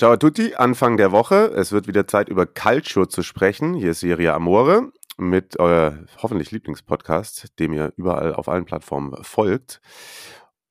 Ciao 0.00 0.12
a 0.12 0.16
tutti, 0.16 0.54
Anfang 0.54 0.96
der 0.96 1.12
Woche. 1.12 1.52
Es 1.54 1.72
wird 1.72 1.86
wieder 1.86 2.06
Zeit, 2.06 2.30
über 2.30 2.46
Calcio 2.46 3.04
zu 3.04 3.22
sprechen. 3.22 3.74
Hier 3.74 3.90
ist 3.90 4.00
Serie 4.00 4.32
Amore 4.32 4.94
mit 5.18 5.60
euer 5.60 6.06
hoffentlich 6.22 6.50
Lieblingspodcast, 6.52 7.58
dem 7.58 7.74
ihr 7.74 7.92
überall 7.98 8.34
auf 8.34 8.48
allen 8.48 8.64
Plattformen 8.64 9.22
folgt. 9.22 9.82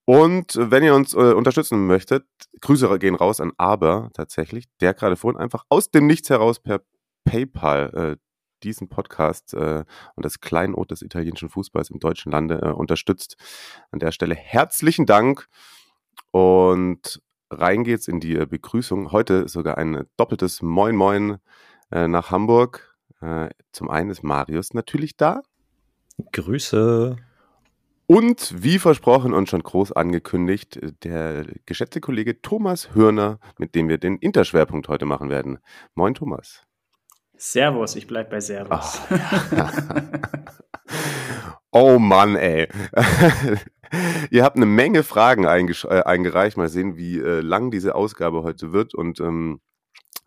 Und 0.05 0.55
wenn 0.57 0.83
ihr 0.83 0.95
uns 0.95 1.13
äh, 1.13 1.33
unterstützen 1.33 1.85
möchtet, 1.85 2.25
Grüße 2.61 2.97
gehen 2.97 3.13
raus 3.13 3.39
an 3.39 3.51
Aber 3.59 4.09
tatsächlich, 4.15 4.65
der 4.81 4.95
gerade 4.95 5.15
vorhin 5.15 5.39
einfach 5.39 5.63
aus 5.69 5.91
dem 5.91 6.07
Nichts 6.07 6.31
heraus 6.31 6.59
per 6.59 6.81
PayPal 7.23 7.93
äh, 7.93 8.17
diesen 8.63 8.89
Podcast 8.89 9.53
äh, 9.53 9.83
und 10.15 10.25
das 10.25 10.39
Kleinod 10.39 10.89
des 10.89 11.03
italienischen 11.03 11.49
Fußballs 11.49 11.91
im 11.91 11.99
deutschen 11.99 12.31
Lande 12.31 12.63
äh, 12.63 12.71
unterstützt. 12.71 13.37
An 13.91 13.99
der 13.99 14.11
Stelle 14.11 14.33
herzlichen 14.33 15.05
Dank 15.05 15.47
und 16.31 17.21
rein 17.49 17.83
geht's 17.83 18.07
in 18.07 18.19
die 18.19 18.35
äh, 18.35 18.45
Begrüßung. 18.45 19.11
Heute 19.11 19.47
sogar 19.47 19.77
ein 19.77 20.05
doppeltes 20.17 20.61
Moin 20.61 20.95
Moin 20.95 21.37
äh, 21.91 22.07
nach 22.07 22.31
Hamburg. 22.31 22.95
Äh, 23.21 23.49
zum 23.71 23.89
einen 23.89 24.09
ist 24.09 24.23
Marius 24.23 24.73
natürlich 24.73 25.17
da. 25.17 25.41
Grüße. 26.31 27.17
Und 28.05 28.63
wie 28.63 28.79
versprochen 28.79 29.35
und 29.35 29.49
schon 29.49 29.61
groß 29.61 29.91
angekündigt, 29.91 30.77
äh, 30.77 30.93
der 31.03 31.45
geschätzte 31.65 32.01
Kollege 32.01 32.41
Thomas 32.41 32.95
Hörner, 32.95 33.39
mit 33.57 33.75
dem 33.75 33.87
wir 33.87 33.97
den 33.97 34.17
Interschwerpunkt 34.17 34.87
heute 34.87 35.05
machen 35.05 35.29
werden. 35.29 35.59
Moin 35.95 36.15
Thomas. 36.15 36.63
Servus, 37.35 37.95
ich 37.95 38.07
bleib 38.07 38.29
bei 38.29 38.41
Servus. 38.41 38.99
oh 41.71 41.99
Mann, 41.99 42.35
ey. 42.35 42.67
Ihr 44.31 44.43
habt 44.43 44.55
eine 44.55 44.65
Menge 44.65 45.03
Fragen 45.03 45.45
äh, 45.45 46.01
eingereicht. 46.03 46.57
Mal 46.57 46.69
sehen, 46.69 46.97
wie 46.97 47.17
äh, 47.19 47.41
lang 47.41 47.71
diese 47.71 47.95
Ausgabe 47.95 48.43
heute 48.43 48.71
wird 48.71 48.93
und 48.93 49.19
ähm, 49.19 49.61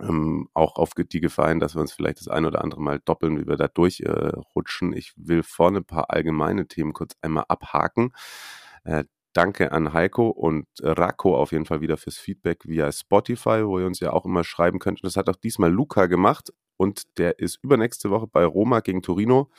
ähm, 0.01 0.49
auch 0.55 0.77
auf 0.77 0.91
die 0.95 1.21
Gefahr 1.21 1.49
hin, 1.49 1.61
dass 1.61 1.75
wir 1.75 1.81
uns 1.81 1.93
vielleicht 1.93 2.21
das 2.21 2.29
ein 2.29 2.45
oder 2.45 2.63
andere 2.63 2.81
Mal 2.81 3.01
doppeln, 3.05 3.39
wie 3.39 3.47
wir 3.47 3.57
da 3.57 3.69
durchrutschen. 3.69 4.93
Äh, 4.93 4.99
ich 4.99 5.13
will 5.17 5.43
vorne 5.43 5.79
ein 5.79 5.85
paar 5.85 6.11
allgemeine 6.11 6.67
Themen 6.67 6.93
kurz 6.93 7.15
einmal 7.23 7.45
abhaken. 7.49 8.13
Äh, 8.85 9.05
danke 9.33 9.73
an 9.73 9.93
Heiko 9.93 10.29
und 10.29 10.67
Racco 10.83 11.37
auf 11.37 11.53
jeden 11.53 11.65
Fall 11.65 11.81
wieder 11.81 11.97
fürs 11.97 12.19
Feedback 12.19 12.67
via 12.67 12.91
Spotify, 12.93 13.65
wo 13.65 13.79
ihr 13.79 13.87
uns 13.87 14.01
ja 14.01 14.13
auch 14.13 14.27
immer 14.27 14.45
schreiben 14.45 14.79
könnt. 14.79 15.01
Das 15.03 15.17
hat 15.17 15.29
auch 15.29 15.37
diesmal 15.37 15.71
Luca 15.71 16.07
gemacht 16.07 16.53
und 16.77 17.19
der 17.19 17.39
ist 17.39 17.59
übernächste 17.63 18.11
Woche 18.11 18.27
bei 18.27 18.45
Roma 18.45 18.81
gegen 18.81 19.03
Torino 19.03 19.51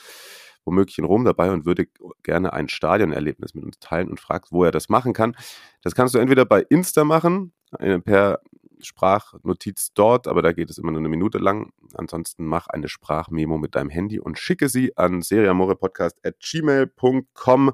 womöglich 0.65 0.97
in 0.97 1.05
Rom 1.05 1.25
dabei 1.25 1.51
und 1.51 1.65
würde 1.65 1.87
gerne 2.23 2.53
ein 2.53 2.69
Stadionerlebnis 2.69 3.53
mit 3.53 3.63
uns 3.63 3.79
teilen 3.79 4.09
und 4.09 4.19
fragt, 4.19 4.51
wo 4.51 4.63
er 4.63 4.71
das 4.71 4.89
machen 4.89 5.13
kann. 5.13 5.35
Das 5.81 5.95
kannst 5.95 6.15
du 6.15 6.19
entweder 6.19 6.45
bei 6.45 6.61
Insta 6.61 7.03
machen, 7.03 7.53
äh, 7.79 7.99
per 7.99 8.39
Sprachnotiz 8.85 9.93
dort, 9.93 10.27
aber 10.27 10.41
da 10.41 10.51
geht 10.51 10.69
es 10.69 10.77
immer 10.77 10.91
nur 10.91 10.99
eine 10.99 11.07
Minute 11.09 11.37
lang. 11.37 11.71
Ansonsten 11.93 12.45
mach 12.45 12.67
eine 12.67 12.89
Sprachmemo 12.89 13.57
mit 13.57 13.75
deinem 13.75 13.89
Handy 13.89 14.19
und 14.19 14.37
schicke 14.37 14.67
sie 14.69 14.95
an 14.97 15.21
seriamorepodcast.gmail.com. 15.21 17.71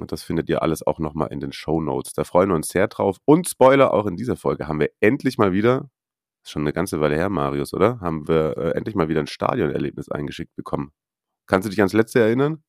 Und 0.00 0.12
das 0.12 0.22
findet 0.22 0.48
ihr 0.48 0.62
alles 0.62 0.86
auch 0.86 0.98
nochmal 0.98 1.28
in 1.32 1.40
den 1.40 1.52
Show 1.52 1.80
Notes. 1.80 2.14
Da 2.14 2.24
freuen 2.24 2.48
wir 2.48 2.56
uns 2.56 2.68
sehr 2.68 2.88
drauf. 2.88 3.18
Und 3.24 3.48
Spoiler, 3.48 3.92
auch 3.92 4.06
in 4.06 4.16
dieser 4.16 4.36
Folge 4.36 4.66
haben 4.66 4.80
wir 4.80 4.90
endlich 5.00 5.38
mal 5.38 5.52
wieder, 5.52 5.90
schon 6.44 6.62
eine 6.62 6.72
ganze 6.72 7.00
Weile 7.00 7.16
her, 7.16 7.28
Marius, 7.28 7.74
oder? 7.74 8.00
Haben 8.00 8.26
wir 8.26 8.56
äh, 8.56 8.70
endlich 8.70 8.96
mal 8.96 9.08
wieder 9.08 9.20
ein 9.20 9.26
Stadionerlebnis 9.26 10.10
eingeschickt 10.10 10.56
bekommen. 10.56 10.92
Kannst 11.52 11.66
du 11.66 11.70
dich 11.70 11.80
ans 11.80 11.92
letzte 11.92 12.18
erinnern? 12.18 12.62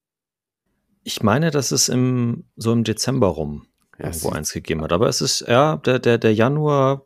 Ich 1.06 1.24
meine, 1.24 1.52
dass 1.52 1.72
es 1.72 1.88
im, 1.88 2.44
so 2.58 2.74
im 2.74 2.84
Dezember 2.84 3.28
rum 3.28 3.66
ja, 3.98 4.08
irgendwo 4.08 4.32
eins 4.32 4.52
gegeben 4.52 4.82
hat. 4.82 4.92
Aber 4.92 5.08
es 5.08 5.22
ist, 5.22 5.46
ja, 5.48 5.78
der, 5.78 6.00
der, 6.00 6.18
der 6.18 6.34
Januar, 6.34 7.06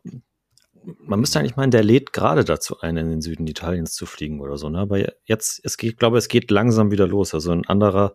man 0.82 1.20
müsste 1.20 1.38
eigentlich 1.38 1.54
meinen, 1.54 1.70
der 1.70 1.84
lädt 1.84 2.12
gerade 2.12 2.44
dazu 2.44 2.80
ein, 2.80 2.96
in 2.96 3.08
den 3.10 3.20
Süden 3.20 3.46
Italiens 3.46 3.92
zu 3.92 4.06
fliegen 4.06 4.40
oder 4.40 4.56
so. 4.56 4.68
Ne? 4.68 4.80
Aber 4.80 4.98
jetzt, 5.22 5.60
es 5.62 5.76
geht, 5.76 5.92
ich 5.92 5.96
glaube, 5.98 6.18
es 6.18 6.26
geht 6.26 6.50
langsam 6.50 6.90
wieder 6.90 7.06
los. 7.06 7.32
Also 7.32 7.52
ein 7.52 7.64
anderer, 7.68 8.12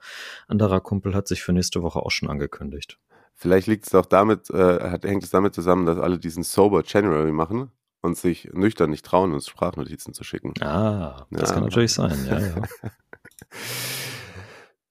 anderer 0.50 0.82
Kumpel 0.82 1.16
hat 1.16 1.30
sich 1.30 1.42
für 1.42 1.54
nächste 1.54 1.82
Woche 1.84 2.00
auch 2.00 2.12
schon 2.12 2.30
angekündigt. 2.30 3.00
Vielleicht 3.34 3.68
liegt 3.68 3.88
es 3.88 3.96
auch 3.96 4.08
damit, 4.08 4.50
äh, 4.50 4.90
hat, 4.90 5.06
hängt 5.06 5.24
es 5.24 5.30
damit 5.30 5.56
zusammen, 5.56 5.86
dass 5.86 6.00
alle 6.00 6.20
diesen 6.20 6.44
Sober 6.44 6.84
January 6.86 7.32
machen 7.32 7.72
und 8.02 8.18
sich 8.18 8.50
nüchtern 8.52 8.90
nicht 8.90 9.06
trauen, 9.06 9.32
uns 9.32 9.48
Sprachnotizen 9.48 10.14
zu 10.14 10.26
schicken. 10.26 10.54
Ah, 10.60 11.28
das 11.32 11.52
ja. 11.52 11.56
kann 11.56 11.64
natürlich 11.64 11.94
sein, 11.94 12.26
ja, 12.28 12.40
ja. 12.40 12.56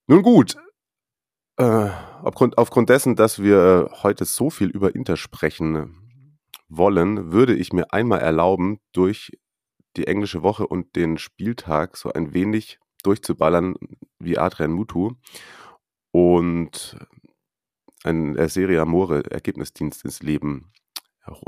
Nun 0.07 0.23
gut, 0.23 0.57
äh, 1.57 1.91
aufgrund, 2.23 2.59
aufgrund 2.59 2.89
dessen, 2.89 3.17
dass 3.17 3.43
wir 3.43 3.91
heute 4.03 4.25
so 4.25 4.51
viel 4.51 4.69
über 4.69 4.95
Inter 4.95 5.17
sprechen 5.17 5.97
wollen, 6.69 7.33
würde 7.33 7.55
ich 7.55 7.73
mir 7.73 7.93
einmal 7.93 8.21
erlauben, 8.21 8.81
durch 8.93 9.39
die 9.97 10.07
englische 10.07 10.43
Woche 10.43 10.67
und 10.67 10.97
den 10.97 11.19
Spieltag 11.19 11.97
so 11.97 12.13
ein 12.13 12.33
wenig 12.33 12.79
durchzuballern 13.03 13.75
wie 14.19 14.39
Adrian 14.39 14.73
Mutu 14.73 15.13
und 16.13 16.97
ein 18.05 18.49
Serie 18.49 18.81
Amore 18.81 19.31
Ergebnisdienst 19.31 20.05
ins 20.05 20.23
Leben 20.23 20.73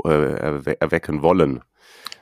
äh, 0.05 0.75
erwecken 0.79 1.21
wollen. 1.21 1.61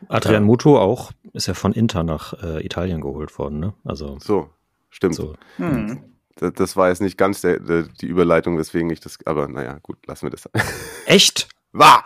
Adrian 0.08 0.44
Mutu 0.44 0.78
auch, 0.78 1.12
ist 1.34 1.48
ja 1.48 1.54
von 1.54 1.74
Inter 1.74 2.04
nach 2.04 2.34
äh, 2.42 2.66
Italien 2.66 3.02
geholt 3.02 3.38
worden, 3.38 3.60
ne? 3.60 3.74
Also. 3.84 4.18
So, 4.20 4.50
stimmt. 4.94 5.16
So. 5.16 5.36
Hm. 5.58 6.04
Das, 6.36 6.76
war 6.76 6.90
jetzt 6.90 7.02
nicht 7.02 7.18
ganz 7.18 7.42
der, 7.42 7.59
der, 7.59 7.84
die 7.84 8.08
Überleitung, 8.08 8.58
weswegen 8.58 8.90
ich 8.90 9.00
das, 9.00 9.18
aber 9.26 9.48
naja, 9.48 9.78
gut, 9.84 10.06
lassen 10.08 10.26
wir 10.26 10.31
das. 10.31 10.50
Echt? 11.06 11.48
War! 11.72 12.06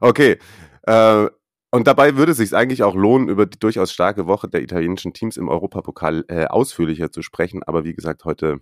Okay. 0.00 0.38
Äh, 0.82 1.26
und 1.70 1.86
dabei 1.86 2.16
würde 2.16 2.32
es 2.32 2.38
sich 2.38 2.54
eigentlich 2.54 2.84
auch 2.84 2.94
lohnen, 2.94 3.28
über 3.28 3.44
die 3.44 3.58
durchaus 3.58 3.92
starke 3.92 4.26
Woche 4.26 4.48
der 4.48 4.62
italienischen 4.62 5.12
Teams 5.12 5.36
im 5.36 5.48
Europapokal 5.48 6.24
äh, 6.28 6.46
ausführlicher 6.46 7.10
zu 7.10 7.22
sprechen. 7.22 7.62
Aber 7.64 7.84
wie 7.84 7.94
gesagt, 7.94 8.24
heute 8.24 8.60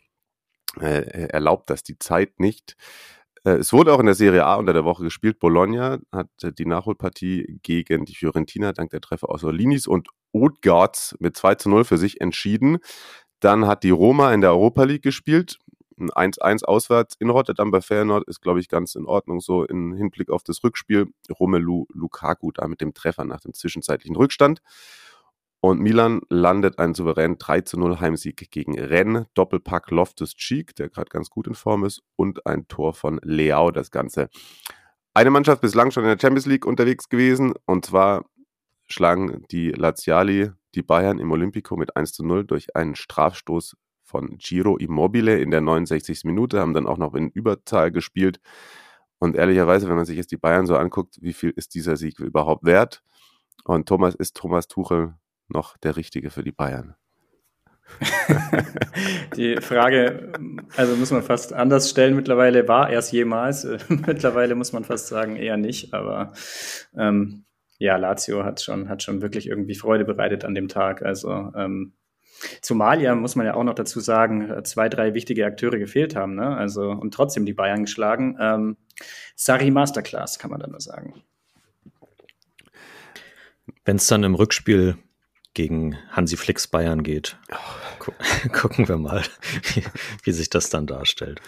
äh, 0.80 1.28
erlaubt 1.28 1.70
das 1.70 1.82
die 1.82 1.98
Zeit 1.98 2.40
nicht. 2.40 2.76
Äh, 3.44 3.58
es 3.58 3.72
wurde 3.72 3.92
auch 3.92 4.00
in 4.00 4.06
der 4.06 4.14
Serie 4.14 4.44
A 4.44 4.56
unter 4.56 4.72
der 4.72 4.84
Woche 4.84 5.04
gespielt. 5.04 5.38
Bologna 5.38 5.98
hat 6.12 6.28
äh, 6.42 6.52
die 6.52 6.66
Nachholpartie 6.66 7.60
gegen 7.62 8.04
die 8.04 8.14
Fiorentina 8.14 8.72
dank 8.72 8.90
der 8.90 9.00
Treffer 9.00 9.28
aus 9.28 9.44
Orlinis 9.44 9.86
und 9.86 10.08
Odegaards 10.32 11.14
mit 11.20 11.36
2 11.36 11.54
zu 11.56 11.68
0 11.68 11.84
für 11.84 11.98
sich 11.98 12.20
entschieden. 12.20 12.78
Dann 13.44 13.66
hat 13.66 13.82
die 13.82 13.90
Roma 13.90 14.32
in 14.32 14.40
der 14.40 14.52
Europa 14.52 14.84
League 14.84 15.02
gespielt. 15.02 15.58
Ein 15.98 16.32
1-1 16.32 16.64
auswärts 16.64 17.14
in 17.18 17.28
Rotterdam 17.28 17.70
bei 17.70 17.82
Feyenoord 17.82 18.26
ist, 18.26 18.40
glaube 18.40 18.58
ich, 18.58 18.68
ganz 18.68 18.94
in 18.94 19.04
Ordnung 19.04 19.40
so 19.40 19.64
im 19.66 19.92
Hinblick 19.92 20.30
auf 20.30 20.42
das 20.42 20.64
Rückspiel. 20.64 21.12
Romelu 21.38 21.84
Lukaku 21.92 22.52
da 22.52 22.66
mit 22.66 22.80
dem 22.80 22.94
Treffer 22.94 23.26
nach 23.26 23.40
dem 23.40 23.52
zwischenzeitlichen 23.52 24.16
Rückstand. 24.16 24.62
Und 25.60 25.78
Milan 25.78 26.22
landet 26.30 26.78
einen 26.78 26.94
souveränen 26.94 27.36
3 27.36 27.60
zu 27.60 27.78
0 27.78 28.00
Heimsieg 28.00 28.50
gegen 28.50 28.80
Rennes. 28.80 29.26
Doppelpack 29.34 29.90
Loftus 29.90 30.34
Cheek, 30.36 30.74
der 30.76 30.88
gerade 30.88 31.10
ganz 31.10 31.28
gut 31.28 31.46
in 31.46 31.54
Form 31.54 31.84
ist, 31.84 32.00
und 32.16 32.46
ein 32.46 32.66
Tor 32.66 32.94
von 32.94 33.20
Leao, 33.22 33.70
das 33.70 33.90
Ganze. 33.90 34.30
Eine 35.12 35.30
Mannschaft 35.30 35.60
bislang 35.60 35.90
schon 35.90 36.04
in 36.04 36.08
der 36.08 36.18
Champions 36.18 36.46
League 36.46 36.64
unterwegs 36.64 37.10
gewesen, 37.10 37.52
und 37.66 37.84
zwar 37.84 38.24
schlagen 38.86 39.44
die 39.50 39.70
Laziali 39.70 40.50
die 40.74 40.82
Bayern 40.82 41.18
im 41.18 41.30
Olympico 41.32 41.76
mit 41.76 41.96
1 41.96 42.12
zu 42.12 42.24
0 42.24 42.44
durch 42.44 42.76
einen 42.76 42.94
Strafstoß 42.94 43.76
von 44.02 44.36
Giro 44.38 44.76
Immobile 44.76 45.38
in 45.40 45.50
der 45.50 45.60
69. 45.60 46.24
Minute, 46.24 46.60
haben 46.60 46.74
dann 46.74 46.86
auch 46.86 46.98
noch 46.98 47.14
in 47.14 47.30
Überzahl 47.30 47.90
gespielt. 47.90 48.40
Und 49.18 49.36
ehrlicherweise, 49.36 49.88
wenn 49.88 49.96
man 49.96 50.04
sich 50.04 50.16
jetzt 50.16 50.30
die 50.30 50.36
Bayern 50.36 50.66
so 50.66 50.76
anguckt, 50.76 51.16
wie 51.20 51.32
viel 51.32 51.50
ist 51.50 51.74
dieser 51.74 51.96
Sieg 51.96 52.20
überhaupt 52.20 52.64
wert? 52.64 53.02
Und 53.64 53.88
Thomas 53.88 54.14
ist 54.14 54.36
Thomas 54.36 54.68
Tuchel 54.68 55.14
noch 55.48 55.76
der 55.78 55.96
Richtige 55.96 56.30
für 56.30 56.42
die 56.42 56.52
Bayern? 56.52 56.94
die 59.36 59.56
Frage, 59.56 60.32
also 60.76 60.96
muss 60.96 61.10
man 61.10 61.22
fast 61.22 61.52
anders 61.52 61.90
stellen. 61.90 62.16
Mittlerweile 62.16 62.66
war 62.68 62.90
er 62.90 62.98
es 62.98 63.10
jemals. 63.12 63.66
Mittlerweile 63.88 64.54
muss 64.54 64.72
man 64.72 64.84
fast 64.84 65.08
sagen, 65.08 65.36
eher 65.36 65.56
nicht. 65.56 65.94
Aber 65.94 66.32
ähm, 66.96 67.44
ja, 67.84 67.96
Lazio 67.96 68.44
hat 68.44 68.60
schon, 68.62 68.88
hat 68.88 69.02
schon 69.02 69.22
wirklich 69.22 69.48
irgendwie 69.48 69.74
Freude 69.74 70.04
bereitet 70.04 70.44
an 70.44 70.54
dem 70.54 70.68
Tag. 70.68 71.02
Also 71.02 71.52
ähm, 71.54 71.92
Zumal 72.60 73.00
ja, 73.00 73.14
muss 73.14 73.36
man 73.36 73.46
ja 73.46 73.54
auch 73.54 73.64
noch 73.64 73.74
dazu 73.74 74.00
sagen, 74.00 74.52
zwei, 74.64 74.88
drei 74.88 75.14
wichtige 75.14 75.46
Akteure 75.46 75.78
gefehlt 75.78 76.16
haben, 76.16 76.34
ne? 76.34 76.56
Also 76.56 76.90
und 76.90 77.14
trotzdem 77.14 77.46
die 77.46 77.54
Bayern 77.54 77.84
geschlagen. 77.84 78.36
Ähm, 78.40 78.76
Sari 79.36 79.70
Masterclass, 79.70 80.38
kann 80.38 80.50
man 80.50 80.60
da 80.60 80.66
nur 80.66 80.80
sagen. 80.80 81.22
Wenn 83.84 83.96
es 83.96 84.06
dann 84.06 84.24
im 84.24 84.34
Rückspiel 84.34 84.96
gegen 85.54 85.96
Hansi 86.10 86.36
Flix 86.36 86.66
Bayern 86.66 87.02
geht, 87.02 87.38
gu 87.98 88.12
gucken 88.52 88.88
wir 88.88 88.98
mal, 88.98 89.22
wie, 89.74 89.84
wie, 90.24 90.32
sich 90.32 90.50
das 90.50 90.70
dann 90.70 90.86
darstellt. 90.86 91.40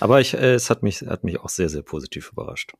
Aber 0.00 0.20
ich, 0.20 0.34
äh, 0.34 0.54
es 0.54 0.70
hat 0.70 0.82
mich, 0.82 1.02
hat 1.02 1.24
mich 1.24 1.40
auch 1.40 1.48
sehr, 1.48 1.68
sehr 1.68 1.82
positiv 1.82 2.30
überrascht. 2.32 2.74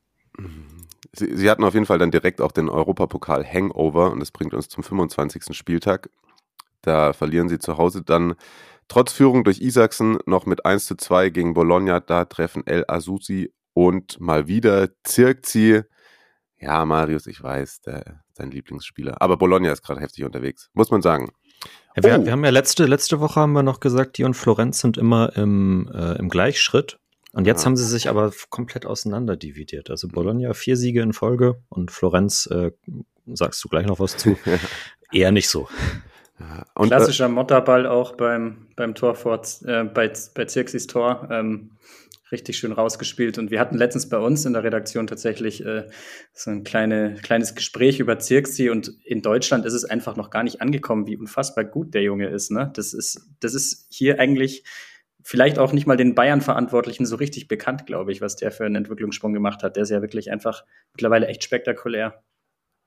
Sie, 1.17 1.37
Sie 1.37 1.51
hatten 1.51 1.65
auf 1.65 1.75
jeden 1.75 1.87
Fall 1.87 1.99
dann 1.99 2.11
direkt 2.11 2.41
auch 2.41 2.53
den 2.53 2.69
Europapokal 2.69 3.45
Hangover 3.45 4.11
und 4.11 4.21
das 4.21 4.31
bringt 4.31 4.55
uns 4.55 4.69
zum 4.69 4.83
25. 4.83 5.57
Spieltag. 5.57 6.11
Da 6.83 7.13
verlieren 7.13 7.49
Sie 7.49 7.59
zu 7.59 7.79
Hause 7.79 8.03
dann 8.03 8.35
trotz 8.89 9.13
Führung 9.13 9.45
durch 9.45 9.61
Isaksen 9.61 10.19
noch 10.27 10.47
mit 10.47 10.67
1 10.67 10.87
zu 10.87 10.97
2 10.97 11.31
gegen 11.31 11.55
Bologna. 11.55 12.01
Da 12.01 12.25
treffen 12.25 12.67
El 12.67 12.85
Azusi 12.89 13.53
und 13.73 14.21
mal 14.21 14.47
wieder 14.47 14.89
Zirkzi. 15.03 15.83
Ja, 16.59 16.85
Marius, 16.85 17.27
ich 17.27 17.43
weiß, 17.43 17.83
der, 17.83 18.23
sein 18.33 18.51
Lieblingsspieler. 18.51 19.21
Aber 19.21 19.37
Bologna 19.37 19.73
ist 19.73 19.83
gerade 19.83 20.01
heftig 20.01 20.25
unterwegs, 20.25 20.71
muss 20.75 20.91
man 20.91 21.03
sagen. 21.03 21.31
Ja, 21.97 22.03
wir, 22.03 22.19
oh. 22.21 22.25
wir, 22.25 22.33
haben 22.33 22.45
ja 22.45 22.51
letzte, 22.51 22.87
letzte 22.87 23.21
Woche 23.21 23.41
haben 23.41 23.53
wir 23.53 23.63
noch 23.63 23.81
gesagt, 23.81 24.19
die 24.19 24.25
und 24.25 24.35
Florenz 24.35 24.81
sind 24.81 24.99
immer 24.99 25.37
im, 25.37 25.91
äh, 25.93 26.19
im 26.19 26.29
Gleichschritt. 26.29 26.99
Und 27.35 27.47
jetzt 27.47 27.63
ja. 27.63 27.67
haben 27.67 27.77
sie 27.77 27.85
sich 27.85 28.09
aber 28.09 28.33
komplett 28.49 28.87
auseinander 28.87 29.37
dividiert. 29.37 29.91
Also 29.91 30.09
Bologna 30.09 30.55
vier 30.55 30.77
Siege 30.77 31.03
in 31.03 31.13
Folge 31.13 31.61
und 31.69 31.91
Florenz, 31.91 32.47
äh, 32.47 32.71
sagst 33.27 33.63
du 33.65 33.69
gleich 33.69 33.87
noch 33.87 33.99
was 33.99 34.17
zu, 34.17 34.39
eher 35.13 35.33
nicht 35.33 35.49
so. 35.49 35.69
Und, 36.75 36.87
äh, 36.87 36.89
Klassischer 36.89 37.29
Motterball 37.29 37.87
auch 37.87 38.17
beim, 38.17 38.69
beim 38.77 38.95
Tor 38.95 39.17
vor, 39.17 39.43
äh, 39.65 39.85
bei, 39.85 40.13
bei 40.35 40.45
Zirksis 40.45 40.87
Tor. 40.87 41.29
Ähm, 41.31 41.71
richtig 42.33 42.59
schön 42.59 42.73
rausgespielt. 42.73 43.39
Und 43.39 43.51
wir 43.51 43.61
hatten 43.61 43.77
letztens 43.77 44.09
bei 44.09 44.19
uns 44.19 44.45
in 44.45 44.53
der 44.53 44.65
Redaktion 44.65 45.07
tatsächlich 45.07 45.65
äh, 45.65 45.89
so 46.33 46.51
ein 46.51 46.65
kleine, 46.65 47.17
kleines 47.23 47.55
Gespräch 47.55 48.01
über 48.01 48.19
Zirksi. 48.19 48.71
Und 48.71 48.93
in 49.05 49.23
Deutschland 49.23 49.65
ist 49.67 49.75
es 49.75 49.85
einfach 49.85 50.17
noch 50.17 50.31
gar 50.31 50.43
nicht 50.43 50.61
angekommen, 50.61 51.07
wie 51.07 51.17
unfassbar 51.17 51.65
gut 51.65 51.95
der 51.95 52.03
Junge 52.03 52.29
ist. 52.29 52.51
Ne? 52.51 52.71
Das 52.75 52.93
ist, 52.93 53.29
das 53.41 53.55
ist 53.55 53.87
hier 53.91 54.19
eigentlich 54.19 54.65
vielleicht 55.25 55.59
auch 55.59 55.73
nicht 55.73 55.87
mal 55.87 55.97
den 55.97 56.15
Bayern-Verantwortlichen 56.15 57.07
so 57.07 57.17
richtig 57.17 57.49
bekannt, 57.49 57.87
glaube 57.87 58.13
ich, 58.13 58.21
was 58.21 58.37
der 58.37 58.53
für 58.53 58.67
einen 58.67 58.77
Entwicklungssprung 58.77 59.33
gemacht 59.33 59.63
hat. 59.63 59.75
Der 59.75 59.83
ist 59.83 59.91
ja 59.91 60.03
wirklich 60.03 60.31
einfach 60.31 60.65
mittlerweile 60.93 61.27
echt 61.27 61.43
spektakulär. 61.43 62.23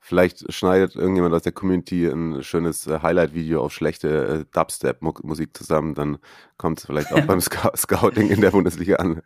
Vielleicht 0.00 0.50
schneidet 0.52 0.94
irgendjemand 0.94 1.34
aus 1.34 1.42
der 1.42 1.50
Community 1.50 2.06
ein 2.06 2.44
schönes 2.44 2.86
äh, 2.86 3.00
Highlight-Video 3.02 3.60
auf 3.60 3.72
schlechte 3.72 4.26
äh, 4.26 4.44
Dubstep-Musik 4.52 5.56
zusammen, 5.56 5.94
dann 5.96 6.18
kommt 6.56 6.78
es 6.78 6.86
vielleicht 6.86 7.12
auch 7.12 7.26
beim 7.26 7.40
Sc 7.40 7.76
Scouting 7.76 8.30
in 8.30 8.40
der 8.40 8.52
Bundesliga 8.52 8.96
an. 8.96 9.22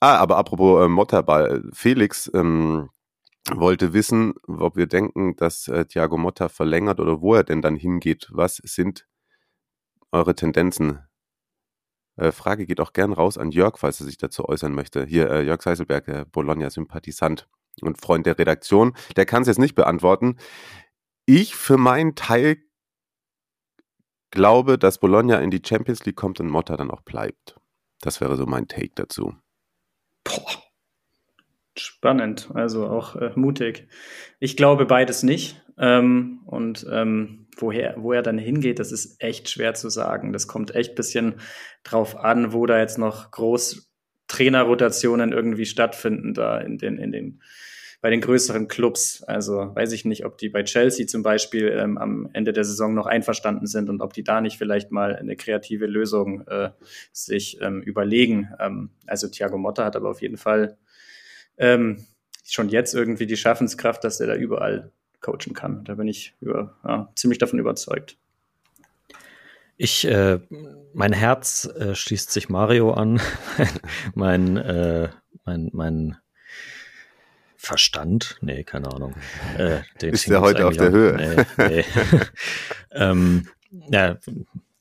Ah, 0.00 0.18
aber 0.18 0.36
apropos 0.36 0.84
äh, 0.84 0.88
Motterball. 0.88 1.64
Felix 1.72 2.30
ähm, 2.34 2.90
wollte 3.50 3.94
wissen, 3.94 4.34
ob 4.46 4.76
wir 4.76 4.86
denken, 4.86 5.34
dass 5.36 5.66
äh, 5.68 5.86
Thiago 5.86 6.18
Motta 6.18 6.50
verlängert 6.50 7.00
oder 7.00 7.22
wo 7.22 7.34
er 7.34 7.44
denn 7.44 7.62
dann 7.62 7.76
hingeht. 7.76 8.28
Was 8.30 8.56
sind 8.56 9.08
eure 10.12 10.34
Tendenzen? 10.34 11.07
Äh, 12.18 12.32
Frage 12.32 12.66
geht 12.66 12.80
auch 12.80 12.92
gern 12.92 13.12
raus 13.12 13.38
an 13.38 13.50
Jörg, 13.50 13.78
falls 13.78 14.00
er 14.00 14.06
sich 14.06 14.18
dazu 14.18 14.48
äußern 14.48 14.72
möchte. 14.72 15.04
Hier, 15.04 15.30
äh, 15.30 15.42
Jörg 15.42 15.62
Seiselberg, 15.62 16.04
der 16.04 16.24
Bologna-Sympathisant 16.24 17.48
und 17.80 18.00
Freund 18.00 18.26
der 18.26 18.38
Redaktion, 18.38 18.94
der 19.16 19.24
kann 19.24 19.42
es 19.42 19.48
jetzt 19.48 19.58
nicht 19.58 19.74
beantworten. 19.74 20.36
Ich 21.26 21.54
für 21.54 21.76
meinen 21.76 22.14
Teil 22.14 22.58
glaube, 24.30 24.78
dass 24.78 24.98
Bologna 24.98 25.38
in 25.38 25.50
die 25.50 25.62
Champions 25.64 26.04
League 26.04 26.16
kommt 26.16 26.40
und 26.40 26.48
Motta 26.48 26.76
dann 26.76 26.90
auch 26.90 27.02
bleibt. 27.02 27.56
Das 28.00 28.20
wäre 28.20 28.36
so 28.36 28.46
mein 28.46 28.68
Take 28.68 28.92
dazu. 28.94 29.34
Boah. 30.24 30.62
Spannend, 31.76 32.50
also 32.54 32.88
auch 32.88 33.14
äh, 33.14 33.30
mutig. 33.36 33.86
Ich 34.40 34.56
glaube 34.56 34.84
beides 34.86 35.22
nicht. 35.22 35.62
Ähm, 35.78 36.40
und 36.44 36.84
ähm, 36.90 37.46
woher, 37.60 37.94
wo 37.98 38.12
er 38.12 38.22
dann 38.22 38.38
hingeht, 38.38 38.78
das 38.78 38.92
ist 38.92 39.22
echt 39.22 39.48
schwer 39.48 39.74
zu 39.74 39.88
sagen. 39.90 40.32
Das 40.32 40.48
kommt 40.48 40.74
echt 40.74 40.94
bisschen 40.94 41.40
drauf 41.84 42.16
an, 42.16 42.52
wo 42.52 42.66
da 42.66 42.78
jetzt 42.78 42.98
noch 42.98 43.30
groß 43.30 43.90
Trainerrotationen 44.28 45.32
irgendwie 45.32 45.66
stattfinden, 45.66 46.34
da 46.34 46.58
in 46.58 46.78
den, 46.78 46.98
in 46.98 47.12
den 47.12 47.42
bei 48.00 48.10
den 48.10 48.20
größeren 48.20 48.68
Clubs. 48.68 49.22
Also 49.24 49.74
weiß 49.74 49.92
ich 49.92 50.04
nicht, 50.04 50.24
ob 50.24 50.38
die 50.38 50.48
bei 50.48 50.62
Chelsea 50.62 51.06
zum 51.06 51.22
Beispiel 51.22 51.68
ähm, 51.68 51.98
am 51.98 52.28
Ende 52.32 52.52
der 52.52 52.64
Saison 52.64 52.94
noch 52.94 53.06
einverstanden 53.06 53.66
sind 53.66 53.88
und 53.90 54.00
ob 54.00 54.12
die 54.12 54.22
da 54.22 54.40
nicht 54.40 54.56
vielleicht 54.56 54.92
mal 54.92 55.16
eine 55.16 55.36
kreative 55.36 55.86
Lösung 55.86 56.46
äh, 56.46 56.70
sich 57.12 57.60
ähm, 57.60 57.82
überlegen. 57.82 58.50
Ähm, 58.60 58.90
also 59.06 59.28
Thiago 59.28 59.58
Motta 59.58 59.84
hat 59.84 59.96
aber 59.96 60.10
auf 60.10 60.22
jeden 60.22 60.36
Fall 60.36 60.78
ähm, 61.56 62.06
schon 62.44 62.68
jetzt 62.68 62.94
irgendwie 62.94 63.26
die 63.26 63.36
Schaffenskraft, 63.36 64.04
dass 64.04 64.20
er 64.20 64.28
da 64.28 64.36
überall 64.36 64.92
coachen 65.20 65.54
kann. 65.54 65.84
Da 65.84 65.94
bin 65.94 66.08
ich 66.08 66.34
über, 66.40 66.76
ja, 66.84 67.10
ziemlich 67.14 67.38
davon 67.38 67.58
überzeugt. 67.58 68.16
Ich, 69.76 70.04
äh, 70.06 70.40
mein 70.92 71.12
Herz 71.12 71.64
äh, 71.64 71.94
schließt 71.94 72.32
sich 72.32 72.48
Mario 72.48 72.92
an. 72.92 73.20
mein, 74.14 74.56
äh, 74.56 75.08
mein, 75.44 75.70
mein 75.72 76.16
Verstand? 77.56 78.38
Nee, 78.40 78.64
keine 78.64 78.92
Ahnung. 78.92 79.14
Äh, 79.56 79.82
Ist 80.00 80.28
der 80.28 80.40
heute 80.40 80.66
auf 80.66 80.76
der 80.76 80.90
Höhe? 80.90 81.46
Nee, 81.58 81.68
nee. 81.68 81.84
ähm, 82.92 83.48
ja, 83.70 84.16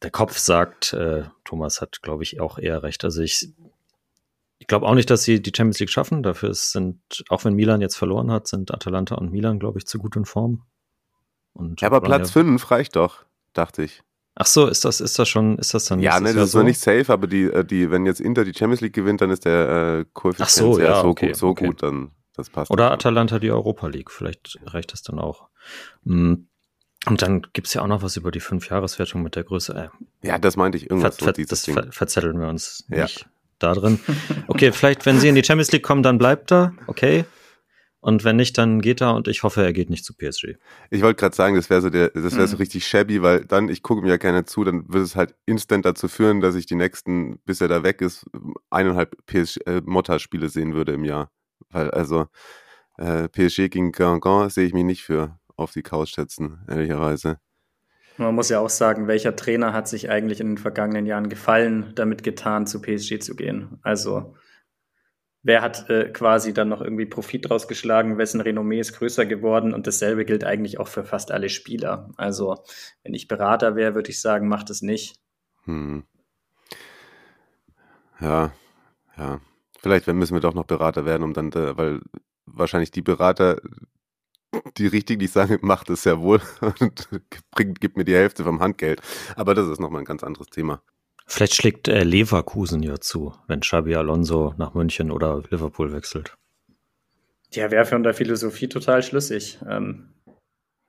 der 0.02 0.12
Kopf 0.12 0.38
sagt, 0.38 0.94
äh, 0.94 1.24
Thomas 1.44 1.82
hat, 1.82 2.02
glaube 2.02 2.24
ich, 2.24 2.40
auch 2.40 2.58
eher 2.58 2.84
recht. 2.84 3.04
Also 3.04 3.22
ich, 3.22 3.50
ich 4.68 4.70
glaube 4.70 4.86
auch 4.86 4.96
nicht, 4.96 5.10
dass 5.10 5.24
sie 5.24 5.42
die 5.42 5.54
Champions 5.56 5.80
League 5.80 5.90
schaffen. 5.90 6.24
Dafür 6.24 6.54
sind, 6.54 7.00
auch 7.30 7.46
wenn 7.46 7.54
Milan 7.54 7.80
jetzt 7.80 7.96
verloren 7.96 8.30
hat, 8.30 8.50
sind 8.50 8.74
Atalanta 8.74 9.16
und 9.16 9.32
Milan, 9.32 9.60
glaube 9.60 9.80
ich, 9.80 9.88
zu 9.88 9.98
gut 9.98 10.18
in 10.18 10.26
Form. 10.26 10.64
Und 11.54 11.80
ja, 11.80 11.88
aber 11.88 12.02
Platz 12.02 12.32
5 12.32 12.70
reicht 12.70 12.98
doch, 12.98 13.24
dachte 13.54 13.84
ich. 13.84 14.04
Ach 14.36 14.46
so, 14.46 14.68
ist 14.68 14.84
das, 14.84 15.00
ist 15.00 15.18
das 15.18 15.30
schon, 15.30 15.58
ist 15.58 15.74
das 15.74 15.86
dann? 15.86 16.02
Ja, 16.02 16.20
ne, 16.20 16.34
das 16.34 16.48
ist 16.48 16.52
so? 16.52 16.58
noch 16.58 16.66
nicht 16.66 16.82
safe, 16.82 17.14
aber 17.14 17.28
die, 17.28 17.44
äh, 17.44 17.64
die, 17.64 17.90
wenn 17.92 18.06
jetzt 18.06 18.20
Inter 18.20 18.44
die 18.44 18.54
Champions 18.54 18.82
League 18.82 18.92
gewinnt, 18.92 19.22
dann 19.22 19.32
ist 19.32 19.46
der 19.46 20.00
äh, 20.00 20.06
Koeffizient 20.12 20.50
so, 20.50 20.80
ja, 20.82 21.02
so, 21.02 21.08
okay, 21.08 21.34
so 21.34 21.48
okay. 21.48 21.68
gut, 21.68 21.82
dann 21.82 22.12
das 22.36 22.50
passt. 22.50 22.70
Oder 22.70 22.92
Atalanta 22.92 23.40
die 23.40 23.52
Europa 23.52 23.88
League. 23.88 24.12
Vielleicht 24.12 24.60
reicht 24.66 24.92
das 24.92 25.02
dann 25.02 25.18
auch. 25.18 25.48
Hm. 26.04 26.50
Und 27.06 27.22
dann 27.22 27.48
gibt 27.54 27.68
es 27.68 27.74
ja 27.74 27.84
auch 27.84 27.88
noch 27.88 28.02
was 28.02 28.18
über 28.18 28.32
die 28.32 28.42
Fünf-Jahres-Wertung 28.42 29.24
mit 29.24 29.38
der 29.38 29.46
Größe. 29.46 29.92
Äh, 30.22 30.28
ja, 30.28 30.38
das 30.38 30.58
meinte 30.58 30.78
ich 30.78 30.90
irgendwas. 30.90 31.16
Ver, 31.16 31.34
ver 31.34 31.46
das 31.46 31.64
ver 31.64 31.88
verzetteln 31.94 32.42
wir 32.42 32.50
uns 32.50 32.84
ja. 32.90 33.04
nicht 33.04 33.30
da 33.60 33.74
drin. 33.74 34.00
Okay, 34.48 34.72
vielleicht, 34.72 35.06
wenn 35.06 35.20
sie 35.20 35.28
in 35.28 35.36
die 35.36 35.44
Champions 35.44 35.72
League 35.72 35.84
kommen, 35.84 36.04
dann 36.04 36.18
bleibt 36.18 36.52
er. 36.52 36.74
Okay. 36.88 37.26
Und 38.00 38.24
wenn 38.24 38.36
nicht, 38.36 38.58
dann 38.58 38.80
geht 38.80 39.02
er 39.02 39.16
und 39.16 39.28
ich 39.28 39.44
hoffe, 39.44 39.64
er 39.64 39.74
geht 39.74 39.90
nicht 39.90 40.06
zu 40.06 40.14
PSG. 40.14 40.56
Ich 40.92 41.02
wollte 41.02 41.20
gerade 41.20 41.36
sagen, 41.36 41.56
das 41.56 41.70
wäre 41.70 41.82
so 41.82 41.90
der, 41.90 42.10
das 42.10 42.34
wäre 42.36 42.44
mhm. 42.44 42.52
so 42.52 42.58
richtig 42.58 42.88
shabby, 42.88 43.22
weil 43.22 43.44
dann, 43.44 43.70
ich 43.70 43.82
gucke 43.82 44.02
mir 44.02 44.10
ja 44.10 44.18
gerne 44.18 44.46
zu, 44.46 44.64
dann 44.64 44.86
wird 44.88 45.04
es 45.04 45.16
halt 45.16 45.36
instant 45.46 45.86
dazu 45.86 46.08
führen, 46.08 46.40
dass 46.40 46.56
ich 46.56 46.68
die 46.68 46.76
nächsten, 46.76 47.40
bis 47.40 47.60
er 47.60 47.68
da 47.68 47.84
weg 47.84 48.02
ist, 48.02 48.26
eineinhalb 48.70 49.18
PSG, 49.26 49.58
äh, 49.66 49.82
Motta-Spiele 49.84 50.50
sehen 50.50 50.74
würde 50.74 50.94
im 50.94 51.04
Jahr. 51.04 51.32
Weil 51.70 51.92
also 51.92 52.28
äh, 52.98 53.28
PSG 53.30 53.70
gegen 53.70 53.92
Guingamp 53.92 54.52
sehe 54.52 54.66
ich 54.66 54.74
mich 54.74 54.86
nicht 54.86 55.04
für 55.04 55.40
auf 55.56 55.72
die 55.72 55.84
Couch 55.84 56.14
setzen, 56.14 56.60
ehrlicherweise. 56.70 57.40
Man 58.18 58.34
muss 58.34 58.50
ja 58.50 58.60
auch 58.60 58.70
sagen, 58.70 59.08
welcher 59.08 59.36
Trainer 59.36 59.74
hat 59.74 59.88
sich 59.88 60.10
eigentlich 60.10 60.40
in 60.40 60.48
den 60.48 60.58
vergangenen 60.58 61.06
Jahren 61.06 61.30
gefallen, 61.30 61.92
damit 61.96 62.24
getan, 62.24 62.66
zu 62.66 62.82
PSG 62.82 63.20
zu 63.20 63.36
gehen? 63.36 63.80
Also, 63.84 64.36
wer 65.44 65.62
hat 65.62 65.90
äh, 65.90 66.10
quasi 66.10 66.54
dann 66.54 66.70
noch 66.70 66.82
irgendwie 66.82 67.06
Profit 67.06 67.50
draus 67.50 67.68
geschlagen, 67.68 68.18
wessen 68.18 68.42
Renommee 68.42 68.80
ist 68.80 68.98
größer 68.98 69.26
geworden? 69.26 69.74
Und 69.74 69.86
dasselbe 69.86 70.26
gilt 70.26 70.44
eigentlich 70.44 70.80
auch 70.80 70.88
für 70.88 71.04
fast 71.04 71.32
alle 71.32 71.50
Spieler. 71.50 72.10
Also, 72.18 72.64
wenn 73.04 73.14
ich 73.14 73.28
Berater 73.28 73.76
wäre, 73.76 73.94
würde 73.94 74.10
ich 74.10 74.20
sagen, 74.20 74.48
macht 74.48 74.72
es 74.72 74.82
nicht. 74.82 75.20
Hm. 75.66 76.04
Ja, 78.20 78.52
ja. 79.16 79.40
Vielleicht 79.80 80.08
müssen 80.08 80.34
wir 80.34 80.42
doch 80.42 80.56
noch 80.56 80.66
Berater 80.66 81.06
werden, 81.06 81.24
um 81.24 81.34
dann, 81.34 81.54
weil 81.54 82.02
wahrscheinlich 82.48 82.92
die 82.92 83.04
Berater, 83.04 83.62
die 84.78 84.88
richtig 84.88 85.20
nicht 85.20 85.34
sagen, 85.34 85.60
macht 85.62 85.90
es 85.90 86.04
sehr 86.04 86.20
wohl 86.20 86.42
und 86.80 87.10
bringt, 87.52 87.80
gibt 87.82 87.98
mir 87.98 88.06
die 88.06 88.16
Hälfte 88.16 88.44
vom 88.44 88.62
Handgeld. 88.62 89.02
Aber 89.36 89.54
das 89.54 89.68
ist 89.68 89.80
nochmal 89.80 90.02
ein 90.02 90.06
ganz 90.06 90.24
anderes 90.24 90.48
Thema. 90.48 90.82
Vielleicht 91.26 91.56
schlägt 91.56 91.88
äh, 91.90 92.04
Leverkusen 92.04 92.82
ja 92.84 93.00
zu, 93.00 93.34
wenn 93.48 93.60
Xabi 93.60 93.96
Alonso 93.96 94.54
nach 94.58 94.74
München 94.74 95.12
oder 95.12 95.44
Liverpool 95.50 95.92
wechselt. 95.92 96.38
Ja, 97.52 97.70
wäre 97.70 97.86
von 97.86 98.04
der 98.04 98.14
Philosophie 98.14 98.70
total 98.70 99.04
schlüssig. 99.04 99.60
Ähm. 99.68 100.14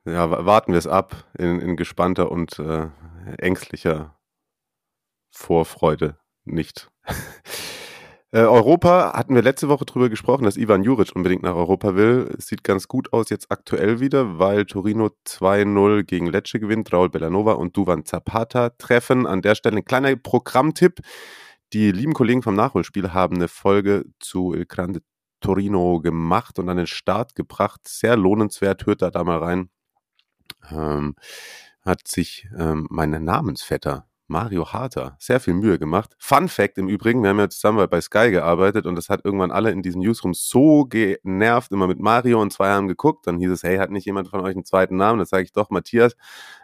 Ja, 0.05 0.45
warten 0.45 0.71
wir 0.71 0.79
es 0.79 0.87
ab 0.87 1.29
in, 1.37 1.59
in 1.59 1.75
gespannter 1.75 2.31
und 2.31 2.57
äh, 2.59 2.87
ängstlicher 3.37 4.17
Vorfreude 5.29 6.17
nicht. 6.45 6.89
Äh, 8.31 8.41
Europa 8.41 9.13
hatten 9.13 9.33
wir 9.33 9.41
letzte 9.41 9.69
Woche 9.69 9.85
drüber 9.85 10.07
gesprochen, 10.07 10.43
dass 10.43 10.55
Ivan 10.55 10.83
Juric 10.83 11.15
unbedingt 11.15 11.41
nach 11.41 11.55
Europa 11.55 11.95
will. 11.95 12.33
Es 12.37 12.45
sieht 12.47 12.63
ganz 12.63 12.87
gut 12.87 13.11
aus 13.11 13.29
jetzt 13.31 13.49
aktuell 13.49 13.99
wieder, 13.99 14.37
weil 14.37 14.65
Torino 14.65 15.09
2-0 15.25 16.03
gegen 16.03 16.27
Lecce 16.27 16.59
gewinnt, 16.59 16.93
Raul 16.93 17.09
Bellanova 17.09 17.53
und 17.53 17.75
Duvan 17.75 18.05
Zapata 18.05 18.69
treffen. 18.71 19.25
An 19.25 19.41
der 19.41 19.55
Stelle 19.55 19.77
ein 19.77 19.85
kleiner 19.85 20.15
Programmtipp. 20.15 20.99
Die 21.73 21.91
lieben 21.91 22.13
Kollegen 22.13 22.43
vom 22.43 22.55
Nachholspiel 22.55 23.13
haben 23.13 23.37
eine 23.37 23.47
Folge 23.47 24.05
zu 24.19 24.53
Il 24.53 24.65
Grande 24.67 25.01
Torino 25.41 25.99
gemacht 25.99 26.59
und 26.59 26.69
an 26.69 26.77
den 26.77 26.87
Start 26.87 27.33
gebracht. 27.35 27.81
Sehr 27.87 28.15
lohnenswert, 28.15 28.85
hört 28.85 29.01
da 29.01 29.09
da 29.09 29.23
mal 29.23 29.39
rein. 29.39 29.69
Ähm, 30.69 31.15
hat 31.81 32.07
sich 32.07 32.47
ähm, 32.57 32.87
mein 32.89 33.11
Namensvetter 33.11 34.08
Mario 34.29 34.71
Harter 34.71 35.15
sehr 35.19 35.39
viel 35.39 35.55
Mühe 35.55 35.79
gemacht. 35.79 36.15
Fun 36.19 36.47
Fact 36.47 36.77
im 36.77 36.87
Übrigen, 36.87 37.23
wir 37.23 37.31
haben 37.31 37.39
ja 37.39 37.49
zusammen 37.49 37.87
bei 37.89 37.99
Sky 37.99 38.31
gearbeitet 38.31 38.85
und 38.85 38.95
das 38.95 39.09
hat 39.09 39.25
irgendwann 39.25 39.51
alle 39.51 39.71
in 39.71 39.81
diesem 39.81 40.01
Newsroom 40.01 40.33
so 40.33 40.85
genervt, 40.85 41.71
immer 41.71 41.87
mit 41.87 41.99
Mario 41.99 42.41
und 42.41 42.53
zwei 42.53 42.69
haben 42.69 42.87
geguckt. 42.87 43.25
Dann 43.27 43.39
hieß 43.39 43.51
es, 43.51 43.63
hey, 43.63 43.77
hat 43.77 43.89
nicht 43.89 44.05
jemand 44.05 44.29
von 44.29 44.41
euch 44.41 44.55
einen 44.55 44.65
zweiten 44.65 44.97
Namen? 44.97 45.19
Das 45.19 45.29
sage 45.29 45.43
ich 45.43 45.51
doch, 45.51 45.71
Matthias. 45.71 46.15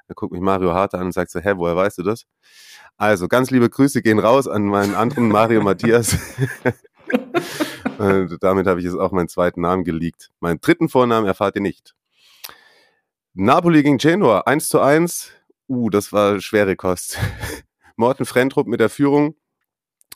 Dann 0.08 0.16
guckt 0.16 0.32
mich 0.32 0.42
Mario 0.42 0.74
Harter 0.74 1.00
an 1.00 1.08
und 1.08 1.12
sagt 1.12 1.32
so, 1.32 1.40
hä, 1.40 1.54
woher 1.56 1.76
weißt 1.76 1.98
du 1.98 2.04
das? 2.04 2.26
Also, 2.98 3.28
ganz 3.28 3.52
liebe 3.52 3.70
Grüße 3.70 4.02
gehen 4.02 4.20
raus 4.20 4.48
an 4.48 4.66
meinen 4.66 4.96
anderen 4.96 5.28
Mario 5.28 5.62
Matthias. 5.62 6.18
und 7.98 8.38
damit 8.42 8.68
habe 8.68 8.80
ich 8.80 8.86
jetzt 8.86 8.96
auch 8.98 9.12
meinen 9.12 9.28
zweiten 9.28 9.62
Namen 9.62 9.84
geleakt. 9.84 10.32
Meinen 10.40 10.62
dritten 10.62 10.88
Vornamen 10.88 11.28
erfahrt 11.28 11.56
ihr 11.56 11.62
nicht. 11.62 11.96
Napoli 13.34 13.84
gegen 13.84 13.98
Genoa, 13.98 14.42
1 14.46 14.70
zu 14.70 14.80
1. 14.80 15.32
Uh, 15.68 15.90
das 15.90 16.14
war 16.14 16.40
schwere 16.42 16.76
Kost. 16.76 17.18
Morten 17.96 18.26
Frentrup 18.26 18.68
mit 18.68 18.80
der 18.80 18.90
Führung. 18.90 19.36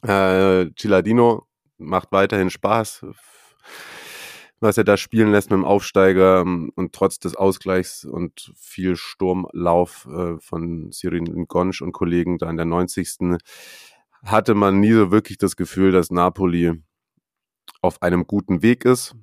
Äh, 0.03 0.67
Ciladino 0.77 1.47
macht 1.77 2.11
weiterhin 2.11 2.49
Spaß, 2.49 3.05
was 4.59 4.77
er 4.77 4.83
da 4.83 4.95
spielen 4.95 5.31
lässt 5.31 5.49
mit 5.49 5.57
dem 5.57 5.65
Aufsteiger 5.65 6.41
ähm, 6.41 6.71
und 6.75 6.93
trotz 6.93 7.19
des 7.19 7.35
Ausgleichs 7.35 8.05
und 8.05 8.53
viel 8.55 8.95
Sturmlauf 8.95 10.07
äh, 10.11 10.39
von 10.39 10.91
Sirin 10.91 11.47
Gonsch 11.47 11.81
und 11.81 11.93
Kollegen 11.93 12.37
da 12.37 12.49
in 12.49 12.57
der 12.57 12.65
90. 12.65 13.39
hatte 14.23 14.53
man 14.53 14.79
nie 14.79 14.93
so 14.93 15.11
wirklich 15.11 15.37
das 15.37 15.55
Gefühl, 15.55 15.91
dass 15.91 16.11
Napoli 16.11 16.73
auf 17.81 18.01
einem 18.01 18.27
guten 18.27 18.61
Weg 18.61 18.85
ist. 18.85 19.15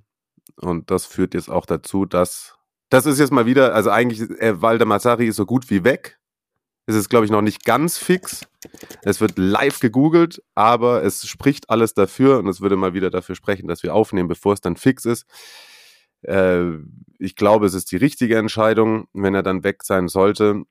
Und 0.56 0.90
das 0.90 1.06
führt 1.06 1.34
jetzt 1.34 1.50
auch 1.50 1.66
dazu, 1.66 2.06
dass 2.06 2.56
das 2.88 3.06
ist 3.06 3.18
jetzt 3.18 3.32
mal 3.32 3.46
wieder, 3.46 3.74
also 3.74 3.90
eigentlich, 3.90 4.30
äh, 4.40 4.60
Walter 4.60 4.84
Mazzari 4.84 5.26
ist 5.26 5.36
so 5.36 5.46
gut 5.46 5.70
wie 5.70 5.84
weg. 5.84 6.18
Es 6.86 6.94
ist, 6.94 7.08
glaube 7.08 7.24
ich, 7.24 7.32
noch 7.32 7.42
nicht 7.42 7.64
ganz 7.64 7.98
fix. 7.98 8.46
Es 9.02 9.20
wird 9.20 9.38
live 9.38 9.80
gegoogelt, 9.80 10.42
aber 10.54 11.02
es 11.02 11.26
spricht 11.26 11.68
alles 11.68 11.94
dafür 11.94 12.38
und 12.38 12.46
es 12.48 12.60
würde 12.60 12.76
mal 12.76 12.94
wieder 12.94 13.10
dafür 13.10 13.34
sprechen, 13.34 13.66
dass 13.66 13.82
wir 13.82 13.92
aufnehmen, 13.92 14.28
bevor 14.28 14.52
es 14.52 14.60
dann 14.60 14.76
fix 14.76 15.04
ist. 15.04 15.26
Äh, 16.22 16.74
ich 17.18 17.34
glaube, 17.34 17.66
es 17.66 17.74
ist 17.74 17.90
die 17.90 17.96
richtige 17.96 18.36
Entscheidung, 18.38 19.08
wenn 19.12 19.34
er 19.34 19.42
dann 19.42 19.64
weg 19.64 19.82
sein 19.82 20.06
sollte. 20.06 20.62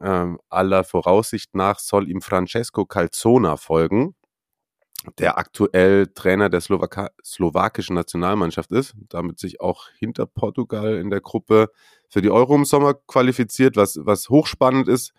Äh, 0.00 0.26
aller 0.50 0.84
Voraussicht 0.84 1.54
nach 1.54 1.78
soll 1.78 2.08
ihm 2.10 2.20
Francesco 2.20 2.84
Calzona 2.84 3.56
folgen 3.56 4.14
der 5.18 5.38
aktuell 5.38 6.06
Trainer 6.08 6.48
der 6.48 6.60
Slowaka 6.60 7.10
slowakischen 7.24 7.94
Nationalmannschaft 7.94 8.70
ist, 8.72 8.94
damit 9.08 9.38
sich 9.38 9.60
auch 9.60 9.88
hinter 9.98 10.26
Portugal 10.26 10.96
in 10.96 11.10
der 11.10 11.20
Gruppe 11.20 11.70
für 12.08 12.22
die 12.22 12.30
Euro 12.30 12.54
im 12.54 12.64
Sommer 12.64 12.94
qualifiziert, 12.94 13.76
was, 13.76 13.98
was 14.02 14.28
hochspannend 14.28 14.88
ist. 14.88 15.12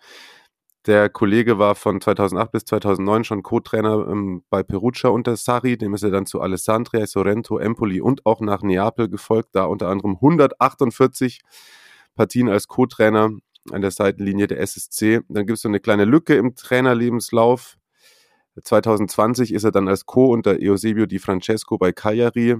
Der 0.86 1.08
Kollege 1.08 1.58
war 1.58 1.74
von 1.74 2.00
2008 2.00 2.52
bis 2.52 2.64
2009 2.66 3.24
schon 3.24 3.42
Co-Trainer 3.42 4.06
ähm, 4.08 4.44
bei 4.50 4.62
Perugia 4.62 5.08
unter 5.10 5.34
Sari, 5.36 5.78
dem 5.78 5.94
ist 5.94 6.02
er 6.02 6.10
dann 6.10 6.26
zu 6.26 6.42
Alessandria, 6.42 7.06
Sorrento, 7.06 7.58
Empoli 7.58 8.02
und 8.02 8.26
auch 8.26 8.40
nach 8.40 8.62
Neapel 8.62 9.08
gefolgt, 9.08 9.50
da 9.52 9.64
unter 9.64 9.88
anderem 9.88 10.16
148 10.16 11.40
Partien 12.14 12.50
als 12.50 12.68
Co-Trainer 12.68 13.30
an 13.70 13.80
der 13.80 13.90
Seitenlinie 13.90 14.46
der 14.46 14.60
SSC. 14.60 15.20
Dann 15.28 15.46
gibt 15.46 15.56
es 15.56 15.62
so 15.62 15.68
eine 15.68 15.80
kleine 15.80 16.04
Lücke 16.04 16.34
im 16.34 16.54
Trainerlebenslauf 16.54 17.76
2020 18.62 19.52
ist 19.52 19.64
er 19.64 19.72
dann 19.72 19.88
als 19.88 20.06
Co. 20.06 20.26
unter 20.32 20.56
Eusebio 20.60 21.06
Di 21.06 21.18
Francesco 21.18 21.78
bei 21.78 21.92
Cagliari 21.92 22.56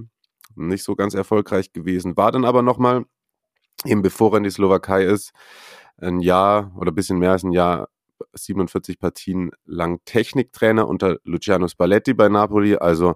nicht 0.55 0.83
so 0.83 0.95
ganz 0.95 1.13
erfolgreich 1.13 1.73
gewesen, 1.73 2.17
war 2.17 2.31
dann 2.31 2.45
aber 2.45 2.61
nochmal, 2.61 3.05
eben 3.85 4.01
bevor 4.01 4.33
er 4.33 4.37
in 4.37 4.43
die 4.43 4.49
Slowakei 4.49 5.03
ist, 5.03 5.31
ein 5.97 6.19
Jahr 6.19 6.71
oder 6.77 6.91
ein 6.91 6.95
bisschen 6.95 7.19
mehr 7.19 7.31
als 7.31 7.43
ein 7.43 7.51
Jahr 7.51 7.89
47 8.33 8.99
Partien 8.99 9.51
lang 9.65 9.99
Techniktrainer 10.05 10.87
unter 10.87 11.17
Luciano 11.23 11.67
Spalletti 11.67 12.13
bei 12.13 12.29
Napoli. 12.29 12.75
Also 12.75 13.15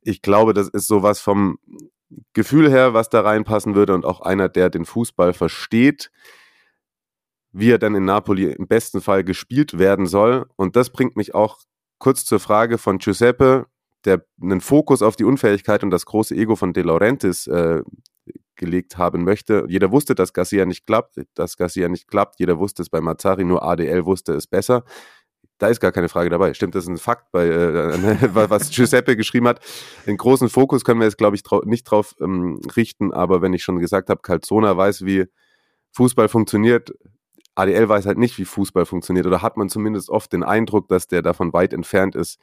ich 0.00 0.22
glaube, 0.22 0.54
das 0.54 0.68
ist 0.68 0.86
sowas 0.86 1.20
vom 1.20 1.58
Gefühl 2.32 2.70
her, 2.70 2.94
was 2.94 3.08
da 3.08 3.20
reinpassen 3.20 3.74
würde 3.74 3.94
und 3.94 4.04
auch 4.04 4.20
einer, 4.20 4.48
der 4.48 4.70
den 4.70 4.84
Fußball 4.84 5.32
versteht, 5.32 6.10
wie 7.52 7.70
er 7.70 7.78
dann 7.78 7.94
in 7.94 8.04
Napoli 8.04 8.52
im 8.52 8.66
besten 8.66 9.00
Fall 9.00 9.24
gespielt 9.24 9.78
werden 9.78 10.06
soll. 10.06 10.46
Und 10.56 10.76
das 10.76 10.90
bringt 10.90 11.16
mich 11.16 11.34
auch 11.34 11.60
kurz 11.98 12.24
zur 12.24 12.40
Frage 12.40 12.78
von 12.78 12.98
Giuseppe, 12.98 13.66
der 14.04 14.24
einen 14.42 14.60
Fokus 14.60 15.02
auf 15.02 15.16
die 15.16 15.24
Unfähigkeit 15.24 15.82
und 15.82 15.90
das 15.90 16.06
große 16.06 16.34
Ego 16.34 16.56
von 16.56 16.72
De 16.72 16.82
Laurentiis 16.82 17.46
äh, 17.46 17.82
gelegt 18.56 18.98
haben 18.98 19.24
möchte. 19.24 19.64
Jeder 19.68 19.90
wusste, 19.90 20.14
dass 20.14 20.32
Garcia 20.32 20.64
nicht 20.64 20.86
klappt, 20.86 21.20
dass 21.34 21.56
Garcia 21.56 21.88
nicht 21.88 22.08
klappt. 22.08 22.38
Jeder 22.38 22.58
wusste 22.58 22.82
es 22.82 22.90
bei 22.90 23.00
Mazzari, 23.00 23.44
nur 23.44 23.62
ADL 23.62 24.04
wusste 24.04 24.34
es 24.34 24.46
besser. 24.46 24.84
Da 25.58 25.68
ist 25.68 25.80
gar 25.80 25.92
keine 25.92 26.08
Frage 26.08 26.30
dabei. 26.30 26.52
Stimmt, 26.54 26.74
das 26.74 26.84
ist 26.84 26.90
ein 26.90 26.98
Fakt, 26.98 27.30
bei, 27.32 27.46
äh, 27.46 28.34
was 28.50 28.70
Giuseppe 28.70 29.16
geschrieben 29.16 29.48
hat. 29.48 29.60
Den 30.06 30.16
großen 30.16 30.48
Fokus 30.48 30.84
können 30.84 31.00
wir 31.00 31.06
jetzt, 31.06 31.18
glaube 31.18 31.36
ich, 31.36 31.42
trau 31.42 31.62
nicht 31.64 31.84
drauf 31.84 32.14
ähm, 32.20 32.60
richten, 32.76 33.12
aber 33.12 33.40
wenn 33.40 33.52
ich 33.52 33.62
schon 33.62 33.78
gesagt 33.78 34.10
habe, 34.10 34.20
Calzona 34.20 34.76
weiß, 34.76 35.04
wie 35.04 35.26
Fußball 35.92 36.28
funktioniert, 36.28 36.92
ADL 37.54 37.88
weiß 37.88 38.06
halt 38.06 38.18
nicht, 38.18 38.38
wie 38.38 38.44
Fußball 38.44 38.86
funktioniert 38.86 39.26
oder 39.26 39.42
hat 39.42 39.56
man 39.56 39.68
zumindest 39.68 40.10
oft 40.10 40.32
den 40.32 40.42
Eindruck, 40.42 40.88
dass 40.88 41.06
der 41.06 41.22
davon 41.22 41.52
weit 41.52 41.72
entfernt 41.72 42.16
ist, 42.16 42.40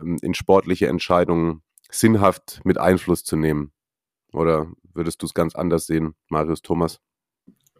ähm, 0.00 0.18
in 0.22 0.34
sportliche 0.34 0.88
Entscheidungen 0.88 1.62
sinnhaft 1.90 2.60
mit 2.64 2.78
Einfluss 2.78 3.24
zu 3.24 3.36
nehmen. 3.36 3.72
Oder 4.32 4.68
würdest 4.92 5.22
du 5.22 5.26
es 5.26 5.34
ganz 5.34 5.54
anders 5.54 5.86
sehen, 5.86 6.14
Marius 6.28 6.62
Thomas? 6.62 7.00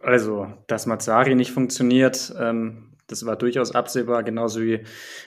Also, 0.00 0.52
dass 0.66 0.86
Mazzari 0.86 1.34
nicht 1.34 1.50
funktioniert, 1.50 2.34
ähm, 2.38 2.94
das 3.06 3.26
war 3.26 3.36
durchaus 3.36 3.72
absehbar, 3.74 4.22
genauso 4.22 4.60
wie 4.62 4.80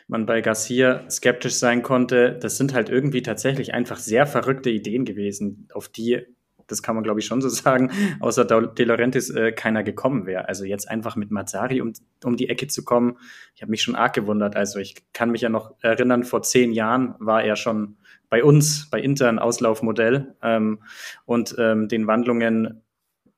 man 0.07 0.25
bei 0.25 0.41
Garcia 0.41 1.07
skeptisch 1.09 1.55
sein 1.55 1.83
konnte. 1.83 2.37
Das 2.41 2.57
sind 2.57 2.73
halt 2.73 2.89
irgendwie 2.89 3.21
tatsächlich 3.21 3.73
einfach 3.73 3.97
sehr 3.97 4.25
verrückte 4.25 4.69
Ideen 4.69 5.05
gewesen, 5.05 5.67
auf 5.73 5.87
die 5.87 6.25
das 6.67 6.83
kann 6.83 6.95
man 6.95 7.03
glaube 7.03 7.19
ich 7.19 7.25
schon 7.25 7.41
so 7.41 7.49
sagen, 7.49 7.91
außer 8.19 8.45
De 8.45 8.85
Laurentiis 8.85 9.29
äh, 9.29 9.51
keiner 9.51 9.83
gekommen 9.83 10.25
wäre. 10.25 10.47
Also 10.47 10.65
jetzt 10.65 10.89
einfach 10.89 11.15
mit 11.15 11.31
Mazzari 11.31 11.81
um, 11.81 11.93
um 12.23 12.37
die 12.37 12.49
Ecke 12.49 12.67
zu 12.67 12.83
kommen, 12.83 13.17
ich 13.55 13.61
habe 13.61 13.71
mich 13.71 13.81
schon 13.81 13.95
arg 13.95 14.13
gewundert. 14.13 14.55
Also 14.55 14.79
ich 14.79 14.95
kann 15.13 15.31
mich 15.31 15.41
ja 15.41 15.49
noch 15.49 15.73
erinnern, 15.81 16.23
vor 16.23 16.43
zehn 16.43 16.71
Jahren 16.71 17.15
war 17.19 17.43
er 17.43 17.55
schon 17.55 17.97
bei 18.29 18.43
uns, 18.43 18.89
bei 18.89 18.99
Inter 18.99 19.29
ein 19.29 19.39
Auslaufmodell 19.39 20.35
ähm, 20.41 20.79
und 21.25 21.55
ähm, 21.57 21.87
den 21.87 22.07
Wandlungen 22.07 22.81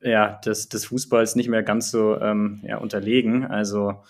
ja, 0.01 0.39
des, 0.45 0.69
des 0.69 0.85
Fußballs 0.85 1.35
nicht 1.35 1.49
mehr 1.49 1.63
ganz 1.63 1.91
so 1.91 2.19
ähm, 2.19 2.61
ja, 2.63 2.77
unterlegen. 2.77 3.45
Also 3.45 4.03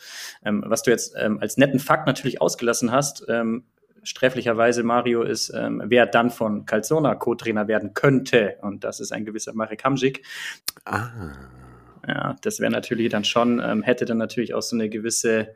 ähm, 0.45 0.63
was 0.65 0.83
du 0.83 0.91
jetzt 0.91 1.15
ähm, 1.17 1.39
als 1.39 1.57
netten 1.57 1.79
Fakt 1.79 2.05
natürlich 2.05 2.41
ausgelassen 2.41 2.91
hast, 2.91 3.25
ähm, 3.27 3.63
sträflicherweise 4.03 4.83
Mario 4.83 5.23
ist, 5.23 5.51
ähm, 5.55 5.81
wer 5.85 6.05
dann 6.05 6.29
von 6.29 6.65
Calzona 6.65 7.15
Co-Trainer 7.15 7.67
werden 7.67 7.93
könnte. 7.93 8.57
Und 8.61 8.83
das 8.83 8.99
ist 8.99 9.11
ein 9.11 9.25
gewisser 9.25 9.53
Marek 9.53 9.83
Hamzik. 9.83 10.25
Ah. 10.85 11.33
Ja, 12.07 12.35
das 12.41 12.59
wäre 12.59 12.71
natürlich 12.71 13.09
dann 13.09 13.23
schon, 13.25 13.61
ähm, 13.63 13.83
hätte 13.83 14.05
dann 14.05 14.17
natürlich 14.17 14.53
auch 14.53 14.61
so 14.61 14.75
eine 14.75 14.89
gewisse, 14.89 15.53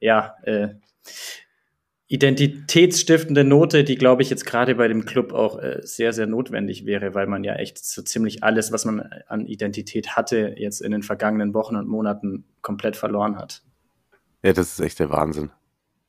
ja, 0.00 0.34
äh, 0.42 0.68
identitätsstiftende 2.08 3.42
Note, 3.42 3.84
die, 3.84 3.94
glaube 3.94 4.20
ich, 4.20 4.28
jetzt 4.28 4.44
gerade 4.44 4.74
bei 4.74 4.86
dem 4.86 5.06
Club 5.06 5.32
auch 5.32 5.58
äh, 5.58 5.80
sehr, 5.82 6.12
sehr 6.12 6.26
notwendig 6.26 6.84
wäre, 6.84 7.14
weil 7.14 7.26
man 7.26 7.42
ja 7.42 7.54
echt 7.54 7.82
so 7.82 8.02
ziemlich 8.02 8.42
alles, 8.42 8.70
was 8.70 8.84
man 8.84 9.00
an 9.28 9.46
Identität 9.46 10.14
hatte, 10.14 10.54
jetzt 10.58 10.82
in 10.82 10.92
den 10.92 11.02
vergangenen 11.02 11.54
Wochen 11.54 11.74
und 11.74 11.88
Monaten 11.88 12.44
komplett 12.60 12.96
verloren 12.96 13.38
hat. 13.38 13.62
Ja, 14.42 14.52
das 14.52 14.72
ist 14.72 14.80
echt 14.80 14.98
der 14.98 15.08
Wahnsinn. 15.08 15.52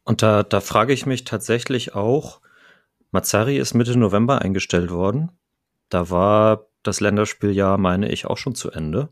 Und 0.03 0.21
da, 0.21 0.43
da 0.43 0.59
frage 0.59 0.93
ich 0.93 1.05
mich 1.05 1.23
tatsächlich 1.23 1.95
auch, 1.95 2.41
Mazzari 3.11 3.57
ist 3.57 3.73
Mitte 3.73 3.97
November 3.97 4.41
eingestellt 4.41 4.91
worden. 4.91 5.31
Da 5.89 6.09
war 6.09 6.65
das 6.81 6.99
Länderspieljahr, 6.99 7.77
meine 7.77 8.11
ich, 8.11 8.25
auch 8.25 8.37
schon 8.37 8.55
zu 8.55 8.71
Ende. 8.71 9.09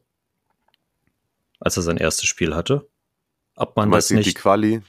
Als 1.60 1.78
er 1.78 1.84
sein 1.84 1.98
erstes 1.98 2.28
Spiel 2.28 2.56
hatte. 2.56 2.88
Ob 3.56 3.76
man 3.76 3.92
das 3.92 4.10
nicht. 4.10 4.26
Die 4.26 4.34
Quali? 4.34 4.82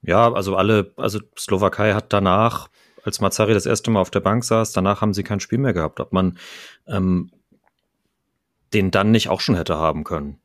Ja, 0.00 0.32
also 0.32 0.56
alle, 0.56 0.92
also 0.96 1.20
Slowakei 1.38 1.94
hat 1.94 2.12
danach, 2.12 2.68
als 3.04 3.20
Mazzari 3.20 3.54
das 3.54 3.66
erste 3.66 3.90
Mal 3.90 4.00
auf 4.00 4.10
der 4.10 4.20
Bank 4.20 4.44
saß, 4.44 4.72
danach 4.72 5.00
haben 5.00 5.14
sie 5.14 5.22
kein 5.22 5.40
Spiel 5.40 5.58
mehr 5.58 5.72
gehabt. 5.72 6.00
Ob 6.00 6.12
man 6.12 6.38
ähm, 6.86 7.30
den 8.72 8.90
dann 8.90 9.10
nicht 9.10 9.28
auch 9.28 9.40
schon 9.40 9.54
hätte 9.54 9.76
haben 9.76 10.04
können. 10.04 10.40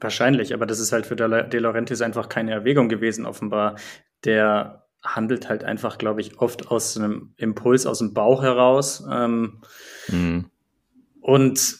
Wahrscheinlich, 0.00 0.54
aber 0.54 0.66
das 0.66 0.78
ist 0.78 0.92
halt 0.92 1.06
für 1.06 1.16
De 1.16 1.58
Laurentiis 1.58 2.02
einfach 2.02 2.28
keine 2.28 2.52
Erwägung 2.52 2.88
gewesen, 2.88 3.26
offenbar. 3.26 3.76
Der 4.24 4.86
handelt 5.02 5.48
halt 5.48 5.64
einfach, 5.64 5.98
glaube 5.98 6.20
ich, 6.20 6.38
oft 6.38 6.70
aus 6.70 6.96
einem 6.96 7.34
Impuls 7.36 7.86
aus 7.86 7.98
dem 7.98 8.14
Bauch 8.14 8.42
heraus. 8.42 9.04
Ähm, 9.10 9.60
mhm. 10.08 10.50
Und 11.20 11.78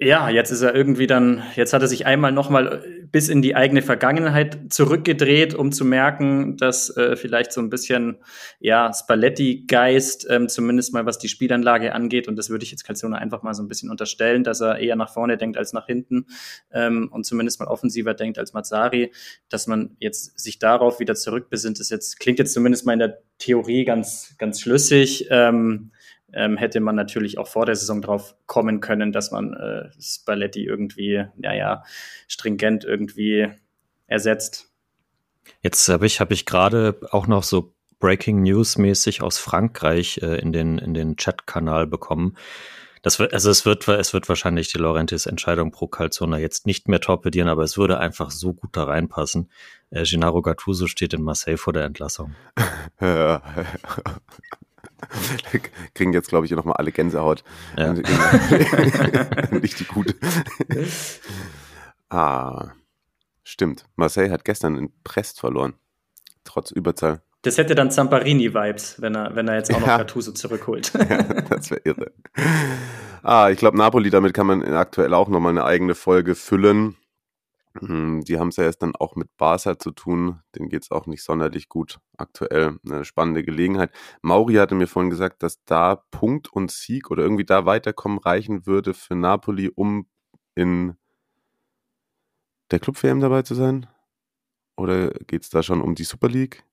Ja, 0.00 0.30
jetzt 0.30 0.52
ist 0.52 0.62
er 0.62 0.76
irgendwie 0.76 1.08
dann, 1.08 1.42
jetzt 1.56 1.72
hat 1.72 1.82
er 1.82 1.88
sich 1.88 2.06
einmal 2.06 2.30
nochmal 2.30 2.84
bis 3.10 3.28
in 3.28 3.42
die 3.42 3.56
eigene 3.56 3.82
Vergangenheit 3.82 4.72
zurückgedreht, 4.72 5.54
um 5.54 5.72
zu 5.72 5.84
merken, 5.84 6.56
dass 6.56 6.96
äh, 6.96 7.16
vielleicht 7.16 7.50
so 7.50 7.60
ein 7.60 7.68
bisschen, 7.68 8.18
ja, 8.60 8.92
Spalletti-Geist, 8.94 10.28
ähm, 10.30 10.48
zumindest 10.48 10.92
mal 10.92 11.04
was 11.04 11.18
die 11.18 11.28
Spielanlage 11.28 11.94
angeht, 11.94 12.28
und 12.28 12.36
das 12.36 12.48
würde 12.48 12.62
ich 12.62 12.70
jetzt 12.70 12.84
Calzone 12.84 13.18
einfach 13.18 13.42
mal 13.42 13.54
so 13.54 13.62
ein 13.64 13.66
bisschen 13.66 13.90
unterstellen, 13.90 14.44
dass 14.44 14.60
er 14.60 14.78
eher 14.78 14.94
nach 14.94 15.12
vorne 15.12 15.36
denkt 15.36 15.56
als 15.56 15.72
nach 15.72 15.86
hinten 15.86 16.26
ähm, 16.70 17.08
und 17.10 17.26
zumindest 17.26 17.58
mal 17.58 17.66
offensiver 17.66 18.14
denkt 18.14 18.38
als 18.38 18.52
Mazzari, 18.52 19.10
dass 19.48 19.66
man 19.66 19.96
jetzt 19.98 20.38
sich 20.38 20.60
darauf 20.60 21.00
wieder 21.00 21.16
zurückbesinnt, 21.16 21.80
ist 21.80 21.90
jetzt, 21.90 22.20
klingt 22.20 22.38
jetzt 22.38 22.54
zumindest 22.54 22.86
mal 22.86 22.92
in 22.92 23.00
der 23.00 23.18
Theorie 23.38 23.84
ganz, 23.84 24.36
ganz 24.38 24.60
schlüssig. 24.60 25.26
Ähm, 25.30 25.90
ähm, 26.32 26.56
hätte 26.56 26.80
man 26.80 26.94
natürlich 26.94 27.38
auch 27.38 27.48
vor 27.48 27.66
der 27.66 27.76
Saison 27.76 28.02
drauf 28.02 28.34
kommen 28.46 28.80
können, 28.80 29.12
dass 29.12 29.30
man 29.30 29.54
äh, 29.54 29.88
Spalletti 30.00 30.64
irgendwie, 30.64 31.24
naja, 31.36 31.82
stringent 32.26 32.84
irgendwie 32.84 33.48
ersetzt. 34.06 34.70
Jetzt 35.62 35.88
habe 35.88 36.06
ich, 36.06 36.20
hab 36.20 36.30
ich 36.30 36.46
gerade 36.46 36.98
auch 37.10 37.26
noch 37.26 37.42
so 37.42 37.74
Breaking 37.98 38.42
News 38.42 38.78
mäßig 38.78 39.22
aus 39.22 39.38
Frankreich 39.38 40.20
äh, 40.22 40.36
in 40.40 40.52
den, 40.52 40.78
in 40.78 40.94
den 40.94 41.16
Chat-Kanal 41.16 41.86
bekommen. 41.86 42.36
Das 43.02 43.18
wird, 43.18 43.32
also 43.32 43.50
es 43.50 43.64
wird, 43.64 43.86
es 43.88 44.12
wird 44.12 44.28
wahrscheinlich 44.28 44.70
die 44.72 44.78
Laurentis 44.78 45.26
Entscheidung 45.26 45.70
pro 45.70 45.86
Calzona 45.86 46.38
jetzt 46.38 46.66
nicht 46.66 46.88
mehr 46.88 47.00
torpedieren, 47.00 47.48
aber 47.48 47.62
es 47.62 47.78
würde 47.78 47.98
einfach 47.98 48.30
so 48.30 48.52
gut 48.52 48.76
da 48.76 48.84
reinpassen. 48.84 49.50
Äh, 49.90 50.04
Gennaro 50.04 50.42
Gattuso 50.42 50.86
steht 50.88 51.14
in 51.14 51.22
Marseille 51.22 51.56
vor 51.56 51.72
der 51.72 51.84
Entlassung. 51.84 52.34
kriegen 55.94 56.12
jetzt, 56.12 56.28
glaube 56.28 56.46
ich, 56.46 56.52
nochmal 56.52 56.76
alle 56.76 56.92
Gänsehaut. 56.92 57.44
Ja. 57.76 57.92
Nicht 59.52 59.80
die 59.80 59.84
gute. 59.84 60.14
ah, 62.10 62.72
stimmt. 63.44 63.84
Marseille 63.96 64.30
hat 64.30 64.44
gestern 64.44 64.76
in 64.76 64.92
Brest 65.04 65.40
verloren. 65.40 65.74
Trotz 66.44 66.70
Überzahl. 66.70 67.22
Das 67.42 67.56
hätte 67.56 67.74
dann 67.74 67.90
Zamparini-Vibes, 67.90 69.00
wenn 69.00 69.14
er, 69.14 69.36
wenn 69.36 69.46
er 69.46 69.56
jetzt 69.56 69.72
auch 69.72 69.80
noch 69.80 69.86
ja. 69.86 69.98
Gattuso 69.98 70.32
zurückholt. 70.32 70.92
ja, 71.08 71.22
das 71.22 71.70
wäre 71.70 71.80
irre. 71.84 72.12
Ah, 73.22 73.50
ich 73.50 73.58
glaube, 73.58 73.78
Napoli, 73.78 74.10
damit 74.10 74.34
kann 74.34 74.46
man 74.46 74.62
aktuell 74.74 75.14
auch 75.14 75.28
nochmal 75.28 75.52
eine 75.52 75.64
eigene 75.64 75.94
Folge 75.94 76.34
füllen. 76.34 76.96
Hm, 77.80 78.22
die 78.22 78.38
haben 78.38 78.48
es 78.48 78.56
ja 78.56 78.64
jetzt 78.64 78.82
dann 78.82 78.96
auch 78.96 79.14
mit 79.14 79.36
Barca 79.36 79.78
zu 79.78 79.92
tun. 79.92 80.40
Denen 80.54 80.68
geht 80.68 80.82
es 80.82 80.90
auch 80.90 81.06
nicht 81.06 81.22
sonderlich 81.22 81.68
gut 81.68 82.00
aktuell. 82.16 82.78
Eine 82.84 83.04
spannende 83.04 83.44
Gelegenheit. 83.44 83.92
Mauri 84.22 84.54
hatte 84.54 84.74
mir 84.74 84.88
vorhin 84.88 85.10
gesagt, 85.10 85.42
dass 85.42 85.62
da 85.64 85.96
Punkt 86.10 86.52
und 86.52 86.70
Sieg 86.70 87.10
oder 87.10 87.22
irgendwie 87.22 87.44
da 87.44 87.66
weiterkommen 87.66 88.18
reichen 88.18 88.66
würde 88.66 88.94
für 88.94 89.14
Napoli, 89.14 89.70
um 89.74 90.06
in 90.54 90.96
der 92.70 92.80
Club-WM 92.80 93.20
dabei 93.20 93.42
zu 93.42 93.54
sein? 93.54 93.86
Oder 94.76 95.10
geht 95.10 95.42
es 95.42 95.50
da 95.50 95.62
schon 95.62 95.80
um 95.80 95.94
die 95.94 96.04
Super 96.04 96.28
League? 96.28 96.64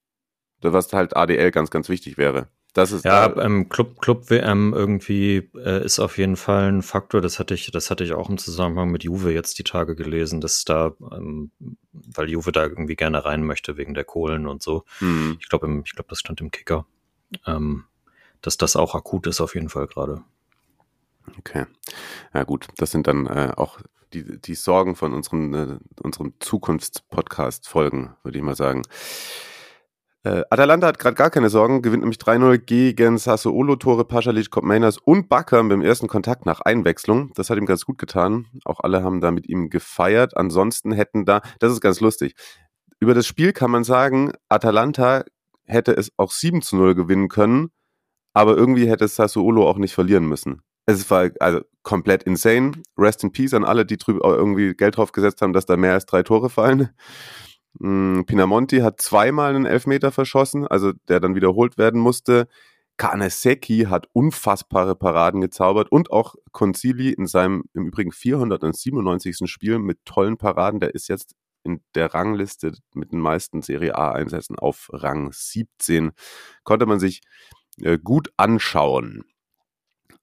Was 0.61 0.93
halt 0.93 1.15
ADL 1.15 1.51
ganz, 1.51 1.69
ganz 1.69 1.89
wichtig 1.89 2.17
wäre. 2.17 2.49
Das 2.75 2.91
ist 2.91 3.05
ja, 3.05 3.33
ähm, 3.37 3.69
Club, 3.69 4.01
Club 4.01 4.29
WM 4.29 4.73
irgendwie 4.73 5.49
äh, 5.55 5.81
ist 5.85 5.97
auf 5.99 6.17
jeden 6.17 6.35
Fall 6.35 6.67
ein 6.67 6.81
Faktor. 6.81 7.21
Das 7.21 7.39
hatte 7.39 7.53
ich, 7.53 7.71
das 7.71 7.89
hatte 7.89 8.03
ich 8.03 8.11
auch 8.11 8.29
im 8.29 8.37
Zusammenhang 8.37 8.91
mit 8.91 9.05
Juve 9.05 9.31
jetzt 9.31 9.57
die 9.57 9.63
Tage 9.63 9.95
gelesen, 9.95 10.41
dass 10.41 10.65
da, 10.65 10.91
ähm, 11.13 11.51
weil 11.93 12.29
Juve 12.29 12.51
da 12.51 12.63
irgendwie 12.63 12.97
gerne 12.97 13.23
rein 13.23 13.45
möchte 13.45 13.77
wegen 13.77 13.93
der 13.93 14.03
Kohlen 14.03 14.45
und 14.45 14.61
so. 14.61 14.83
Mhm. 14.99 15.37
Ich 15.39 15.47
glaube, 15.47 15.83
ich 15.85 15.93
glaube, 15.93 16.09
das 16.09 16.19
stand 16.19 16.41
im 16.41 16.51
Kicker, 16.51 16.85
ähm, 17.47 17.85
dass 18.41 18.57
das 18.57 18.75
auch 18.75 18.93
akut 18.93 19.25
ist 19.27 19.39
auf 19.39 19.55
jeden 19.55 19.69
Fall 19.69 19.87
gerade. 19.87 20.21
Okay, 21.39 21.67
ja 22.33 22.43
gut, 22.43 22.67
das 22.75 22.91
sind 22.91 23.07
dann 23.07 23.25
äh, 23.25 23.53
auch 23.55 23.79
die, 24.11 24.41
die 24.41 24.55
Sorgen 24.55 24.97
von 24.97 25.13
unserem, 25.13 25.53
äh, 25.53 25.77
unserem 26.03 26.33
Zukunftspodcast-Folgen, 26.41 28.17
würde 28.23 28.37
ich 28.37 28.43
mal 28.43 28.57
sagen. 28.57 28.81
Äh, 30.25 30.41
Atalanta 30.49 30.87
hat 30.87 30.97
gerade 30.97 31.15
gar 31.15 31.29
keine 31.29 31.49
Sorgen, 31.49 31.83
gewinnt 31.83 32.01
nämlich 32.01 32.17
3-0 32.17 32.57
gegen 32.57 33.19
Sassuolo, 33.19 33.75
Tore 33.75 34.05
Pasalic, 34.05 34.49
Kopmeinas 34.49 34.97
und 34.97 35.29
Bakker 35.29 35.63
beim 35.63 35.83
ersten 35.83 36.07
Kontakt 36.07 36.47
nach 36.47 36.61
Einwechslung. 36.61 37.31
Das 37.35 37.51
hat 37.51 37.59
ihm 37.59 37.67
ganz 37.67 37.85
gut 37.85 37.99
getan. 37.99 38.47
Auch 38.65 38.79
alle 38.79 39.03
haben 39.03 39.21
da 39.21 39.29
mit 39.29 39.47
ihm 39.47 39.69
gefeiert. 39.69 40.35
Ansonsten 40.35 40.91
hätten 40.93 41.25
da, 41.25 41.41
das 41.59 41.71
ist 41.71 41.79
ganz 41.79 41.99
lustig. 41.99 42.33
Über 42.99 43.13
das 43.13 43.27
Spiel 43.27 43.53
kann 43.53 43.69
man 43.69 43.83
sagen, 43.83 44.31
Atalanta 44.49 45.25
hätte 45.65 45.91
es 45.91 46.11
auch 46.17 46.31
7 46.31 46.63
zu 46.63 46.75
0 46.75 46.95
gewinnen 46.95 47.29
können, 47.29 47.69
aber 48.33 48.57
irgendwie 48.57 48.89
hätte 48.89 49.07
Sassuolo 49.07 49.69
auch 49.69 49.77
nicht 49.77 49.93
verlieren 49.93 50.27
müssen. 50.27 50.63
Es 50.87 51.07
war 51.11 51.29
also 51.39 51.61
komplett 51.83 52.23
insane. 52.23 52.71
Rest 52.97 53.23
in 53.23 53.31
Peace 53.31 53.53
an 53.53 53.63
alle, 53.63 53.85
die 53.85 53.97
drüber 53.97 54.35
irgendwie 54.35 54.73
Geld 54.73 54.97
drauf 54.97 55.11
gesetzt 55.11 55.43
haben, 55.43 55.53
dass 55.53 55.67
da 55.67 55.77
mehr 55.77 55.93
als 55.93 56.07
drei 56.07 56.23
Tore 56.23 56.49
fallen. 56.49 56.89
Hm, 57.79 58.23
Pinamonti 58.25 58.79
hat 58.79 59.01
zweimal 59.01 59.55
einen 59.55 59.65
Elfmeter 59.65 60.11
verschossen, 60.11 60.67
also 60.67 60.93
der 61.07 61.19
dann 61.19 61.35
wiederholt 61.35 61.77
werden 61.77 61.99
musste. 61.99 62.47
Kanesecki 62.97 63.87
hat 63.89 64.07
unfassbare 64.13 64.95
Paraden 64.95 65.41
gezaubert 65.41 65.91
und 65.91 66.11
auch 66.11 66.35
Concili 66.51 67.11
in 67.11 67.27
seinem 67.27 67.63
im 67.73 67.87
Übrigen 67.87 68.11
497. 68.13 69.49
Spiel 69.49 69.79
mit 69.79 69.99
tollen 70.05 70.37
Paraden. 70.37 70.79
Der 70.79 70.95
ist 70.95 71.09
jetzt 71.09 71.35
in 71.63 71.81
der 71.95 72.13
Rangliste 72.13 72.73
mit 72.93 73.11
den 73.11 73.19
meisten 73.19 73.61
Serie 73.61 73.97
A-Einsätzen 73.97 74.57
auf 74.57 74.89
Rang 74.93 75.31
17. 75.33 76.11
Konnte 76.63 76.85
man 76.85 76.99
sich 76.99 77.21
äh, 77.81 77.97
gut 78.01 78.29
anschauen. 78.37 79.23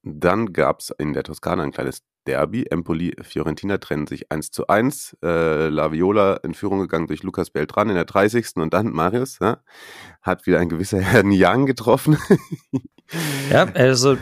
Dann 0.03 0.53
gab 0.53 0.81
es 0.81 0.91
in 0.91 1.13
der 1.13 1.23
Toskana 1.23 1.63
ein 1.63 1.71
kleines 1.71 2.03
Derby. 2.27 2.67
Empoli, 2.71 3.15
Fiorentina 3.23 3.79
trennen 3.79 4.07
sich 4.07 4.31
1 4.31 4.51
zu 4.51 4.67
1. 4.67 5.17
Äh, 5.23 5.69
La 5.69 5.93
Viola 5.93 6.37
in 6.43 6.55
Führung 6.55 6.81
gegangen 6.81 7.07
durch 7.07 7.23
Lukas 7.23 7.51
Beltran 7.51 7.89
in 7.89 7.95
der 7.95 8.05
30. 8.05 8.57
Und 8.57 8.75
dann 8.75 8.91
Marius 8.91 9.39
ja, 9.41 9.59
hat 10.23 10.47
wieder 10.47 10.61
ein 10.61 10.69
gewisser 10.69 10.99
Herr 11.01 11.23
Niang 11.23 11.67
getroffen. 11.67 12.19
ja, 13.51 13.65
also 13.75 14.17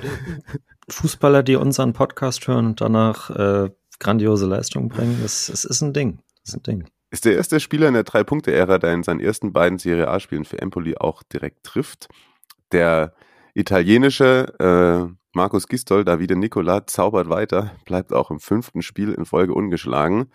Fußballer, 0.88 1.42
die 1.42 1.56
unseren 1.56 1.92
Podcast 1.92 2.46
hören 2.48 2.66
und 2.66 2.80
danach 2.80 3.30
äh, 3.30 3.70
grandiose 3.98 4.46
Leistungen 4.46 4.88
bringen, 4.88 5.20
das, 5.22 5.46
das 5.46 5.64
ist 5.64 5.82
ein 5.82 5.92
Ding. 5.92 6.18
Das 6.42 6.54
ist 6.54 6.56
ein 6.56 6.62
Ding. 6.62 6.90
Ist 7.10 7.24
der 7.24 7.34
erste 7.34 7.60
Spieler 7.60 7.88
in 7.88 7.94
der 7.94 8.04
Drei-Punkte-Ära, 8.04 8.78
der 8.78 8.92
in 8.94 9.02
seinen 9.02 9.20
ersten 9.20 9.52
beiden 9.52 9.78
Serie 9.78 10.08
A-Spielen 10.08 10.44
für 10.44 10.60
Empoli 10.60 10.96
auch 10.96 11.22
direkt 11.22 11.64
trifft. 11.64 12.08
Der 12.72 13.14
italienische 13.54 14.54
äh, 14.58 15.19
Markus 15.32 15.68
Gistol, 15.68 16.04
Davide 16.04 16.34
Nicola 16.34 16.86
zaubert 16.86 17.28
weiter, 17.28 17.76
bleibt 17.84 18.12
auch 18.12 18.30
im 18.30 18.40
fünften 18.40 18.82
Spiel 18.82 19.12
in 19.12 19.24
Folge 19.24 19.54
ungeschlagen. 19.54 20.30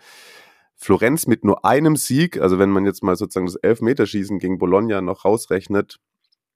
Florenz 0.74 1.26
mit 1.26 1.44
nur 1.44 1.64
einem 1.64 1.96
Sieg, 1.96 2.40
also 2.40 2.58
wenn 2.58 2.70
man 2.70 2.86
jetzt 2.86 3.02
mal 3.02 3.16
sozusagen 3.16 3.46
das 3.46 3.56
Elfmeterschießen 3.56 4.38
gegen 4.38 4.58
Bologna 4.58 5.00
noch 5.00 5.24
rausrechnet, 5.24 5.98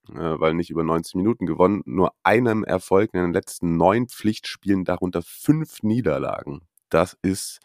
äh, 0.08 0.14
weil 0.14 0.54
nicht 0.54 0.70
über 0.70 0.84
90 0.84 1.16
Minuten 1.16 1.46
gewonnen, 1.46 1.82
nur 1.84 2.12
einem 2.22 2.64
Erfolg 2.64 3.10
in 3.12 3.20
den 3.20 3.32
letzten 3.32 3.76
neun 3.76 4.08
Pflichtspielen, 4.08 4.84
darunter 4.84 5.22
fünf 5.22 5.82
Niederlagen. 5.82 6.62
Das 6.88 7.16
ist 7.22 7.60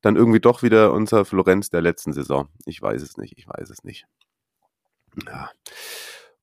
dann 0.00 0.16
irgendwie 0.16 0.40
doch 0.40 0.62
wieder 0.62 0.92
unser 0.92 1.24
Florenz 1.24 1.70
der 1.70 1.82
letzten 1.82 2.12
Saison. 2.12 2.48
Ich 2.66 2.80
weiß 2.80 3.02
es 3.02 3.16
nicht, 3.16 3.34
ich 3.36 3.48
weiß 3.48 3.70
es 3.70 3.84
nicht. 3.84 4.06
Ja. 5.26 5.50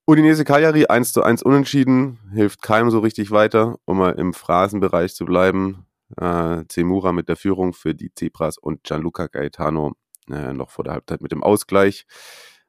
Udinese 0.08 0.44
Cagliari 0.46 0.88
1 0.88 1.14
zu 1.14 1.24
1 1.24 1.44
unentschieden, 1.44 2.20
hilft 2.34 2.62
keinem 2.62 2.90
so 2.90 3.00
richtig 3.00 3.32
weiter, 3.32 3.78
um 3.86 4.00
mal 4.00 4.14
im 4.14 4.34
Phrasenbereich 4.34 5.14
zu 5.14 5.26
bleiben. 5.26 5.86
Äh, 6.18 6.64
Zemura 6.68 7.12
mit 7.12 7.30
der 7.30 7.38
Führung 7.38 7.74
für 7.74 7.94
die 7.94 8.14
Zebras 8.14 8.58
und 8.58 8.84
Gianluca 8.84 9.28
Gaetano 9.28 9.94
äh, 10.30 10.54
noch 10.54 10.72
vor 10.72 10.84
der 10.84 10.94
Halbzeit 10.94 11.22
mit 11.22 11.32
dem 11.32 11.44
Ausgleich. 11.44 12.06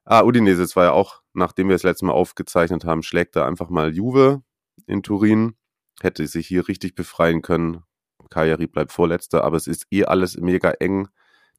Ah, 0.04 0.22
Udinese, 0.22 0.60
das 0.60 0.76
war 0.76 0.84
ja 0.84 0.92
auch, 0.92 1.22
nachdem 1.32 1.68
wir 1.68 1.74
das 1.74 1.84
letzte 1.84 2.04
Mal 2.04 2.12
aufgezeichnet 2.12 2.84
haben, 2.84 3.02
schlägt 3.02 3.34
er 3.34 3.46
einfach 3.46 3.70
mal 3.70 3.94
Juve 3.94 4.42
in 4.86 5.02
Turin. 5.02 5.54
Hätte 6.00 6.26
sich 6.26 6.46
hier 6.46 6.68
richtig 6.68 6.94
befreien 6.94 7.42
können. 7.42 7.82
Cagliari 8.30 8.66
bleibt 8.66 8.92
Vorletzter, 8.92 9.44
aber 9.44 9.56
es 9.56 9.66
ist 9.66 9.86
eh 9.90 10.04
alles 10.04 10.36
mega 10.36 10.70
eng 10.72 11.08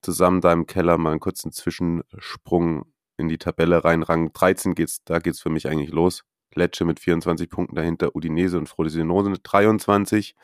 zusammen 0.01 0.41
da 0.41 0.53
im 0.53 0.67
Keller. 0.67 0.97
Mal 0.97 1.11
einen 1.11 1.19
kurzen 1.19 1.51
Zwischensprung 1.51 2.92
in 3.23 3.29
die 3.29 3.37
Tabelle 3.37 3.83
rein. 3.83 4.03
Rang 4.03 4.31
13 4.33 4.75
geht's, 4.75 5.03
da 5.03 5.19
geht's 5.19 5.41
für 5.41 5.49
mich 5.49 5.67
eigentlich 5.67 5.91
los. 5.91 6.23
Lecce 6.55 6.85
mit 6.85 6.99
24 6.99 7.49
Punkten 7.49 7.75
dahinter, 7.75 8.15
Udinese 8.15 8.57
und 8.57 8.69
Frosinone 8.69 9.29
mit 9.29 9.41
23. 9.43 10.35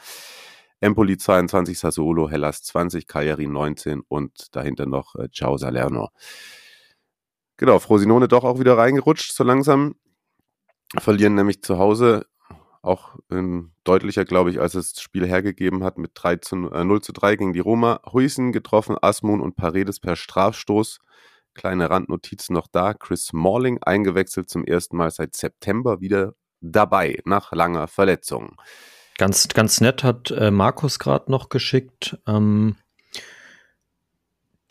Empoli 0.81 1.17
22, 1.17 1.77
Sassuolo, 1.77 2.29
Hellas 2.29 2.63
20, 2.63 3.05
Cagliari 3.07 3.47
19 3.47 4.01
und 4.07 4.55
dahinter 4.55 4.85
noch 4.85 5.15
äh, 5.15 5.29
Ciao 5.31 5.57
Salerno. 5.57 6.09
Genau, 7.57 7.79
Frosinone 7.79 8.29
doch 8.29 8.45
auch 8.45 8.59
wieder 8.59 8.77
reingerutscht, 8.77 9.33
so 9.33 9.43
langsam. 9.43 9.95
Verlieren 10.97 11.35
nämlich 11.35 11.61
zu 11.61 11.77
Hause 11.77 12.25
auch 12.81 13.17
ähm, 13.29 13.71
deutlicher, 13.83 14.23
glaube 14.23 14.51
ich, 14.51 14.59
als 14.59 14.75
es 14.75 14.93
das 14.93 15.01
Spiel 15.01 15.27
hergegeben 15.27 15.83
hat 15.83 15.97
mit 15.97 16.11
3 16.13 16.37
zu, 16.37 16.71
äh, 16.71 16.83
0 16.83 17.01
zu 17.01 17.11
3 17.11 17.35
gegen 17.35 17.53
die 17.53 17.59
Roma. 17.59 17.99
Huisen 18.11 18.51
getroffen, 18.51 18.95
Asmun 19.01 19.41
und 19.41 19.55
Paredes 19.55 19.99
per 19.99 20.15
Strafstoß. 20.15 20.99
Kleine 21.59 21.89
Randnotiz 21.89 22.49
noch 22.49 22.67
da. 22.67 22.93
Chris 22.93 23.25
Smalling 23.25 23.83
eingewechselt 23.83 24.49
zum 24.49 24.63
ersten 24.63 24.95
Mal 24.95 25.11
seit 25.11 25.35
September 25.35 25.99
wieder 25.99 26.33
dabei, 26.61 27.19
nach 27.25 27.51
langer 27.51 27.89
Verletzung. 27.89 28.55
Ganz, 29.17 29.49
ganz 29.49 29.81
nett 29.81 30.01
hat 30.01 30.31
äh, 30.31 30.51
Markus 30.51 30.99
gerade 30.99 31.29
noch 31.29 31.49
geschickt. 31.49 32.17
Ähm, 32.25 32.77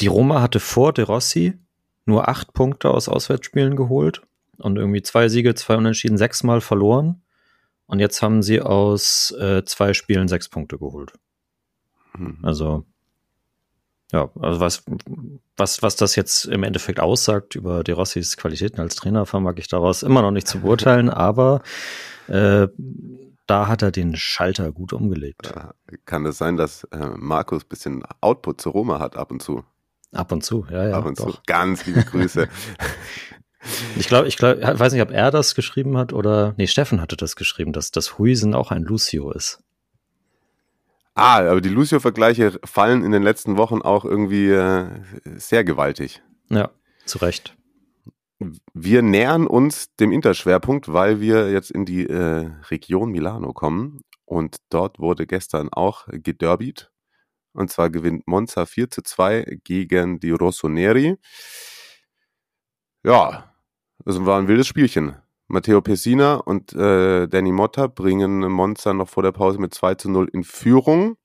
die 0.01 0.07
Roma 0.07 0.41
hatte 0.41 0.61
vor 0.61 0.95
De 0.95 1.05
Rossi 1.05 1.59
nur 2.07 2.27
acht 2.27 2.55
Punkte 2.55 2.89
aus 2.89 3.11
Auswärtsspielen 3.11 3.77
geholt 3.77 4.23
und 4.57 4.79
irgendwie 4.79 5.03
zwei 5.03 5.29
Siege, 5.29 5.55
zwei 5.55 5.77
Unentschieden, 5.77 6.17
sechsmal 6.17 6.63
verloren. 6.63 7.23
Und 7.85 7.99
jetzt 8.01 8.23
haben 8.23 8.43
sie 8.43 8.63
aus 8.63 9.31
äh, 9.33 9.63
zwei 9.67 9.93
Spielen 9.93 10.27
sechs 10.27 10.49
Punkte 10.49 10.79
geholt. 10.79 11.13
Mhm. 12.17 12.39
Also, 12.43 12.87
ja, 14.13 14.31
also 14.41 14.61
was, 14.61 14.85
was, 15.57 15.83
was 15.83 15.97
das 15.97 16.17
jetzt 16.17 16.47
im 16.47 16.63
Endeffekt 16.63 17.01
aussagt 17.01 17.55
über 17.55 17.85
De 17.85 17.95
Rossis 17.95 18.37
Qualitäten 18.37 18.81
als 18.81 18.97
Trainer, 18.97 19.27
vermag 19.27 19.55
ich 19.57 19.69
daraus 19.69 20.03
immer 20.03 20.23
noch 20.23 20.31
nicht 20.31 20.49
zu 20.49 20.61
beurteilen, 20.61 21.11
aber 21.11 21.63
äh, 22.29 22.69
da 23.47 23.69
hat 23.69 23.83
er 23.83 23.91
den 23.91 24.17
Schalter 24.17 24.73
gut 24.73 24.93
umgelegt. 24.93 25.53
Kann 26.05 26.27
es 26.27 26.39
sein, 26.39 26.57
dass 26.57 26.85
äh, 26.85 27.11
Markus 27.17 27.65
ein 27.65 27.69
bisschen 27.69 28.03
Output 28.21 28.61
zu 28.61 28.71
Roma 28.71 28.99
hat 28.99 29.17
ab 29.17 29.31
und 29.31 29.43
zu? 29.43 29.65
Ab 30.13 30.33
und 30.33 30.43
zu, 30.43 30.67
ja, 30.71 30.89
ja. 30.89 30.97
Ab 30.97 31.05
und 31.05 31.19
doch. 31.19 31.37
zu. 31.37 31.41
Ganz 31.47 31.85
liebe 31.87 32.03
Grüße. 32.03 32.49
ich 33.97 34.07
glaube, 34.07 34.29
ich 34.29 34.37
glaube, 34.37 34.61
ich 34.61 34.79
weiß 34.79 34.93
nicht, 34.93 35.03
ob 35.03 35.11
er 35.11 35.31
das 35.31 35.55
geschrieben 35.55 35.97
hat 35.97 36.13
oder, 36.13 36.55
nee, 36.57 36.67
Steffen 36.67 37.01
hatte 37.01 37.17
das 37.17 37.37
geschrieben, 37.37 37.73
dass 37.73 37.91
das 37.91 38.19
Huisen 38.19 38.55
auch 38.55 38.71
ein 38.71 38.83
Lucio 38.83 39.31
ist. 39.33 39.63
Ah, 41.19 41.51
aber 41.51 41.61
die 41.61 41.69
Lucio-Vergleiche 41.69 42.61
fallen 42.65 43.03
in 43.05 43.11
den 43.11 43.25
letzten 43.25 43.57
Wochen 43.57 43.83
auch 43.83 44.05
irgendwie 44.05 44.51
äh, 44.51 44.89
sehr 45.37 45.65
gewaltig. 45.65 46.23
Ja, 46.49 46.71
zu 47.07 47.19
Recht. 47.19 47.57
Wir 48.73 49.03
nähern 49.03 49.49
uns 49.49 49.95
dem 49.97 50.13
Interschwerpunkt, 50.13 50.93
weil 50.93 51.21
wir 51.21 51.51
jetzt 51.51 51.73
in 51.73 51.85
die 51.85 52.07
äh, 52.07 52.51
Region 52.71 53.11
Milano 53.11 53.53
kommen. 53.53 54.03
Und 54.27 54.59
dort 54.71 55.01
wurde 55.01 55.27
gestern 55.27 55.71
auch 55.73 56.07
gederbiet. 56.09 56.93
Und 57.53 57.73
zwar 57.73 57.91
gewinnt 57.91 58.29
Monza 58.29 58.65
4 58.65 58.89
zu 58.89 59.03
2 59.03 59.59
gegen 59.65 60.21
die 60.21 60.31
Rossoneri. 60.31 61.17
Ja, 63.03 63.53
das 64.05 64.25
war 64.25 64.39
ein 64.39 64.47
wildes 64.47 64.69
Spielchen. 64.69 65.17
Matteo 65.49 65.81
Pessina 65.81 66.35
und 66.35 66.75
äh, 66.75 67.27
Danny 67.27 67.53
Motta 67.53 67.87
bringen 67.87 68.41
Monza 68.51 68.93
noch 68.93 69.09
vor 69.09 69.23
der 69.23 69.33
Pause 69.33 69.59
mit 69.59 69.73
2 69.73 69.95
zu 69.95 70.11
0 70.11 70.29
in 70.33 70.45
Führung. 70.45 71.17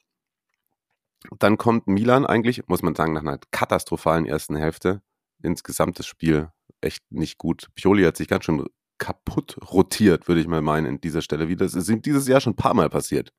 Dann 1.40 1.58
kommt 1.58 1.88
Milan 1.88 2.26
eigentlich, 2.26 2.68
muss 2.68 2.82
man 2.82 2.96
sagen, 2.96 3.14
nach 3.14 3.22
einer 3.22 3.40
katastrophalen 3.52 4.26
ersten 4.26 4.56
Hälfte 4.56 5.02
insgesamt 5.42 6.00
das 6.00 6.08
Spiel 6.08 6.50
echt 6.82 7.04
nicht 7.12 7.38
gut. 7.38 7.68
Pioli 7.76 8.04
hat 8.04 8.18
sich 8.18 8.28
ganz 8.28 8.46
schön 8.46 8.66
kaputt 8.98 9.58
rotiert, 9.74 10.28
würde 10.28 10.42
ich 10.42 10.48
mal 10.48 10.62
meinen, 10.62 10.86
in 10.86 11.02
dieser 11.02 11.22
Stelle 11.22 11.50
wieder. 11.50 11.66
Das 11.66 11.76
ist 11.76 12.06
dieses 12.06 12.28
Jahr 12.28 12.40
schon 12.40 12.54
ein 12.54 12.58
paar 12.58 12.74
Mal 12.74 12.90
passiert. 12.90 13.34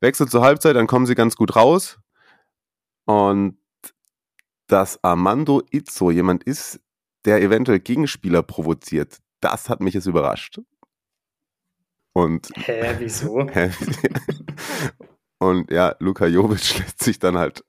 Wechsel 0.00 0.28
zur 0.28 0.42
Halbzeit, 0.42 0.74
dann 0.74 0.88
kommen 0.88 1.06
sie 1.06 1.14
ganz 1.14 1.36
gut 1.36 1.54
raus. 1.54 2.00
Und 3.04 3.58
dass 4.66 5.02
Armando 5.04 5.62
Izzo 5.70 6.10
jemand 6.10 6.42
ist, 6.44 6.80
der 7.24 7.40
eventuell 7.40 7.78
Gegenspieler 7.78 8.42
provoziert, 8.42 9.18
das 9.42 9.68
hat 9.68 9.80
mich 9.80 9.94
jetzt 9.94 10.06
überrascht. 10.06 10.60
Und, 12.14 12.50
Hä, 12.54 12.94
wieso? 12.98 13.38
und 15.38 15.70
ja, 15.70 15.96
Luka 15.98 16.26
Jovic 16.26 16.60
lässt 16.78 17.02
sich 17.02 17.18
dann 17.18 17.38
halt, 17.38 17.64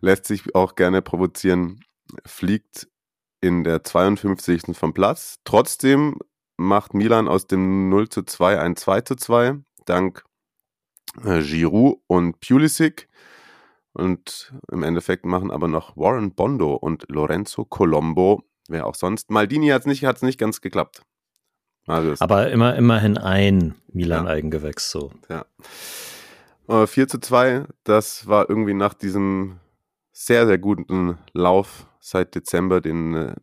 lässt 0.00 0.26
sich 0.26 0.54
auch 0.54 0.74
gerne 0.74 1.02
provozieren, 1.02 1.84
fliegt 2.24 2.88
in 3.40 3.64
der 3.64 3.82
52. 3.82 4.76
vom 4.76 4.94
Platz. 4.94 5.40
Trotzdem 5.44 6.18
macht 6.56 6.94
Milan 6.94 7.28
aus 7.28 7.46
dem 7.46 7.88
0 7.88 8.08
zu 8.08 8.22
2 8.22 8.60
ein 8.60 8.76
2 8.76 9.00
zu 9.02 9.16
2, 9.16 9.58
dank 9.84 10.24
äh, 11.24 11.42
Giroud 11.42 12.00
und 12.06 12.40
Pulisic. 12.40 13.08
Und 13.94 14.54
im 14.70 14.84
Endeffekt 14.84 15.26
machen 15.26 15.50
aber 15.50 15.68
noch 15.68 15.96
Warren 15.96 16.34
Bondo 16.34 16.74
und 16.74 17.04
Lorenzo 17.10 17.66
Colombo, 17.66 18.42
wer 18.72 18.86
auch 18.86 18.94
sonst. 18.94 19.30
Maldini 19.30 19.68
hat 19.68 19.82
es 19.82 19.86
nicht, 19.86 20.04
hat's 20.04 20.22
nicht 20.22 20.38
ganz 20.38 20.60
geklappt. 20.60 21.02
Also 21.86 22.14
aber 22.20 22.50
immer, 22.50 22.76
immerhin 22.76 23.18
ein 23.18 23.74
Milan-Eigengewächs 23.92 24.90
so. 24.90 25.12
Ja. 25.28 25.46
Äh, 26.68 26.86
4 26.86 27.08
zu 27.08 27.18
2, 27.18 27.64
das 27.84 28.26
war 28.26 28.48
irgendwie 28.48 28.74
nach 28.74 28.94
diesem 28.94 29.58
sehr, 30.12 30.46
sehr 30.46 30.58
guten 30.58 31.18
Lauf 31.32 31.86
seit 31.98 32.34
Dezember, 32.34 32.80
den 32.80 33.14
äh, 33.14 33.34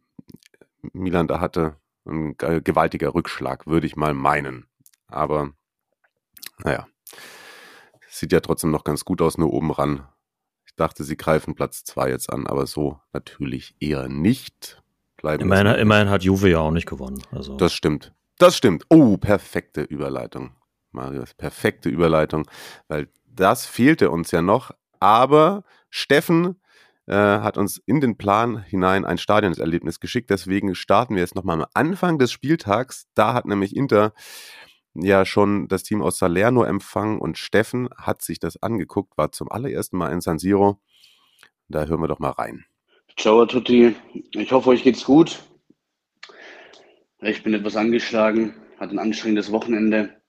Milan 0.93 1.27
da 1.27 1.39
hatte. 1.39 1.75
Ein 2.05 2.35
gewaltiger 2.37 3.13
Rückschlag, 3.13 3.67
würde 3.67 3.85
ich 3.85 3.95
mal 3.95 4.13
meinen. 4.13 4.65
Aber 5.07 5.51
naja, 6.63 6.87
sieht 8.07 8.31
ja 8.31 8.39
trotzdem 8.39 8.71
noch 8.71 8.83
ganz 8.83 9.05
gut 9.05 9.21
aus, 9.21 9.37
nur 9.37 9.53
oben 9.53 9.71
ran. 9.71 10.07
Ich 10.65 10.75
dachte, 10.75 11.03
sie 11.03 11.17
greifen 11.17 11.55
Platz 11.55 11.83
2 11.83 12.09
jetzt 12.09 12.31
an, 12.31 12.47
aber 12.47 12.65
so 12.65 12.99
natürlich 13.13 13.75
eher 13.79 14.07
nicht. 14.07 14.81
Bleiben 15.21 15.43
immerhin, 15.43 15.67
immerhin 15.67 16.09
hat 16.09 16.23
Juve 16.23 16.49
ja 16.49 16.59
auch 16.59 16.71
nicht 16.71 16.87
gewonnen. 16.87 17.21
Also. 17.31 17.57
Das 17.57 17.73
stimmt. 17.73 18.13
Das 18.37 18.55
stimmt. 18.55 18.85
Oh, 18.89 19.17
perfekte 19.17 19.81
Überleitung, 19.81 20.51
Marius. 20.91 21.33
Perfekte 21.33 21.89
Überleitung, 21.89 22.49
weil 22.87 23.09
das 23.25 23.65
fehlte 23.65 24.11
uns 24.11 24.31
ja 24.31 24.41
noch. 24.41 24.71
Aber 24.99 25.63
Steffen 25.89 26.59
äh, 27.05 27.13
hat 27.13 27.57
uns 27.57 27.81
in 27.85 28.01
den 28.01 28.17
Plan 28.17 28.61
hinein 28.63 29.03
ein 29.05 29.17
Stadionerlebnis 29.17 29.99
geschickt. 29.99 30.29
Deswegen 30.29 30.75
starten 30.75 31.15
wir 31.15 31.21
jetzt 31.21 31.35
nochmal 31.35 31.61
am 31.61 31.67
Anfang 31.73 32.19
des 32.19 32.31
Spieltags. 32.31 33.07
Da 33.13 33.33
hat 33.33 33.45
nämlich 33.45 33.75
Inter 33.75 34.13
ja 34.93 35.25
schon 35.25 35.67
das 35.67 35.83
Team 35.83 36.01
aus 36.01 36.17
Salerno 36.17 36.63
empfangen 36.63 37.19
und 37.19 37.37
Steffen 37.37 37.89
hat 37.97 38.21
sich 38.21 38.39
das 38.39 38.61
angeguckt, 38.61 39.17
war 39.17 39.31
zum 39.31 39.51
allerersten 39.51 39.97
Mal 39.97 40.11
in 40.11 40.21
San 40.21 40.39
Siro. 40.39 40.81
Da 41.67 41.85
hören 41.85 42.01
wir 42.01 42.07
doch 42.07 42.19
mal 42.19 42.31
rein. 42.31 42.65
Ciao 43.19 43.41
a 43.41 43.45
tutti. 43.45 43.93
Ich 44.31 44.53
hoffe, 44.53 44.69
euch 44.69 44.83
geht's 44.83 45.03
gut. 45.03 45.43
Ich 47.19 47.43
bin 47.43 47.53
etwas 47.53 47.75
angeschlagen, 47.75 48.55
hatte 48.79 48.95
ein 48.95 48.99
anstrengendes 48.99 49.51
Wochenende. 49.51 50.21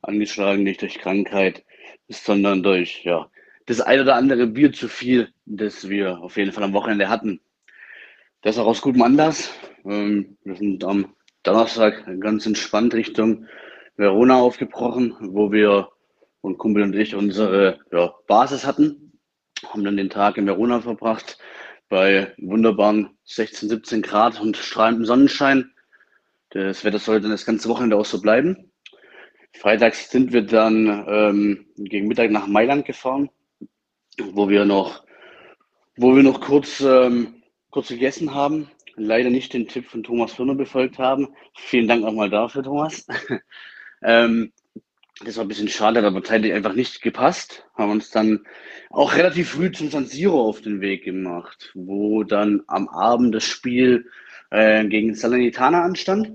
Angeschlagen 0.00 0.64
nicht 0.64 0.82
durch 0.82 0.98
Krankheit, 0.98 1.64
sondern 2.08 2.64
durch 2.64 3.04
ja, 3.04 3.30
das 3.66 3.80
ein 3.80 4.00
oder 4.00 4.16
andere 4.16 4.48
Bier 4.48 4.72
zu 4.72 4.88
viel, 4.88 5.32
das 5.44 5.88
wir 5.88 6.18
auf 6.18 6.36
jeden 6.36 6.50
Fall 6.50 6.64
am 6.64 6.72
Wochenende 6.72 7.08
hatten. 7.08 7.40
Das 8.40 8.58
auch 8.58 8.66
aus 8.66 8.82
gutem 8.82 9.02
Anlass. 9.02 9.54
Ähm, 9.84 10.36
wir 10.42 10.56
sind 10.56 10.82
am 10.82 11.14
Donnerstag 11.44 12.04
ganz 12.18 12.44
entspannt 12.44 12.92
Richtung 12.92 13.46
Verona 13.94 14.40
aufgebrochen, 14.40 15.14
wo 15.20 15.52
wir 15.52 15.90
und 16.40 16.58
Kumpel 16.58 16.82
und 16.82 16.96
ich 16.96 17.14
unsere 17.14 17.78
ja, 17.92 18.12
Basis 18.26 18.66
hatten. 18.66 19.12
Haben 19.64 19.84
dann 19.84 19.96
den 19.96 20.10
Tag 20.10 20.38
in 20.38 20.46
Verona 20.46 20.80
verbracht 20.80 21.38
bei 21.92 22.32
wunderbaren 22.38 23.10
16, 23.24 23.68
17 23.68 24.00
Grad 24.00 24.40
und 24.40 24.56
strahlendem 24.56 25.04
Sonnenschein. 25.04 25.74
Das 26.48 26.86
Wetter 26.86 26.98
sollte 26.98 27.24
dann 27.24 27.32
das 27.32 27.44
ganze 27.44 27.68
Wochenende 27.68 27.98
auch 27.98 28.06
so 28.06 28.18
bleiben. 28.18 28.72
Freitags 29.52 30.10
sind 30.10 30.32
wir 30.32 30.40
dann 30.40 31.04
ähm, 31.06 31.66
gegen 31.76 32.08
Mittag 32.08 32.30
nach 32.30 32.46
Mailand 32.46 32.86
gefahren, 32.86 33.28
wo 34.18 34.48
wir 34.48 34.64
noch, 34.64 35.04
wo 35.98 36.16
wir 36.16 36.22
noch 36.22 36.40
kurz, 36.40 36.80
ähm, 36.80 37.42
kurz 37.68 37.88
gegessen 37.88 38.34
haben. 38.34 38.70
Leider 38.96 39.28
nicht 39.28 39.52
den 39.52 39.68
Tipp 39.68 39.84
von 39.84 40.02
Thomas 40.02 40.32
Firner 40.32 40.54
befolgt 40.54 40.98
haben. 40.98 41.28
Vielen 41.58 41.88
Dank 41.88 42.00
nochmal 42.04 42.30
dafür, 42.30 42.62
Thomas. 42.62 43.06
ähm, 44.02 44.50
das 45.20 45.36
war 45.36 45.44
ein 45.44 45.48
bisschen 45.48 45.68
schade, 45.68 46.04
aber 46.04 46.24
zeitlich 46.24 46.52
einfach 46.52 46.74
nicht 46.74 47.02
gepasst. 47.02 47.66
Haben 47.74 47.92
uns 47.92 48.10
dann 48.10 48.44
auch 48.90 49.14
relativ 49.14 49.50
früh 49.50 49.70
zum 49.70 49.90
San 49.90 50.06
Siro 50.06 50.40
auf 50.48 50.60
den 50.62 50.80
Weg 50.80 51.04
gemacht, 51.04 51.70
wo 51.74 52.24
dann 52.24 52.62
am 52.66 52.88
Abend 52.88 53.34
das 53.34 53.44
Spiel 53.44 54.10
äh, 54.50 54.84
gegen 54.86 55.14
Salernitana 55.14 55.82
anstand. 55.82 56.32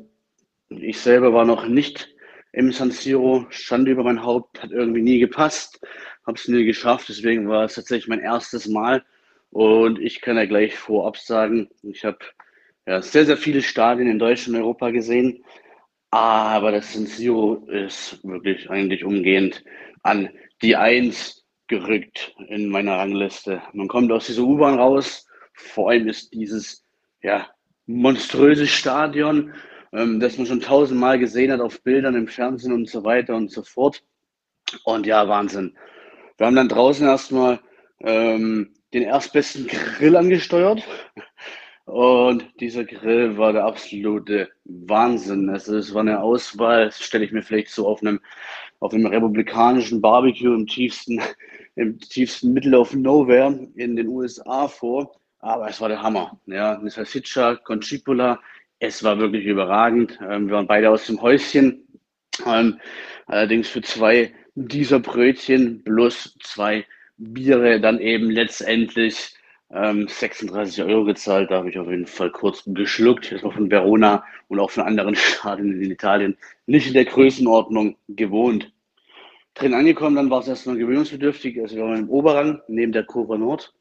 Ich 0.69 0.99
selber 0.99 1.33
war 1.33 1.45
noch 1.45 1.67
nicht 1.67 2.09
im 2.53 2.71
San 2.71 2.91
Siro, 2.91 3.45
stand 3.49 3.87
über 3.87 4.03
mein 4.03 4.23
Haupt, 4.23 4.61
hat 4.61 4.71
irgendwie 4.71 5.01
nie 5.01 5.19
gepasst 5.19 5.79
habe 6.27 6.37
es 6.37 6.47
nie 6.47 6.65
geschafft. 6.65 7.09
Deswegen 7.09 7.47
war 7.47 7.63
es 7.63 7.75
tatsächlich 7.75 8.09
mein 8.09 8.19
erstes 8.19 8.67
Mal. 8.67 9.03
Und 9.49 9.99
ich 9.99 10.21
kann 10.21 10.35
ja 10.35 10.45
gleich 10.45 10.75
vorab 10.75 11.17
sagen, 11.17 11.69
ich 11.81 12.03
habe 12.03 12.19
ja, 12.85 13.01
sehr, 13.01 13.25
sehr 13.25 13.37
viele 13.37 13.61
Stadien 13.61 14.09
in 14.09 14.19
Deutschland 14.19 14.57
und 14.57 14.63
Europa 14.63 14.91
gesehen. 14.91 15.43
Aber 16.11 16.71
das 16.71 16.93
San 16.93 17.05
Siro 17.05 17.65
ist 17.67 18.23
wirklich 18.23 18.69
eigentlich 18.69 19.03
umgehend 19.03 19.63
an 20.03 20.29
die 20.61 20.75
Eins 20.75 21.45
gerückt 21.67 22.33
in 22.47 22.69
meiner 22.69 22.97
Rangliste. 22.97 23.61
Man 23.73 23.87
kommt 23.87 24.11
aus 24.11 24.27
dieser 24.27 24.43
U-Bahn 24.43 24.79
raus. 24.79 25.27
Vor 25.53 25.89
allem 25.89 26.07
ist 26.07 26.33
dieses 26.33 26.85
ja, 27.21 27.47
monströse 27.87 28.67
Stadion, 28.67 29.53
ähm, 29.91 30.19
das 30.19 30.37
man 30.37 30.47
schon 30.47 30.61
tausendmal 30.61 31.19
gesehen 31.19 31.51
hat 31.51 31.59
auf 31.59 31.83
Bildern 31.83 32.15
im 32.15 32.27
Fernsehen 32.27 32.73
und 32.73 32.89
so 32.89 33.03
weiter 33.03 33.35
und 33.35 33.51
so 33.51 33.63
fort. 33.63 34.03
Und 34.85 35.05
ja, 35.05 35.27
Wahnsinn. 35.27 35.77
Wir 36.37 36.47
haben 36.47 36.55
dann 36.55 36.69
draußen 36.69 37.05
erstmal 37.05 37.59
ähm, 38.01 38.73
den 38.93 39.03
erstbesten 39.03 39.67
Grill 39.67 40.15
angesteuert. 40.15 40.83
Und 41.87 42.45
dieser 42.59 42.83
Grill 42.83 43.37
war 43.37 43.53
der 43.53 43.63
absolute 43.63 44.49
Wahnsinn. 44.65 45.49
Also 45.49 45.77
es 45.77 45.93
war 45.93 46.01
eine 46.01 46.21
Auswahl, 46.21 46.87
das 46.87 47.01
stelle 47.01 47.23
ich 47.23 47.31
mir 47.31 47.41
vielleicht 47.41 47.69
so 47.69 47.87
auf 47.87 48.01
einem 48.01 48.19
auf 48.79 48.93
einem 48.93 49.05
republikanischen 49.05 50.01
Barbecue 50.01 50.53
im 50.53 50.67
tiefsten, 50.67 51.21
im 51.75 51.97
tiefsten 51.97 52.51
Middle 52.51 52.77
of 52.77 52.93
Nowhere 52.93 53.69
in 53.75 53.95
den 53.95 54.09
USA 54.09 54.67
vor. 54.67 55.15
Aber 55.39 55.69
es 55.69 55.79
war 55.79 55.87
der 55.87 56.03
Hammer. 56.03 56.37
Ja, 56.45 56.77
Nissa 56.77 57.05
Sitcha, 57.05 57.55
Conchipula, 57.55 58.41
es 58.79 59.01
war 59.01 59.17
wirklich 59.17 59.45
überragend. 59.45 60.19
Ähm, 60.29 60.47
wir 60.47 60.57
waren 60.57 60.67
beide 60.67 60.91
aus 60.91 61.05
dem 61.05 61.21
Häuschen. 61.21 61.87
Ähm, 62.45 62.81
allerdings 63.27 63.69
für 63.69 63.81
zwei 63.81 64.33
dieser 64.55 64.99
Brötchen 64.99 65.85
plus 65.85 66.37
zwei 66.43 66.85
Biere 67.15 67.79
dann 67.79 68.01
eben 68.01 68.29
letztendlich 68.29 69.36
ähm, 69.71 70.07
36 70.07 70.83
Euro 70.83 71.03
gezahlt. 71.05 71.51
Da 71.51 71.57
habe 71.57 71.69
ich 71.69 71.79
auf 71.79 71.89
jeden 71.89 72.07
Fall 72.07 72.31
kurz 72.31 72.63
geschluckt. 72.65 73.31
Das 73.31 73.43
war 73.43 73.51
von 73.51 73.69
Verona 73.69 74.23
und 74.47 74.59
auch 74.59 74.71
von 74.71 74.83
anderen 74.83 75.15
Stadien 75.15 75.81
in 75.81 75.91
Italien 75.91 76.37
nicht 76.65 76.87
in 76.87 76.93
der 76.93 77.05
Größenordnung 77.05 77.97
gewohnt. 78.07 78.71
Drin 79.53 79.73
angekommen, 79.73 80.15
dann 80.15 80.29
war 80.29 80.41
es 80.41 80.47
erstmal 80.47 80.77
gewöhnungsbedürftig. 80.77 81.59
Also 81.59 81.77
wir 81.77 81.83
waren 81.83 81.99
im 81.99 82.09
Oberrang 82.09 82.61
neben 82.67 82.91
der 82.91 83.03
Kurve 83.03 83.37
Nord. 83.37 83.73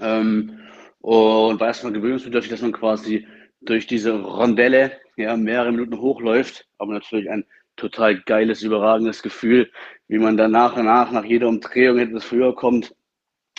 Ähm, 0.00 0.60
und 1.00 1.58
war 1.58 1.68
erstmal 1.68 1.94
gewöhnungsbedürftig, 1.94 2.50
dass 2.50 2.60
man 2.60 2.72
quasi 2.72 3.26
durch 3.62 3.86
diese 3.86 4.20
Rondelle 4.20 4.92
ja, 5.16 5.36
mehrere 5.36 5.72
Minuten 5.72 5.98
hochläuft. 5.98 6.68
Aber 6.78 6.92
natürlich 6.92 7.30
ein 7.30 7.46
total 7.76 8.20
geiles, 8.20 8.62
überragendes 8.62 9.22
Gefühl, 9.22 9.70
wie 10.08 10.18
man 10.18 10.36
dann 10.36 10.50
nach 10.50 10.76
und 10.76 10.84
nach, 10.84 11.10
nach 11.10 11.24
jeder 11.24 11.48
Umdrehung 11.48 11.98
etwas 11.98 12.24
früher 12.24 12.54
kommt. 12.54 12.94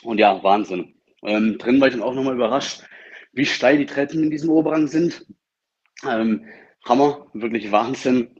Und 0.04 0.20
ja, 0.20 0.44
Wahnsinn. 0.44 0.94
Ähm, 1.24 1.58
drin 1.58 1.80
war 1.80 1.88
ich 1.88 1.94
dann 1.94 2.04
auch 2.04 2.14
nochmal 2.14 2.36
überrascht, 2.36 2.84
wie 3.34 3.46
steil 3.46 3.78
die 3.78 3.86
Treppen 3.86 4.24
in 4.24 4.30
diesem 4.30 4.50
Oberrang 4.50 4.88
sind. 4.88 5.26
Ähm, 6.08 6.46
Hammer, 6.86 7.28
wirklich 7.34 7.72
Wahnsinn. 7.72 8.36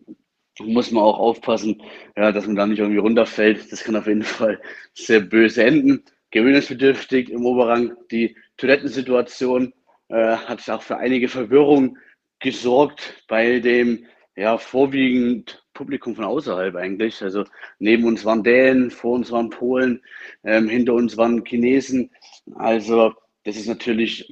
Muss 0.60 0.92
man 0.92 1.04
auch 1.04 1.18
aufpassen, 1.18 1.82
ja, 2.16 2.32
dass 2.32 2.46
man 2.46 2.56
da 2.56 2.68
nicht 2.68 2.80
irgendwie 2.80 3.00
runterfällt. 3.00 3.72
Das 3.72 3.84
kann 3.84 3.96
auf 3.96 4.08
jeden 4.08 4.24
Fall 4.24 4.60
sehr 4.94 5.22
böse 5.22 5.64
enden. 5.64 6.04
Gewöhnungsbedürftig 6.32 7.30
im 7.30 7.46
Oberrang. 7.46 7.94
Die 8.12 8.36
Toilettensituation 8.58 9.74
äh, 10.10 10.36
hat 10.36 10.68
auch 10.70 10.82
für 10.82 10.98
einige 10.98 11.30
Verwirrung 11.30 11.98
gesorgt 12.40 13.24
bei 13.28 13.60
dem 13.60 14.06
ja 14.36 14.58
vorwiegend 14.58 15.64
Publikum 15.74 16.16
von 16.16 16.26
außerhalb 16.26 16.76
eigentlich. 16.76 17.22
Also 17.22 17.46
neben 17.80 18.06
uns 18.06 18.26
waren 18.26 18.44
Dänen, 18.44 18.92
vor 18.92 19.14
uns 19.14 19.32
waren 19.32 19.50
Polen, 19.50 20.02
ähm, 20.44 20.70
hinter 20.70 20.94
uns 20.94 21.18
waren 21.18 21.44
Chinesen. 21.46 22.12
Also 22.56 23.14
das 23.44 23.58
ist 23.58 23.68
natürlich 23.68 24.32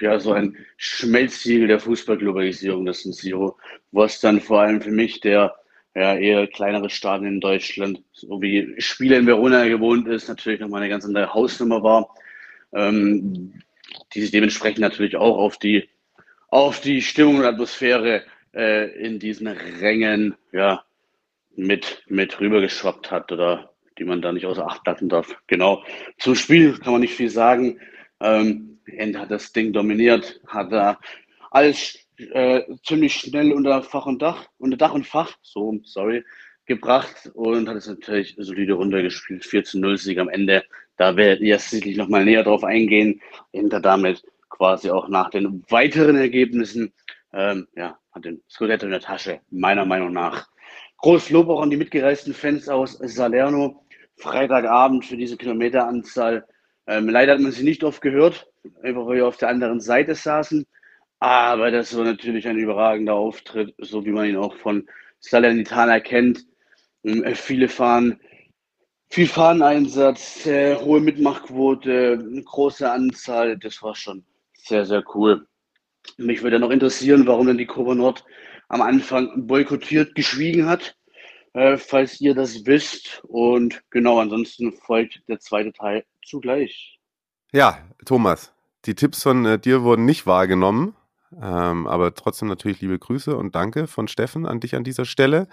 ja 0.00 0.18
so 0.18 0.32
ein 0.32 0.56
Schmelzsiegel 0.76 1.68
der 1.68 1.78
Fußballglobalisierung, 1.78 2.84
das 2.84 3.04
ist 3.04 3.20
Zero, 3.20 3.56
was 3.92 4.20
dann 4.20 4.40
vor 4.40 4.60
allem 4.60 4.80
für 4.80 4.90
mich 4.90 5.20
der 5.20 5.54
ja, 5.94 6.16
eher 6.16 6.46
kleinere 6.46 6.90
Staaten 6.90 7.26
in 7.26 7.40
Deutschland, 7.40 8.02
so 8.12 8.40
wie 8.40 8.74
Spiele 8.78 9.16
in 9.16 9.26
Verona 9.26 9.66
gewohnt 9.68 10.08
ist, 10.08 10.28
natürlich 10.28 10.60
nochmal 10.60 10.80
eine 10.80 10.90
ganz 10.90 11.04
andere 11.04 11.34
Hausnummer 11.34 11.82
war, 11.82 12.14
ähm, 12.72 13.62
die 14.14 14.22
sich 14.22 14.30
dementsprechend 14.30 14.80
natürlich 14.80 15.16
auch 15.16 15.36
auf 15.36 15.58
die, 15.58 15.88
auf 16.48 16.80
die 16.80 17.02
Stimmung 17.02 17.36
und 17.36 17.44
Atmosphäre 17.44 18.24
äh, 18.54 18.90
in 18.98 19.18
diesen 19.18 19.46
Rängen 19.46 20.34
ja, 20.52 20.82
mit, 21.54 22.02
mit 22.08 22.40
rübergeschwappt 22.40 23.10
hat 23.10 23.30
oder 23.30 23.71
die 24.02 24.08
man 24.08 24.20
da 24.20 24.32
nicht 24.32 24.46
außer 24.46 24.66
Acht 24.66 24.84
lassen 24.84 25.08
darf. 25.08 25.36
Genau. 25.46 25.84
Zum 26.18 26.34
Spiel 26.34 26.76
kann 26.78 26.92
man 26.92 27.02
nicht 27.02 27.14
viel 27.14 27.30
sagen. 27.30 27.78
Ähm, 28.20 28.80
End 28.86 29.16
hat 29.16 29.30
das 29.30 29.52
Ding 29.52 29.72
dominiert, 29.72 30.40
hat 30.48 30.72
da 30.72 30.98
alles 31.52 31.98
äh, 32.18 32.62
ziemlich 32.84 33.14
schnell 33.14 33.52
unter 33.52 33.80
Fach 33.84 34.06
und 34.06 34.20
Dach, 34.20 34.46
unter 34.58 34.76
Dach 34.76 34.92
und 34.92 35.06
Fach, 35.06 35.36
so, 35.40 35.78
sorry, 35.84 36.24
gebracht 36.66 37.30
und 37.34 37.68
hat 37.68 37.76
es 37.76 37.86
natürlich 37.86 38.34
solide 38.38 38.72
runtergespielt. 38.72 39.44
4 39.44 39.62
zu 39.62 39.78
0 39.78 39.96
Sieg 39.98 40.18
am 40.18 40.28
Ende. 40.28 40.64
Da 40.96 41.16
werdet 41.16 41.40
ihr 41.40 41.58
sicherlich 41.60 41.96
nochmal 41.96 42.24
näher 42.24 42.42
drauf 42.42 42.64
eingehen. 42.64 43.20
Hinter 43.52 43.80
damit 43.80 44.24
quasi 44.48 44.90
auch 44.90 45.08
nach 45.08 45.30
den 45.30 45.62
weiteren 45.68 46.16
Ergebnissen, 46.16 46.92
ähm, 47.32 47.68
ja, 47.76 47.98
hat 48.10 48.24
den 48.24 48.42
Scudetto 48.50 48.86
in 48.86 48.92
der 48.92 49.00
Tasche, 49.00 49.40
meiner 49.50 49.84
Meinung 49.84 50.12
nach. 50.12 50.48
Groß 51.02 51.30
Lob 51.30 51.48
auch 51.48 51.62
an 51.62 51.70
die 51.70 51.76
mitgereisten 51.76 52.32
Fans 52.32 52.68
aus 52.68 52.92
Salerno. 52.92 53.81
Freitagabend 54.22 55.04
für 55.04 55.16
diese 55.16 55.36
Kilometeranzahl. 55.36 56.44
Ähm, 56.86 57.08
leider 57.08 57.34
hat 57.34 57.40
man 57.40 57.52
sie 57.52 57.64
nicht 57.64 57.84
oft 57.84 58.00
gehört, 58.00 58.46
einfach 58.82 59.06
weil 59.06 59.16
wir 59.16 59.26
auf 59.26 59.36
der 59.36 59.48
anderen 59.48 59.80
Seite 59.80 60.14
saßen. 60.14 60.66
Aber 61.18 61.70
das 61.70 61.96
war 61.96 62.04
natürlich 62.04 62.48
ein 62.48 62.58
überragender 62.58 63.14
Auftritt, 63.14 63.74
so 63.78 64.04
wie 64.04 64.10
man 64.10 64.26
ihn 64.26 64.36
auch 64.36 64.56
von 64.56 64.88
Salernitana 65.20 66.00
kennt. 66.00 66.46
Ähm, 67.04 67.24
viele 67.34 67.68
fahren, 67.68 68.20
viel 69.08 69.26
Fahneneinsatz, 69.26 70.46
äh, 70.46 70.76
hohe 70.76 71.00
Mitmachquote, 71.00 72.42
große 72.44 72.90
Anzahl. 72.90 73.58
Das 73.58 73.82
war 73.82 73.94
schon 73.94 74.24
sehr, 74.54 74.86
sehr 74.86 75.04
cool. 75.14 75.46
Mich 76.16 76.42
würde 76.42 76.58
noch 76.58 76.70
interessieren, 76.70 77.26
warum 77.26 77.46
denn 77.48 77.58
die 77.58 77.66
Kurve 77.66 77.94
Nord 77.94 78.24
am 78.68 78.82
Anfang 78.82 79.46
boykottiert, 79.46 80.14
geschwiegen 80.14 80.66
hat, 80.66 80.96
äh, 81.54 81.76
falls 81.76 82.20
ihr 82.20 82.34
das 82.34 82.66
wisst. 82.66 83.22
Und 83.28 83.82
genau, 83.90 84.18
ansonsten 84.18 84.72
folgt 84.72 85.22
der 85.28 85.40
zweite 85.40 85.72
Teil 85.72 86.04
zugleich. 86.24 86.98
Ja, 87.52 87.78
Thomas, 88.04 88.52
die 88.84 88.94
Tipps 88.94 89.22
von 89.22 89.44
äh, 89.44 89.58
dir 89.58 89.82
wurden 89.82 90.04
nicht 90.04 90.26
wahrgenommen. 90.26 90.96
Ähm, 91.40 91.86
aber 91.86 92.14
trotzdem 92.14 92.48
natürlich 92.48 92.80
liebe 92.80 92.98
Grüße 92.98 93.36
und 93.36 93.54
danke 93.54 93.86
von 93.86 94.06
Steffen 94.08 94.44
an 94.46 94.60
dich 94.60 94.74
an 94.74 94.84
dieser 94.84 95.04
Stelle. 95.04 95.48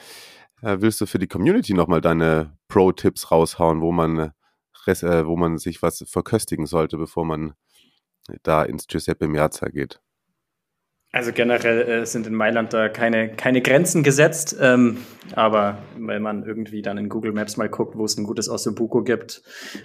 Äh, 0.62 0.78
willst 0.80 1.00
du 1.00 1.06
für 1.06 1.20
die 1.20 1.28
Community 1.28 1.74
nochmal 1.74 2.02
deine 2.02 2.58
Pro-Tipps 2.68 3.32
raushauen, 3.32 3.82
wo 3.82 3.92
man, 3.92 4.18
äh, 4.86 5.26
wo 5.26 5.38
man 5.38 5.58
sich 5.58 5.82
was 5.82 6.04
verköstigen 6.08 6.66
sollte, 6.66 6.98
bevor 6.98 7.26
man 7.26 7.54
da 8.44 8.64
ins 8.64 8.88
Giuseppe 8.88 9.28
Miazza 9.28 9.70
geht? 9.70 10.02
Also 11.12 11.32
generell 11.32 11.90
äh, 11.90 12.06
sind 12.06 12.28
in 12.28 12.36
Mailand 12.36 12.72
da 12.72 12.88
keine, 12.88 13.30
keine 13.30 13.64
Grenzen 13.64 14.04
gesetzt, 14.04 14.56
ähm, 14.62 15.00
aber 15.34 15.80
wenn 15.98 16.22
man 16.22 16.44
irgendwie 16.44 16.84
dann 16.84 17.00
in 17.00 17.10
Google 17.10 17.32
Maps 17.32 17.58
mal 17.58 17.68
guckt, 17.68 17.98
wo 17.98 18.06
es 18.06 18.16
ein 18.16 18.26
gutes 18.26 18.48
Ossobuco 18.48 19.04
gibt 19.04 19.42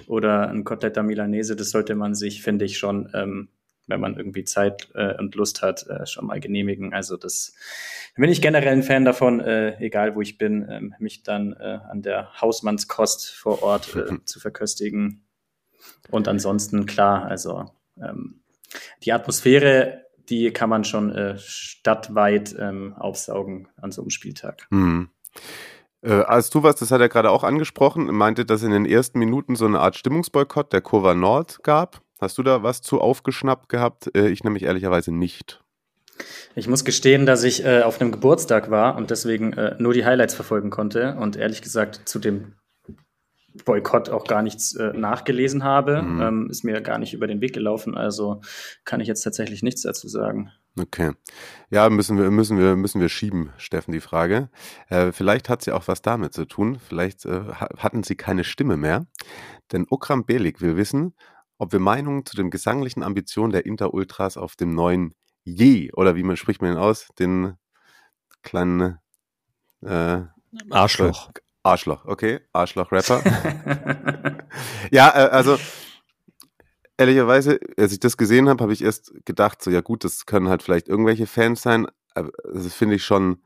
oder 0.07 0.51
ein 0.51 0.65
Koteletta 0.65 1.03
Milanese, 1.03 1.57
das 1.57 1.71
sollte 1.71 1.95
man 1.95 2.15
sich, 2.15 2.43
finde 2.43 2.67
ich, 2.67 2.77
schon, 2.77 3.09
ähm, 3.15 3.49
wenn 3.87 4.01
man 4.01 4.19
irgendwie 4.19 4.45
Zeit 4.45 4.91
äh, 4.95 5.15
und 5.19 5.35
Lust 5.35 5.63
hat, 5.63 5.87
äh, 5.89 6.07
schon 6.07 6.27
mal 6.27 6.41
genehmigen. 6.41 6.93
Also 6.93 7.17
das 7.17 7.55
bin 8.17 8.29
ich 8.29 8.43
generell 8.43 8.75
ein 8.75 8.83
Fan 8.83 9.07
davon, 9.07 9.41
äh, 9.41 9.79
egal 9.79 10.15
wo 10.17 10.21
ich 10.21 10.37
bin, 10.37 10.67
ähm, 10.71 10.95
mich 10.99 11.23
dann 11.23 11.55
äh, 11.55 11.79
an 11.89 12.03
der 12.03 12.39
Hausmannskost 12.39 13.31
vor 13.31 13.63
Ort 13.63 13.97
äh, 13.97 14.19
zu 14.27 14.41
verköstigen. 14.41 15.25
Und 16.11 16.29
ansonsten 16.29 16.85
klar, 16.85 17.25
also 17.25 17.65
ähm, 17.99 18.43
die 19.05 19.13
Atmosphäre 19.13 20.04
die 20.29 20.51
kann 20.53 20.71
man 20.71 20.85
schon 20.85 21.11
äh, 21.11 21.39
stadtweit 21.39 22.55
ähm, 22.59 22.95
aufsaugen 22.97 23.69
an 23.81 23.93
so 23.93 24.03
einem 24.03 24.11
Spieltag. 24.11 24.67
Mhm. 24.71 25.11
Äh, 26.03 26.13
als 26.13 26.51
du 26.51 26.63
was, 26.63 26.77
das 26.77 26.91
hat 26.91 27.01
er 27.01 27.09
gerade 27.09 27.31
auch 27.31 27.45
angesprochen, 27.45 28.07
meinte, 28.07 28.45
dass 28.45 28.63
in 28.63 28.71
den 28.71 28.87
ersten 28.87 29.19
Minuten 29.19 29.57
so 29.57 29.65
eine 29.65 29.81
Art 29.81 29.97
Stimmungsboykott 29.97 30.73
der 30.73 30.83
Kurva 30.83 31.15
Nord 31.15 31.63
gab. 31.63 32.03
Hast 32.21 32.39
du 32.39 32.43
da 32.43 32.63
was 32.63 32.83
zu 32.83 33.01
aufgeschnappt 33.01 33.69
gehabt? 33.69 34.15
Äh, 34.15 34.29
ich 34.29 34.45
nämlich 34.45 34.65
ehrlicherweise 34.65 35.13
nicht. 35.13 35.63
Ich 36.55 36.69
muss 36.69 36.85
gestehen, 36.85 37.27
dass 37.27 37.43
ich 37.43 37.65
äh, 37.65 37.83
auf 37.83 38.01
einem 38.01 38.13
Geburtstag 38.13 38.71
war 38.71 38.97
und 38.97 39.11
deswegen 39.11 39.53
äh, 39.55 39.75
nur 39.79 39.93
die 39.93 40.05
Highlights 40.05 40.35
verfolgen 40.35 40.71
konnte 40.71 41.17
und 41.17 41.37
ehrlich 41.37 41.63
gesagt 41.63 42.03
zu 42.05 42.19
dem 42.19 42.55
Boykott 43.65 44.11
auch 44.11 44.25
gar 44.25 44.43
nichts 44.43 44.75
äh, 44.75 44.93
nachgelesen 44.93 45.63
habe. 45.65 46.03
Mhm. 46.03 46.21
Ähm, 46.21 46.51
ist 46.51 46.65
mir 46.65 46.81
gar 46.81 46.99
nicht 46.99 47.15
über 47.15 47.27
den 47.27 47.41
Weg 47.41 47.53
gelaufen, 47.53 47.97
also 47.97 48.41
kann 48.85 49.01
ich 49.01 49.09
jetzt 49.09 49.23
tatsächlich 49.23 49.63
nichts 49.63 49.83
dazu 49.83 50.09
sagen. 50.09 50.51
Okay. 50.77 51.13
Ja, 51.71 51.89
müssen 51.89 52.19
wir, 52.19 52.31
müssen 52.33 52.59
wir, 52.59 52.75
müssen 52.75 53.01
wir 53.01 53.09
schieben, 53.09 53.53
Steffen, 53.59 53.93
die 53.93 54.01
Frage. 54.01 54.49
Äh, 54.89 55.13
vielleicht 55.13 55.49
hat 55.49 55.63
sie 55.63 55.71
auch 55.71 55.87
was 55.87 56.03
damit 56.03 56.35
zu 56.35 56.47
tun. 56.47 56.81
Vielleicht 56.81 57.25
äh, 57.27 57.43
hatten 57.53 58.03
sie 58.03 58.17
keine 58.17 58.43
Stimme 58.43 58.77
mehr. 58.77 59.07
Denn 59.71 59.87
Okram 59.89 60.27
Belik 60.27 60.61
will 60.61 60.77
wissen, 60.77 61.15
ob 61.59 61.73
wir 61.73 61.79
Meinungen 61.79 62.27
zu 62.27 62.35
den 62.35 62.51
gesanglichen 62.51 63.05
Ambitionen 63.05 63.53
der 63.53 63.67
Inter-Ultras 63.67 64.37
auf 64.37 64.57
dem 64.57 64.75
neuen 64.75 65.15
Je, 65.45 65.93
oder 65.93 66.17
wie 66.17 66.23
man 66.23 66.37
spricht 66.37 66.63
man 66.63 66.73
ihn 66.73 66.79
aus, 66.79 67.09
den 67.19 67.55
kleinen 68.43 68.99
äh, 69.83 70.23
Arschloch. 70.71 71.31
Arschloch, 71.65 72.05
okay. 72.05 72.41
Arschloch-Rapper. 72.53 73.23
ja, 74.91 75.09
äh, 75.09 75.31
also 75.31 75.59
ehrlicherweise, 76.99 77.59
als 77.77 77.93
ich 77.93 78.01
das 78.01 78.17
gesehen 78.17 78.49
habe, 78.49 78.63
habe 78.63 78.73
ich 78.73 78.83
erst 78.83 79.13
gedacht, 79.25 79.63
so 79.63 79.71
ja 79.71 79.81
gut, 79.81 80.05
das 80.05 80.27
können 80.27 80.49
halt 80.49 80.63
vielleicht 80.63 80.89
irgendwelche 80.89 81.27
Fans 81.27 81.63
sein. 81.63 81.87
Aber 82.15 82.31
das 82.53 82.73
finde 82.75 82.97
ich 82.97 83.05
schon 83.05 83.43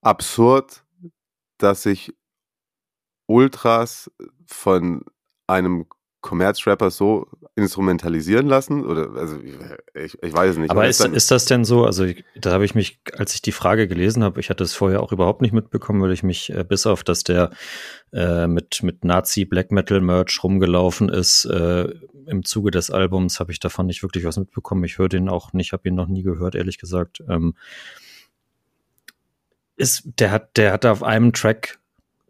absurd, 0.00 0.84
dass 1.58 1.82
sich 1.82 2.14
Ultras 3.26 4.10
von 4.46 5.04
einem 5.46 5.86
Commerz-Rapper 6.22 6.90
so 6.90 7.26
instrumentalisieren 7.54 8.46
lassen? 8.46 8.86
Oder 8.86 9.10
also 9.14 9.36
ich, 9.94 10.16
ich 10.22 10.32
weiß 10.32 10.52
es 10.52 10.56
nicht. 10.56 10.70
Aber 10.70 10.88
ist, 10.88 11.04
ist 11.04 11.30
das 11.30 11.44
denn 11.44 11.64
so? 11.64 11.84
Also 11.84 12.06
da 12.36 12.52
habe 12.52 12.64
ich 12.64 12.74
mich, 12.74 13.00
als 13.18 13.34
ich 13.34 13.42
die 13.42 13.52
Frage 13.52 13.88
gelesen 13.88 14.24
habe, 14.24 14.40
ich 14.40 14.48
hatte 14.48 14.64
es 14.64 14.72
vorher 14.72 15.02
auch 15.02 15.12
überhaupt 15.12 15.42
nicht 15.42 15.52
mitbekommen, 15.52 16.00
weil 16.00 16.12
ich 16.12 16.22
mich 16.22 16.50
äh, 16.50 16.64
bis 16.64 16.86
auf, 16.86 17.04
dass 17.04 17.24
der 17.24 17.50
äh, 18.12 18.46
mit 18.46 18.82
mit 18.82 19.04
Nazi 19.04 19.44
Black 19.44 19.70
Metal 19.70 20.00
Merch 20.00 20.42
rumgelaufen 20.42 21.08
ist 21.08 21.44
äh, 21.44 21.92
im 22.26 22.44
Zuge 22.44 22.70
des 22.70 22.90
Albums, 22.90 23.40
habe 23.40 23.52
ich 23.52 23.60
davon 23.60 23.86
nicht 23.86 24.02
wirklich 24.02 24.24
was 24.24 24.38
mitbekommen. 24.38 24.84
Ich 24.84 24.98
höre 24.98 25.08
den 25.08 25.28
auch 25.28 25.52
nicht, 25.52 25.72
habe 25.72 25.88
ihn 25.88 25.94
noch 25.94 26.08
nie 26.08 26.22
gehört, 26.22 26.54
ehrlich 26.54 26.78
gesagt. 26.78 27.22
Ähm, 27.28 27.54
ist 29.76 30.04
der 30.18 30.30
hat 30.30 30.56
der 30.56 30.72
hat 30.72 30.86
auf 30.86 31.02
einem 31.02 31.32
Track 31.32 31.80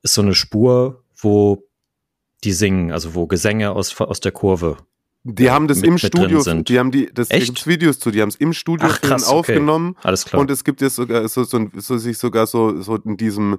ist 0.02 0.14
so 0.14 0.22
eine 0.22 0.34
Spur, 0.34 1.04
wo 1.14 1.64
die 2.44 2.52
singen, 2.52 2.92
also 2.92 3.14
wo 3.14 3.26
Gesänge 3.26 3.72
aus, 3.72 3.98
aus 4.00 4.20
der 4.20 4.32
Kurve. 4.32 4.78
Die 5.24 5.50
haben 5.50 5.68
das 5.68 5.78
mit, 5.78 5.86
im 5.86 5.98
Studio, 5.98 6.40
sind. 6.40 6.68
die 6.68 6.80
haben 6.80 6.90
die, 6.90 7.06
das 7.12 7.30
Echt? 7.30 7.66
Videos 7.66 8.00
zu, 8.00 8.10
die 8.10 8.20
haben 8.20 8.28
es 8.28 8.34
im 8.36 8.52
Studio 8.52 8.88
Ach, 8.90 9.00
krass, 9.00 9.24
aufgenommen. 9.24 9.90
Okay. 9.90 10.08
Alles 10.08 10.24
klar. 10.24 10.40
Und 10.40 10.50
es 10.50 10.64
gibt 10.64 10.80
jetzt 10.80 10.96
sogar 10.96 11.28
so, 11.28 11.44
so, 11.44 11.70
so 11.76 11.96
sich 11.96 12.18
sogar 12.18 12.48
so, 12.48 12.82
so 12.82 12.96
in 12.96 13.16
diesem, 13.16 13.58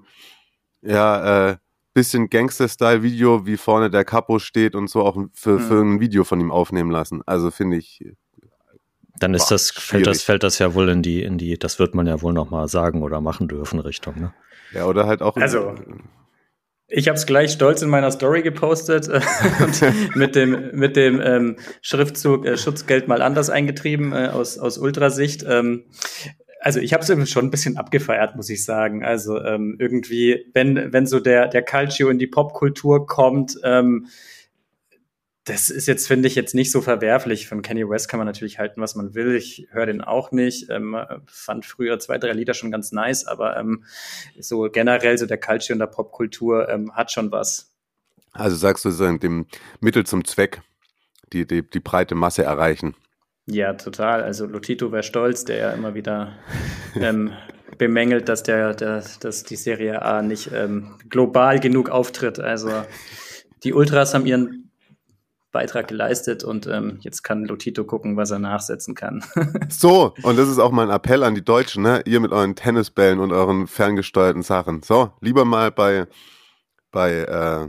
ja, 0.81 1.51
äh, 1.51 1.57
bisschen 1.93 2.29
Gangster-Style-Video, 2.29 3.45
wie 3.45 3.55
vorne 3.55 3.89
der 3.89 4.03
Capo 4.03 4.39
steht 4.39 4.75
und 4.75 4.89
so 4.89 5.03
auch 5.03 5.15
für, 5.33 5.59
für 5.59 5.79
hm. 5.79 5.95
ein 5.95 5.99
Video 5.99 6.23
von 6.23 6.39
ihm 6.41 6.51
aufnehmen 6.51 6.91
lassen. 6.91 7.21
Also 7.25 7.51
finde 7.51 7.77
ich. 7.77 8.03
Dann 9.19 9.33
ist 9.33 9.43
boah, 9.43 9.55
das, 9.55 9.71
fällt 9.71 10.07
das, 10.07 10.23
fällt 10.23 10.43
das 10.43 10.59
ja 10.59 10.73
wohl 10.73 10.89
in 10.89 11.01
die, 11.01 11.21
in 11.21 11.37
die, 11.37 11.57
das 11.57 11.79
wird 11.79 11.93
man 11.95 12.07
ja 12.07 12.21
wohl 12.21 12.33
nochmal 12.33 12.67
sagen 12.67 13.03
oder 13.03 13.21
machen 13.21 13.47
dürfen, 13.47 13.79
Richtung, 13.79 14.19
ne? 14.19 14.33
Ja, 14.73 14.85
oder 14.85 15.05
halt 15.05 15.21
auch. 15.21 15.37
Also, 15.37 15.75
ich 16.87 17.07
habe 17.07 17.17
es 17.17 17.25
gleich 17.25 17.51
stolz 17.51 17.81
in 17.81 17.89
meiner 17.89 18.11
Story 18.11 18.41
gepostet 18.41 19.07
äh, 19.07 19.21
und 19.63 20.15
mit 20.15 20.35
dem, 20.35 20.71
mit 20.73 20.95
dem 20.95 21.21
ähm, 21.21 21.57
Schriftzug 21.81 22.45
äh, 22.45 22.57
Schutzgeld 22.57 23.07
mal 23.07 23.21
anders 23.21 23.49
eingetrieben 23.49 24.13
äh, 24.13 24.27
aus, 24.27 24.57
aus 24.57 24.77
Ultrasicht. 24.77 25.43
Ähm, 25.47 25.85
also 26.59 26.79
ich 26.79 26.93
habe 26.93 27.03
es 27.03 27.29
schon 27.29 27.45
ein 27.45 27.51
bisschen 27.51 27.77
abgefeiert, 27.77 28.35
muss 28.35 28.49
ich 28.49 28.63
sagen. 28.63 29.03
Also 29.03 29.41
ähm, 29.41 29.75
irgendwie, 29.79 30.45
wenn, 30.53 30.93
wenn 30.93 31.05
so 31.05 31.19
der, 31.19 31.47
der 31.47 31.61
Calcio 31.61 32.09
in 32.09 32.19
die 32.19 32.27
Popkultur 32.27 33.05
kommt, 33.05 33.57
ähm, 33.63 34.07
das 35.45 35.69
ist 35.69 35.87
jetzt, 35.87 36.07
finde 36.07 36.27
ich, 36.27 36.35
jetzt 36.35 36.55
nicht 36.55 36.71
so 36.71 36.81
verwerflich. 36.81 37.47
Von 37.47 37.61
Kanye 37.61 37.89
West 37.89 38.07
kann 38.07 38.17
man 38.17 38.27
natürlich 38.27 38.59
halten, 38.59 38.79
was 38.79 38.95
man 38.95 39.13
will. 39.13 39.35
Ich 39.35 39.67
höre 39.71 39.85
den 39.85 40.01
auch 40.01 40.31
nicht. 40.31 40.69
Ähm, 40.69 40.97
fand 41.25 41.65
früher 41.65 41.99
zwei, 41.99 42.17
drei 42.17 42.31
Lieder 42.31 42.53
schon 42.53 42.71
ganz 42.71 42.93
nice, 42.93 43.25
aber 43.25 43.57
ähm, 43.57 43.83
so 44.39 44.69
generell 44.71 45.17
so 45.17 45.25
der 45.25 45.39
Culture 45.39 45.73
und 45.73 45.79
der 45.79 45.87
Popkultur 45.87 46.69
ähm, 46.69 46.95
hat 46.95 47.11
schon 47.11 47.31
was. 47.31 47.73
Also 48.31 48.55
sagst 48.55 48.85
du, 48.85 48.91
so 48.91 49.17
dem 49.17 49.45
Mittel 49.81 50.05
zum 50.05 50.23
Zweck, 50.23 50.61
die, 51.33 51.45
die, 51.45 51.61
die 51.61 51.79
breite 51.81 52.15
Masse 52.15 52.43
erreichen. 52.43 52.95
Ja, 53.45 53.73
total. 53.73 54.23
Also 54.23 54.45
Lotito 54.45 54.93
wäre 54.93 55.03
stolz, 55.03 55.43
der 55.43 55.57
ja 55.57 55.71
immer 55.71 55.93
wieder 55.93 56.31
ähm, 56.95 57.33
bemängelt, 57.77 58.29
dass 58.29 58.43
der, 58.43 58.73
der, 58.73 59.03
dass 59.19 59.43
die 59.43 59.57
Serie 59.57 60.01
A 60.01 60.21
nicht 60.21 60.51
ähm, 60.53 60.95
global 61.09 61.59
genug 61.59 61.89
auftritt. 61.89 62.39
Also 62.39 62.71
die 63.65 63.73
Ultras 63.73 64.13
haben 64.13 64.25
ihren 64.25 64.62
Beitrag 65.53 65.87
geleistet 65.87 66.43
und 66.43 66.67
ähm, 66.67 66.97
jetzt 67.01 67.23
kann 67.23 67.45
Lotito 67.45 67.85
gucken, 67.85 68.17
was 68.17 68.31
er 68.31 68.39
nachsetzen 68.39 68.95
kann. 68.95 69.23
so, 69.69 70.13
und 70.23 70.37
das 70.37 70.49
ist 70.49 70.59
auch 70.59 70.71
mein 70.71 70.89
Appell 70.89 71.23
an 71.23 71.35
die 71.35 71.45
Deutschen, 71.45 71.83
ne? 71.83 72.01
Ihr 72.05 72.19
mit 72.19 72.33
euren 72.33 72.55
Tennisbällen 72.55 73.19
und 73.19 73.31
euren 73.31 73.67
ferngesteuerten 73.67 74.41
Sachen. 74.41 74.81
So, 74.81 75.13
lieber 75.21 75.45
mal 75.45 75.71
bei, 75.71 76.07
bei 76.91 77.19
äh, 77.19 77.67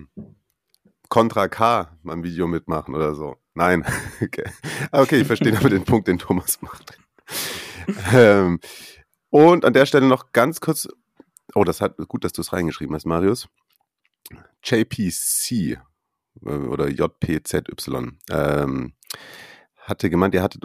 Contra 1.08 1.46
K 1.46 1.96
mal 2.02 2.14
ein 2.14 2.24
Video 2.24 2.48
mitmachen 2.48 2.94
oder 2.94 3.14
so. 3.14 3.36
Nein. 3.52 3.84
okay. 4.22 4.44
okay, 4.90 5.20
ich 5.20 5.26
verstehe 5.26 5.56
aber 5.56 5.68
den 5.68 5.84
Punkt, 5.84 6.08
den 6.08 6.18
Thomas 6.18 6.60
macht. 6.62 6.98
ähm, 8.12 8.60
und 9.28 9.64
an 9.64 9.74
der 9.74 9.84
Stelle 9.84 10.08
noch 10.08 10.32
ganz 10.32 10.60
kurz. 10.60 10.88
Oh, 11.54 11.64
das 11.64 11.82
hat 11.82 11.98
gut, 12.08 12.24
dass 12.24 12.32
du 12.32 12.40
es 12.40 12.52
reingeschrieben 12.52 12.96
hast, 12.96 13.04
Marius. 13.04 13.46
JPC 14.64 15.78
oder 16.40 16.88
JPZY, 16.88 18.12
ähm, 18.30 18.94
hatte 19.76 20.10
gemeint, 20.10 20.34
er 20.34 20.42
hatte, 20.42 20.58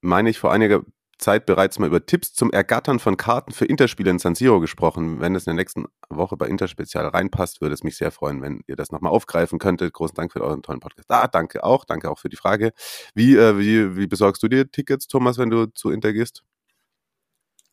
meine 0.00 0.30
ich, 0.30 0.38
vor 0.38 0.52
einiger 0.52 0.82
Zeit 1.18 1.46
bereits 1.46 1.78
mal 1.78 1.86
über 1.86 2.06
Tipps 2.06 2.32
zum 2.32 2.50
Ergattern 2.52 2.98
von 2.98 3.16
Karten 3.16 3.52
für 3.52 3.64
Interspiele 3.64 4.10
in 4.10 4.18
San 4.18 4.34
Siro 4.34 4.60
gesprochen. 4.60 5.20
Wenn 5.20 5.34
es 5.34 5.46
in 5.46 5.50
der 5.50 5.62
nächsten 5.62 5.86
Woche 6.08 6.36
bei 6.36 6.46
Interspezial 6.46 7.06
reinpasst, 7.08 7.60
würde 7.60 7.74
es 7.74 7.82
mich 7.82 7.96
sehr 7.96 8.10
freuen, 8.10 8.40
wenn 8.40 8.62
ihr 8.66 8.76
das 8.76 8.92
nochmal 8.92 9.12
aufgreifen 9.12 9.58
könntet. 9.58 9.92
Großen 9.92 10.14
Dank 10.14 10.32
für 10.32 10.40
euren 10.40 10.62
tollen 10.62 10.80
Podcast. 10.80 11.10
Ah, 11.10 11.26
danke 11.26 11.64
auch. 11.64 11.84
Danke 11.84 12.10
auch 12.10 12.18
für 12.18 12.28
die 12.28 12.36
Frage. 12.36 12.72
Wie, 13.14 13.36
äh, 13.36 13.58
wie, 13.58 13.96
wie 13.96 14.06
besorgst 14.06 14.42
du 14.42 14.48
dir 14.48 14.70
Tickets, 14.70 15.08
Thomas, 15.08 15.38
wenn 15.38 15.50
du 15.50 15.66
zu 15.66 15.90
Inter 15.90 16.12
gehst? 16.12 16.44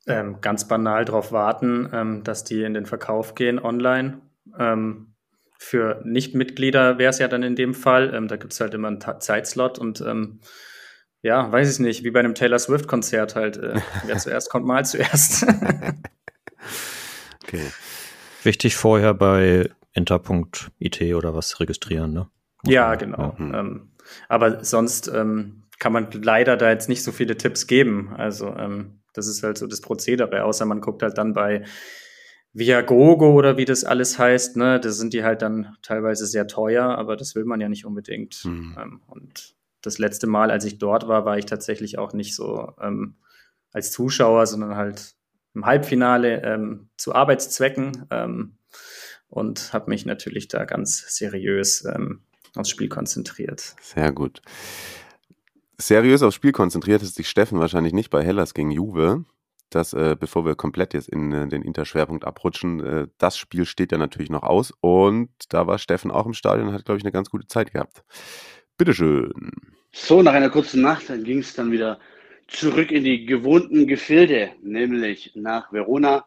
Ähm, 0.08 0.40
ganz 0.42 0.68
banal 0.68 1.06
darauf 1.06 1.32
warten, 1.32 1.90
ähm, 1.94 2.24
dass 2.24 2.44
die 2.44 2.64
in 2.64 2.74
den 2.74 2.86
Verkauf 2.86 3.36
gehen 3.36 3.60
online. 3.60 4.22
Ähm, 4.58 5.15
für 5.66 6.00
Nichtmitglieder 6.04 7.00
wäre 7.00 7.10
es 7.10 7.18
ja 7.18 7.28
dann 7.28 7.42
in 7.42 7.56
dem 7.56 7.74
Fall. 7.74 8.14
Ähm, 8.14 8.28
da 8.28 8.36
gibt 8.36 8.54
es 8.54 8.60
halt 8.60 8.76
immer 8.76 8.88
einen 8.88 9.00
Ta 9.00 9.20
Zeitslot 9.20 9.80
und 9.80 10.00
ähm, 10.02 10.40
ja, 11.24 11.52
weiß 11.52 11.74
ich 11.74 11.80
nicht, 11.80 12.04
wie 12.04 12.12
bei 12.12 12.20
einem 12.20 12.36
Taylor 12.36 12.60
Swift-Konzert 12.60 13.36
halt. 13.36 13.58
Äh, 13.58 13.82
wer 14.06 14.18
zuerst 14.18 14.52
kommt, 14.52 14.68
mal 14.68 14.86
zuerst. 14.86 15.44
okay. 17.44 17.66
Wichtig 18.44 18.76
vorher 18.76 19.16
bei 19.16 19.72
inter.it 19.94 21.02
oder 21.16 21.34
was 21.34 21.60
registrieren, 21.60 22.14
ne? 22.14 22.28
Muss 22.62 22.74
ja, 22.74 22.90
man, 22.90 22.98
genau. 23.00 23.36
Ja. 23.40 23.60
Ähm, 23.60 23.92
aber 24.30 24.64
sonst 24.64 25.08
ähm, 25.08 25.64
kann 25.80 25.94
man 25.94 26.12
leider 26.12 26.58
da 26.58 26.70
jetzt 26.70 26.90
nicht 26.90 27.04
so 27.04 27.12
viele 27.12 27.38
Tipps 27.38 27.66
geben. 27.66 28.14
Also 28.16 28.56
ähm, 28.56 29.00
das 29.14 29.28
ist 29.28 29.42
halt 29.42 29.58
so 29.58 29.66
das 29.66 29.82
Prozedere, 29.82 30.44
außer 30.44 30.66
man 30.66 30.80
guckt 30.80 31.02
halt 31.02 31.18
dann 31.18 31.34
bei 31.34 31.64
Viagogo 32.56 33.34
oder 33.34 33.58
wie 33.58 33.66
das 33.66 33.84
alles 33.84 34.18
heißt, 34.18 34.56
ne, 34.56 34.80
da 34.80 34.90
sind 34.90 35.14
die 35.14 35.26
halt 35.26 35.42
dann 35.42 35.76
teilweise 35.82 36.26
sehr 36.26 36.48
teuer, 36.48 36.98
aber 36.98 37.18
das 37.18 37.36
will 37.36 37.44
man 37.44 37.60
ja 37.60 37.68
nicht 37.68 37.86
unbedingt. 37.86 38.46
Mhm. 38.46 38.78
Ähm, 38.82 39.02
und 39.08 39.56
das 39.82 39.98
letzte 40.00 40.26
Mal, 40.26 40.50
als 40.50 40.64
ich 40.64 40.78
dort 40.78 41.10
war, 41.10 41.26
war 41.26 41.38
ich 41.38 41.46
tatsächlich 41.46 41.98
auch 41.98 42.14
nicht 42.14 42.34
so 42.34 42.72
ähm, 42.82 43.16
als 43.74 43.92
Zuschauer, 43.92 44.48
sondern 44.48 44.78
halt 44.78 45.16
im 45.54 45.66
Halbfinale 45.66 46.44
ähm, 46.44 46.88
zu 46.96 47.14
Arbeitszwecken 47.14 48.06
ähm, 48.10 48.56
und 49.28 49.74
habe 49.74 49.90
mich 49.90 50.06
natürlich 50.06 50.48
da 50.48 50.64
ganz 50.64 51.14
seriös 51.14 51.84
ähm, 51.84 52.22
aufs 52.56 52.70
Spiel 52.70 52.88
konzentriert. 52.88 53.76
Sehr 53.82 54.14
gut. 54.14 54.42
Seriös 55.78 56.24
aufs 56.24 56.36
Spiel 56.36 56.54
konzentriert 56.54 57.02
ist 57.02 57.16
sich 57.16 57.28
Steffen 57.28 57.60
wahrscheinlich 57.60 57.92
nicht 57.92 58.12
bei 58.12 58.24
Hellas 58.24 58.54
gegen 58.54 58.72
Juve 58.72 59.26
dass, 59.70 59.94
äh, 59.94 60.16
bevor 60.20 60.46
wir 60.46 60.56
komplett 60.56 60.94
jetzt 60.94 61.10
in 61.10 61.32
äh, 61.32 61.48
den 61.48 61.62
Interschwerpunkt 61.62 62.26
abrutschen, 62.26 62.80
äh, 62.84 63.08
das 63.18 63.38
Spiel 63.38 63.66
steht 63.66 63.92
ja 63.92 63.98
natürlich 63.98 64.30
noch 64.30 64.44
aus. 64.44 64.74
Und 64.82 65.30
da 65.50 65.68
war 65.68 65.80
Steffen 65.80 66.12
auch 66.12 66.26
im 66.26 66.34
Stadion 66.34 66.68
und 66.68 66.74
hat, 66.74 66.86
glaube 66.86 66.98
ich, 66.98 67.04
eine 67.04 67.12
ganz 67.12 67.30
gute 67.30 67.48
Zeit 67.48 67.72
gehabt. 67.72 68.04
Bitteschön. 68.78 69.32
So, 69.92 70.22
nach 70.22 70.34
einer 70.34 70.50
kurzen 70.50 70.82
Nacht 70.82 71.08
ging 71.24 71.40
es 71.40 71.54
dann 71.54 71.72
wieder 71.72 72.00
zurück 72.48 72.92
in 72.92 73.04
die 73.04 73.26
gewohnten 73.26 73.88
Gefilde, 73.88 74.52
nämlich 74.62 75.32
nach 75.36 75.72
Verona, 75.72 76.26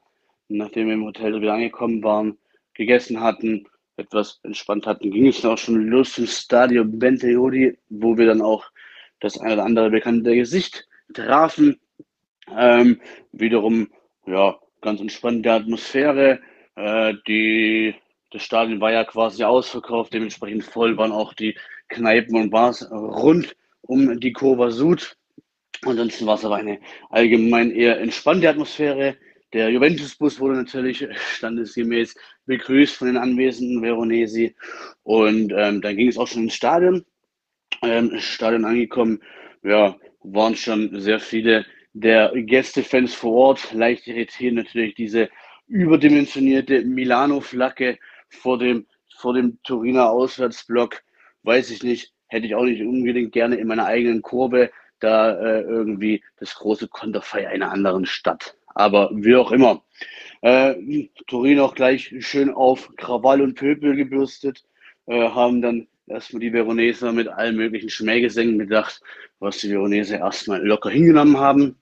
nachdem 0.48 0.86
wir 0.88 0.94
im 0.94 1.04
Hotel 1.04 1.40
wieder 1.40 1.54
angekommen 1.54 2.02
waren, 2.02 2.38
gegessen 2.74 3.20
hatten, 3.20 3.66
etwas 3.96 4.40
entspannt 4.42 4.86
hatten, 4.86 5.10
ging 5.10 5.26
es 5.26 5.40
dann 5.40 5.52
auch 5.52 5.58
schon 5.58 5.86
los 5.88 6.12
zum 6.14 6.26
Stadio 6.26 6.84
Benteodi, 6.84 7.76
wo 7.88 8.16
wir 8.16 8.26
dann 8.26 8.40
auch 8.40 8.64
das 9.20 9.38
eine 9.38 9.54
oder 9.54 9.64
andere 9.64 9.90
bekannte 9.90 10.34
Gesicht 10.34 10.86
trafen. 11.12 11.78
Ähm, 12.56 13.00
wiederum, 13.32 13.88
ja, 14.26 14.58
ganz 14.80 15.00
entspannte 15.00 15.52
Atmosphäre. 15.52 16.40
Äh, 16.76 17.14
die, 17.26 17.94
das 18.30 18.42
Stadion 18.42 18.80
war 18.80 18.92
ja 18.92 19.04
quasi 19.04 19.44
ausverkauft, 19.44 20.12
dementsprechend 20.14 20.64
voll 20.64 20.96
waren 20.96 21.12
auch 21.12 21.34
die 21.34 21.56
Kneipen 21.88 22.36
und 22.36 22.50
Bars 22.50 22.88
rund 22.90 23.56
um 23.82 24.20
die 24.20 24.32
Kurva 24.32 24.70
Sud. 24.70 25.16
Ansonsten 25.84 26.26
war 26.26 26.34
es 26.34 26.44
aber 26.44 26.56
eine 26.56 26.80
allgemein 27.10 27.70
eher 27.70 28.00
entspannte 28.00 28.48
Atmosphäre. 28.48 29.16
Der 29.52 29.70
Juventus-Bus 29.70 30.40
wurde 30.40 30.56
natürlich 30.56 31.06
standesgemäß 31.14 32.14
begrüßt 32.46 32.96
von 32.96 33.06
den 33.06 33.16
anwesenden 33.16 33.82
Veronesi. 33.82 34.54
Und 35.04 35.52
ähm, 35.56 35.80
dann 35.80 35.96
ging 35.96 36.08
es 36.08 36.18
auch 36.18 36.26
schon 36.26 36.44
ins 36.44 36.54
Stadion. 36.54 37.04
Ähm, 37.82 38.18
Stadion 38.18 38.64
angekommen, 38.64 39.22
ja, 39.62 39.96
waren 40.22 40.56
schon 40.56 41.00
sehr 41.00 41.20
viele 41.20 41.64
der 42.00 42.32
Gästefans 42.34 43.14
vor 43.14 43.32
Ort. 43.32 43.72
Leicht 43.72 44.06
irritiert 44.06 44.54
natürlich 44.54 44.94
diese 44.94 45.28
überdimensionierte 45.66 46.82
Milano-Flagge 46.82 47.98
vor 48.28 48.58
dem, 48.58 48.86
vor 49.16 49.34
dem 49.34 49.58
Turiner 49.62 50.10
Auswärtsblock. 50.10 51.02
Weiß 51.42 51.70
ich 51.70 51.82
nicht, 51.82 52.12
hätte 52.28 52.46
ich 52.46 52.54
auch 52.54 52.64
nicht 52.64 52.82
unbedingt 52.82 53.32
gerne 53.32 53.56
in 53.56 53.68
meiner 53.68 53.86
eigenen 53.86 54.22
Kurve, 54.22 54.70
da 55.00 55.32
äh, 55.32 55.62
irgendwie 55.62 56.22
das 56.38 56.54
große 56.54 56.88
Konterfei 56.88 57.48
einer 57.48 57.70
anderen 57.70 58.06
Stadt. 58.06 58.56
Aber 58.74 59.10
wie 59.12 59.36
auch 59.36 59.52
immer. 59.52 59.82
Äh, 60.42 61.08
Turin 61.26 61.60
auch 61.60 61.74
gleich 61.74 62.14
schön 62.20 62.50
auf 62.50 62.90
Krawall 62.96 63.42
und 63.42 63.54
Pöbel 63.54 63.96
gebürstet, 63.96 64.64
äh, 65.06 65.28
haben 65.30 65.62
dann 65.62 65.88
erstmal 66.06 66.40
die 66.40 66.52
Veroneser 66.52 67.12
mit 67.12 67.28
allen 67.28 67.56
möglichen 67.56 67.90
Schmähgesängen 67.90 68.58
gedacht, 68.58 69.00
was 69.40 69.58
die 69.58 69.68
Veroneser 69.68 70.18
erstmal 70.18 70.64
locker 70.64 70.90
hingenommen 70.90 71.38
haben. 71.38 71.76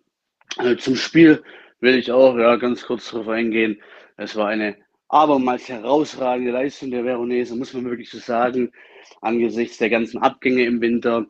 Also 0.56 0.74
zum 0.76 0.96
Spiel 0.96 1.42
will 1.80 1.96
ich 1.96 2.10
auch 2.10 2.36
ja, 2.36 2.56
ganz 2.56 2.84
kurz 2.84 3.10
darauf 3.10 3.28
eingehen. 3.28 3.80
Es 4.16 4.36
war 4.36 4.48
eine 4.48 4.76
abermals 5.08 5.68
herausragende 5.68 6.52
Leistung 6.52 6.90
der 6.90 7.04
Veronese, 7.04 7.54
muss 7.56 7.74
man 7.74 7.84
wirklich 7.84 8.10
so 8.10 8.18
sagen, 8.18 8.72
angesichts 9.20 9.78
der 9.78 9.90
ganzen 9.90 10.18
Abgänge 10.18 10.64
im 10.64 10.80
Winter. 10.80 11.26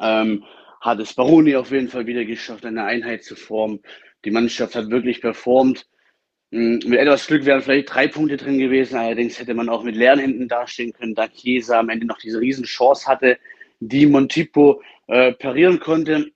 Ähm, 0.00 0.44
hat 0.80 0.98
es 1.00 1.14
Baroni 1.14 1.56
auf 1.56 1.70
jeden 1.70 1.88
Fall 1.88 2.06
wieder 2.06 2.24
geschafft, 2.24 2.64
eine 2.64 2.84
Einheit 2.84 3.22
zu 3.22 3.36
formen. 3.36 3.80
Die 4.24 4.30
Mannschaft 4.30 4.74
hat 4.74 4.90
wirklich 4.90 5.20
performt. 5.20 5.86
Hm, 6.52 6.80
mit 6.86 6.98
etwas 6.98 7.26
Glück 7.26 7.44
wären 7.44 7.60
vielleicht 7.60 7.94
drei 7.94 8.08
Punkte 8.08 8.36
drin 8.36 8.58
gewesen. 8.58 8.96
Allerdings 8.96 9.38
hätte 9.38 9.54
man 9.54 9.68
auch 9.68 9.82
mit 9.82 9.96
leeren 9.96 10.18
Händen 10.18 10.48
dastehen 10.48 10.92
können, 10.92 11.14
da 11.14 11.28
Chiesa 11.28 11.80
am 11.80 11.90
Ende 11.90 12.06
noch 12.06 12.18
diese 12.18 12.40
Riesenchance 12.40 13.06
hatte, 13.06 13.38
die 13.80 14.06
Montipo 14.06 14.82
äh, 15.06 15.32
parieren 15.32 15.80
konnte. 15.80 16.30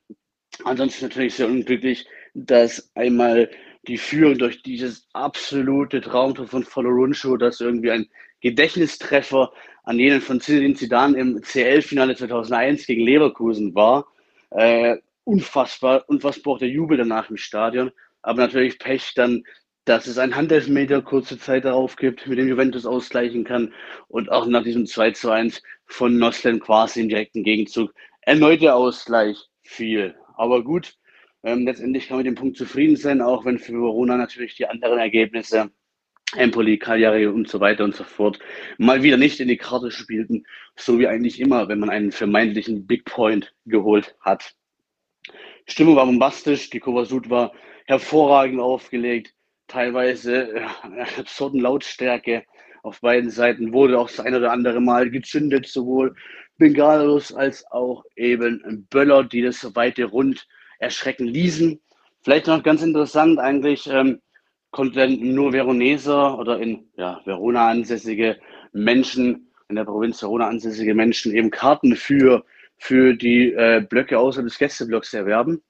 Ansonsten 0.63 1.05
natürlich 1.05 1.35
sehr 1.35 1.47
unglücklich, 1.47 2.07
dass 2.33 2.91
einmal 2.95 3.49
die 3.87 3.97
Führung 3.97 4.37
durch 4.37 4.63
dieses 4.63 5.07
absolute 5.13 6.01
Traumtor 6.01 6.47
von 6.47 6.63
Foloruncho, 6.63 7.37
das 7.37 7.61
irgendwie 7.61 7.91
ein 7.91 8.09
Gedächtnistreffer 8.41 9.51
an 9.83 9.99
jenen 9.99 10.21
von 10.21 10.39
Zinedine 10.39 10.73
Zidane 10.75 11.17
im 11.19 11.41
CL-Finale 11.41 12.15
2001 12.15 12.87
gegen 12.87 13.03
Leverkusen 13.03 13.75
war. 13.75 14.07
Äh, 14.51 14.97
unfassbar, 15.23 16.05
unfassbar 16.07 16.53
auch 16.53 16.59
der 16.59 16.69
Jubel 16.69 16.97
danach 16.97 17.29
im 17.29 17.37
Stadion. 17.37 17.91
Aber 18.21 18.41
natürlich 18.41 18.79
Pech 18.79 19.13
dann, 19.15 19.43
dass 19.85 20.07
es 20.07 20.17
einen 20.17 20.35
Handelfmeter 20.35 21.01
kurze 21.01 21.37
Zeit 21.37 21.65
darauf 21.65 21.95
gibt, 21.95 22.25
mit 22.25 22.39
dem 22.39 22.47
Juventus 22.47 22.85
ausgleichen 22.85 23.43
kann. 23.43 23.73
Und 24.07 24.31
auch 24.31 24.47
nach 24.47 24.63
diesem 24.63 24.87
2 24.87 25.11
zu 25.11 25.29
1 25.29 25.61
von 25.85 26.17
Noslen 26.17 26.59
quasi 26.59 27.01
im 27.01 27.09
direkten 27.09 27.43
Gegenzug. 27.43 27.93
Erneuter 28.21 28.75
Ausgleich 28.75 29.37
viel. 29.61 30.15
Aber 30.37 30.63
gut, 30.63 30.97
ähm, 31.43 31.65
letztendlich 31.65 32.07
kann 32.07 32.17
man 32.17 32.25
mit 32.25 32.35
dem 32.35 32.39
Punkt 32.39 32.57
zufrieden 32.57 32.95
sein, 32.95 33.21
auch 33.21 33.45
wenn 33.45 33.59
für 33.59 33.73
Verona 33.73 34.17
natürlich 34.17 34.55
die 34.55 34.67
anderen 34.67 34.99
Ergebnisse, 34.99 35.71
Empoli, 36.35 36.77
Cagliari 36.77 37.27
und 37.27 37.47
so 37.47 37.59
weiter 37.59 37.83
und 37.83 37.95
so 37.95 38.03
fort, 38.03 38.39
mal 38.77 39.03
wieder 39.03 39.17
nicht 39.17 39.39
in 39.39 39.47
die 39.47 39.57
Karte 39.57 39.91
spielten, 39.91 40.45
so 40.75 40.99
wie 40.99 41.07
eigentlich 41.07 41.39
immer, 41.39 41.67
wenn 41.67 41.79
man 41.79 41.89
einen 41.89 42.11
vermeintlichen 42.11 42.87
Big 42.87 43.05
Point 43.05 43.53
geholt 43.65 44.15
hat. 44.21 44.55
Stimmung 45.67 45.95
war 45.95 46.05
bombastisch, 46.05 46.69
die 46.69 46.79
Kovarsud 46.79 47.29
war 47.29 47.53
hervorragend 47.85 48.59
aufgelegt, 48.59 49.33
teilweise 49.67 50.51
äh, 50.55 50.65
absurden 51.19 51.61
Lautstärke 51.61 52.43
auf 52.85 53.01
beiden 53.01 53.31
Seiten 53.31 53.73
wurde 53.73 53.99
auch 53.99 54.09
das 54.09 54.19
ein 54.19 54.35
oder 54.35 54.51
andere 54.51 54.79
Mal 54.79 55.09
gezündet, 55.09 55.67
sowohl 55.67 56.15
Bengalos 56.57 57.33
als 57.33 57.65
auch 57.71 58.03
eben 58.15 58.87
Böller, 58.89 59.23
die 59.23 59.41
das 59.41 59.75
weite 59.75 60.05
Rund 60.05 60.47
erschrecken 60.79 61.27
ließen. 61.27 61.79
Vielleicht 62.21 62.47
noch 62.47 62.63
ganz 62.63 62.81
interessant 62.81 63.39
eigentlich, 63.39 63.87
ähm, 63.87 64.21
konnten 64.71 65.33
nur 65.33 65.53
Veroneser 65.53 66.37
oder 66.37 66.59
in 66.59 66.87
ja, 66.97 67.21
Verona 67.25 67.69
ansässige 67.69 68.37
Menschen, 68.73 69.51
in 69.69 69.75
der 69.75 69.85
Provinz 69.85 70.21
Verona 70.21 70.47
ansässige 70.47 70.93
Menschen 70.93 71.33
eben 71.33 71.49
Karten 71.49 71.95
für, 71.95 72.43
für 72.77 73.13
die 73.13 73.53
äh, 73.53 73.85
Blöcke 73.87 74.19
außerhalb 74.19 74.47
des 74.47 74.57
Gästeblocks 74.57 75.13
erwerben. 75.13 75.61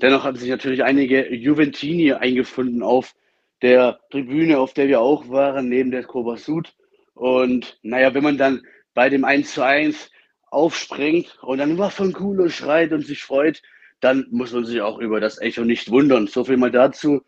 Dennoch 0.00 0.24
haben 0.24 0.36
sich 0.36 0.50
natürlich 0.50 0.84
einige 0.84 1.32
Juventini 1.34 2.12
eingefunden 2.12 2.82
auf 2.82 3.14
der 3.62 3.98
Tribüne, 4.10 4.58
auf 4.58 4.74
der 4.74 4.88
wir 4.88 5.00
auch 5.00 5.28
waren, 5.28 5.68
neben 5.68 5.90
der 5.90 6.06
Sud. 6.36 6.74
Und 7.14 7.78
naja, 7.82 8.12
wenn 8.14 8.22
man 8.22 8.38
dann 8.38 8.62
bei 8.94 9.08
dem 9.08 9.24
1 9.24 9.54
zu 9.54 9.62
1 9.62 10.10
aufspringt 10.54 11.38
und 11.42 11.58
dann 11.58 11.78
was 11.78 11.94
von 11.94 12.12
Kulo 12.12 12.48
schreit 12.48 12.92
und 12.92 13.06
sich 13.06 13.22
freut, 13.22 13.60
dann 14.00 14.26
muss 14.30 14.52
man 14.52 14.64
sich 14.64 14.80
auch 14.80 14.98
über 14.98 15.20
das 15.20 15.40
Echo 15.40 15.64
nicht 15.64 15.90
wundern. 15.90 16.26
So 16.26 16.44
viel 16.44 16.56
mal 16.56 16.70
dazu. 16.70 17.22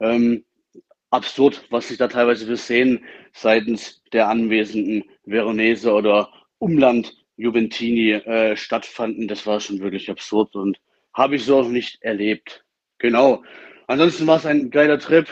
Ähm, 0.00 0.44
absurd, 1.10 1.64
was 1.70 1.88
sich 1.88 1.98
da 1.98 2.08
teilweise 2.08 2.46
für 2.46 2.56
Szenen 2.56 3.04
seitens 3.32 4.02
der 4.12 4.28
anwesenden 4.28 5.04
Veronese 5.24 5.92
oder 5.92 6.30
Umland 6.58 7.16
Juventini 7.36 8.12
äh, 8.12 8.56
stattfanden. 8.56 9.28
Das 9.28 9.46
war 9.46 9.60
schon 9.60 9.80
wirklich 9.80 10.10
absurd 10.10 10.54
und 10.54 10.78
habe 11.14 11.36
ich 11.36 11.44
so 11.44 11.62
noch 11.62 11.68
nicht 11.68 12.02
erlebt. 12.02 12.64
Genau. 12.98 13.42
Ansonsten 13.86 14.26
war 14.26 14.36
es 14.36 14.46
ein 14.46 14.70
geiler 14.70 14.98
Trip, 14.98 15.26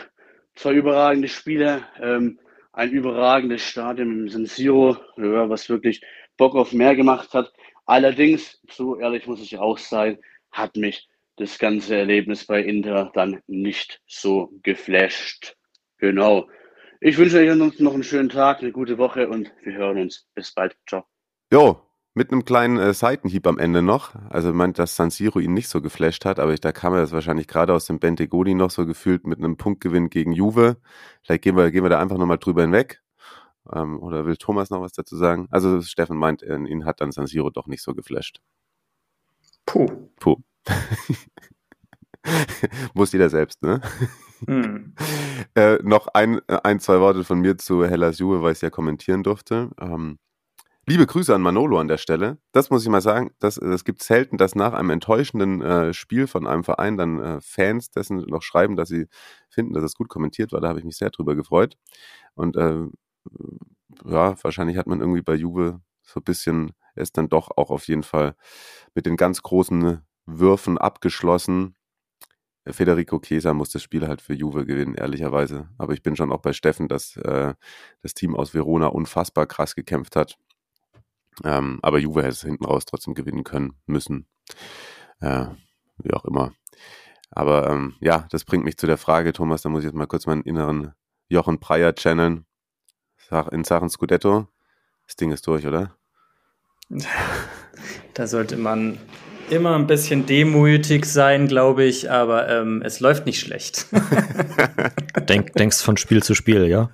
zwei 0.55 0.72
überragende 0.72 1.28
Spiele, 1.28 1.84
ähm, 2.01 2.40
ein 2.72 2.90
überragendes 2.90 3.62
Stadion 3.62 4.11
im 4.11 4.28
San 4.28 4.46
Siro, 4.46 4.96
ja, 5.16 5.49
was 5.49 5.68
wirklich 5.68 6.01
Bock 6.39 6.55
auf 6.55 6.72
mehr 6.72 6.97
gemacht 6.97 7.34
hat. 7.34 7.53
Allerdings, 7.84 8.59
so 8.70 8.99
ehrlich 8.99 9.26
muss 9.26 9.43
ich 9.43 9.59
auch 9.59 9.76
sein, 9.76 10.18
hat 10.51 10.76
mich 10.76 11.07
das 11.36 11.59
ganze 11.59 11.97
Erlebnis 11.97 12.47
bei 12.47 12.62
Inter 12.62 13.11
dann 13.14 13.43
nicht 13.47 14.01
so 14.07 14.51
geflasht. 14.62 15.57
Genau. 15.99 16.49
Ich 17.01 17.18
wünsche 17.18 17.39
euch 17.39 17.78
noch 17.78 17.95
einen 17.95 18.03
schönen 18.03 18.28
Tag, 18.28 18.61
eine 18.61 18.72
gute 18.72 18.99
Woche 18.99 19.28
und 19.28 19.53
wir 19.62 19.74
hören 19.74 20.01
uns. 20.01 20.26
Bis 20.34 20.53
bald. 20.53 20.76
Ciao. 20.89 21.05
Jo, 21.53 21.80
mit 22.14 22.32
einem 22.32 22.45
kleinen 22.45 22.78
äh, 22.78 22.93
Seitenhieb 22.93 23.47
am 23.47 23.59
Ende 23.59 23.82
noch. 23.82 24.14
Also 24.28 24.53
meint, 24.53 24.78
dass 24.78 24.97
San 24.97 25.11
Siro 25.11 25.39
ihn 25.39 25.55
nicht 25.55 25.68
so 25.68 25.80
geflasht 25.80 26.24
hat, 26.24 26.41
aber 26.41 26.53
ich, 26.53 26.61
da 26.61 26.72
kam 26.72 26.93
er 26.93 27.01
das 27.01 27.12
wahrscheinlich 27.12 27.47
gerade 27.47 27.72
aus 27.72 27.86
dem 27.86 28.01
Bentegodi 28.01 28.55
noch 28.55 28.70
so 28.70 28.86
gefühlt 28.86 29.26
mit 29.26 29.39
einem 29.39 29.57
Punktgewinn 29.57 30.11
gegen 30.11 30.32
Juve. 30.32 30.78
Vielleicht 31.22 31.43
gehen 31.43 31.57
wir, 31.57 31.70
gehen 31.70 31.84
wir 31.84 31.91
da 31.91 32.01
einfach 32.01 32.18
nochmal 32.18 32.39
drüber 32.39 32.62
hinweg. 32.62 33.01
Ähm, 33.72 34.00
oder 34.00 34.26
will 34.26 34.36
Thomas 34.36 34.70
noch 34.70 34.80
was 34.80 34.92
dazu 34.92 35.16
sagen? 35.16 35.48
Also 35.50 35.82
Steffen 35.82 36.16
meint, 36.16 36.42
äh, 36.42 36.56
ihn 36.56 36.84
hat 36.84 37.00
dann 37.00 37.12
San 37.12 37.26
Siro 37.26 37.50
doch 37.50 37.66
nicht 37.66 37.82
so 37.82 37.94
geflasht. 37.94 38.40
Puh. 39.66 39.86
Puh. 40.18 40.36
Muss 42.94 43.12
jeder 43.12 43.30
selbst, 43.30 43.62
ne? 43.62 43.80
Hm. 44.46 44.94
Äh, 45.54 45.78
noch 45.82 46.08
ein, 46.08 46.40
ein, 46.48 46.78
zwei 46.78 47.00
Worte 47.00 47.24
von 47.24 47.40
mir 47.40 47.58
zu 47.58 47.84
Hellas 47.84 48.18
Juve, 48.18 48.42
weil 48.42 48.52
ich 48.52 48.58
es 48.58 48.62
ja 48.62 48.70
kommentieren 48.70 49.22
durfte. 49.22 49.70
Ähm, 49.80 50.18
liebe 50.86 51.06
Grüße 51.06 51.34
an 51.34 51.42
Manolo 51.42 51.78
an 51.78 51.88
der 51.88 51.98
Stelle. 51.98 52.38
Das 52.52 52.70
muss 52.70 52.82
ich 52.82 52.88
mal 52.88 53.00
sagen, 53.00 53.30
das, 53.40 53.56
das 53.56 53.84
gibt 53.84 54.02
selten, 54.02 54.36
dass 54.36 54.54
nach 54.54 54.74
einem 54.74 54.90
enttäuschenden 54.90 55.62
äh, 55.62 55.94
Spiel 55.94 56.26
von 56.26 56.46
einem 56.46 56.64
Verein 56.64 56.96
dann 56.96 57.20
äh, 57.20 57.40
Fans 57.40 57.90
dessen 57.90 58.18
noch 58.28 58.42
schreiben, 58.42 58.76
dass 58.76 58.88
sie 58.88 59.06
finden, 59.48 59.74
dass 59.74 59.84
es 59.84 59.94
gut 59.94 60.08
kommentiert 60.08 60.52
war. 60.52 60.60
Da 60.60 60.68
habe 60.68 60.78
ich 60.78 60.84
mich 60.84 60.96
sehr 60.96 61.10
drüber 61.10 61.34
gefreut. 61.34 61.76
Und 62.34 62.56
äh, 62.56 62.86
ja, 64.04 64.42
wahrscheinlich 64.42 64.76
hat 64.76 64.86
man 64.86 65.00
irgendwie 65.00 65.22
bei 65.22 65.34
Juve 65.34 65.80
so 66.02 66.20
ein 66.20 66.24
bisschen 66.24 66.72
es 66.94 67.12
dann 67.12 67.28
doch 67.28 67.50
auch 67.56 67.70
auf 67.70 67.86
jeden 67.88 68.02
Fall 68.02 68.34
mit 68.94 69.06
den 69.06 69.16
ganz 69.16 69.42
großen 69.42 70.02
Würfen 70.26 70.78
abgeschlossen. 70.78 71.76
Federico 72.66 73.18
Chiesa 73.20 73.54
muss 73.54 73.70
das 73.70 73.82
Spiel 73.82 74.06
halt 74.06 74.20
für 74.20 74.34
Juve 74.34 74.66
gewinnen, 74.66 74.94
ehrlicherweise. 74.94 75.68
Aber 75.78 75.94
ich 75.94 76.02
bin 76.02 76.16
schon 76.16 76.32
auch 76.32 76.42
bei 76.42 76.52
Steffen, 76.52 76.88
dass 76.88 77.16
äh, 77.16 77.54
das 78.02 78.14
Team 78.14 78.34
aus 78.36 78.52
Verona 78.52 78.88
unfassbar 78.88 79.46
krass 79.46 79.74
gekämpft 79.74 80.16
hat. 80.16 80.36
Ähm, 81.44 81.78
aber 81.82 81.98
Juve 81.98 82.20
hätte 82.20 82.32
es 82.32 82.42
hinten 82.42 82.64
raus 82.64 82.84
trotzdem 82.84 83.14
gewinnen 83.14 83.44
können, 83.44 83.78
müssen. 83.86 84.26
Äh, 85.20 85.46
wie 85.98 86.12
auch 86.12 86.24
immer. 86.24 86.52
Aber 87.30 87.70
ähm, 87.70 87.94
ja, 88.00 88.26
das 88.30 88.44
bringt 88.44 88.64
mich 88.64 88.76
zu 88.76 88.86
der 88.86 88.98
Frage, 88.98 89.32
Thomas, 89.32 89.62
da 89.62 89.68
muss 89.68 89.80
ich 89.80 89.86
jetzt 89.86 89.94
mal 89.94 90.06
kurz 90.06 90.26
meinen 90.26 90.42
inneren 90.42 90.92
Jochen 91.28 91.60
Breyer 91.60 91.94
channeln. 91.94 92.44
In 93.31 93.64
Sachen 93.64 93.91
Scudetto. 93.91 94.49
Das 95.07 95.16
Ding 95.16 95.33
ist 95.33 95.47
durch, 95.47 95.66
oder? 95.66 95.95
Da 98.14 98.26
sollte 98.26 98.57
man 98.57 98.99
immer 99.49 99.76
ein 99.76 99.87
bisschen 99.87 100.26
demütig 100.26 101.07
sein, 101.07 101.47
glaube 101.47 101.85
ich, 101.85 102.11
aber 102.11 102.49
ähm, 102.49 102.83
es 102.85 102.99
läuft 102.99 103.26
nicht 103.26 103.39
schlecht. 103.39 103.87
Denk, 105.29 105.53
denkst 105.53 105.81
von 105.81 105.97
Spiel 105.97 106.22
zu 106.22 106.35
Spiel, 106.35 106.66
ja? 106.66 106.91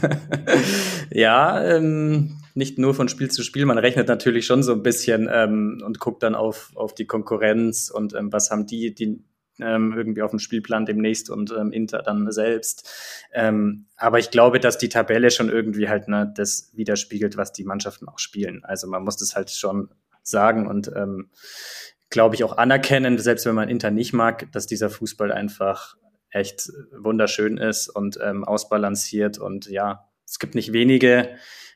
ja, 1.10 1.64
ähm, 1.64 2.38
nicht 2.54 2.78
nur 2.78 2.94
von 2.94 3.08
Spiel 3.08 3.30
zu 3.30 3.42
Spiel, 3.42 3.64
man 3.64 3.78
rechnet 3.78 4.08
natürlich 4.08 4.44
schon 4.44 4.62
so 4.62 4.72
ein 4.72 4.82
bisschen 4.82 5.30
ähm, 5.32 5.82
und 5.84 5.98
guckt 5.98 6.22
dann 6.22 6.34
auf, 6.34 6.72
auf 6.74 6.94
die 6.94 7.06
Konkurrenz 7.06 7.90
und 7.90 8.14
ähm, 8.14 8.32
was 8.32 8.50
haben 8.50 8.66
die, 8.66 8.94
die 8.94 9.24
ähm, 9.60 9.92
irgendwie 9.96 10.22
auf 10.22 10.30
dem 10.30 10.38
Spielplan 10.38 10.86
demnächst 10.86 11.30
und 11.30 11.52
ähm, 11.56 11.72
Inter 11.72 12.02
dann 12.02 12.30
selbst. 12.32 12.90
Ähm, 13.32 13.86
aber 13.96 14.18
ich 14.18 14.30
glaube, 14.30 14.60
dass 14.60 14.78
die 14.78 14.88
Tabelle 14.88 15.30
schon 15.30 15.48
irgendwie 15.48 15.88
halt 15.88 16.08
ne, 16.08 16.32
das 16.34 16.70
widerspiegelt, 16.74 17.36
was 17.36 17.52
die 17.52 17.64
Mannschaften 17.64 18.08
auch 18.08 18.18
spielen. 18.18 18.64
Also 18.64 18.86
man 18.86 19.04
muss 19.04 19.16
das 19.16 19.36
halt 19.36 19.50
schon 19.50 19.90
sagen 20.22 20.66
und 20.66 20.90
ähm, 20.94 21.30
glaube 22.10 22.34
ich 22.34 22.44
auch 22.44 22.56
anerkennen, 22.56 23.18
selbst 23.18 23.46
wenn 23.46 23.54
man 23.54 23.68
Inter 23.68 23.90
nicht 23.90 24.12
mag, 24.12 24.50
dass 24.52 24.66
dieser 24.66 24.90
Fußball 24.90 25.32
einfach 25.32 25.96
echt 26.30 26.70
wunderschön 26.96 27.58
ist 27.58 27.88
und 27.88 28.18
ähm, 28.22 28.44
ausbalanciert 28.44 29.38
und 29.38 29.68
ja, 29.68 30.08
es 30.24 30.38
gibt 30.38 30.54
nicht 30.54 30.72
wenige, 30.72 31.28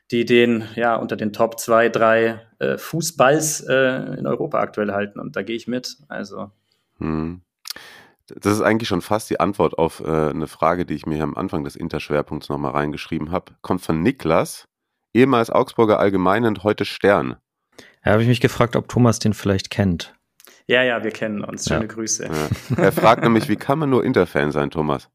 die 0.09 0.25
den 0.25 0.63
ja 0.75 0.95
unter 0.95 1.15
den 1.15 1.33
Top 1.33 1.59
zwei, 1.59 1.89
drei 1.89 2.41
äh, 2.59 2.77
Fußballs 2.77 3.61
äh, 3.67 4.17
in 4.17 4.25
Europa 4.25 4.59
aktuell 4.59 4.93
halten 4.93 5.19
und 5.19 5.35
da 5.35 5.43
gehe 5.43 5.55
ich 5.55 5.67
mit. 5.67 5.97
Also 6.07 6.51
hm. 6.97 7.41
Das 8.27 8.53
ist 8.53 8.61
eigentlich 8.61 8.89
schon 8.89 9.01
fast 9.01 9.29
die 9.29 9.39
Antwort 9.39 9.77
auf 9.77 10.01
äh, 10.01 10.29
eine 10.29 10.47
Frage, 10.47 10.85
die 10.85 10.95
ich 10.95 11.05
mir 11.05 11.23
am 11.23 11.35
Anfang 11.35 11.63
des 11.63 11.75
Interschwerpunkts 11.75 12.49
nochmal 12.49 12.71
reingeschrieben 12.71 13.31
habe. 13.31 13.53
Kommt 13.61 13.81
von 13.81 14.01
Niklas 14.01 14.67
ehemals 15.13 15.49
Augsburger 15.49 15.99
Allgemeinen 15.99 16.45
und 16.45 16.63
heute 16.63 16.85
Stern. 16.85 17.37
Da 18.03 18.11
habe 18.11 18.21
ich 18.21 18.27
mich 18.27 18.41
gefragt, 18.41 18.75
ob 18.75 18.87
Thomas 18.87 19.19
den 19.19 19.33
vielleicht 19.33 19.69
kennt. 19.69 20.13
Ja, 20.67 20.83
ja, 20.83 21.03
wir 21.03 21.11
kennen 21.11 21.43
uns. 21.43 21.65
Schöne 21.65 21.81
ja. 21.81 21.87
Grüße. 21.87 22.25
Ja. 22.25 22.83
Er 22.83 22.91
fragt 22.91 23.23
nämlich, 23.23 23.47
wie 23.49 23.55
kann 23.55 23.79
man 23.79 23.89
nur 23.89 24.03
Interfan 24.03 24.51
sein, 24.51 24.69
Thomas? 24.69 25.09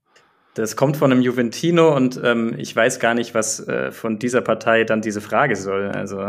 Das 0.54 0.76
kommt 0.76 0.98
von 0.98 1.10
einem 1.12 1.22
Juventino 1.22 1.94
und 1.94 2.20
ähm, 2.22 2.54
ich 2.58 2.74
weiß 2.74 3.00
gar 3.00 3.14
nicht, 3.14 3.34
was 3.34 3.66
äh, 3.66 3.90
von 3.90 4.18
dieser 4.18 4.42
Partei 4.42 4.84
dann 4.84 5.00
diese 5.00 5.22
Frage 5.22 5.56
soll. 5.56 5.90
Also. 5.90 6.28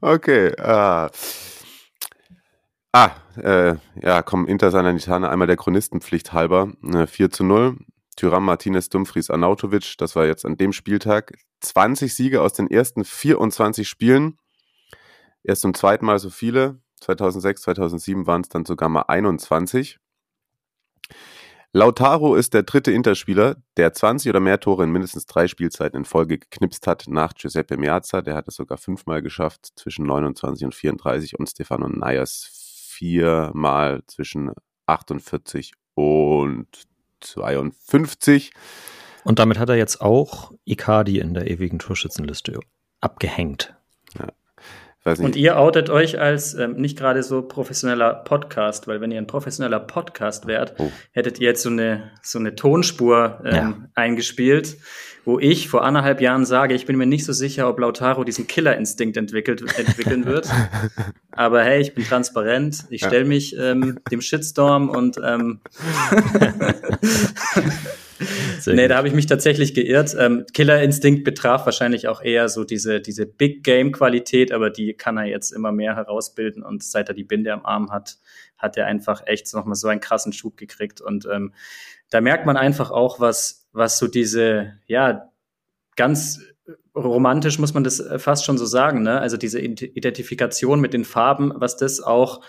okay. 0.00 0.52
Uh. 0.58 1.08
Ah, 2.92 3.10
äh, 3.36 3.76
ja, 4.00 4.22
komm, 4.22 4.46
Inter 4.46 4.70
Salernitana, 4.70 5.28
einmal 5.30 5.46
der 5.46 5.56
Chronistenpflicht 5.56 6.32
halber. 6.32 6.72
Äh, 6.82 7.06
4 7.06 7.30
zu 7.30 7.44
0. 7.44 7.76
Tyram 8.16 8.44
Martinez 8.44 8.88
Dumfries 8.88 9.30
Arnautovic, 9.30 9.94
das 9.98 10.14
war 10.14 10.26
jetzt 10.26 10.46
an 10.46 10.56
dem 10.56 10.72
Spieltag. 10.72 11.32
20 11.60 12.14
Siege 12.14 12.42
aus 12.42 12.52
den 12.52 12.70
ersten 12.70 13.04
24 13.04 13.88
Spielen. 13.88 14.38
Erst 15.42 15.62
zum 15.62 15.74
zweiten 15.74 16.06
Mal 16.06 16.18
so 16.18 16.30
viele. 16.30 16.80
2006, 17.00 17.62
2007 17.62 18.26
waren 18.26 18.42
es 18.42 18.48
dann 18.48 18.64
sogar 18.64 18.88
mal 18.88 19.04
21. 19.08 19.98
Lautaro 21.72 22.36
ist 22.36 22.54
der 22.54 22.62
dritte 22.62 22.92
Interspieler, 22.92 23.56
der 23.76 23.92
20 23.92 24.30
oder 24.30 24.38
mehr 24.38 24.60
Tore 24.60 24.84
in 24.84 24.92
mindestens 24.92 25.26
drei 25.26 25.48
Spielzeiten 25.48 25.98
in 25.98 26.04
Folge 26.04 26.38
geknipst 26.38 26.86
hat 26.86 27.06
nach 27.08 27.34
Giuseppe 27.34 27.76
Meazza. 27.76 28.22
Der 28.22 28.36
hat 28.36 28.46
es 28.46 28.54
sogar 28.54 28.78
fünfmal 28.78 29.22
geschafft 29.22 29.72
zwischen 29.74 30.06
29 30.06 30.64
und 30.66 30.74
34 30.74 31.36
und 31.36 31.48
Stefano 31.48 31.88
Nayas 31.88 32.63
viermal 32.94 34.02
zwischen 34.06 34.52
48 34.86 35.72
und 35.94 36.66
52. 37.20 38.52
Und 39.24 39.38
damit 39.38 39.58
hat 39.58 39.68
er 39.68 39.76
jetzt 39.76 40.00
auch 40.00 40.52
Icardi 40.64 41.18
in 41.18 41.34
der 41.34 41.50
ewigen 41.50 41.78
Torschützenliste 41.78 42.60
abgehängt. 43.00 43.74
Ja. 44.18 44.28
Und 45.04 45.36
ihr 45.36 45.58
outet 45.58 45.90
euch 45.90 46.18
als 46.18 46.54
ähm, 46.54 46.76
nicht 46.76 46.96
gerade 46.96 47.22
so 47.22 47.42
professioneller 47.42 48.14
Podcast, 48.14 48.88
weil 48.88 49.02
wenn 49.02 49.10
ihr 49.10 49.18
ein 49.18 49.26
professioneller 49.26 49.80
Podcast 49.80 50.46
wärt, 50.46 50.74
oh. 50.78 50.90
hättet 51.12 51.38
ihr 51.38 51.48
jetzt 51.48 51.62
so 51.62 51.68
eine, 51.68 52.10
so 52.22 52.38
eine 52.38 52.54
Tonspur 52.54 53.40
ähm, 53.44 53.54
ja. 53.54 53.76
eingespielt, 53.94 54.78
wo 55.26 55.38
ich 55.38 55.68
vor 55.68 55.84
anderthalb 55.84 56.22
Jahren 56.22 56.46
sage, 56.46 56.72
ich 56.72 56.86
bin 56.86 56.96
mir 56.96 57.04
nicht 57.04 57.26
so 57.26 57.34
sicher, 57.34 57.68
ob 57.68 57.78
Lautaro 57.80 58.24
diesen 58.24 58.46
Killerinstinkt 58.46 59.18
entwickelt, 59.18 59.62
entwickeln 59.78 60.24
wird. 60.26 60.48
Aber 61.32 61.62
hey, 61.62 61.82
ich 61.82 61.94
bin 61.94 62.04
transparent, 62.04 62.84
ich 62.88 63.04
stelle 63.04 63.26
mich 63.26 63.54
ähm, 63.58 63.98
dem 64.10 64.22
Shitstorm 64.22 64.88
und 64.88 65.18
ähm, 65.22 65.60
Sehr 68.60 68.74
nee, 68.74 68.82
gut. 68.82 68.90
da 68.90 68.96
habe 68.96 69.08
ich 69.08 69.14
mich 69.14 69.26
tatsächlich 69.26 69.74
geirrt. 69.74 70.14
Ähm, 70.18 70.44
Killer 70.52 70.82
Instinct 70.82 71.24
betraf 71.24 71.66
wahrscheinlich 71.66 72.08
auch 72.08 72.22
eher 72.22 72.48
so 72.48 72.64
diese, 72.64 73.00
diese 73.00 73.26
Big 73.26 73.64
Game 73.64 73.92
Qualität, 73.92 74.52
aber 74.52 74.70
die 74.70 74.94
kann 74.94 75.16
er 75.16 75.24
jetzt 75.24 75.50
immer 75.50 75.72
mehr 75.72 75.96
herausbilden 75.96 76.62
und 76.62 76.82
seit 76.82 77.08
er 77.08 77.14
die 77.14 77.24
Binde 77.24 77.52
am 77.52 77.64
Arm 77.64 77.90
hat, 77.90 78.18
hat 78.56 78.76
er 78.76 78.86
einfach 78.86 79.22
echt 79.26 79.52
nochmal 79.54 79.76
so 79.76 79.88
einen 79.88 80.00
krassen 80.00 80.32
Schub 80.32 80.56
gekriegt 80.56 81.00
und 81.00 81.26
ähm, 81.26 81.52
da 82.10 82.20
merkt 82.20 82.46
man 82.46 82.56
einfach 82.56 82.90
auch, 82.90 83.20
was, 83.20 83.66
was 83.72 83.98
so 83.98 84.06
diese, 84.06 84.74
ja, 84.86 85.30
ganz 85.96 86.40
romantisch 86.94 87.58
muss 87.58 87.74
man 87.74 87.84
das 87.84 88.02
fast 88.18 88.44
schon 88.44 88.58
so 88.58 88.66
sagen, 88.66 89.02
ne? 89.02 89.20
Also 89.20 89.36
diese 89.36 89.60
Identifikation 89.60 90.80
mit 90.80 90.94
den 90.94 91.04
Farben, 91.04 91.52
was 91.56 91.76
das 91.76 92.00
auch 92.00 92.40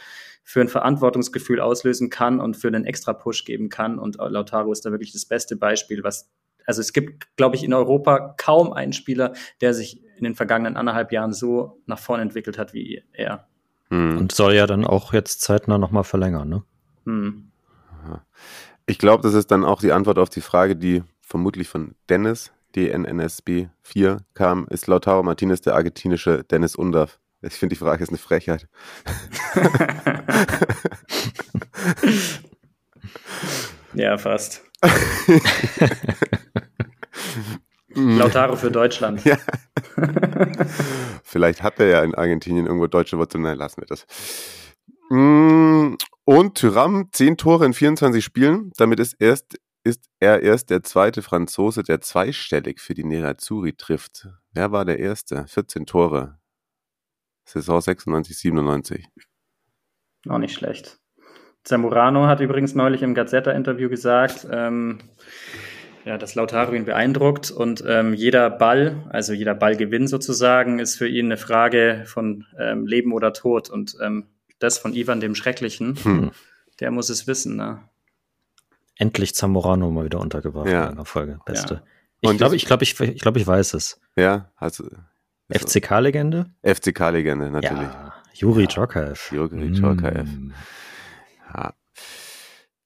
für 0.46 0.62
ein 0.62 0.70
Verantwortungsgefühl 0.70 1.60
auslösen 1.60 2.10
kann 2.10 2.39
und 2.39 2.56
für 2.56 2.68
einen 2.68 2.86
extra 2.86 3.12
Push 3.14 3.43
geben 3.43 3.70
kann. 3.70 4.00
Und 4.00 4.16
Lautaro 4.18 4.72
ist 4.72 4.86
da 4.86 4.91
wirklich 4.91 5.12
das 5.12 5.26
beste 5.26 5.58
Beispiel, 5.58 6.04
was 6.04 6.30
also 6.68 6.82
es 6.82 6.93
gibt, 6.93 7.36
glaube 7.36 7.56
ich, 7.56 7.64
in 7.64 7.74
Europa 7.74 8.34
kaum 8.38 8.74
einen 8.74 8.93
Spieler, 8.93 9.34
der 9.62 9.74
sich 9.74 10.04
in 10.18 10.24
den 10.24 10.34
vergangenen 10.34 10.78
anderthalb 10.78 11.12
Jahren 11.12 11.34
so 11.34 11.82
nach 11.86 12.00
vorne 12.00 12.24
entwickelt 12.24 12.58
hat 12.58 12.74
wie 12.74 13.04
er. 13.14 13.48
Hm. 13.89 14.18
Und 14.18 14.32
soll 14.32 14.56
ja 14.56 14.66
dann 14.66 14.86
auch 14.86 15.14
jetzt 15.14 15.41
zeitnah 15.41 15.78
nochmal 15.78 16.04
verlängern, 16.04 16.50
ne? 16.50 16.64
Hm. 17.06 17.52
Ich 18.88 19.00
glaube, 19.00 19.24
das 19.24 19.34
ist 19.34 19.50
dann 19.50 19.66
auch 19.66 19.82
die 19.82 19.91
Antwort 19.91 20.20
auf 20.20 20.30
die 20.30 20.41
Frage, 20.41 20.76
die 20.76 21.04
vermutlich 21.22 21.68
von 21.68 21.96
Dennis, 22.08 22.52
DNNSB 22.76 23.68
4 23.82 24.22
kam. 24.36 24.68
Ist 24.70 24.88
Lautaro 24.88 25.24
Martinez 25.24 25.62
der 25.62 25.76
argentinische 25.76 26.43
Dennis 26.43 26.76
Undav? 26.76 27.20
Ich 27.46 27.54
finde, 27.54 27.76
die 27.76 27.80
Frage 27.80 28.04
ist 28.04 28.10
eine 28.10 28.18
Frechheit. 28.18 28.68
ja, 33.93 34.18
fast. 34.18 34.64
Lautaro 37.96 38.56
für 38.56 38.72
Deutschland. 38.72 39.24
Ja. 39.26 39.38
Vielleicht 41.24 41.62
hat 41.62 41.80
er 41.80 41.88
ja 41.88 42.02
in 42.04 42.16
Argentinien 42.16 42.66
irgendwo 42.66 42.88
deutsche 42.88 43.18
Wurzeln. 43.18 43.43
Nein, 43.43 43.58
lassen 43.58 43.82
wir 43.82 43.88
das. 43.88 44.06
Mm, 45.10 45.96
und 46.26 46.56
Tyram, 46.56 47.10
10 47.12 47.38
Tore 47.38 47.66
in 47.66 47.74
24 47.74 48.26
Spielen. 48.26 48.72
Damit 48.78 49.00
ist, 49.00 49.16
erst, 49.20 49.60
ist 49.84 50.06
er 50.20 50.41
erst 50.41 50.72
der 50.72 50.82
zweite 50.84 51.22
Franzose, 51.22 51.84
der 51.84 52.02
zweistellig 52.02 52.82
für 52.82 52.96
die 52.96 53.06
Nerazzurri 53.06 53.74
trifft. 53.74 54.28
Wer 54.52 54.72
war 54.72 54.84
der 54.84 54.98
Erste? 55.00 55.46
14 55.48 55.86
Tore. 55.86 56.39
Saison 57.46 57.80
96, 57.80 58.38
97. 58.38 59.08
Auch 60.28 60.39
nicht 60.39 60.54
schlecht. 60.54 61.00
Zamorano 61.64 62.28
hat 62.28 62.41
übrigens 62.41 62.76
neulich 62.76 63.02
im 63.02 63.16
Gazzetta-Interview 63.16 63.89
gesagt, 63.89 64.48
ähm, 64.52 65.00
ja, 66.06 66.20
dass 66.20 66.36
Lautaro 66.36 66.74
ihn 66.74 66.86
beeindruckt 66.86 67.50
und 67.50 67.84
ähm, 67.88 68.14
jeder 68.14 68.52
Ball, 68.52 69.04
also 69.10 69.34
jeder 69.34 69.56
Ballgewinn 69.56 70.08
sozusagen, 70.08 70.78
ist 70.78 70.96
für 70.96 71.08
ihn 71.08 71.26
eine 71.26 71.38
Frage 71.38 72.04
von 72.06 72.46
ähm, 72.60 72.86
Leben 72.86 73.12
oder 73.12 73.34
Tod. 73.34 73.70
Und 73.70 73.98
ähm, 74.02 74.28
das 74.60 74.78
von 74.78 74.93
Ivan 74.93 75.20
dem 75.20 75.34
Schrecklichen, 75.34 75.96
hm. 75.96 76.32
der 76.80 76.91
muss 76.91 77.10
es 77.10 77.26
wissen. 77.26 77.56
Ne? 77.56 77.82
Endlich 78.98 79.34
Zamorano 79.34 79.89
mal 79.89 80.06
wieder 80.06 80.20
untergebracht 80.20 80.70
ja. 80.70 80.86
in 80.86 80.91
einer 80.91 81.06
Folge. 81.06 81.39
Beste. 81.46 81.82
Ja. 82.22 82.32
Ich 82.32 82.38
glaube, 82.38 82.56
ich, 82.56 82.66
glaube, 82.66 82.84
ich, 82.84 83.00
ich, 83.00 83.22
glaube, 83.22 83.39
ich 83.39 83.48
weiß 83.48 83.74
es. 83.74 84.00
Ja, 84.16 84.52
also 84.56 84.88
FCK-Legende? 85.52 86.48
FCK-Legende, 86.64 87.52
natürlich. 87.52 87.82
Ja, 87.84 88.14
Juri 88.34 88.62
ja, 88.64 88.68
Djorkaev. 88.68 89.32
Juri 89.32 89.72
Djorkaev. 89.72 90.30
Mm. 90.30 90.54
Ja. 91.54 91.74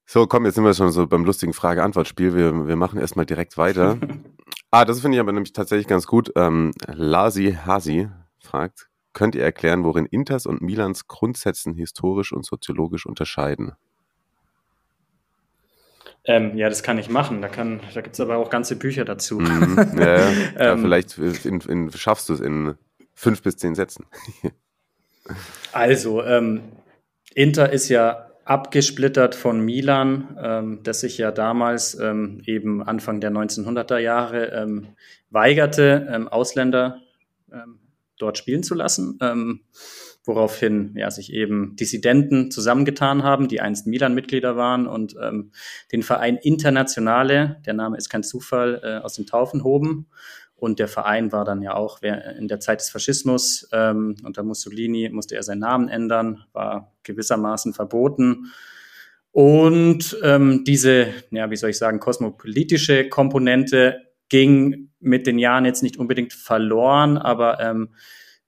So, 0.06 0.26
komm, 0.28 0.46
jetzt 0.46 0.56
sind 0.56 0.64
wir 0.64 0.74
schon 0.74 0.92
so 0.92 1.08
beim 1.08 1.24
lustigen 1.24 1.54
Frage-Antwort-Spiel. 1.54 2.36
Wir, 2.36 2.68
wir 2.68 2.76
machen 2.76 3.00
erstmal 3.00 3.26
direkt 3.26 3.58
weiter. 3.58 3.98
ah, 4.72 4.84
das 4.84 5.02
finde 5.02 5.18
ich 5.18 5.22
aber 5.22 5.32
nämlich 5.32 5.54
tatsächlich 5.54 5.88
ganz 5.88 6.08
gut. 6.08 6.32
Ähm, 6.36 6.72
Lasi 6.88 7.58
Hasi 7.66 8.10
fragt, 8.40 8.90
könnt 9.14 9.36
ihr 9.36 9.44
erklären, 9.44 9.84
worin 9.84 10.06
Inters 10.06 10.46
und 10.46 10.62
Milans 10.62 11.08
Grundsätzen 11.08 11.76
historisch 11.76 12.34
und 12.34 12.46
soziologisch 12.46 13.06
unterscheiden? 13.06 13.74
Ähm, 16.30 16.56
ja, 16.56 16.70
das 16.70 16.84
kann 16.84 17.00
ich 17.00 17.10
machen. 17.10 17.42
Da, 17.42 17.48
kann, 17.48 17.80
da 17.96 18.02
gibt 18.02 18.14
es 18.14 18.20
aber 18.20 18.38
auch 18.38 18.52
ganze 18.52 18.76
Bücher 18.76 19.04
dazu. 19.04 19.40
Mhm, 19.40 19.96
ja, 19.98 20.20
ja. 20.20 20.74
ähm, 20.74 20.82
vielleicht 20.82 21.18
in, 21.18 21.60
in, 21.62 21.92
schaffst 21.92 22.30
du 22.30 22.34
es 22.34 22.40
in 22.40 22.76
fünf 23.16 23.42
bis 23.42 23.58
zehn 23.58 23.74
Sätzen. 23.74 24.06
also, 25.72 26.24
ähm, 26.24 26.62
Inter 27.34 27.74
ist 27.74 27.90
ja 27.90 28.28
abgesplittert 28.46 29.34
von 29.34 29.60
Milan, 29.62 30.38
ähm, 30.40 30.80
das 30.84 31.00
sich 31.00 31.18
ja 31.18 31.32
damals 31.32 31.96
ähm, 32.00 32.44
eben 32.46 32.84
Anfang 32.84 33.22
der 33.22 33.32
1900er 33.32 33.98
Jahre 33.98 34.52
ähm, 34.52 34.90
weigerte, 35.32 36.08
ähm, 36.12 36.28
Ausländer 36.28 37.02
dort 38.20 38.38
spielen 38.38 38.62
zu 38.62 38.76
lassen. 38.76 39.18
Woraufhin 40.30 40.94
ja, 40.96 41.10
sich 41.10 41.34
eben 41.34 41.76
Dissidenten 41.76 42.52
zusammengetan 42.52 43.24
haben, 43.24 43.48
die 43.48 43.62
einst 43.62 43.88
Milan-Mitglieder 43.88 44.56
waren 44.56 44.86
und 44.86 45.16
ähm, 45.20 45.52
den 45.92 46.04
Verein 46.04 46.38
Internationale, 46.38 47.60
der 47.66 47.74
Name 47.74 47.98
ist 47.98 48.10
kein 48.10 48.22
Zufall, 48.22 48.80
äh, 48.84 49.04
aus 49.04 49.16
den 49.16 49.26
Taufen 49.26 49.64
hoben. 49.64 50.06
Und 50.56 50.78
der 50.78 50.88
Verein 50.88 51.32
war 51.32 51.46
dann 51.46 51.64
ja 51.64 51.74
auch 51.74 52.04
in 52.04 52.48
der 52.48 52.60
Zeit 52.60 52.80
des 52.80 52.92
Faschismus 52.92 53.68
ähm, 53.72 54.18
unter 54.24 54.44
Mussolini 54.44 55.10
musste 55.10 55.36
er 55.36 55.42
seinen 55.42 55.62
Namen 55.62 55.90
ändern, 55.90 56.44
war 56.54 56.94
gewissermaßen 57.02 57.74
verboten. 57.74 58.52
Und 59.32 60.16
ähm, 60.22 60.64
diese, 60.64 61.08
ja, 61.32 61.50
wie 61.50 61.56
soll 61.56 61.72
ich 61.72 61.80
sagen, 61.80 62.00
kosmopolitische 62.00 63.10
Komponente 63.10 64.02
ging 64.28 64.92
mit 65.00 65.26
den 65.26 65.40
Jahren 65.40 65.66
jetzt 65.66 65.82
nicht 65.82 65.98
unbedingt 65.98 66.34
verloren, 66.34 67.18
aber 67.18 67.60
ähm, 67.60 67.96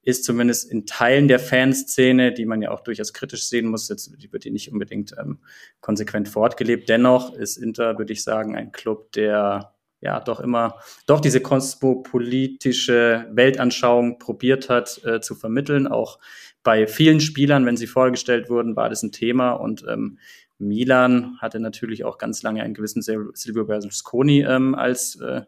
ist 0.03 0.23
zumindest 0.23 0.71
in 0.71 0.85
Teilen 0.85 1.27
der 1.27 1.39
Fanszene, 1.39 2.33
die 2.33 2.45
man 2.45 2.61
ja 2.61 2.71
auch 2.71 2.81
durchaus 2.81 3.13
kritisch 3.13 3.45
sehen 3.47 3.67
muss, 3.67 3.89
jetzt 3.89 4.11
wird 4.31 4.43
die 4.43 4.51
nicht 4.51 4.71
unbedingt 4.71 5.15
ähm, 5.19 5.39
konsequent 5.79 6.27
fortgelebt. 6.27 6.89
Dennoch 6.89 7.33
ist 7.33 7.57
Inter, 7.57 7.97
würde 7.97 8.13
ich 8.13 8.23
sagen, 8.23 8.55
ein 8.55 8.71
Club, 8.71 9.11
der 9.11 9.73
ja 10.01 10.19
doch 10.19 10.39
immer 10.39 10.79
doch 11.05 11.19
diese 11.19 11.41
kosmopolitische 11.41 13.27
Weltanschauung 13.31 14.17
probiert 14.17 14.69
hat 14.69 15.03
äh, 15.05 15.21
zu 15.21 15.35
vermitteln. 15.35 15.87
Auch 15.87 16.17
bei 16.63 16.87
vielen 16.87 17.21
Spielern, 17.21 17.65
wenn 17.65 17.77
sie 17.77 17.87
vorgestellt 17.87 18.49
wurden, 18.49 18.75
war 18.75 18.89
das 18.89 19.03
ein 19.03 19.11
Thema 19.11 19.51
und 19.51 19.85
ähm, 19.87 20.17
Milan 20.57 21.37
hatte 21.39 21.59
natürlich 21.59 22.03
auch 22.03 22.17
ganz 22.17 22.43
lange 22.43 22.61
einen 22.61 22.75
gewissen 22.75 23.01
Silvio 23.01 23.65
Berlusconi 23.65 24.41
ähm, 24.41 24.75
als 24.75 25.15
äh, 25.15 25.41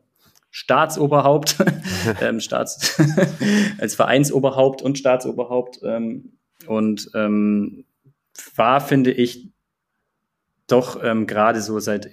Staatsoberhaupt, 0.56 1.58
ähm, 2.22 2.40
Staats 2.40 3.02
als 3.80 3.96
Vereinsoberhaupt 3.96 4.84
und 4.84 5.00
Staatsoberhaupt 5.00 5.80
ähm, 5.84 6.38
und 6.68 7.10
ähm, 7.16 7.86
war, 8.56 8.80
finde 8.80 9.12
ich, 9.12 9.50
doch 10.68 11.04
ähm, 11.04 11.26
gerade 11.26 11.60
so 11.60 11.80
seit 11.80 12.12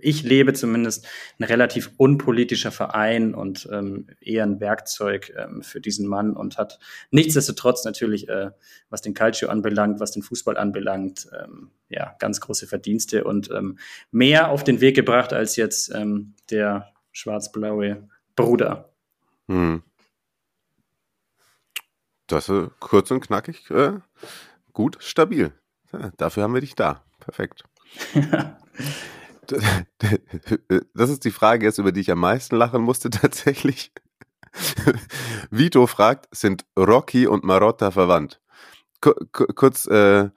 ich 0.00 0.24
lebe 0.24 0.52
zumindest 0.52 1.06
ein 1.38 1.44
relativ 1.44 1.92
unpolitischer 1.96 2.72
Verein 2.72 3.34
und 3.34 3.68
ähm, 3.70 4.08
eher 4.20 4.42
ein 4.42 4.58
Werkzeug 4.58 5.32
ähm, 5.38 5.62
für 5.62 5.80
diesen 5.80 6.08
Mann 6.08 6.32
und 6.32 6.58
hat 6.58 6.80
nichtsdestotrotz 7.12 7.84
natürlich, 7.84 8.28
äh, 8.28 8.50
was 8.90 9.00
den 9.00 9.14
Calcio 9.14 9.48
anbelangt, 9.48 10.00
was 10.00 10.10
den 10.10 10.24
Fußball 10.24 10.56
anbelangt, 10.56 11.28
ähm, 11.40 11.70
ja, 11.88 12.16
ganz 12.18 12.40
große 12.40 12.66
Verdienste 12.66 13.22
und 13.22 13.48
ähm, 13.52 13.78
mehr 14.10 14.50
auf 14.50 14.64
den 14.64 14.80
Weg 14.80 14.96
gebracht 14.96 15.32
als 15.32 15.54
jetzt 15.54 15.94
ähm, 15.94 16.34
der 16.50 16.92
schwarz-blaue 17.16 18.08
Bruder. 18.34 18.92
Hm. 19.48 19.82
Das 22.26 22.48
ist 22.48 22.70
kurz 22.80 23.10
und 23.10 23.20
knackig, 23.20 23.70
äh, 23.70 24.00
gut, 24.72 24.98
stabil. 25.00 25.52
Ja, 25.92 26.10
dafür 26.16 26.42
haben 26.42 26.54
wir 26.54 26.60
dich 26.60 26.74
da. 26.74 27.04
Perfekt. 27.20 27.64
Das 30.94 31.08
ist 31.08 31.24
die 31.24 31.30
Frage 31.30 31.66
jetzt, 31.66 31.78
über 31.78 31.92
die 31.92 32.00
ich 32.00 32.10
am 32.10 32.18
meisten 32.18 32.56
lachen 32.56 32.82
musste 32.82 33.10
tatsächlich. 33.10 33.92
Vito 35.52 35.86
fragt, 35.86 36.26
sind 36.34 36.66
Rocky 36.76 37.28
und 37.28 37.44
Marotta 37.44 37.92
verwandt? 37.92 38.40
kurz 39.00 39.86
äh, 39.86 40.30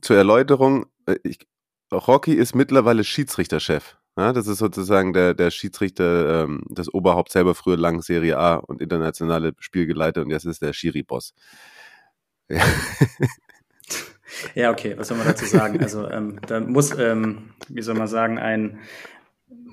zur 0.00 0.16
Erläuterung. 0.16 0.86
Äh, 1.06 1.18
ich, 1.22 1.46
Rocky 1.92 2.34
ist 2.34 2.56
mittlerweile 2.56 3.04
Schiedsrichterchef. 3.04 3.97
Ja, 4.18 4.32
das 4.32 4.48
ist 4.48 4.58
sozusagen 4.58 5.12
der, 5.12 5.32
der 5.32 5.52
Schiedsrichter, 5.52 6.42
ähm, 6.42 6.64
das 6.68 6.92
Oberhaupt 6.92 7.30
selber 7.30 7.54
früher 7.54 7.76
lang 7.76 8.02
Serie 8.02 8.36
A 8.36 8.56
und 8.56 8.82
internationale 8.82 9.52
Spielgeleiter 9.60 10.22
und 10.22 10.30
jetzt 10.30 10.44
ist 10.44 10.60
der 10.60 10.72
Schiri-Boss. 10.72 11.34
Ja. 12.48 12.60
Ja, 14.54 14.70
okay, 14.72 14.94
was 14.98 15.08
soll 15.08 15.18
man 15.18 15.26
dazu 15.26 15.44
sagen? 15.44 15.78
Also 15.82 16.10
ähm, 16.10 16.40
da 16.48 16.58
muss, 16.58 16.96
ähm, 16.98 17.50
wie 17.68 17.82
soll 17.82 17.94
man 17.94 18.08
sagen, 18.08 18.38
ein, 18.38 18.80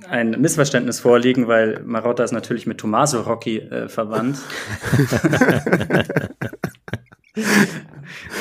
ein 0.08 0.40
Missverständnis 0.40 1.00
vorliegen, 1.00 1.48
weil 1.48 1.82
Marotta 1.84 2.24
ist 2.24 2.32
natürlich 2.32 2.68
mit 2.68 2.78
Tommaso 2.78 3.22
Rocchi 3.22 3.58
äh, 3.58 3.90
verwandt. 3.90 4.38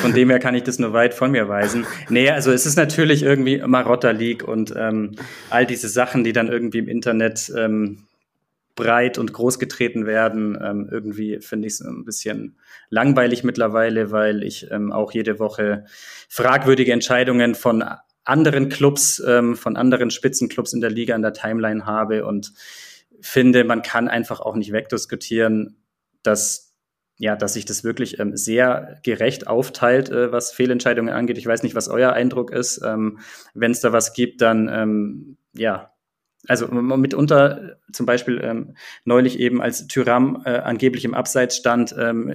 Von 0.02 0.12
dem 0.12 0.30
her 0.30 0.38
kann 0.38 0.54
ich 0.54 0.62
das 0.62 0.78
nur 0.78 0.92
weit 0.92 1.14
von 1.14 1.30
mir 1.30 1.48
weisen. 1.48 1.86
Nee, 2.08 2.30
also 2.30 2.52
es 2.52 2.66
ist 2.66 2.76
natürlich 2.76 3.22
irgendwie 3.22 3.58
Marotta 3.58 4.10
League 4.10 4.46
und 4.46 4.74
ähm, 4.76 5.12
all 5.50 5.66
diese 5.66 5.88
Sachen, 5.88 6.24
die 6.24 6.32
dann 6.32 6.48
irgendwie 6.48 6.78
im 6.78 6.88
Internet 6.88 7.52
ähm, 7.56 8.04
breit 8.76 9.18
und 9.18 9.32
groß 9.32 9.58
getreten 9.58 10.06
werden. 10.06 10.58
Ähm, 10.62 10.88
irgendwie 10.90 11.40
finde 11.40 11.66
ich 11.66 11.74
es 11.74 11.80
ein 11.80 12.04
bisschen 12.04 12.56
langweilig 12.90 13.44
mittlerweile, 13.44 14.10
weil 14.10 14.42
ich 14.42 14.70
ähm, 14.70 14.92
auch 14.92 15.12
jede 15.12 15.38
Woche 15.38 15.84
fragwürdige 16.28 16.92
Entscheidungen 16.92 17.54
von 17.54 17.84
anderen 18.24 18.68
Clubs, 18.68 19.22
ähm, 19.26 19.56
von 19.56 19.76
anderen 19.76 20.10
Spitzenclubs 20.10 20.72
in 20.72 20.80
der 20.80 20.90
Liga 20.90 21.14
an 21.14 21.22
der 21.22 21.34
Timeline 21.34 21.86
habe 21.86 22.24
und 22.24 22.52
finde, 23.20 23.64
man 23.64 23.82
kann 23.82 24.08
einfach 24.08 24.40
auch 24.40 24.56
nicht 24.56 24.72
wegdiskutieren, 24.72 25.76
dass 26.22 26.73
ja, 27.16 27.36
dass 27.36 27.54
sich 27.54 27.64
das 27.64 27.84
wirklich 27.84 28.18
ähm, 28.18 28.36
sehr 28.36 28.98
gerecht 29.02 29.46
aufteilt, 29.46 30.10
äh, 30.10 30.32
was 30.32 30.52
Fehlentscheidungen 30.52 31.14
angeht. 31.14 31.38
Ich 31.38 31.46
weiß 31.46 31.62
nicht, 31.62 31.74
was 31.74 31.88
euer 31.88 32.12
Eindruck 32.12 32.50
ist. 32.50 32.82
Ähm, 32.84 33.18
Wenn 33.54 33.70
es 33.70 33.80
da 33.80 33.92
was 33.92 34.12
gibt, 34.12 34.40
dann 34.40 34.68
ähm, 34.68 35.36
ja, 35.54 35.90
also 36.46 36.68
mitunter 36.68 37.76
zum 37.92 38.06
Beispiel 38.06 38.40
ähm, 38.42 38.76
neulich 39.04 39.38
eben 39.38 39.62
als 39.62 39.86
Tyram 39.86 40.42
äh, 40.44 40.50
angeblich 40.50 41.04
im 41.04 41.14
Abseits 41.14 41.56
stand, 41.56 41.94
ähm, 41.98 42.34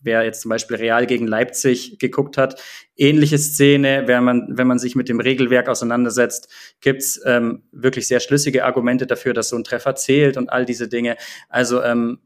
wer 0.00 0.24
jetzt 0.24 0.40
zum 0.40 0.48
Beispiel 0.48 0.76
Real 0.76 1.06
gegen 1.06 1.26
Leipzig 1.26 1.98
geguckt 1.98 2.38
hat, 2.38 2.60
ähnliche 2.96 3.38
Szene, 3.38 4.04
wenn 4.06 4.24
man, 4.24 4.46
wenn 4.50 4.66
man 4.66 4.78
sich 4.78 4.94
mit 4.94 5.08
dem 5.08 5.20
Regelwerk 5.20 5.68
auseinandersetzt, 5.68 6.48
gibt's 6.80 7.20
ähm, 7.24 7.64
wirklich 7.72 8.08
sehr 8.08 8.20
schlüssige 8.20 8.64
Argumente 8.64 9.06
dafür, 9.06 9.34
dass 9.34 9.48
so 9.48 9.56
ein 9.56 9.64
Treffer 9.64 9.94
zählt 9.94 10.36
und 10.36 10.50
all 10.50 10.64
diese 10.64 10.88
Dinge. 10.88 11.16
Also 11.48 11.82
ähm, 11.82 12.20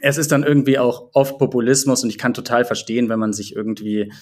es 0.00 0.18
ist 0.18 0.32
dann 0.32 0.42
irgendwie 0.42 0.78
auch 0.78 1.10
oft 1.12 1.38
Populismus 1.38 2.02
und 2.02 2.10
ich 2.10 2.18
kann 2.18 2.34
total 2.34 2.64
verstehen, 2.64 3.08
wenn 3.08 3.18
man 3.18 3.32
sich 3.32 3.54
irgendwie 3.54 4.12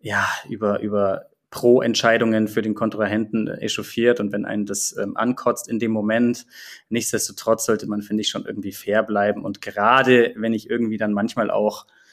ja 0.00 0.26
über 0.48 0.80
über 0.80 1.26
Pro-Entscheidungen 1.50 2.48
für 2.48 2.62
den 2.62 2.74
Kontrahenten 2.74 3.46
echauffiert 3.46 4.18
und 4.18 4.32
wenn 4.32 4.44
einen 4.44 4.66
das 4.66 4.96
ähm, 5.00 5.16
ankotzt 5.16 5.68
in 5.68 5.78
dem 5.78 5.92
Moment. 5.92 6.46
Nichtsdestotrotz 6.88 7.64
sollte 7.64 7.86
man, 7.86 8.02
finde 8.02 8.22
ich, 8.22 8.28
schon 8.28 8.44
irgendwie 8.44 8.72
fair 8.72 9.04
bleiben. 9.04 9.44
Und 9.44 9.60
gerade 9.60 10.32
wenn 10.36 10.52
ich 10.52 10.68
irgendwie 10.68 10.96
dann 10.96 11.12
manchmal 11.12 11.52
auch 11.52 11.86
äh, 11.86 12.03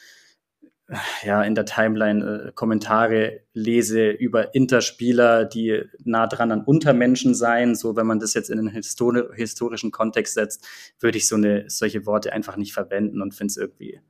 ja, 1.23 1.43
in 1.43 1.55
der 1.55 1.65
Timeline 1.65 2.25
äh, 2.47 2.51
Kommentare 2.53 3.41
lese 3.53 4.09
über 4.09 4.53
Interspieler, 4.53 5.45
die 5.45 5.83
nah 6.03 6.27
dran 6.27 6.51
an 6.51 6.63
Untermenschen 6.63 7.33
seien. 7.33 7.75
So, 7.75 7.95
wenn 7.95 8.07
man 8.07 8.19
das 8.19 8.33
jetzt 8.33 8.49
in 8.49 8.59
einen 8.59 8.69
histori 8.69 9.23
historischen 9.35 9.91
Kontext 9.91 10.33
setzt, 10.33 10.65
würde 10.99 11.17
ich 11.17 11.27
so 11.27 11.35
eine, 11.35 11.69
solche 11.69 12.05
Worte 12.05 12.33
einfach 12.33 12.57
nicht 12.57 12.73
verwenden 12.73 13.21
und 13.21 13.33
finde 13.33 13.51
es 13.51 13.57
irgendwie 13.57 14.01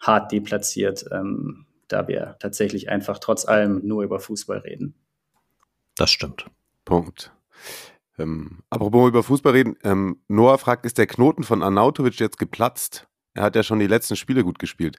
hart 0.00 0.32
deplatziert. 0.32 1.04
Ähm, 1.12 1.66
da 1.88 2.08
wir 2.08 2.36
tatsächlich 2.38 2.88
einfach 2.88 3.18
trotz 3.18 3.46
allem 3.46 3.86
nur 3.86 4.02
über 4.02 4.20
Fußball 4.20 4.58
reden. 4.58 4.94
Das 5.96 6.10
stimmt. 6.10 6.46
Punkt. 6.84 7.32
Ähm, 8.18 8.60
apropos 8.70 9.08
über 9.08 9.22
Fußball 9.22 9.52
reden, 9.52 9.76
ähm, 9.82 10.20
Noah 10.28 10.58
fragt, 10.58 10.86
ist 10.86 10.98
der 10.98 11.06
Knoten 11.06 11.42
von 11.42 11.62
Arnautovic 11.62 12.18
jetzt 12.20 12.38
geplatzt? 12.38 13.08
Er 13.34 13.42
hat 13.42 13.56
ja 13.56 13.62
schon 13.62 13.78
die 13.78 13.86
letzten 13.86 14.16
Spiele 14.16 14.44
gut 14.44 14.58
gespielt. 14.58 14.98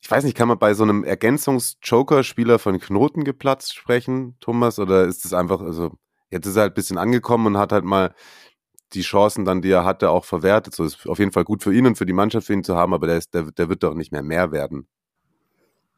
Ich 0.00 0.10
weiß 0.10 0.24
nicht, 0.24 0.36
kann 0.36 0.48
man 0.48 0.58
bei 0.58 0.74
so 0.74 0.84
einem 0.84 1.04
Ergänzungs-Joker-Spieler 1.04 2.58
von 2.58 2.78
Knoten 2.78 3.24
geplatzt 3.24 3.74
sprechen, 3.74 4.36
Thomas? 4.40 4.78
Oder 4.78 5.04
ist 5.04 5.24
es 5.24 5.32
einfach, 5.32 5.60
also 5.60 5.92
jetzt 6.30 6.46
ist 6.46 6.56
er 6.56 6.62
halt 6.62 6.72
ein 6.72 6.74
bisschen 6.74 6.98
angekommen 6.98 7.46
und 7.46 7.58
hat 7.58 7.72
halt 7.72 7.84
mal 7.84 8.14
die 8.92 9.02
Chancen 9.02 9.44
dann, 9.44 9.62
die 9.62 9.70
er 9.70 9.84
hatte, 9.84 10.10
auch 10.10 10.24
verwertet. 10.24 10.74
So 10.74 10.84
ist 10.84 11.06
auf 11.08 11.18
jeden 11.18 11.32
Fall 11.32 11.44
gut 11.44 11.62
für 11.62 11.74
ihn 11.74 11.86
und 11.86 11.98
für 11.98 12.06
die 12.06 12.12
Mannschaft 12.12 12.46
für 12.46 12.52
ihn 12.52 12.64
zu 12.64 12.76
haben, 12.76 12.94
aber 12.94 13.06
der, 13.08 13.18
ist, 13.18 13.34
der, 13.34 13.50
der 13.52 13.68
wird 13.68 13.82
doch 13.82 13.94
nicht 13.94 14.12
mehr 14.12 14.22
mehr 14.22 14.52
werden 14.52 14.88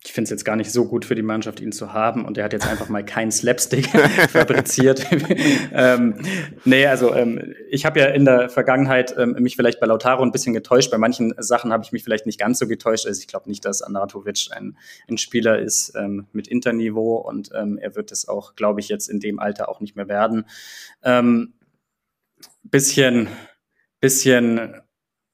ich 0.04 0.12
finde 0.12 0.26
es 0.26 0.30
jetzt 0.30 0.44
gar 0.44 0.54
nicht 0.54 0.70
so 0.70 0.86
gut 0.86 1.04
für 1.04 1.16
die 1.16 1.22
Mannschaft, 1.22 1.60
ihn 1.60 1.72
zu 1.72 1.92
haben. 1.92 2.24
Und 2.24 2.38
er 2.38 2.44
hat 2.44 2.52
jetzt 2.52 2.66
einfach 2.70 2.88
mal 2.88 3.04
keinen 3.04 3.32
Slapstick 3.32 3.88
fabriziert. 4.30 5.04
ähm, 5.72 6.20
nee, 6.64 6.86
also 6.86 7.14
ähm, 7.14 7.54
ich 7.68 7.84
habe 7.84 7.98
ja 7.98 8.06
in 8.06 8.24
der 8.24 8.48
Vergangenheit 8.48 9.14
ähm, 9.18 9.36
mich 9.40 9.56
vielleicht 9.56 9.80
bei 9.80 9.86
Lautaro 9.86 10.22
ein 10.22 10.30
bisschen 10.30 10.54
getäuscht. 10.54 10.90
Bei 10.90 10.98
manchen 10.98 11.34
Sachen 11.38 11.72
habe 11.72 11.82
ich 11.82 11.92
mich 11.92 12.04
vielleicht 12.04 12.26
nicht 12.26 12.38
ganz 12.38 12.58
so 12.58 12.68
getäuscht. 12.68 13.06
Also 13.06 13.20
ich 13.20 13.26
glaube 13.26 13.48
nicht, 13.48 13.64
dass 13.64 13.82
Anatovic 13.82 14.48
ein, 14.52 14.78
ein 15.08 15.18
Spieler 15.18 15.58
ist 15.58 15.94
ähm, 15.96 16.28
mit 16.32 16.46
Interniveau 16.46 17.16
und 17.16 17.50
ähm, 17.54 17.76
er 17.78 17.96
wird 17.96 18.12
es 18.12 18.28
auch, 18.28 18.54
glaube 18.54 18.80
ich, 18.80 18.88
jetzt 18.88 19.08
in 19.08 19.18
dem 19.18 19.40
Alter 19.40 19.68
auch 19.68 19.80
nicht 19.80 19.96
mehr 19.96 20.08
werden. 20.08 20.44
Ähm, 21.02 21.54
bisschen, 22.62 23.28
bisschen 24.00 24.76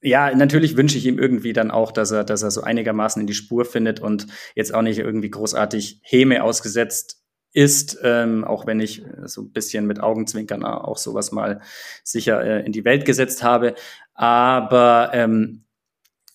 ja, 0.05 0.35
natürlich 0.35 0.77
wünsche 0.77 0.97
ich 0.97 1.05
ihm 1.07 1.17
irgendwie 1.17 1.51
dann 1.51 1.71
auch, 1.71 1.91
dass 1.91 2.11
er, 2.11 2.23
dass 2.23 2.43
er 2.43 2.51
so 2.51 2.61
einigermaßen 2.61 3.19
in 3.19 3.27
die 3.27 3.33
Spur 3.33 3.65
findet 3.65 3.99
und 3.99 4.27
jetzt 4.53 4.73
auch 4.73 4.83
nicht 4.83 4.99
irgendwie 4.99 5.31
großartig 5.31 5.99
Häme 6.03 6.43
ausgesetzt 6.43 7.23
ist, 7.53 7.97
ähm, 8.03 8.43
auch 8.43 8.67
wenn 8.67 8.79
ich 8.79 9.03
so 9.23 9.41
ein 9.41 9.51
bisschen 9.51 9.87
mit 9.87 9.99
Augenzwinkern 9.99 10.63
auch 10.63 10.97
sowas 10.97 11.31
mal 11.31 11.61
sicher 12.03 12.43
äh, 12.43 12.65
in 12.65 12.71
die 12.71 12.85
Welt 12.85 13.05
gesetzt 13.05 13.41
habe. 13.41 13.73
Aber 14.13 15.09
ähm, 15.13 15.63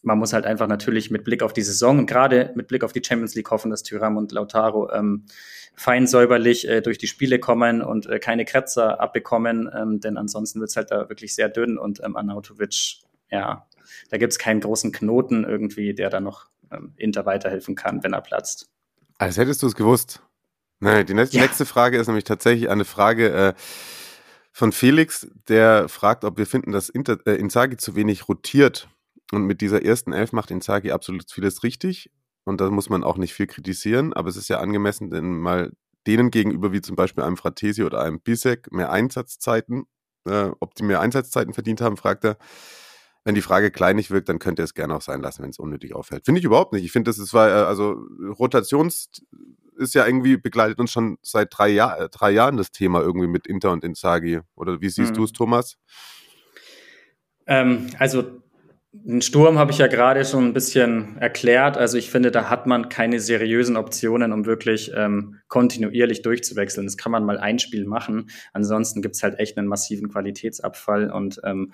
man 0.02 0.18
muss 0.18 0.32
halt 0.32 0.46
einfach 0.46 0.66
natürlich 0.66 1.10
mit 1.10 1.22
Blick 1.22 1.42
auf 1.42 1.52
die 1.52 1.62
Saison 1.62 2.00
und 2.00 2.06
gerade 2.06 2.50
mit 2.56 2.68
Blick 2.68 2.82
auf 2.82 2.92
die 2.92 3.02
Champions 3.04 3.34
League 3.36 3.50
hoffen, 3.50 3.70
dass 3.70 3.84
Tyram 3.84 4.16
und 4.16 4.32
Lautaro 4.32 4.90
ähm, 4.90 5.26
fein 5.76 6.08
säuberlich 6.08 6.66
äh, 6.66 6.80
durch 6.80 6.98
die 6.98 7.06
Spiele 7.06 7.38
kommen 7.38 7.82
und 7.82 8.06
äh, 8.06 8.18
keine 8.18 8.44
Kratzer 8.44 9.00
abbekommen, 9.00 9.70
ähm, 9.76 10.00
denn 10.00 10.16
ansonsten 10.16 10.60
wird's 10.60 10.76
halt 10.76 10.90
da 10.90 11.08
wirklich 11.08 11.34
sehr 11.34 11.48
dünn 11.48 11.78
und 11.78 12.02
ähm, 12.02 12.16
Anautovic 12.16 13.02
ja, 13.30 13.66
da 14.10 14.18
gibt 14.18 14.32
es 14.32 14.38
keinen 14.38 14.60
großen 14.60 14.92
Knoten 14.92 15.44
irgendwie, 15.44 15.94
der 15.94 16.10
da 16.10 16.20
noch 16.20 16.46
ähm, 16.70 16.92
Inter 16.96 17.26
weiterhelfen 17.26 17.74
kann, 17.74 18.02
wenn 18.02 18.12
er 18.12 18.20
platzt. 18.20 18.68
Als 19.18 19.36
hättest 19.36 19.62
du 19.62 19.66
es 19.66 19.74
gewusst. 19.74 20.22
Nein, 20.80 21.04
die 21.04 21.14
nächste, 21.14 21.36
ja. 21.36 21.42
nächste 21.42 21.66
Frage 21.66 21.98
ist 21.98 22.06
nämlich 22.06 22.24
tatsächlich 22.24 22.70
eine 22.70 22.84
Frage 22.84 23.30
äh, 23.32 23.54
von 24.52 24.72
Felix, 24.72 25.28
der 25.48 25.88
fragt, 25.88 26.24
ob 26.24 26.38
wir 26.38 26.46
finden, 26.46 26.72
dass 26.72 26.88
Inter, 26.88 27.18
äh, 27.26 27.34
Inzaghi 27.34 27.76
zu 27.76 27.94
wenig 27.96 28.28
rotiert. 28.28 28.88
Und 29.32 29.44
mit 29.44 29.60
dieser 29.60 29.84
ersten 29.84 30.12
Elf 30.12 30.32
macht 30.32 30.50
Inzaghi 30.50 30.90
absolut 30.90 31.30
vieles 31.30 31.62
richtig. 31.62 32.10
Und 32.44 32.60
da 32.60 32.70
muss 32.70 32.88
man 32.88 33.04
auch 33.04 33.16
nicht 33.16 33.34
viel 33.34 33.46
kritisieren, 33.46 34.12
aber 34.12 34.28
es 34.28 34.36
ist 34.36 34.48
ja 34.48 34.58
angemessen, 34.58 35.10
denn 35.10 35.38
mal 35.38 35.72
denen 36.06 36.30
gegenüber, 36.30 36.72
wie 36.72 36.80
zum 36.80 36.96
Beispiel 36.96 37.22
einem 37.22 37.36
Fratesi 37.36 37.84
oder 37.84 38.00
einem 38.00 38.20
Bisek, 38.20 38.72
mehr 38.72 38.90
Einsatzzeiten, 38.90 39.84
äh, 40.26 40.50
ob 40.58 40.74
die 40.74 40.82
mehr 40.82 41.00
Einsatzzeiten 41.00 41.52
verdient 41.52 41.80
haben, 41.80 41.96
fragt 41.96 42.24
er 42.24 42.38
wenn 43.24 43.34
die 43.34 43.42
Frage 43.42 43.70
kleinig 43.70 44.10
wirkt, 44.10 44.28
dann 44.28 44.38
könnte 44.38 44.62
es 44.62 44.74
gerne 44.74 44.94
auch 44.94 45.02
sein 45.02 45.20
lassen, 45.20 45.42
wenn 45.42 45.50
es 45.50 45.58
unnötig 45.58 45.94
auffällt. 45.94 46.24
Finde 46.24 46.38
ich 46.38 46.44
überhaupt 46.44 46.72
nicht. 46.72 46.84
Ich 46.84 46.92
finde, 46.92 47.10
das 47.10 47.18
ist, 47.18 47.34
äh, 47.34 47.38
also 47.38 48.02
Rotations 48.38 49.10
ist 49.76 49.94
ja 49.94 50.06
irgendwie, 50.06 50.36
begleitet 50.36 50.78
uns 50.78 50.92
schon 50.92 51.18
seit 51.22 51.48
drei, 51.56 51.68
Jahr, 51.68 51.98
äh, 51.98 52.08
drei 52.08 52.30
Jahren 52.30 52.56
das 52.56 52.70
Thema 52.70 53.00
irgendwie 53.00 53.28
mit 53.28 53.46
Inter 53.46 53.72
und 53.72 53.84
Inzaghi. 53.84 54.40
Oder 54.54 54.80
wie 54.80 54.88
siehst 54.88 55.12
mhm. 55.12 55.16
du 55.16 55.24
es, 55.24 55.32
Thomas? 55.32 55.76
Ähm, 57.46 57.88
also 57.98 58.40
den 58.92 59.22
Sturm 59.22 59.56
habe 59.56 59.70
ich 59.70 59.78
ja 59.78 59.86
gerade 59.86 60.24
schon 60.24 60.46
ein 60.46 60.52
bisschen 60.52 61.16
erklärt. 61.18 61.78
Also 61.78 61.96
ich 61.96 62.10
finde, 62.10 62.32
da 62.32 62.50
hat 62.50 62.66
man 62.66 62.88
keine 62.88 63.20
seriösen 63.20 63.76
Optionen, 63.76 64.32
um 64.32 64.46
wirklich 64.46 64.90
ähm, 64.96 65.36
kontinuierlich 65.46 66.22
durchzuwechseln. 66.22 66.86
Das 66.86 66.96
kann 66.96 67.12
man 67.12 67.24
mal 67.24 67.38
ein 67.38 67.60
Spiel 67.60 67.86
machen. 67.86 68.30
Ansonsten 68.52 69.00
gibt's 69.00 69.22
halt 69.22 69.38
echt 69.38 69.56
einen 69.56 69.68
massiven 69.68 70.08
Qualitätsabfall. 70.08 71.10
Und 71.10 71.40
ähm, 71.44 71.72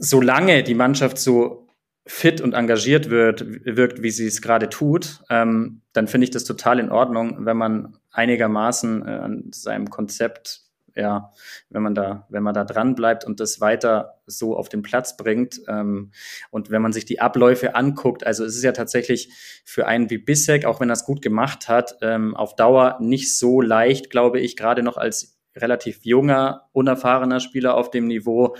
solange 0.00 0.64
die 0.64 0.74
Mannschaft 0.74 1.18
so 1.18 1.68
fit 2.06 2.40
und 2.40 2.54
engagiert 2.54 3.10
wird, 3.10 3.44
wirkt, 3.64 4.02
wie 4.02 4.10
sie 4.10 4.26
es 4.26 4.42
gerade 4.42 4.68
tut, 4.68 5.22
ähm, 5.30 5.82
dann 5.92 6.08
finde 6.08 6.24
ich 6.24 6.30
das 6.30 6.44
total 6.44 6.80
in 6.80 6.90
Ordnung, 6.90 7.44
wenn 7.44 7.56
man 7.56 7.98
einigermaßen 8.10 9.06
äh, 9.06 9.10
an 9.10 9.50
seinem 9.52 9.90
Konzept 9.90 10.62
ja, 10.96 11.32
wenn 11.68 11.82
man 11.82 11.94
da, 11.94 12.26
wenn 12.30 12.42
man 12.42 12.52
da 12.52 12.64
dran 12.64 12.94
bleibt 12.94 13.24
und 13.24 13.38
das 13.38 13.60
weiter 13.60 14.20
so 14.26 14.56
auf 14.56 14.68
den 14.68 14.82
Platz 14.82 15.16
bringt. 15.16 15.60
Ähm, 15.68 16.10
und 16.50 16.70
wenn 16.70 16.82
man 16.82 16.92
sich 16.92 17.04
die 17.04 17.20
Abläufe 17.20 17.74
anguckt, 17.74 18.26
also 18.26 18.44
es 18.44 18.56
ist 18.56 18.64
ja 18.64 18.72
tatsächlich 18.72 19.30
für 19.64 19.86
einen 19.86 20.10
wie 20.10 20.18
Bissek, 20.18 20.64
auch 20.64 20.80
wenn 20.80 20.90
er 20.90 20.94
es 20.94 21.04
gut 21.04 21.22
gemacht 21.22 21.68
hat, 21.68 21.96
ähm, 22.02 22.36
auf 22.36 22.56
Dauer 22.56 22.98
nicht 23.00 23.36
so 23.36 23.60
leicht, 23.60 24.10
glaube 24.10 24.40
ich, 24.40 24.56
gerade 24.56 24.82
noch 24.82 24.96
als 24.96 25.38
relativ 25.56 26.00
junger, 26.04 26.68
unerfahrener 26.72 27.40
Spieler 27.40 27.76
auf 27.76 27.90
dem 27.90 28.06
Niveau, 28.06 28.56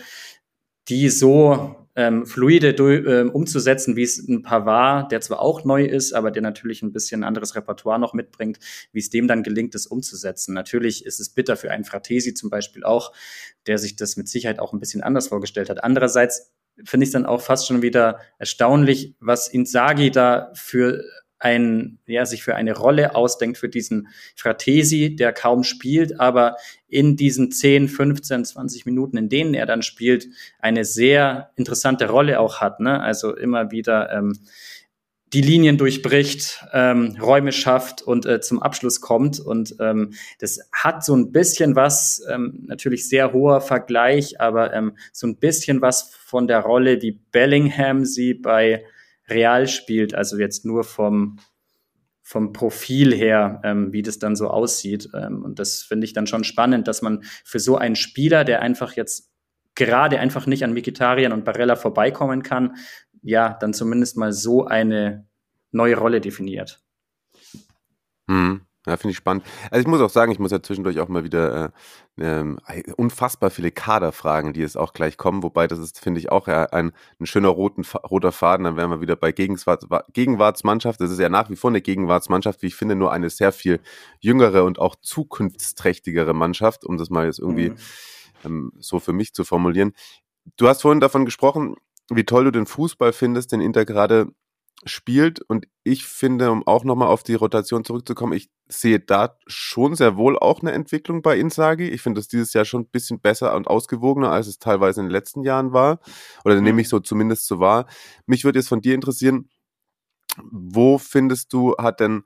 die 0.91 1.09
so 1.09 1.77
ähm, 1.97 2.27
fluide 2.27 2.69
äh, 2.69 3.29
umzusetzen, 3.29 3.97
wie 3.97 4.03
es 4.03 4.19
ein 4.19 4.43
Pavard, 4.43 5.13
der 5.13 5.21
zwar 5.21 5.41
auch 5.41 5.65
neu 5.65 5.85
ist, 5.85 6.13
aber 6.13 6.31
der 6.31 6.43
natürlich 6.43 6.83
ein 6.83 6.93
bisschen 6.93 7.25
anderes 7.25 7.55
Repertoire 7.55 7.99
noch 7.99 8.15
mitbringt, 8.15 8.59
wie 8.93 9.01
es 9.01 9.11
dem 9.11 9.29
dann 9.29 9.43
gelingt, 9.43 9.75
das 9.75 9.87
umzusetzen. 9.87 10.55
Natürlich 10.55 11.05
ist 11.05 11.21
es 11.21 11.31
bitter 11.31 11.57
für 11.57 11.71
einen 11.71 11.85
Fratesi 11.85 12.35
zum 12.35 12.51
Beispiel 12.51 12.85
auch, 12.85 13.13
der 13.67 13.79
sich 13.79 13.97
das 13.97 14.17
mit 14.17 14.29
Sicherheit 14.29 14.61
auch 14.61 14.73
ein 14.73 14.81
bisschen 14.81 15.03
anders 15.03 15.29
vorgestellt 15.29 15.69
hat. 15.71 15.83
Andererseits 15.83 16.53
finde 16.85 17.05
ich 17.05 17.09
es 17.09 17.13
dann 17.13 17.27
auch 17.27 17.43
fast 17.43 17.67
schon 17.67 17.83
wieder 17.83 18.21
erstaunlich, 18.39 19.15
was 19.21 19.49
Inzaghi 19.49 20.11
da 20.11 20.51
für 20.55 21.05
ein, 21.41 21.99
ja, 22.07 22.27
sich 22.27 22.43
für 22.45 22.55
eine 22.55 22.77
Rolle 22.77 23.15
ausdenkt 23.15 23.59
für 23.59 23.69
diesen 23.69 24.09
Fratesi, 24.37 25.17
der 25.17 25.33
kaum 25.33 25.65
spielt, 25.65 26.21
aber 26.21 26.57
in 26.87 27.17
diesen 27.17 27.51
10, 27.51 27.89
15, 27.89 28.45
20 28.45 28.87
Minuten, 28.87 29.17
in 29.17 29.29
denen 29.29 29.55
er 29.55 29.67
dann 29.67 29.83
spielt, 29.83 30.29
eine 30.59 30.85
sehr 30.85 31.51
interessante 31.57 32.09
Rolle 32.09 32.39
auch 32.39 32.61
hat. 32.61 32.81
Ne? 32.81 33.01
Also 33.01 33.35
immer 33.35 33.71
wieder 33.71 34.13
ähm, 34.13 34.39
die 35.33 35.41
Linien 35.41 35.79
durchbricht, 35.79 36.65
ähm, 36.73 37.17
Räume 37.21 37.53
schafft 37.53 38.03
und 38.03 38.27
äh, 38.27 38.41
zum 38.41 38.61
Abschluss 38.61 39.01
kommt. 39.01 39.39
Und 39.39 39.77
ähm, 39.81 40.13
das 40.41 40.59
hat 40.73 41.05
so 41.05 41.15
ein 41.15 41.33
bisschen 41.33 41.77
was, 41.77 42.23
ähm, 42.29 42.65
natürlich 42.67 43.09
sehr 43.09 43.33
hoher 43.33 43.61
Vergleich, 43.61 44.41
aber 44.41 44.75
ähm, 44.75 44.97
so 45.13 45.27
ein 45.27 45.37
bisschen 45.37 45.81
was 45.81 46.13
von 46.15 46.49
der 46.49 46.61
Rolle, 46.61 47.01
wie 47.01 47.13
Bellingham 47.31 48.05
sie 48.05 48.35
bei 48.35 48.85
real 49.31 49.69
spielt, 49.69 50.15
also 50.15 50.39
jetzt 50.39 50.65
nur 50.65 50.85
vom, 50.85 51.39
vom 52.23 52.53
Profil 52.53 53.15
her, 53.15 53.61
ähm, 53.65 53.93
wie 53.93 54.03
das 54.03 54.19
dann 54.19 54.37
so 54.37 54.49
aussieht. 54.49 55.09
Ähm, 55.15 55.43
und 55.43 55.59
das 55.59 55.83
finde 55.83 56.05
ich 56.05 56.13
dann 56.13 56.27
schon 56.27 56.45
spannend, 56.45 56.89
dass 56.89 57.03
man 57.03 57.23
für 57.45 57.59
so 57.59 57.77
einen 57.77 57.97
Spieler, 57.97 58.45
der 58.45 58.63
einfach 58.63 58.93
jetzt 58.95 59.31
gerade 59.75 60.19
einfach 60.19 60.47
nicht 60.47 60.65
an 60.65 60.73
Mikitarian 60.73 61.33
und 61.33 61.45
Barella 61.45 61.77
vorbeikommen 61.77 62.43
kann, 62.43 62.77
ja, 63.23 63.57
dann 63.61 63.73
zumindest 63.73 64.17
mal 64.17 64.33
so 64.33 64.65
eine 64.67 65.27
neue 65.71 65.97
Rolle 65.97 66.21
definiert. 66.21 66.81
Hm. 68.29 68.67
Ja, 68.87 68.97
finde 68.97 69.13
ich 69.13 69.19
spannend. 69.19 69.45
Also 69.71 69.83
ich 69.83 69.87
muss 69.87 70.01
auch 70.01 70.09
sagen, 70.09 70.33
ich 70.33 70.39
muss 70.39 70.53
ja 70.53 70.63
zwischendurch 70.63 71.01
auch 71.01 71.09
mal 71.09 71.23
wieder 71.23 71.71
äh, 72.17 72.43
äh, 72.43 72.93
unfassbar 72.97 73.51
viele 73.51 73.71
Kaderfragen, 73.71 74.55
die 74.55 74.61
jetzt 74.61 74.79
auch 74.79 74.95
gleich 74.95 75.19
kommen, 75.19 75.43
wobei 75.43 75.67
das 75.67 75.79
ist, 75.79 76.01
finde 76.01 76.19
ich, 76.19 76.33
auch 76.33 76.49
ja 76.49 76.65
ein, 76.65 76.93
ein 77.19 77.27
schöner 77.27 77.51
roten, 77.51 77.85
roter 78.11 78.33
Faden. 78.33 78.65
Dann 78.65 78.77
wären 78.77 78.91
wir 78.91 79.03
wieder 79.03 79.17
bei 79.17 79.33
Gegenwarts, 79.33 79.87
Gegenwartsmannschaft. 80.15 80.99
Das 80.99 81.11
ist 81.11 81.21
ja 81.21 81.29
nach 81.29 81.51
wie 81.51 81.57
vor 81.57 81.71
eine 81.71 81.83
Gegenwartsmannschaft, 81.83 82.63
wie 82.63 82.69
ich 82.69 82.75
finde, 82.75 82.95
nur 82.95 83.13
eine 83.13 83.29
sehr 83.29 83.53
viel 83.53 83.81
jüngere 84.19 84.65
und 84.65 84.79
auch 84.79 84.97
zukunftsträchtigere 85.03 86.33
Mannschaft, 86.33 86.87
um 86.87 86.97
das 86.97 87.11
mal 87.11 87.27
jetzt 87.27 87.39
irgendwie 87.39 87.71
mhm. 87.71 87.77
ähm, 88.47 88.73
so 88.79 88.99
für 88.99 89.13
mich 89.13 89.35
zu 89.35 89.45
formulieren. 89.45 89.93
Du 90.57 90.69
hast 90.69 90.81
vorhin 90.81 91.01
davon 91.01 91.27
gesprochen, 91.27 91.77
wie 92.09 92.25
toll 92.25 92.45
du 92.45 92.51
den 92.51 92.65
Fußball 92.65 93.13
findest, 93.13 93.53
den 93.53 93.61
Inter 93.61 93.85
gerade 93.85 94.29
spielt. 94.85 95.41
Und 95.41 95.67
ich 95.85 96.07
finde, 96.07 96.51
um 96.51 96.67
auch 96.67 96.85
nochmal 96.85 97.09
auf 97.09 97.23
die 97.23 97.35
Rotation 97.35 97.85
zurückzukommen, 97.85 98.33
ich 98.33 98.51
sehe 98.69 99.01
da 99.01 99.37
schon 99.47 99.95
sehr 99.95 100.17
wohl 100.17 100.39
auch 100.39 100.61
eine 100.61 100.73
Entwicklung 100.73 101.23
bei 101.23 101.39
Insagi. 101.39 101.89
Ich 101.89 102.03
finde 102.03 102.21
das 102.21 102.29
dieses 102.29 102.53
Jahr 102.53 102.65
schon 102.65 102.83
ein 102.83 102.91
bisschen 102.91 103.21
besser 103.21 103.55
und 103.57 103.67
ausgewogener, 103.67 104.31
als 104.31 104.47
es 104.47 104.59
teilweise 104.59 105.01
in 105.01 105.07
den 105.07 105.13
letzten 105.13 105.43
Jahren 105.43 105.73
war. 105.73 106.01
Oder 106.45 106.57
mhm. 106.57 106.65
nehme 106.65 106.81
ich 106.83 106.89
so 106.89 107.01
zumindest 107.01 107.47
so 107.47 107.61
wahr. 107.61 107.87
Mich 108.27 108.45
würde 108.45 108.59
jetzt 108.59 108.69
von 108.69 108.81
dir 108.81 108.95
interessieren, 108.95 109.51
wo 110.51 110.99
findest 110.99 111.53
du, 111.53 111.77
hat 111.77 112.01
denn 112.01 112.23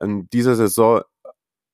in 0.00 0.28
dieser 0.30 0.54
Saison 0.54 1.02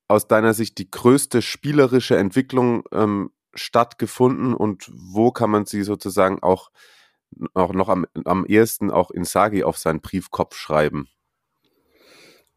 aus 0.09 0.27
deiner 0.27 0.55
Sicht 0.55 0.79
die 0.79 0.91
größte 0.91 1.43
spielerische 1.43 2.17
Entwicklung 2.17 2.85
ähm, 2.93 3.31
stattgefunden 3.55 4.55
und 4.55 4.91
wo 4.93 5.31
kann 5.31 5.51
man 5.51 5.67
sie 5.67 5.83
sozusagen 5.83 6.43
auch 6.43 6.71
auch 7.55 7.73
noch 7.73 7.89
am, 7.89 8.07
am 8.25 8.45
ehesten 8.47 8.91
auch 8.91 9.11
Insagi 9.11 9.63
auf 9.65 9.79
seinen 9.79 10.01
Briefkopf 10.01 10.57
schreiben? 10.57 11.09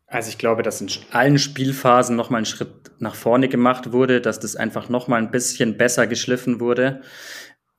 Also 0.08 0.30
ich 0.30 0.38
glaube, 0.38 0.62
dass 0.62 0.82
in 0.82 0.90
allen 1.12 1.40
Spielphasen 1.40 2.18
nochmal 2.18 2.42
ein 2.42 2.46
Schritt 2.46 2.92
nach 3.00 3.16
vorne 3.16 3.48
gemacht 3.48 3.94
wurde, 3.94 4.20
dass 4.20 4.40
das 4.40 4.58
einfach 4.58 4.90
nochmal 4.90 5.22
ein 5.22 5.32
bisschen 5.32 5.78
besser 5.78 6.06
geschliffen 6.06 6.60
wurde. 6.60 7.02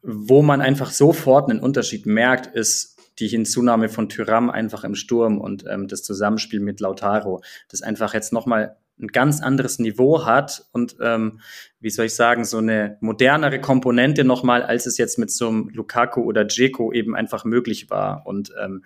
Wo 0.03 0.43
man 0.43 0.62
einfach 0.62 0.90
sofort 0.90 1.51
einen 1.51 1.61
Unterschied 1.61 2.07
merkt, 2.07 2.47
ist 2.47 2.93
die 3.18 3.28
Hinzunahme 3.28 3.90
von 3.90 4.09
Tyram 4.09 4.49
einfach 4.49 4.82
im 4.84 4.95
Sturm 4.95 5.38
und 5.38 5.64
ähm, 5.68 5.88
das 5.88 6.03
Zusammenspiel 6.03 6.61
mit 6.61 6.80
Lautaro. 6.80 7.43
Das 7.68 7.82
einfach 7.82 8.14
jetzt 8.14 8.32
nochmal 8.32 8.76
ein 9.03 9.09
ganz 9.09 9.42
anderes 9.42 9.78
Niveau 9.78 10.24
hat 10.24 10.64
und 10.72 10.96
ähm, 11.00 11.40
wie 11.80 11.90
soll 11.90 12.07
ich 12.07 12.14
sagen, 12.14 12.44
so 12.44 12.59
eine 12.59 12.96
modernere 13.00 13.61
Komponente 13.61 14.24
nochmal, 14.24 14.62
als 14.62 14.86
es 14.86 14.96
jetzt 14.96 15.18
mit 15.18 15.30
so 15.30 15.48
einem 15.48 15.68
Lukaku 15.70 16.22
oder 16.22 16.46
Dzeko 16.46 16.92
eben 16.92 17.16
einfach 17.16 17.44
möglich 17.44 17.90
war. 17.90 18.26
Und 18.26 18.53
ähm, 18.62 18.84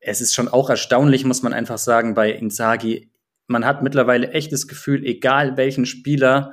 es 0.00 0.20
ist 0.20 0.34
schon 0.34 0.48
auch 0.48 0.68
erstaunlich, 0.68 1.24
muss 1.24 1.42
man 1.42 1.52
einfach 1.52 1.78
sagen, 1.78 2.14
bei 2.14 2.32
Inzaghi. 2.32 3.10
Man 3.46 3.64
hat 3.64 3.82
mittlerweile 3.82 4.32
echt 4.32 4.52
das 4.52 4.66
Gefühl, 4.66 5.04
egal 5.04 5.56
welchen 5.56 5.86
Spieler 5.86 6.52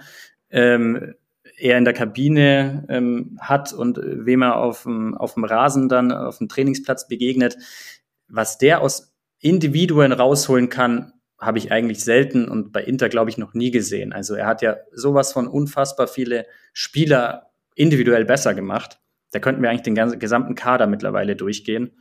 ähm, 0.52 1.16
er 1.58 1.78
in 1.78 1.86
der 1.86 1.94
Kabine 1.94 2.86
ähm, 2.90 3.38
hat 3.42 3.74
und 3.74 4.00
wem 4.02 4.44
er 4.44 4.58
auf 4.58 4.84
dem, 4.84 5.18
auf 5.18 5.34
dem 5.34 5.44
Rasen 5.44 5.90
dann 5.90 6.12
auf 6.12 6.38
dem 6.38 6.48
Trainingsplatz 6.48 7.08
begegnet, 7.08 7.58
was 8.28 8.58
der 8.58 8.82
aus 8.82 9.14
Individuen 9.40 10.12
rausholen 10.12 10.70
kann, 10.70 11.14
habe 11.40 11.58
ich 11.58 11.72
eigentlich 11.72 12.04
selten 12.04 12.48
und 12.48 12.72
bei 12.72 12.84
Inter, 12.84 13.10
glaube 13.10 13.30
ich, 13.30 13.38
noch 13.38 13.54
nie 13.54 13.72
gesehen. 13.72 14.14
Also 14.14 14.36
er 14.36 14.46
hat 14.46 14.62
ja 14.62 14.78
sowas 14.92 15.32
von 15.32 15.48
unfassbar 15.48 16.08
viele 16.08 16.46
Spieler 16.74 17.52
individuell 17.76 18.26
besser 18.26 18.54
gemacht. 18.54 19.00
Da 19.32 19.40
könnten 19.40 19.62
wir 19.62 19.70
eigentlich 19.70 19.84
den 19.84 19.96
ganzen, 19.96 20.20
gesamten 20.20 20.56
Kader 20.56 20.88
mittlerweile 20.88 21.36
durchgehen. 21.36 21.98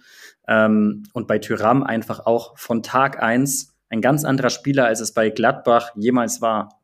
Ähm, 0.48 1.04
und 1.12 1.28
bei 1.28 1.38
Tyram 1.38 1.82
einfach 1.82 2.26
auch 2.26 2.58
von 2.58 2.82
Tag 2.82 3.22
eins 3.22 3.76
ein 3.90 4.00
ganz 4.00 4.24
anderer 4.24 4.50
Spieler, 4.50 4.86
als 4.86 5.00
es 5.00 5.14
bei 5.14 5.30
Gladbach 5.30 5.92
jemals 5.94 6.40
war. 6.40 6.80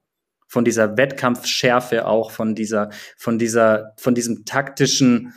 Von 0.46 0.64
dieser 0.64 0.96
Wettkampfschärfe 0.96 2.06
auch, 2.06 2.30
von 2.30 2.54
dieser, 2.54 2.90
von 3.16 3.38
dieser, 3.38 3.94
von 3.96 4.14
diesem 4.14 4.44
taktischen 4.44 5.34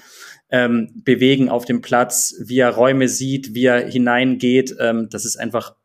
ähm, 0.50 1.02
Bewegen 1.04 1.50
auf 1.50 1.66
dem 1.66 1.82
Platz, 1.82 2.36
wie 2.46 2.60
er 2.60 2.70
Räume 2.70 3.08
sieht, 3.08 3.56
wie 3.56 3.66
er 3.66 3.88
hineingeht. 3.88 4.76
Ähm, 4.80 5.08
das 5.10 5.26
ist 5.26 5.38
einfach 5.38 5.77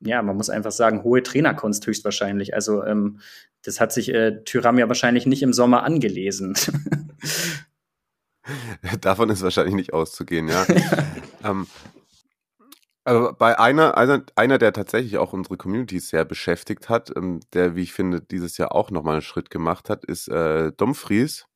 ja, 0.00 0.22
man 0.22 0.36
muss 0.36 0.50
einfach 0.50 0.72
sagen, 0.72 1.02
hohe 1.02 1.22
Trainerkunst 1.22 1.86
höchstwahrscheinlich. 1.86 2.54
Also 2.54 2.84
ähm, 2.84 3.20
das 3.62 3.80
hat 3.80 3.92
sich 3.92 4.12
äh, 4.12 4.42
Tyram 4.44 4.78
ja 4.78 4.88
wahrscheinlich 4.88 5.26
nicht 5.26 5.42
im 5.42 5.52
Sommer 5.52 5.82
angelesen. 5.82 6.56
Davon 9.00 9.30
ist 9.30 9.42
wahrscheinlich 9.42 9.74
nicht 9.74 9.92
auszugehen, 9.92 10.48
ja. 10.48 10.66
ähm, 11.44 11.66
aber 13.04 13.34
bei 13.34 13.58
einer, 13.58 13.96
einer, 13.96 14.24
einer, 14.34 14.58
der 14.58 14.72
tatsächlich 14.72 15.18
auch 15.18 15.32
unsere 15.32 15.56
Community 15.56 16.00
sehr 16.00 16.24
beschäftigt 16.24 16.88
hat, 16.88 17.12
ähm, 17.16 17.40
der, 17.52 17.76
wie 17.76 17.82
ich 17.82 17.92
finde, 17.92 18.20
dieses 18.20 18.58
Jahr 18.58 18.74
auch 18.74 18.90
nochmal 18.90 19.14
einen 19.14 19.22
Schritt 19.22 19.50
gemacht 19.50 19.88
hat, 19.88 20.04
ist 20.04 20.28
äh, 20.28 20.72
Dumfries. 20.72 21.46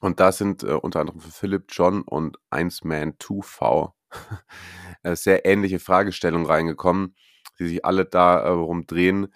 Und 0.00 0.20
da 0.20 0.32
sind 0.32 0.62
äh, 0.62 0.72
unter 0.72 1.00
anderem 1.00 1.20
für 1.20 1.30
Philipp 1.30 1.66
John 1.70 2.02
und 2.02 2.38
1Man 2.50 3.18
2V 3.18 3.92
äh, 4.12 4.85
sehr 5.14 5.44
ähnliche 5.46 5.78
Fragestellungen 5.78 6.46
reingekommen, 6.46 7.14
die 7.58 7.68
sich 7.68 7.84
alle 7.84 8.04
darum 8.04 8.80
äh, 8.80 8.84
drehen, 8.86 9.32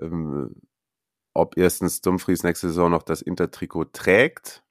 ähm, 0.00 0.54
ob 1.34 1.56
erstens 1.56 2.00
Dumfries 2.00 2.42
nächste 2.42 2.68
Saison 2.68 2.90
noch 2.90 3.02
das 3.02 3.22
Intertrikot 3.22 3.86
trägt, 3.92 4.64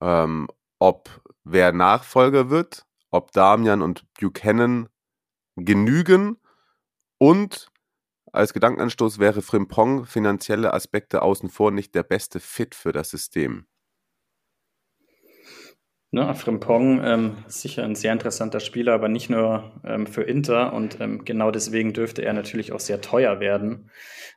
ähm, 0.00 0.48
ob 0.78 1.22
wer 1.44 1.72
Nachfolger 1.72 2.50
wird, 2.50 2.86
ob 3.10 3.32
Damian 3.32 3.82
und 3.82 4.04
Buchanan 4.14 4.88
genügen 5.56 6.38
und 7.18 7.70
als 8.32 8.52
Gedankenanstoß 8.52 9.18
wäre 9.18 9.42
Frimpong 9.42 10.06
finanzielle 10.06 10.72
Aspekte 10.72 11.22
außen 11.22 11.50
vor 11.50 11.72
nicht 11.72 11.94
der 11.94 12.04
beste 12.04 12.38
Fit 12.38 12.74
für 12.76 12.92
das 12.92 13.10
System. 13.10 13.66
Ne, 16.12 16.34
Frimpong 16.34 17.00
ähm, 17.04 17.36
sicher 17.46 17.84
ein 17.84 17.94
sehr 17.94 18.12
interessanter 18.12 18.58
Spieler, 18.58 18.94
aber 18.94 19.08
nicht 19.08 19.30
nur 19.30 19.70
ähm, 19.84 20.08
für 20.08 20.22
Inter 20.22 20.72
und 20.72 21.00
ähm, 21.00 21.24
genau 21.24 21.52
deswegen 21.52 21.92
dürfte 21.92 22.22
er 22.24 22.32
natürlich 22.32 22.72
auch 22.72 22.80
sehr 22.80 23.00
teuer 23.00 23.38
werden. 23.38 23.90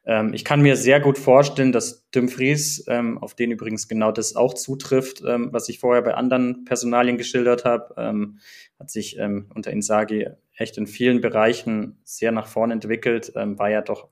Ähm, 0.06 0.36
ich 0.36 0.46
kann 0.46 0.62
mir 0.62 0.76
sehr 0.76 1.00
gut 1.00 1.18
vorstellen, 1.18 1.72
dass 1.72 2.08
Dumfries, 2.12 2.86
ähm, 2.88 3.18
auf 3.18 3.34
den 3.34 3.50
übrigens 3.50 3.88
genau 3.88 4.12
das 4.12 4.36
auch 4.36 4.54
zutrifft, 4.54 5.24
ähm, 5.28 5.50
was 5.52 5.68
ich 5.68 5.80
vorher 5.80 6.04
bei 6.04 6.14
anderen 6.14 6.64
Personalien 6.64 7.18
geschildert 7.18 7.66
habe, 7.66 7.96
ähm, 7.98 8.38
hat 8.78 8.92
sich 8.92 9.18
ähm, 9.18 9.50
unter 9.56 9.72
Insagi 9.72 10.28
echt 10.56 10.78
in 10.78 10.86
vielen 10.86 11.22
Bereichen 11.22 11.98
sehr 12.04 12.32
nach 12.32 12.46
vorn 12.46 12.70
entwickelt, 12.70 13.34
ähm, 13.36 13.58
war 13.58 13.72
ja 13.72 13.82
doch 13.82 14.10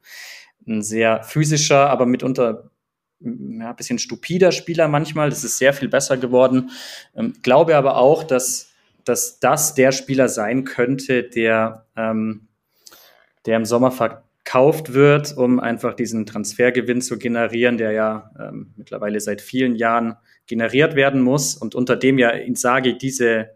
ein 0.68 0.82
sehr 0.82 1.22
physischer, 1.22 1.91
aber 1.91 2.07
mitunter 2.07 2.70
ja, 3.24 3.69
ein 3.69 3.76
bisschen 3.76 3.99
stupider 3.99 4.51
Spieler 4.51 4.88
manchmal. 4.88 5.30
Das 5.30 5.43
ist 5.43 5.57
sehr 5.57 5.74
viel 5.74 5.88
besser 5.88 6.17
geworden. 6.17 6.72
Ähm, 7.15 7.34
glaube 7.43 7.76
aber 7.76 7.97
auch, 7.97 8.24
dass, 8.24 8.72
dass 9.05 9.39
das 9.39 9.76
der 9.76 9.91
Spieler 9.91 10.30
sein 10.30 10.63
könnte, 10.63 11.24
der, 11.24 11.86
ähm, 11.95 12.47
der 13.45 13.57
im 13.57 13.65
Sommer 13.65 13.91
verkauft 13.91 14.93
wird, 14.93 15.36
um 15.38 15.59
einfach 15.59 15.93
diesen 15.93 16.26
Transfergewinn 16.26 17.01
zu 17.01 17.17
generieren, 17.17 17.78
der 17.78 17.91
ja 17.91 18.32
ähm, 18.39 18.74
mittlerweile 18.76 19.19
seit 19.19 19.41
vielen 19.41 19.76
Jahren 19.76 20.17
generiert 20.47 20.95
werden 20.95 21.22
muss 21.22 21.55
und 21.55 21.76
unter 21.76 21.95
dem 21.95 22.17
ja 22.17 22.30
Insagi 22.30 22.97
diese, 22.97 23.51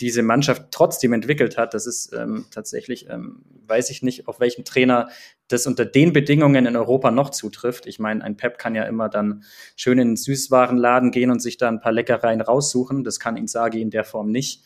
diese 0.00 0.22
Mannschaft 0.22 0.66
trotzdem 0.70 1.12
entwickelt 1.12 1.56
hat. 1.56 1.74
Das 1.74 1.86
ist 1.86 2.12
ähm, 2.12 2.46
tatsächlich, 2.50 3.08
ähm, 3.08 3.42
weiß 3.66 3.90
ich 3.90 4.02
nicht, 4.02 4.28
auf 4.28 4.40
welchen 4.40 4.64
Trainer 4.64 5.08
das 5.48 5.66
unter 5.66 5.84
den 5.84 6.12
Bedingungen 6.12 6.66
in 6.66 6.76
Europa 6.76 7.10
noch 7.10 7.30
zutrifft. 7.30 7.86
Ich 7.86 7.98
meine, 7.98 8.22
ein 8.22 8.36
Pep 8.36 8.58
kann 8.58 8.74
ja 8.74 8.84
immer 8.84 9.08
dann 9.08 9.44
schön 9.76 9.98
in 9.98 10.08
den 10.08 10.16
Süßwarenladen 10.16 11.10
gehen 11.10 11.30
und 11.30 11.40
sich 11.40 11.56
da 11.56 11.68
ein 11.68 11.80
paar 11.80 11.92
Leckereien 11.92 12.40
raussuchen. 12.40 13.02
Das 13.02 13.18
kann 13.18 13.36
Insagi 13.36 13.80
in 13.80 13.90
der 13.90 14.04
Form 14.04 14.30
nicht. 14.30 14.62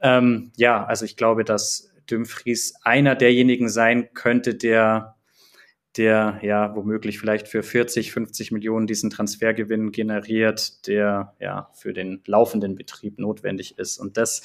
Ähm, 0.00 0.52
ja, 0.56 0.84
also 0.84 1.04
ich 1.04 1.16
glaube, 1.16 1.44
dass 1.44 1.90
Dumfries 2.06 2.74
einer 2.82 3.14
derjenigen 3.14 3.68
sein 3.68 4.08
könnte, 4.14 4.54
der 4.54 5.17
der 5.96 6.38
ja 6.42 6.74
womöglich 6.76 7.18
vielleicht 7.18 7.48
für 7.48 7.62
40, 7.62 8.12
50 8.12 8.52
Millionen 8.52 8.86
diesen 8.86 9.10
Transfergewinn 9.10 9.90
generiert, 9.90 10.86
der 10.86 11.34
ja 11.40 11.70
für 11.74 11.92
den 11.92 12.22
laufenden 12.26 12.76
Betrieb 12.76 13.18
notwendig 13.18 13.78
ist. 13.78 13.98
Und 13.98 14.16
das 14.16 14.42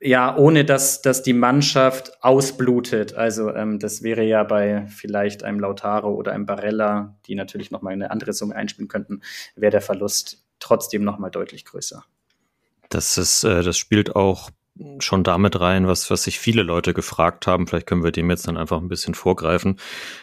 ja, 0.00 0.36
ohne 0.36 0.66
dass, 0.66 1.00
dass 1.00 1.22
die 1.22 1.32
Mannschaft 1.32 2.22
ausblutet. 2.22 3.14
Also 3.14 3.54
ähm, 3.54 3.78
das 3.78 4.02
wäre 4.02 4.22
ja 4.22 4.44
bei 4.44 4.86
vielleicht 4.88 5.44
einem 5.44 5.60
Lautaro 5.60 6.12
oder 6.12 6.32
einem 6.32 6.44
Barella, 6.44 7.16
die 7.26 7.34
natürlich 7.34 7.70
nochmal 7.70 7.94
eine 7.94 8.10
andere 8.10 8.34
Summe 8.34 8.54
einspielen 8.54 8.88
könnten, 8.88 9.22
wäre 9.56 9.70
der 9.70 9.80
Verlust 9.80 10.44
trotzdem 10.58 11.04
nochmal 11.04 11.30
deutlich 11.30 11.64
größer. 11.64 12.04
Das 12.90 13.16
ist, 13.16 13.44
äh, 13.44 13.62
das 13.62 13.78
spielt 13.78 14.14
auch 14.14 14.50
schon 14.98 15.22
damit 15.22 15.60
rein, 15.60 15.86
was, 15.86 16.10
was 16.10 16.24
sich 16.24 16.40
viele 16.40 16.62
Leute 16.62 16.94
gefragt 16.94 17.46
haben. 17.46 17.66
Vielleicht 17.66 17.86
können 17.86 18.02
wir 18.02 18.10
dem 18.10 18.30
jetzt 18.30 18.48
dann 18.48 18.56
einfach 18.56 18.80
ein 18.80 18.88
bisschen 18.88 19.14
vorgreifen, 19.14 19.78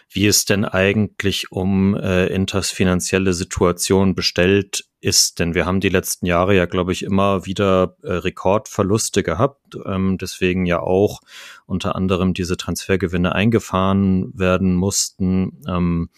wie 0.10 0.28
es 0.28 0.44
denn 0.44 0.66
eigentlich 0.66 1.52
um 1.52 1.96
äh, 1.96 2.28
Inters 2.28 2.70
finanzielle 2.70 3.34
Situation 3.34 4.14
bestellt 4.14 4.86
ist. 5.00 5.40
Denn 5.40 5.56
wir 5.56 5.66
haben 5.66 5.80
die 5.80 5.90
letzten 5.90 6.26
Jahre 6.26 6.56
ja, 6.56 6.66
glaube 6.66 6.92
ich, 6.92 7.04
immer 7.04 7.46
wieder 7.46 7.96
äh, 8.04 8.12
Rekordverluste 8.12 9.24
gehabt. 9.24 9.78
Ähm, 9.86 10.18
deswegen 10.18 10.66
ja 10.66 10.82
auch 10.82 11.22
unter 11.66 11.96
anderem 11.96 12.34
diese 12.34 12.58
Transfergewinne 12.58 13.34
eingefahren 13.34 14.38
werden 14.38 14.76
mussten. 14.76 15.62
Ähm, 15.66 16.10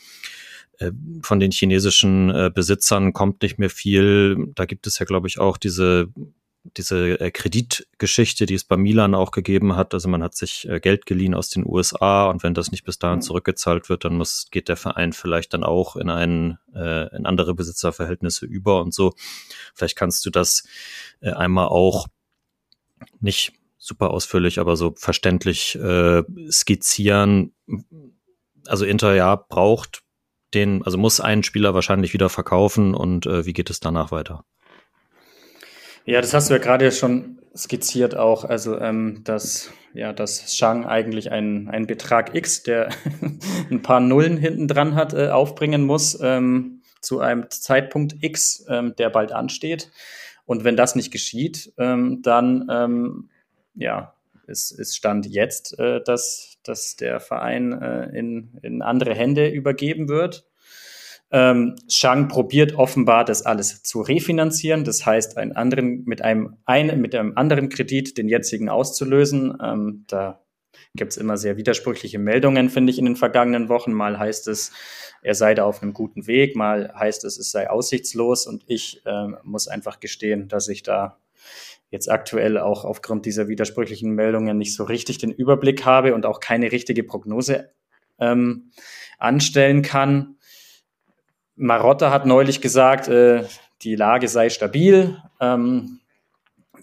äh, 0.79 0.91
von 1.21 1.39
den 1.39 1.51
chinesischen 1.51 2.31
äh, 2.31 2.51
Besitzern 2.53 3.13
kommt 3.13 3.43
nicht 3.43 3.59
mehr 3.59 3.69
viel. 3.69 4.51
Da 4.55 4.65
gibt 4.65 4.87
es 4.87 4.97
ja, 4.97 5.05
glaube 5.05 5.27
ich, 5.27 5.39
auch 5.39 5.57
diese 5.57 6.09
diese 6.63 7.19
äh, 7.19 7.31
Kreditgeschichte, 7.31 8.45
die 8.45 8.53
es 8.53 8.63
bei 8.63 8.77
Milan 8.77 9.15
auch 9.15 9.31
gegeben 9.31 9.75
hat. 9.75 9.93
Also 9.93 10.07
man 10.07 10.23
hat 10.23 10.35
sich 10.35 10.67
äh, 10.67 10.79
Geld 10.79 11.05
geliehen 11.05 11.33
aus 11.33 11.49
den 11.49 11.65
USA 11.65 12.29
und 12.29 12.43
wenn 12.43 12.53
das 12.53 12.71
nicht 12.71 12.85
bis 12.85 12.99
dahin 12.99 13.17
mhm. 13.17 13.23
zurückgezahlt 13.23 13.89
wird, 13.89 14.05
dann 14.05 14.15
muss, 14.15 14.47
geht 14.49 14.69
der 14.69 14.77
Verein 14.77 15.13
vielleicht 15.13 15.53
dann 15.53 15.63
auch 15.63 15.95
in 15.95 16.09
ein, 16.09 16.57
äh, 16.73 17.15
in 17.15 17.25
andere 17.25 17.53
Besitzerverhältnisse 17.53 18.45
über 18.45 18.81
und 18.81 18.93
so. 18.93 19.13
Vielleicht 19.73 19.97
kannst 19.97 20.25
du 20.25 20.29
das 20.29 20.63
äh, 21.19 21.31
einmal 21.31 21.67
auch 21.67 22.07
nicht 23.19 23.53
super 23.77 24.11
ausführlich, 24.11 24.59
aber 24.59 24.77
so 24.77 24.93
verständlich 24.95 25.75
äh, 25.75 26.23
skizzieren. 26.49 27.53
Also 28.65 28.85
Inter 28.85 29.13
ja 29.13 29.35
braucht 29.35 30.03
den, 30.53 30.83
also 30.83 30.97
muss 30.97 31.19
einen 31.19 31.43
Spieler 31.43 31.73
wahrscheinlich 31.73 32.13
wieder 32.13 32.29
verkaufen 32.29 32.95
und 32.95 33.25
äh, 33.25 33.45
wie 33.45 33.53
geht 33.53 33.69
es 33.69 33.81
danach 33.81 34.11
weiter? 34.11 34.45
Ja, 36.05 36.19
das 36.21 36.33
hast 36.33 36.49
du 36.49 36.53
ja 36.55 36.59
gerade 36.59 36.91
schon 36.91 37.39
skizziert 37.55 38.17
auch, 38.17 38.43
also 38.43 38.77
ähm, 38.79 39.21
dass 39.23 39.71
ja, 39.93 40.11
dass 40.11 40.55
Shang 40.55 40.85
eigentlich 40.85 41.31
einen, 41.31 41.69
einen 41.69 41.87
Betrag 41.87 42.35
X, 42.35 42.63
der 42.63 42.89
ein 43.69 43.81
paar 43.81 43.99
Nullen 43.99 44.37
hinten 44.37 44.67
dran 44.67 44.95
hat, 44.95 45.13
äh, 45.13 45.29
aufbringen 45.29 45.85
muss 45.85 46.19
ähm, 46.21 46.81
zu 46.99 47.19
einem 47.19 47.49
Zeitpunkt 47.49 48.15
X, 48.21 48.65
ähm, 48.69 48.95
der 48.97 49.09
bald 49.09 49.31
ansteht. 49.31 49.91
Und 50.45 50.63
wenn 50.63 50.75
das 50.75 50.95
nicht 50.95 51.11
geschieht, 51.11 51.73
ähm, 51.77 52.21
dann 52.21 52.67
ähm, 52.71 53.29
ja, 53.75 54.13
ist, 54.47 54.71
ist 54.71 54.95
Stand 54.95 55.25
jetzt, 55.27 55.77
äh, 55.79 56.01
dass, 56.03 56.57
dass 56.63 56.95
der 56.95 57.19
Verein 57.19 57.71
äh, 57.81 58.05
in, 58.17 58.57
in 58.61 58.81
andere 58.81 59.13
Hände 59.13 59.47
übergeben 59.47 60.09
wird. 60.09 60.45
Ähm, 61.35 61.75
Shang 61.89 62.27
probiert 62.27 62.75
offenbar, 62.75 63.25
das 63.25 63.43
alles 63.43 63.81
zu 63.81 64.01
refinanzieren. 64.01 64.83
Das 64.83 65.03
heißt, 65.03 65.35
einen 65.37 65.53
anderen, 65.53 66.03
mit 66.05 66.21
einem, 66.21 66.57
ein, 66.65 67.01
mit 67.01 67.15
einem 67.15 67.35
anderen 67.35 67.69
Kredit 67.69 68.19
den 68.19 68.29
jetzigen 68.29 68.69
auszulösen. 68.69 69.57
Ähm, 69.59 70.05
da 70.07 70.43
gibt 70.95 71.13
es 71.13 71.17
immer 71.17 71.37
sehr 71.37 71.57
widersprüchliche 71.57 72.19
Meldungen, 72.19 72.69
finde 72.69 72.91
ich, 72.91 72.99
in 72.99 73.05
den 73.05 73.15
vergangenen 73.15 73.67
Wochen. 73.67 73.93
Mal 73.93 74.19
heißt 74.19 74.47
es, 74.47 74.73
er 75.23 75.33
sei 75.33 75.55
da 75.55 75.65
auf 75.65 75.81
einem 75.81 75.93
guten 75.93 76.27
Weg, 76.27 76.55
mal 76.55 76.93
heißt 76.95 77.23
es, 77.25 77.39
es 77.39 77.49
sei 77.49 77.67
aussichtslos. 77.67 78.45
Und 78.45 78.63
ich 78.67 79.01
ähm, 79.07 79.37
muss 79.41 79.67
einfach 79.67 79.99
gestehen, 79.99 80.49
dass 80.49 80.67
ich 80.67 80.83
da 80.83 81.17
jetzt 81.89 82.11
aktuell 82.11 82.59
auch 82.59 82.85
aufgrund 82.85 83.25
dieser 83.25 83.47
widersprüchlichen 83.47 84.11
Meldungen 84.11 84.59
nicht 84.59 84.75
so 84.75 84.83
richtig 84.83 85.17
den 85.17 85.31
Überblick 85.31 85.83
habe 85.83 86.13
und 86.13 86.27
auch 86.27 86.39
keine 86.39 86.71
richtige 86.71 87.03
Prognose 87.03 87.71
ähm, 88.19 88.71
anstellen 89.17 89.81
kann. 89.81 90.35
Marotta 91.55 92.11
hat 92.11 92.25
neulich 92.25 92.61
gesagt, 92.61 93.07
äh, 93.07 93.43
die 93.81 93.95
Lage 93.95 94.27
sei 94.27 94.49
stabil. 94.49 95.17
Ähm, 95.39 95.99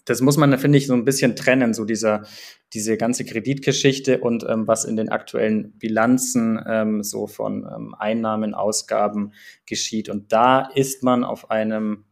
das 0.04 0.20
muss 0.20 0.36
man, 0.36 0.56
finde 0.58 0.78
ich, 0.78 0.86
so 0.86 0.94
ein 0.94 1.04
bisschen 1.04 1.36
trennen, 1.36 1.74
so 1.74 1.84
dieser, 1.84 2.24
diese 2.72 2.96
ganze 2.96 3.24
Kreditgeschichte 3.24 4.20
und 4.20 4.44
ähm, 4.48 4.66
was 4.66 4.84
in 4.84 4.96
den 4.96 5.08
aktuellen 5.08 5.72
Bilanzen 5.78 6.62
ähm, 6.66 7.02
so 7.02 7.26
von 7.26 7.64
ähm, 7.64 7.94
Einnahmen, 7.98 8.54
Ausgaben 8.54 9.32
geschieht. 9.66 10.08
Und 10.08 10.32
da 10.32 10.68
ist 10.74 11.02
man 11.02 11.24
auf 11.24 11.50
einem, 11.50 12.04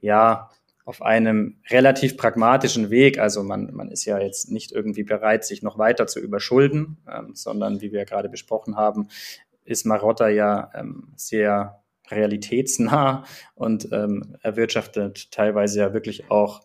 ja, 0.00 0.50
auf 0.84 1.02
einem 1.02 1.60
relativ 1.70 2.16
pragmatischen 2.16 2.90
Weg. 2.90 3.18
Also 3.18 3.42
man, 3.42 3.74
man 3.74 3.90
ist 3.90 4.06
ja 4.06 4.18
jetzt 4.18 4.50
nicht 4.50 4.72
irgendwie 4.72 5.04
bereit, 5.04 5.44
sich 5.44 5.62
noch 5.62 5.76
weiter 5.76 6.06
zu 6.06 6.18
überschulden, 6.20 6.96
ähm, 7.12 7.34
sondern 7.34 7.82
wie 7.82 7.92
wir 7.92 8.06
gerade 8.06 8.30
besprochen 8.30 8.76
haben, 8.76 9.08
ist 9.64 9.84
Marotta 9.84 10.28
ja 10.28 10.70
ähm, 10.74 11.12
sehr 11.14 11.82
realitätsnah 12.10 13.24
und 13.54 13.88
ähm, 13.92 14.36
erwirtschaftet 14.42 15.30
teilweise 15.30 15.80
ja 15.80 15.92
wirklich 15.94 16.30
auch 16.30 16.62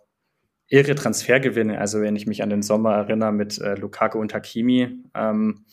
irre 0.67 0.95
Transfergewinne. 0.95 1.79
Also 1.79 2.01
wenn 2.01 2.15
ich 2.15 2.25
mich 2.27 2.41
an 2.43 2.49
den 2.49 2.63
Sommer 2.63 2.93
erinnere 2.95 3.31
mit 3.31 3.59
äh, 3.59 3.75
Lukaku 3.75 4.19
und 4.19 4.33
Hakimi 4.33 5.03
ähm, 5.13 5.65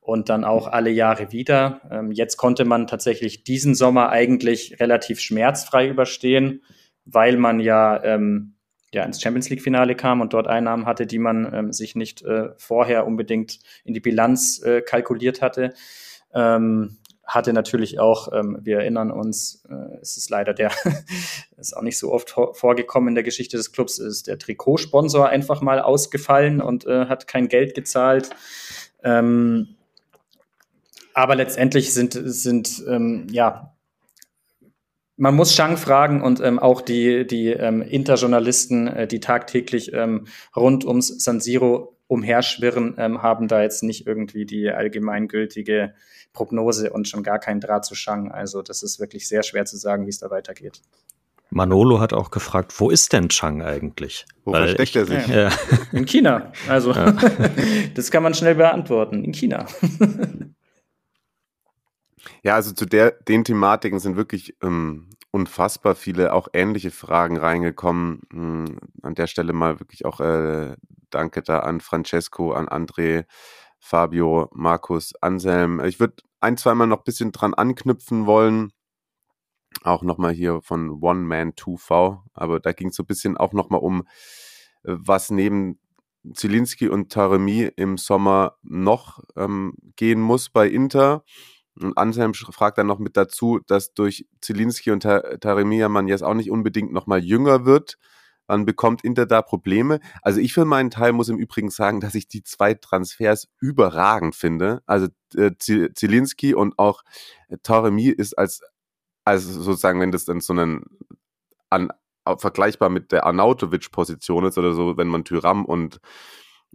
und 0.00 0.28
dann 0.28 0.44
auch 0.44 0.66
alle 0.66 0.90
Jahre 0.90 1.30
wieder. 1.30 1.80
Ähm, 1.90 2.10
jetzt 2.10 2.36
konnte 2.36 2.64
man 2.64 2.86
tatsächlich 2.86 3.44
diesen 3.44 3.74
Sommer 3.74 4.08
eigentlich 4.08 4.80
relativ 4.80 5.20
schmerzfrei 5.20 5.88
überstehen, 5.88 6.62
weil 7.04 7.36
man 7.36 7.60
ja 7.60 8.02
ähm, 8.02 8.54
ja, 8.92 9.04
ins 9.04 9.22
Champions 9.22 9.48
League-Finale 9.48 9.94
kam 9.94 10.20
und 10.20 10.34
dort 10.34 10.48
Einnahmen 10.48 10.86
hatte, 10.86 11.06
die 11.06 11.18
man 11.18 11.50
ähm, 11.54 11.72
sich 11.72 11.94
nicht 11.94 12.22
äh, 12.22 12.50
vorher 12.56 13.06
unbedingt 13.06 13.60
in 13.84 13.94
die 13.94 14.00
Bilanz 14.00 14.60
äh, 14.62 14.82
kalkuliert 14.82 15.40
hatte. 15.40 15.72
Ähm, 16.34 16.98
hatte 17.34 17.52
natürlich 17.52 17.98
auch, 17.98 18.32
ähm, 18.32 18.58
wir 18.60 18.78
erinnern 18.78 19.10
uns, 19.10 19.64
äh, 19.68 19.98
es 20.00 20.16
ist 20.16 20.28
leider 20.30 20.52
der, 20.52 20.70
ist 21.56 21.76
auch 21.76 21.82
nicht 21.82 21.98
so 21.98 22.12
oft 22.12 22.30
vorgekommen 22.52 23.08
in 23.08 23.14
der 23.14 23.24
Geschichte 23.24 23.56
des 23.56 23.72
Clubs, 23.72 23.98
ist 23.98 24.26
der 24.26 24.38
Trikotsponsor 24.38 25.28
einfach 25.28 25.62
mal 25.62 25.80
ausgefallen 25.80 26.60
und 26.60 26.86
äh, 26.86 27.06
hat 27.06 27.26
kein 27.26 27.48
Geld 27.48 27.74
gezahlt. 27.74 28.30
Ähm, 29.02 29.76
aber 31.14 31.34
letztendlich 31.34 31.92
sind, 31.94 32.18
sind 32.22 32.84
ähm, 32.86 33.26
ja, 33.30 33.74
man 35.16 35.34
muss 35.34 35.54
Shang 35.54 35.76
fragen 35.76 36.22
und 36.22 36.40
ähm, 36.40 36.58
auch 36.58 36.80
die, 36.80 37.26
die 37.26 37.48
ähm, 37.48 37.82
Interjournalisten, 37.82 38.88
äh, 38.88 39.06
die 39.06 39.20
tagtäglich 39.20 39.92
ähm, 39.92 40.26
rund 40.56 40.84
ums 40.84 41.08
San 41.22 41.40
Siro 41.40 41.96
umherschwirren, 42.12 42.94
ähm, 42.98 43.22
haben 43.22 43.48
da 43.48 43.62
jetzt 43.62 43.82
nicht 43.82 44.06
irgendwie 44.06 44.44
die 44.44 44.70
allgemeingültige 44.70 45.94
Prognose 46.34 46.92
und 46.92 47.08
schon 47.08 47.22
gar 47.22 47.38
keinen 47.38 47.60
Draht 47.60 47.86
zu 47.86 47.94
Shang. 47.94 48.30
Also 48.30 48.62
das 48.62 48.82
ist 48.82 49.00
wirklich 49.00 49.26
sehr 49.26 49.42
schwer 49.42 49.64
zu 49.64 49.78
sagen, 49.78 50.04
wie 50.04 50.10
es 50.10 50.18
da 50.18 50.30
weitergeht. 50.30 50.82
Manolo 51.48 52.00
hat 52.00 52.12
auch 52.12 52.30
gefragt, 52.30 52.78
wo 52.78 52.90
ist 52.90 53.12
denn 53.12 53.28
Chang 53.28 53.62
eigentlich? 53.62 54.26
Wo 54.44 54.52
Weil 54.52 54.74
versteckt 54.74 54.96
er 54.96 55.06
sich? 55.06 55.26
Ja. 55.26 55.50
In 55.92 56.06
China. 56.06 56.52
Also, 56.68 56.92
ja. 56.92 57.12
das 57.94 58.10
kann 58.10 58.22
man 58.22 58.34
schnell 58.34 58.54
beantworten. 58.54 59.24
In 59.24 59.32
China. 59.32 59.66
ja, 62.42 62.54
also 62.54 62.72
zu 62.72 62.86
der, 62.86 63.10
den 63.10 63.44
Thematiken 63.44 63.98
sind 63.98 64.16
wirklich 64.16 64.56
ähm, 64.62 65.08
unfassbar 65.32 65.96
viele 65.96 66.32
auch 66.32 66.48
ähnliche 66.52 66.92
Fragen 66.92 67.36
reingekommen. 67.36 68.20
Ähm, 68.32 68.78
an 69.02 69.16
der 69.16 69.26
Stelle 69.26 69.52
mal 69.52 69.80
wirklich 69.80 70.04
auch 70.04 70.20
äh, 70.20 70.76
Danke 71.10 71.42
da 71.42 71.58
an 71.60 71.80
Francesco, 71.80 72.52
an 72.52 72.68
André, 72.68 73.24
Fabio, 73.80 74.48
Markus, 74.52 75.12
Anselm. 75.20 75.80
Ich 75.84 75.98
würde 75.98 76.22
ein, 76.40 76.56
zweimal 76.56 76.86
noch 76.86 76.98
ein 76.98 77.04
bisschen 77.04 77.32
dran 77.32 77.54
anknüpfen 77.54 78.26
wollen 78.26 78.72
auch 79.84 80.02
nochmal 80.02 80.32
hier 80.32 80.60
von 80.62 81.02
One 81.02 81.20
Man 81.20 81.52
2V, 81.52 82.20
aber 82.34 82.60
da 82.60 82.72
ging 82.72 82.88
es 82.88 82.96
so 82.96 83.02
ein 83.02 83.06
bisschen 83.06 83.36
auch 83.36 83.52
nochmal 83.52 83.80
um, 83.80 84.02
äh, 84.84 84.94
was 84.94 85.30
neben 85.30 85.78
Zielinski 86.34 86.88
und 86.88 87.10
Taremi 87.10 87.70
im 87.76 87.98
Sommer 87.98 88.56
noch 88.62 89.20
ähm, 89.36 89.74
gehen 89.96 90.20
muss 90.20 90.50
bei 90.50 90.68
Inter. 90.68 91.24
Und 91.80 91.96
Anselm 91.96 92.34
fragt 92.34 92.78
dann 92.78 92.86
noch 92.86 92.98
mit 92.98 93.16
dazu, 93.16 93.60
dass 93.66 93.94
durch 93.94 94.26
Zielinski 94.40 94.90
und 94.90 95.02
Taremi 95.02 95.78
ja 95.78 95.88
man 95.88 96.08
jetzt 96.08 96.22
auch 96.22 96.34
nicht 96.34 96.50
unbedingt 96.50 96.92
nochmal 96.92 97.24
jünger 97.24 97.64
wird. 97.64 97.98
Dann 98.46 98.66
bekommt 98.66 99.04
Inter 99.04 99.24
da 99.24 99.40
Probleme. 99.40 100.00
Also 100.20 100.40
ich 100.40 100.52
für 100.52 100.64
meinen 100.64 100.90
Teil 100.90 101.12
muss 101.12 101.28
im 101.28 101.38
Übrigen 101.38 101.70
sagen, 101.70 102.00
dass 102.00 102.14
ich 102.14 102.28
die 102.28 102.42
zwei 102.42 102.74
Transfers 102.74 103.48
überragend 103.60 104.34
finde. 104.34 104.82
Also 104.84 105.08
äh, 105.36 105.52
Zielinski 105.58 106.54
und 106.54 106.78
auch 106.78 107.02
Taremi 107.62 108.08
ist 108.08 108.36
als 108.36 108.60
also 109.24 109.62
sozusagen, 109.62 110.00
wenn 110.00 110.12
das 110.12 110.24
dann 110.24 110.40
so 110.40 110.52
einen 110.52 110.84
an, 111.70 111.90
vergleichbar 112.38 112.88
mit 112.88 113.12
der 113.12 113.26
Arnautovic-Position 113.26 114.44
ist 114.46 114.58
oder 114.58 114.72
so, 114.72 114.96
wenn 114.96 115.08
man 115.08 115.24
Tyram 115.24 115.64
und, 115.64 116.00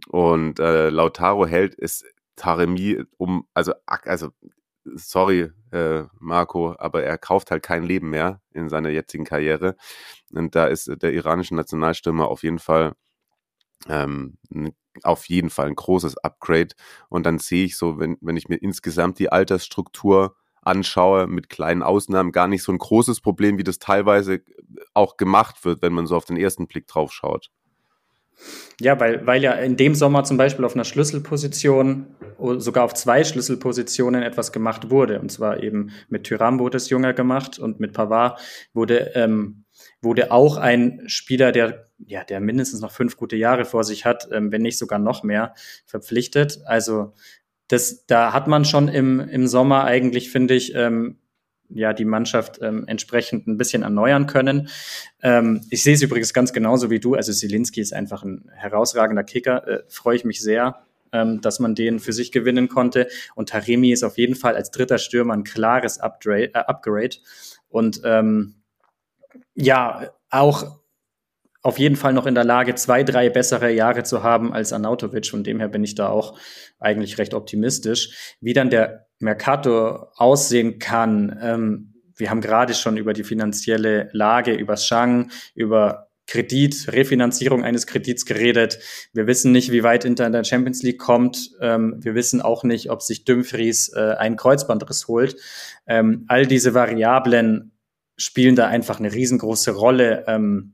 und 0.07 0.59
äh, 0.59 0.89
Lautaro 0.89 1.45
hält, 1.45 1.75
ist 1.75 2.05
Taremi 2.35 3.03
um, 3.17 3.47
also, 3.53 3.73
also 3.85 4.29
sorry, 4.95 5.51
äh, 5.71 6.03
Marco, 6.19 6.75
aber 6.77 7.03
er 7.03 7.17
kauft 7.17 7.51
halt 7.51 7.63
kein 7.63 7.83
Leben 7.83 8.09
mehr 8.09 8.41
in 8.51 8.69
seiner 8.69 8.89
jetzigen 8.89 9.25
Karriere. 9.25 9.75
Und 10.31 10.55
da 10.55 10.67
ist 10.67 10.89
der 11.01 11.13
iranische 11.13 11.55
Nationalstürmer 11.55 12.27
auf 12.27 12.43
jeden 12.43 12.59
Fall 12.59 12.93
ähm, 13.87 14.37
auf 15.03 15.25
jeden 15.25 15.49
Fall 15.49 15.67
ein 15.67 15.75
großes 15.75 16.17
Upgrade. 16.17 16.75
Und 17.09 17.25
dann 17.25 17.39
sehe 17.39 17.65
ich 17.65 17.77
so, 17.77 17.99
wenn, 17.99 18.17
wenn 18.21 18.37
ich 18.37 18.49
mir 18.49 18.55
insgesamt 18.55 19.19
die 19.19 19.31
Altersstruktur 19.31 20.35
anschaue, 20.61 21.27
mit 21.27 21.49
kleinen 21.49 21.83
Ausnahmen 21.83 22.31
gar 22.31 22.47
nicht 22.47 22.63
so 22.63 22.71
ein 22.71 22.77
großes 22.77 23.21
Problem, 23.21 23.57
wie 23.57 23.63
das 23.63 23.79
teilweise 23.79 24.41
auch 24.93 25.17
gemacht 25.17 25.63
wird, 25.63 25.81
wenn 25.81 25.93
man 25.93 26.07
so 26.07 26.15
auf 26.15 26.25
den 26.25 26.37
ersten 26.37 26.67
Blick 26.67 26.87
drauf 26.87 27.13
schaut. 27.13 27.51
Ja, 28.79 28.99
weil, 28.99 29.25
weil 29.25 29.41
ja 29.41 29.53
in 29.53 29.75
dem 29.75 29.95
Sommer 29.95 30.23
zum 30.23 30.37
Beispiel 30.37 30.63
auf 30.63 30.75
einer 30.75 30.83
Schlüsselposition, 30.83 32.15
sogar 32.57 32.83
auf 32.83 32.93
zwei 32.93 33.23
Schlüsselpositionen 33.23 34.21
etwas 34.21 34.51
gemacht 34.51 34.91
wurde. 34.91 35.19
Und 35.19 35.31
zwar 35.31 35.63
eben 35.63 35.89
mit 36.09 36.25
Tyram 36.25 36.59
wurde 36.59 36.77
es 36.77 36.89
jünger 36.89 37.13
gemacht 37.13 37.57
und 37.57 37.79
mit 37.79 37.93
Pavard 37.93 38.39
wurde, 38.73 39.11
ähm, 39.15 39.65
wurde 40.01 40.31
auch 40.31 40.57
ein 40.57 41.01
Spieler, 41.07 41.51
der, 41.51 41.89
ja, 41.97 42.23
der 42.23 42.39
mindestens 42.39 42.81
noch 42.81 42.91
fünf 42.91 43.17
gute 43.17 43.35
Jahre 43.35 43.65
vor 43.65 43.83
sich 43.83 44.05
hat, 44.05 44.27
ähm, 44.31 44.51
wenn 44.51 44.61
nicht 44.61 44.77
sogar 44.77 44.99
noch 44.99 45.23
mehr, 45.23 45.55
verpflichtet. 45.87 46.59
Also 46.65 47.13
das, 47.67 48.05
da 48.05 48.31
hat 48.31 48.47
man 48.47 48.63
schon 48.63 48.89
im, 48.89 49.19
im 49.19 49.47
Sommer 49.47 49.85
eigentlich, 49.85 50.29
finde 50.29 50.53
ich, 50.53 50.75
ähm, 50.75 51.17
ja, 51.69 51.93
die 51.93 52.05
Mannschaft 52.05 52.59
ähm, 52.61 52.85
entsprechend 52.87 53.47
ein 53.47 53.57
bisschen 53.57 53.83
erneuern 53.83 54.27
können. 54.27 54.69
Ähm, 55.21 55.65
ich 55.69 55.83
sehe 55.83 55.95
es 55.95 56.01
übrigens 56.01 56.33
ganz 56.33 56.53
genauso 56.53 56.89
wie 56.89 56.99
du. 56.99 57.15
Also 57.15 57.33
Zielinski 57.33 57.81
ist 57.81 57.93
einfach 57.93 58.23
ein 58.23 58.49
herausragender 58.53 59.23
Kicker. 59.23 59.67
Äh, 59.67 59.83
Freue 59.89 60.15
ich 60.15 60.25
mich 60.25 60.41
sehr, 60.41 60.83
ähm, 61.11 61.41
dass 61.41 61.59
man 61.59 61.75
den 61.75 61.99
für 61.99 62.13
sich 62.13 62.31
gewinnen 62.31 62.67
konnte. 62.69 63.07
Und 63.35 63.49
Taremi 63.49 63.91
ist 63.91 64.03
auf 64.03 64.17
jeden 64.17 64.35
Fall 64.35 64.55
als 64.55 64.71
dritter 64.71 64.97
Stürmer 64.97 65.33
ein 65.33 65.43
klares 65.43 65.99
Upgrade. 65.99 66.53
Äh, 66.53 66.59
Upgrade. 66.59 67.17
Und 67.69 68.01
ähm, 68.03 68.55
ja, 69.55 70.11
auch 70.29 70.79
auf 71.63 71.79
jeden 71.79 71.97
Fall 71.97 72.13
noch 72.13 72.25
in 72.27 72.35
der 72.35 72.45
Lage, 72.45 72.75
zwei, 72.75 73.03
drei 73.03 73.29
bessere 73.29 73.71
Jahre 73.71 74.03
zu 74.03 74.23
haben 74.23 74.53
als 74.53 74.71
Arnautovic. 74.71 75.27
Von 75.27 75.43
dem 75.43 75.59
her 75.59 75.67
bin 75.67 75.83
ich 75.83 75.95
da 75.95 76.07
auch 76.07 76.39
eigentlich 76.79 77.17
recht 77.17 77.33
optimistisch. 77.33 78.35
Wie 78.39 78.53
dann 78.53 78.69
der 78.69 79.06
Mercato 79.19 80.07
aussehen 80.15 80.79
kann, 80.79 81.37
ähm, 81.41 81.93
wir 82.17 82.31
haben 82.31 82.41
gerade 82.41 82.73
schon 82.73 82.97
über 82.97 83.13
die 83.13 83.23
finanzielle 83.23 84.09
Lage, 84.11 84.53
über 84.53 84.75
Shang, 84.75 85.29
über 85.53 86.07
Kredit, 86.25 86.91
Refinanzierung 86.91 87.63
eines 87.63 87.87
Kredits 87.87 88.25
geredet. 88.25 88.79
Wir 89.13 89.27
wissen 89.27 89.51
nicht, 89.51 89.71
wie 89.71 89.83
weit 89.83 90.03
Inter 90.03 90.25
in 90.25 90.33
der 90.33 90.43
Champions 90.43 90.83
League 90.83 90.99
kommt. 90.99 91.51
Ähm, 91.61 91.95
wir 92.01 92.15
wissen 92.15 92.41
auch 92.41 92.63
nicht, 92.63 92.89
ob 92.89 93.01
sich 93.01 93.23
Dumfries 93.23 93.93
äh, 93.95 94.15
einen 94.17 94.35
Kreuzbandriss 94.35 95.07
holt. 95.07 95.37
Ähm, 95.85 96.25
all 96.27 96.45
diese 96.45 96.73
Variablen 96.73 97.71
spielen 98.17 98.55
da 98.55 98.67
einfach 98.67 98.99
eine 98.99 99.13
riesengroße 99.13 99.71
Rolle. 99.71 100.25
Ähm, 100.27 100.73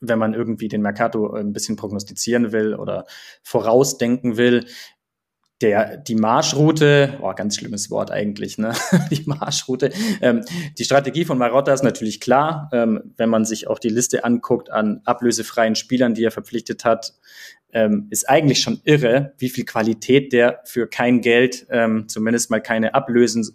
wenn 0.00 0.18
man 0.18 0.34
irgendwie 0.34 0.68
den 0.68 0.82
Mercato 0.82 1.32
ein 1.34 1.52
bisschen 1.52 1.76
prognostizieren 1.76 2.52
will 2.52 2.74
oder 2.74 3.04
vorausdenken 3.42 4.38
will. 4.38 4.66
Der, 5.60 5.98
die 5.98 6.14
Marschroute, 6.14 7.18
oh, 7.20 7.34
ganz 7.34 7.56
schlimmes 7.56 7.90
Wort 7.90 8.10
eigentlich, 8.10 8.56
ne? 8.56 8.72
die 9.10 9.24
Marschroute. 9.26 9.90
Ähm, 10.22 10.42
die 10.78 10.84
Strategie 10.84 11.26
von 11.26 11.36
Marotta 11.36 11.72
ist 11.74 11.84
natürlich 11.84 12.20
klar. 12.20 12.70
Ähm, 12.72 13.12
wenn 13.18 13.28
man 13.28 13.44
sich 13.44 13.68
auch 13.68 13.78
die 13.78 13.90
Liste 13.90 14.24
anguckt 14.24 14.70
an 14.70 15.02
ablösefreien 15.04 15.74
Spielern, 15.74 16.14
die 16.14 16.24
er 16.24 16.30
verpflichtet 16.30 16.84
hat, 16.86 17.12
ähm, 17.72 18.06
ist 18.10 18.28
eigentlich 18.28 18.60
schon 18.60 18.80
irre, 18.84 19.32
wie 19.38 19.48
viel 19.48 19.64
Qualität 19.64 20.32
der 20.32 20.60
für 20.64 20.88
kein 20.88 21.20
Geld, 21.20 21.66
ähm, 21.70 22.08
zumindest 22.08 22.50
mal 22.50 22.60
keine 22.60 22.94
Ablösen 22.94 23.46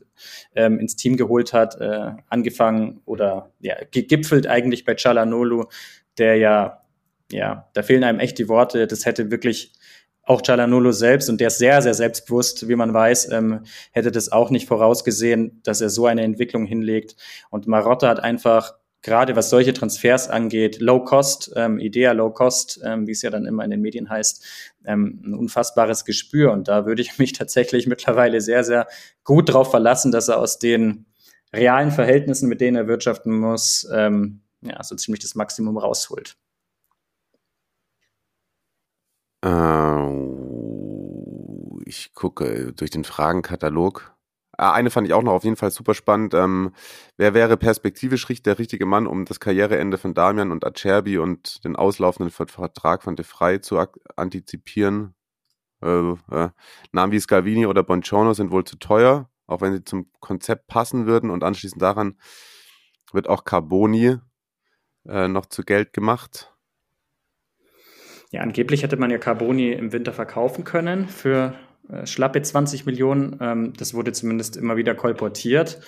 ähm, 0.56 0.80
ins 0.80 0.96
Team 0.96 1.18
geholt 1.18 1.54
hat, 1.54 1.80
äh, 1.82 2.12
angefangen 2.30 3.02
oder 3.06 3.52
ja, 3.60 3.76
gegipfelt 3.92 4.48
eigentlich 4.48 4.86
bei 4.86 4.96
Chalanolu, 4.96 5.66
der 6.18 6.36
ja, 6.36 6.82
ja, 7.32 7.70
da 7.74 7.84
fehlen 7.84 8.04
einem 8.04 8.20
echt 8.20 8.38
die 8.38 8.48
Worte. 8.48 8.88
Das 8.88 9.06
hätte 9.06 9.32
wirklich 9.32 9.74
auch 10.26 10.42
Chalanolo 10.42 10.92
selbst, 10.92 11.30
und 11.30 11.40
der 11.40 11.48
ist 11.48 11.60
sehr, 11.60 11.82
sehr 11.82 11.94
selbstbewusst, 11.94 12.68
wie 12.68 12.76
man 12.76 12.94
weiß, 12.94 13.32
ähm, 13.32 13.62
hätte 13.92 14.12
das 14.12 14.32
auch 14.32 14.50
nicht 14.50 14.68
vorausgesehen, 14.68 15.62
dass 15.64 15.82
er 15.82 15.90
so 15.90 16.08
eine 16.08 16.24
Entwicklung 16.24 16.66
hinlegt. 16.66 17.16
Und 17.52 17.68
Marotta 17.68 18.10
hat 18.10 18.20
einfach, 18.20 18.74
gerade 19.04 19.36
was 19.36 19.52
solche 19.52 19.72
Transfers 19.72 20.28
angeht, 20.30 20.80
Low 20.80 21.04
Cost, 21.04 21.54
ähm, 21.56 21.78
Idea 21.78 22.12
Low 22.14 22.32
Cost, 22.32 22.82
ähm, 22.84 23.06
wie 23.06 23.12
es 23.12 23.22
ja 23.22 23.30
dann 23.30 23.46
immer 23.46 23.64
in 23.64 23.70
den 23.70 23.82
Medien 23.82 24.10
heißt, 24.10 24.44
ähm, 24.86 25.22
ein 25.24 25.36
unfassbares 25.36 26.06
Gespür. 26.06 26.52
Und 26.52 26.68
da 26.68 26.88
würde 26.88 27.04
ich 27.04 27.20
mich 27.20 27.34
tatsächlich 27.34 27.86
mittlerweile 27.88 28.42
sehr, 28.42 28.64
sehr 28.64 28.88
gut 29.24 29.54
drauf 29.54 29.70
verlassen, 29.70 30.12
dass 30.12 30.28
er 30.28 30.40
aus 30.40 30.58
den 30.58 31.06
realen 31.54 31.92
Verhältnissen, 31.92 32.50
mit 32.50 32.62
denen 32.62 32.78
er 32.78 32.88
wirtschaften 32.88 33.32
muss, 33.32 33.88
ähm, 33.94 34.42
ja, 34.62 34.84
so 34.84 34.96
ziemlich 34.96 35.22
das 35.22 35.36
Maximum 35.36 35.78
rausholt. 35.78 36.36
Äh, 39.46 40.26
ich 41.86 42.14
gucke 42.14 42.74
durch 42.74 42.90
den 42.90 43.04
Fragenkatalog. 43.04 44.12
Ah, 44.58 44.74
eine 44.74 44.90
fand 44.90 45.08
ich 45.08 45.14
auch 45.14 45.22
noch 45.22 45.34
auf 45.34 45.44
jeden 45.44 45.58
Fall 45.58 45.70
super 45.72 45.94
spannend. 45.94 46.34
Ähm, 46.34 46.74
wer 47.18 47.34
wäre 47.34 47.58
perspektivisch 47.58 48.26
der 48.44 48.58
richtige 48.58 48.86
Mann, 48.86 49.06
um 49.06 49.26
das 49.26 49.40
Karriereende 49.40 49.98
von 49.98 50.14
Damian 50.14 50.52
und 50.52 50.66
Acerbi 50.66 51.18
und 51.18 51.64
den 51.66 51.76
auslaufenden 51.76 52.32
Vertrag 52.32 53.04
von 53.04 53.16
De 53.16 53.26
Frey 53.26 53.62
zu 53.62 53.78
antizipieren? 54.16 55.14
Äh, 55.84 56.14
äh, 56.32 56.50
Namen 56.94 57.12
wie 57.12 57.20
Scalvini 57.20 57.68
oder 57.68 57.84
Bongiorno 57.84 58.34
sind 58.34 58.52
wohl 58.52 58.66
zu 58.66 58.78
teuer, 58.78 59.30
auch 59.48 59.62
wenn 59.62 59.74
sie 59.74 59.84
zum 59.84 60.10
Konzept 60.22 60.68
passen 60.68 61.06
würden. 61.08 61.30
Und 61.32 61.44
anschließend 61.44 61.82
daran 61.82 62.18
wird 63.14 63.30
auch 63.30 63.46
Carboni 63.46 64.18
äh, 65.08 65.28
noch 65.28 65.48
zu 65.48 65.64
Geld 65.64 65.94
gemacht. 65.94 66.55
Ja, 68.32 68.42
angeblich 68.42 68.84
hätte 68.84 68.98
man 68.98 69.12
ja 69.12 69.18
Carboni 69.18 69.72
im 69.72 69.92
Winter 69.92 70.14
verkaufen 70.14 70.64
können 70.64 71.08
für 71.08 71.54
äh, 71.90 72.06
schlappe 72.06 72.42
20 72.42 72.86
Millionen. 72.86 73.38
Ähm, 73.40 73.74
das 73.78 73.94
wurde 73.94 74.12
zumindest 74.12 74.58
immer 74.58 74.78
wieder 74.78 74.96
kolportiert. 74.96 75.80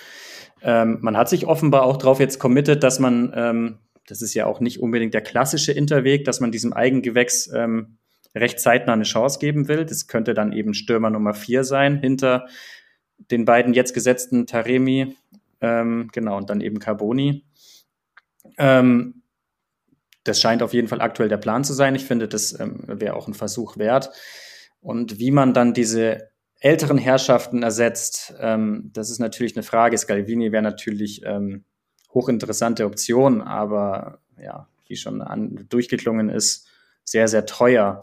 Ähm, 0.62 1.00
man 1.02 1.18
hat 1.18 1.30
sich 1.30 1.48
offenbar 1.48 1.84
auch 1.84 1.98
darauf 1.98 2.20
jetzt 2.20 2.40
committed, 2.40 2.84
dass 2.84 3.00
man, 3.00 3.32
ähm, 3.36 3.78
das 4.08 4.22
ist 4.22 4.34
ja 4.34 4.46
auch 4.46 4.60
nicht 4.60 4.80
unbedingt 4.80 5.14
der 5.14 5.22
klassische 5.22 5.72
Interweg, 5.72 6.26
dass 6.26 6.40
man 6.40 6.52
diesem 6.52 6.74
Eigengewächs 6.74 7.52
ähm, 7.54 7.98
recht 8.36 8.60
zeitnah 8.60 8.94
eine 8.94 9.04
Chance 9.04 9.40
geben 9.40 9.68
will. 9.68 9.86
Das 9.86 10.08
könnte 10.08 10.34
dann 10.34 10.52
eben 10.52 10.74
Stürmer 10.74 11.10
Nummer 11.10 11.34
vier 11.34 11.64
sein, 11.64 12.00
hinter 12.00 12.48
den 13.32 13.46
beiden 13.46 13.74
jetzt 13.74 13.94
gesetzten 13.94 14.46
Taremi, 14.46 15.16
ähm, 15.62 16.10
genau, 16.12 16.38
und 16.38 16.50
dann 16.50 16.62
eben 16.62 16.80
Carboni. 16.80 17.44
Ähm, 18.58 19.17
das 20.28 20.42
scheint 20.42 20.64
auf 20.64 20.74
jeden 20.74 20.88
Fall 20.88 21.02
aktuell 21.02 21.30
der 21.30 21.38
Plan 21.38 21.64
zu 21.64 21.74
sein. 21.74 21.96
Ich 21.96 22.06
finde, 22.06 22.28
das 22.28 22.58
ähm, 22.60 22.84
wäre 22.88 23.16
auch 23.16 23.28
ein 23.28 23.34
Versuch 23.34 23.78
wert. 23.78 24.12
Und 24.82 25.20
wie 25.20 25.32
man 25.32 25.54
dann 25.54 25.74
diese 25.74 26.30
älteren 26.60 26.98
Herrschaften 26.98 27.64
ersetzt, 27.64 28.34
ähm, 28.40 28.90
das 28.94 29.10
ist 29.10 29.20
natürlich 29.20 29.56
eine 29.56 29.64
Frage. 29.64 29.98
Scalvini 29.98 30.52
wäre 30.52 30.64
natürlich 30.64 31.22
ähm, 31.26 31.66
hochinteressante 32.14 32.86
Option, 32.86 33.42
aber 33.42 34.20
ja, 34.42 34.68
wie 34.88 34.96
schon 34.96 35.22
an, 35.22 35.68
durchgeklungen 35.70 36.30
ist, 36.30 36.68
sehr, 37.04 37.28
sehr 37.28 37.46
teuer. 37.46 38.02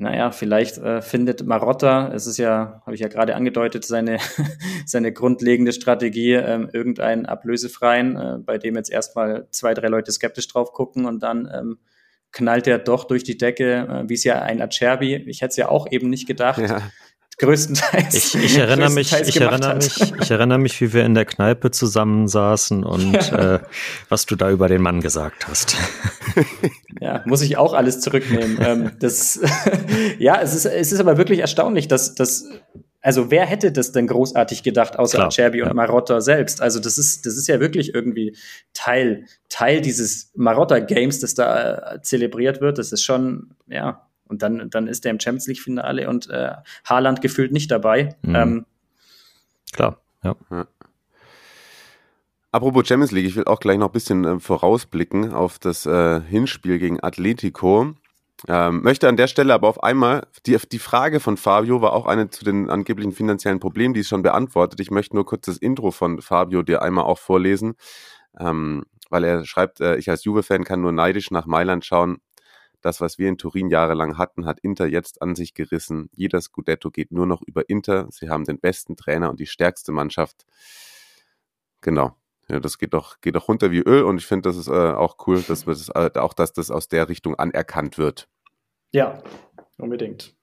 Naja, 0.00 0.30
vielleicht 0.30 0.78
äh, 0.78 1.02
findet 1.02 1.44
Marotta, 1.44 2.10
es 2.14 2.26
ist 2.26 2.38
ja, 2.38 2.80
habe 2.86 2.94
ich 2.94 3.02
ja 3.02 3.08
gerade 3.08 3.36
angedeutet, 3.36 3.84
seine, 3.84 4.16
seine 4.86 5.12
grundlegende 5.12 5.72
Strategie, 5.72 6.32
ähm, 6.32 6.70
irgendeinen 6.72 7.26
ablösefreien, 7.26 8.16
äh, 8.16 8.38
bei 8.38 8.56
dem 8.56 8.76
jetzt 8.76 8.90
erstmal 8.90 9.46
zwei, 9.50 9.74
drei 9.74 9.88
Leute 9.88 10.10
skeptisch 10.10 10.48
drauf 10.48 10.72
gucken 10.72 11.04
und 11.04 11.22
dann 11.22 11.50
ähm, 11.54 11.78
knallt 12.32 12.66
er 12.66 12.78
doch 12.78 13.04
durch 13.04 13.24
die 13.24 13.36
Decke, 13.36 13.74
äh, 13.74 14.08
wie 14.08 14.14
es 14.14 14.24
ja 14.24 14.40
ein 14.40 14.62
Acerbi, 14.62 15.16
ich 15.16 15.42
hätte 15.42 15.50
es 15.50 15.56
ja 15.56 15.68
auch 15.68 15.86
eben 15.90 16.08
nicht 16.08 16.26
gedacht, 16.26 16.62
ja 16.62 16.80
größtenteils. 17.40 18.14
Ich, 18.14 18.34
ich 18.34 18.56
erinnere 18.58 18.90
mich, 18.90 19.12
ich 19.12 19.40
erinnere 19.40 19.76
mich, 19.76 20.12
ich 20.20 20.30
erinnere 20.30 20.58
mich, 20.58 20.80
wie 20.80 20.92
wir 20.92 21.04
in 21.04 21.14
der 21.14 21.24
Kneipe 21.24 21.70
zusammensaßen 21.70 22.84
und 22.84 23.12
ja. 23.12 23.54
äh, 23.54 23.60
was 24.08 24.26
du 24.26 24.36
da 24.36 24.50
über 24.50 24.68
den 24.68 24.82
Mann 24.82 25.00
gesagt 25.00 25.48
hast. 25.48 25.76
Ja, 27.02 27.22
muss 27.24 27.40
ich 27.40 27.56
auch 27.56 27.72
alles 27.72 28.00
zurücknehmen. 28.00 28.58
ähm, 28.60 28.90
das, 29.00 29.40
ja, 30.18 30.38
es 30.42 30.54
ist, 30.54 30.66
es 30.66 30.92
ist 30.92 31.00
aber 31.00 31.16
wirklich 31.16 31.38
erstaunlich, 31.38 31.88
dass, 31.88 32.14
dass 32.14 32.44
also 33.00 33.30
wer 33.30 33.46
hätte 33.46 33.72
das 33.72 33.92
denn 33.92 34.06
großartig 34.06 34.62
gedacht, 34.62 34.98
außer 34.98 35.16
Klar, 35.16 35.28
Acerbi 35.28 35.62
und 35.62 35.68
ja. 35.68 35.74
Marotta 35.74 36.20
selbst? 36.20 36.60
Also 36.60 36.78
das 36.78 36.98
ist, 36.98 37.24
das 37.24 37.36
ist 37.36 37.48
ja 37.48 37.58
wirklich 37.58 37.94
irgendwie 37.94 38.36
Teil, 38.74 39.24
Teil 39.48 39.80
dieses 39.80 40.30
Marotta-Games, 40.34 41.20
das 41.20 41.34
da 41.34 41.94
äh, 41.94 42.02
zelebriert 42.02 42.60
wird. 42.60 42.76
Das 42.76 42.92
ist 42.92 43.02
schon, 43.02 43.54
ja, 43.66 44.06
und 44.30 44.42
dann, 44.42 44.70
dann 44.70 44.86
ist 44.86 45.04
er 45.04 45.10
im 45.10 45.20
Champions 45.20 45.46
League-Finale 45.48 46.08
und 46.08 46.30
äh, 46.30 46.52
Haaland 46.84 47.20
gefühlt 47.20 47.52
nicht 47.52 47.70
dabei. 47.70 48.16
Mhm. 48.22 48.34
Ähm, 48.34 48.66
Klar, 49.72 50.00
ja. 50.22 50.36
ja. 50.50 50.66
Apropos 52.52 52.86
Champions 52.86 53.12
League, 53.12 53.26
ich 53.26 53.36
will 53.36 53.44
auch 53.44 53.60
gleich 53.60 53.78
noch 53.78 53.88
ein 53.88 53.92
bisschen 53.92 54.24
äh, 54.24 54.40
vorausblicken 54.40 55.32
auf 55.32 55.58
das 55.58 55.86
äh, 55.86 56.20
Hinspiel 56.20 56.78
gegen 56.78 57.00
Atletico. 57.00 57.94
Ähm, 58.48 58.82
möchte 58.82 59.08
an 59.08 59.16
der 59.16 59.26
Stelle 59.26 59.52
aber 59.54 59.68
auf 59.68 59.82
einmal, 59.82 60.26
die, 60.46 60.56
die 60.72 60.78
Frage 60.78 61.20
von 61.20 61.36
Fabio 61.36 61.82
war 61.82 61.92
auch 61.92 62.06
eine 62.06 62.30
zu 62.30 62.44
den 62.44 62.70
angeblichen 62.70 63.12
finanziellen 63.12 63.60
Problemen, 63.60 63.94
die 63.94 64.00
ist 64.00 64.08
schon 64.08 64.22
beantwortet. 64.22 64.80
Ich 64.80 64.90
möchte 64.90 65.14
nur 65.14 65.26
kurz 65.26 65.46
das 65.46 65.58
Intro 65.58 65.90
von 65.90 66.22
Fabio 66.22 66.62
dir 66.62 66.82
einmal 66.82 67.04
auch 67.04 67.18
vorlesen, 67.18 67.74
ähm, 68.38 68.84
weil 69.10 69.24
er 69.24 69.44
schreibt, 69.44 69.80
äh, 69.80 69.96
ich 69.96 70.08
als 70.08 70.24
Juve-Fan 70.24 70.64
kann 70.64 70.80
nur 70.80 70.92
neidisch 70.92 71.30
nach 71.30 71.46
Mailand 71.46 71.84
schauen, 71.84 72.18
das, 72.80 73.00
was 73.00 73.18
wir 73.18 73.28
in 73.28 73.38
Turin 73.38 73.68
jahrelang 73.68 74.18
hatten, 74.18 74.46
hat 74.46 74.60
Inter 74.60 74.86
jetzt 74.86 75.22
an 75.22 75.34
sich 75.34 75.54
gerissen. 75.54 76.08
Jeder 76.12 76.40
Scudetto 76.40 76.90
geht 76.90 77.12
nur 77.12 77.26
noch 77.26 77.42
über 77.42 77.68
Inter. 77.68 78.08
Sie 78.10 78.28
haben 78.28 78.44
den 78.44 78.58
besten 78.58 78.96
Trainer 78.96 79.30
und 79.30 79.40
die 79.40 79.46
stärkste 79.46 79.92
Mannschaft. 79.92 80.46
Genau. 81.80 82.16
Ja, 82.48 82.58
das 82.58 82.78
geht 82.78 82.94
doch, 82.94 83.20
geht 83.20 83.36
doch 83.36 83.48
runter 83.48 83.70
wie 83.70 83.80
Öl 83.80 84.02
und 84.02 84.18
ich 84.18 84.26
finde, 84.26 84.48
das 84.48 84.56
ist 84.56 84.66
äh, 84.66 84.72
auch 84.72 85.16
cool, 85.26 85.40
dass 85.42 85.66
wir 85.66 85.74
das, 85.74 85.88
äh, 85.90 86.18
auch, 86.18 86.34
dass 86.34 86.52
das 86.52 86.70
aus 86.70 86.88
der 86.88 87.08
Richtung 87.08 87.36
anerkannt 87.36 87.96
wird. 87.96 88.28
Ja, 88.92 89.22
unbedingt. 89.78 90.34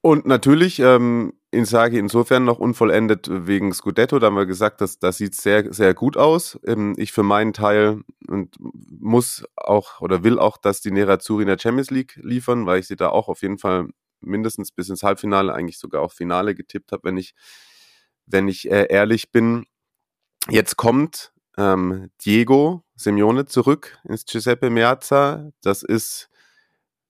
Und 0.00 0.26
natürlich, 0.26 0.80
ähm, 0.80 1.32
Insagi 1.56 1.98
insofern 1.98 2.44
noch 2.44 2.58
unvollendet 2.58 3.28
wegen 3.30 3.72
Scudetto. 3.72 4.18
Da 4.18 4.26
haben 4.26 4.36
wir 4.36 4.46
gesagt, 4.46 4.80
dass 4.80 4.98
das 4.98 5.16
sieht 5.16 5.34
sehr, 5.34 5.72
sehr 5.72 5.94
gut 5.94 6.16
aus. 6.16 6.58
Ähm, 6.64 6.94
ich 6.96 7.12
für 7.12 7.22
meinen 7.22 7.52
Teil 7.52 8.02
und 8.28 8.54
muss 8.60 9.44
auch 9.56 10.00
oder 10.00 10.22
will 10.22 10.38
auch, 10.38 10.56
dass 10.58 10.80
die 10.80 10.90
Nerazzurri 10.90 11.42
in 11.42 11.48
der 11.48 11.58
Champions 11.58 11.90
League 11.90 12.16
liefern, 12.22 12.66
weil 12.66 12.80
ich 12.80 12.86
sie 12.86 12.96
da 12.96 13.08
auch 13.08 13.28
auf 13.28 13.42
jeden 13.42 13.58
Fall 13.58 13.88
mindestens 14.20 14.70
bis 14.72 14.88
ins 14.88 15.02
Halbfinale, 15.02 15.52
eigentlich 15.52 15.78
sogar 15.78 16.02
auch 16.02 16.12
Finale 16.12 16.54
getippt 16.54 16.92
habe, 16.92 17.04
wenn 17.04 17.16
ich, 17.16 17.34
wenn 18.26 18.48
ich 18.48 18.70
äh, 18.70 18.86
ehrlich 18.88 19.32
bin. 19.32 19.64
Jetzt 20.48 20.76
kommt 20.76 21.32
ähm, 21.58 22.10
Diego 22.24 22.84
Simeone 22.94 23.46
zurück 23.46 23.98
ins 24.04 24.24
Giuseppe 24.26 24.70
Meazza. 24.70 25.50
Das 25.62 25.82
ist 25.82 26.28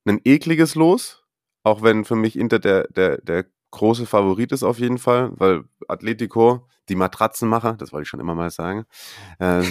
ein 0.05 0.21
ekliges 0.23 0.75
Los 0.75 1.27
auch 1.67 1.81
wenn 1.83 2.05
für 2.05 2.15
mich 2.15 2.37
Inter 2.37 2.59
der, 2.59 2.87
der, 2.87 3.17
der 3.21 3.45
große 3.71 4.05
Favorit 4.05 4.51
ist 4.51 4.63
auf 4.63 4.79
jeden 4.79 4.97
Fall, 4.97 5.31
weil 5.35 5.63
Atletico, 5.87 6.67
die 6.89 6.95
Matratzenmacher, 6.95 7.73
das 7.73 7.91
wollte 7.91 8.03
ich 8.03 8.09
schon 8.09 8.19
immer 8.19 8.35
mal 8.35 8.49
sagen, 8.49 8.85
äh, 9.39 9.63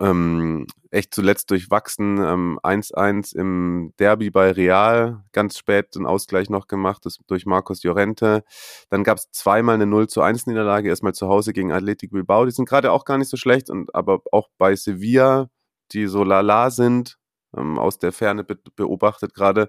ähm, 0.00 0.66
echt 0.90 1.14
zuletzt 1.14 1.50
durchwachsen, 1.50 2.18
1-1 2.18 3.36
ähm, 3.36 3.40
im 3.40 3.94
Derby 3.98 4.30
bei 4.30 4.52
Real, 4.52 5.24
ganz 5.32 5.56
spät 5.58 5.96
einen 5.96 6.06
Ausgleich 6.06 6.50
noch 6.50 6.66
gemacht, 6.66 7.06
das 7.06 7.18
durch 7.26 7.46
Marcos 7.46 7.82
Llorente. 7.82 8.44
Dann 8.90 9.04
gab 9.04 9.18
es 9.18 9.30
zweimal 9.30 9.76
eine 9.76 9.86
0 9.86 10.08
zu 10.08 10.20
1 10.22 10.46
Niederlage, 10.46 10.88
erstmal 10.88 11.14
zu 11.14 11.28
Hause 11.28 11.52
gegen 11.52 11.72
Atletico 11.72 12.14
Bilbao, 12.14 12.44
die 12.44 12.52
sind 12.52 12.68
gerade 12.68 12.92
auch 12.92 13.04
gar 13.04 13.18
nicht 13.18 13.30
so 13.30 13.36
schlecht, 13.36 13.70
und 13.70 13.94
aber 13.94 14.20
auch 14.32 14.48
bei 14.58 14.76
Sevilla, 14.76 15.48
die 15.92 16.06
so 16.06 16.24
lala 16.24 16.70
sind, 16.70 17.18
ähm, 17.56 17.78
aus 17.78 17.98
der 17.98 18.12
Ferne 18.12 18.44
be 18.44 18.58
beobachtet 18.76 19.34
gerade. 19.34 19.68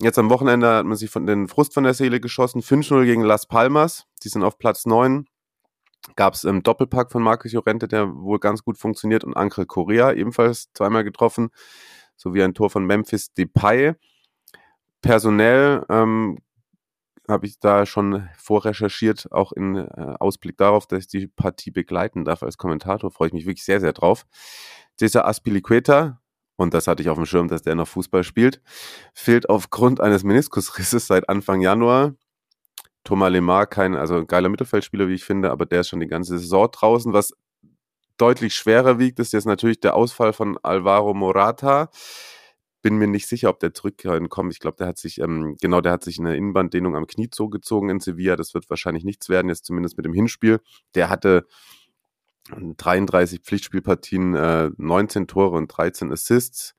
Jetzt 0.00 0.18
am 0.18 0.30
Wochenende 0.30 0.68
hat 0.68 0.86
man 0.86 0.96
sich 0.96 1.10
von 1.10 1.26
den 1.26 1.48
Frust 1.48 1.74
von 1.74 1.82
der 1.82 1.94
Seele 1.94 2.20
geschossen. 2.20 2.60
5-0 2.60 3.04
gegen 3.04 3.22
Las 3.22 3.46
Palmas. 3.46 4.06
Die 4.22 4.28
sind 4.28 4.44
auf 4.44 4.56
Platz 4.56 4.86
9. 4.86 5.26
Gab 6.14 6.34
es 6.34 6.44
im 6.44 6.62
Doppelpack 6.62 7.10
von 7.10 7.22
Marcus 7.22 7.52
Llorente, 7.52 7.88
der 7.88 8.14
wohl 8.14 8.38
ganz 8.38 8.62
gut 8.62 8.78
funktioniert. 8.78 9.24
Und 9.24 9.36
Ankel 9.36 9.66
Correa 9.66 10.12
ebenfalls 10.12 10.70
zweimal 10.72 11.02
getroffen. 11.02 11.50
Sowie 12.16 12.44
ein 12.44 12.54
Tor 12.54 12.70
von 12.70 12.86
Memphis 12.86 13.32
Depay. 13.34 13.94
Personell 15.02 15.84
ähm, 15.88 16.38
habe 17.28 17.46
ich 17.46 17.58
da 17.58 17.84
schon 17.84 18.28
vorrecherchiert, 18.36 19.32
auch 19.32 19.52
in 19.52 19.76
äh, 19.76 20.14
Ausblick 20.18 20.56
darauf, 20.56 20.86
dass 20.86 21.00
ich 21.00 21.08
die 21.08 21.26
Partie 21.26 21.70
begleiten 21.70 22.24
darf 22.24 22.42
als 22.42 22.56
Kommentator. 22.56 23.10
Freue 23.10 23.28
ich 23.28 23.34
mich 23.34 23.46
wirklich 23.46 23.64
sehr, 23.64 23.80
sehr 23.80 23.92
drauf. 23.92 24.26
Cesar 24.98 25.26
Aspilicueta, 25.26 26.20
und 26.58 26.74
das 26.74 26.88
hatte 26.88 27.02
ich 27.02 27.08
auf 27.08 27.16
dem 27.16 27.24
Schirm, 27.24 27.48
dass 27.48 27.62
der 27.62 27.76
noch 27.76 27.86
Fußball 27.86 28.24
spielt, 28.24 28.60
fehlt 29.14 29.48
aufgrund 29.48 30.00
eines 30.00 30.24
Meniskusrisses 30.24 31.06
seit 31.06 31.28
Anfang 31.28 31.60
Januar. 31.60 32.14
Thomas 33.04 33.30
Lemar, 33.30 33.66
kein, 33.66 33.94
also 33.94 34.16
ein 34.16 34.26
geiler 34.26 34.48
Mittelfeldspieler, 34.48 35.08
wie 35.08 35.14
ich 35.14 35.24
finde, 35.24 35.52
aber 35.52 35.66
der 35.66 35.80
ist 35.80 35.88
schon 35.88 36.00
die 36.00 36.08
ganze 36.08 36.36
Saison 36.36 36.68
draußen. 36.70 37.12
Was 37.12 37.32
deutlich 38.18 38.54
schwerer 38.54 38.98
wiegt, 38.98 39.20
ist 39.20 39.32
jetzt 39.32 39.46
natürlich 39.46 39.78
der 39.78 39.94
Ausfall 39.94 40.32
von 40.32 40.58
Alvaro 40.62 41.14
Morata. 41.14 41.90
Bin 42.82 42.96
mir 42.96 43.06
nicht 43.06 43.28
sicher, 43.28 43.50
ob 43.50 43.60
der 43.60 43.72
zurückkommt. 43.72 44.52
Ich 44.52 44.58
glaube, 44.58 44.76
der 44.78 44.88
hat 44.88 44.98
sich, 44.98 45.20
ähm, 45.20 45.56
genau, 45.60 45.80
der 45.80 45.92
hat 45.92 46.02
sich 46.02 46.18
eine 46.18 46.36
Innenbanddehnung 46.36 46.96
am 46.96 47.06
Knie 47.06 47.30
zugezogen 47.30 47.88
in 47.88 48.00
Sevilla. 48.00 48.34
Das 48.34 48.52
wird 48.52 48.68
wahrscheinlich 48.68 49.04
nichts 49.04 49.28
werden, 49.28 49.48
jetzt 49.48 49.64
zumindest 49.64 49.96
mit 49.96 50.06
dem 50.06 50.12
Hinspiel. 50.12 50.60
Der 50.96 51.08
hatte 51.08 51.46
33 52.50 53.40
Pflichtspielpartien, 53.40 54.34
äh, 54.34 54.70
19 54.76 55.26
Tore 55.26 55.56
und 55.56 55.68
13 55.68 56.12
Assists. 56.12 56.74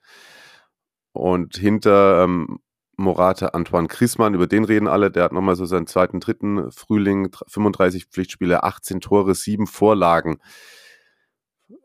Und 1.12 1.58
hinter 1.58 2.24
ähm, 2.24 2.60
Morata 3.00 3.48
Antoine 3.48 3.88
Griezmann, 3.88 4.34
über 4.34 4.48
den 4.48 4.66
reden 4.66 4.88
alle, 4.88 5.10
der 5.10 5.24
hat 5.24 5.32
nochmal 5.32 5.56
so 5.56 5.66
seinen 5.66 5.88
zweiten, 5.88 6.20
dritten 6.20 6.72
Frühling, 6.72 7.32
35 7.48 8.06
Pflichtspiele, 8.06 8.64
18 8.64 9.02
Tore, 9.02 9.34
7 9.34 9.68
Vorlagen. 9.68 10.40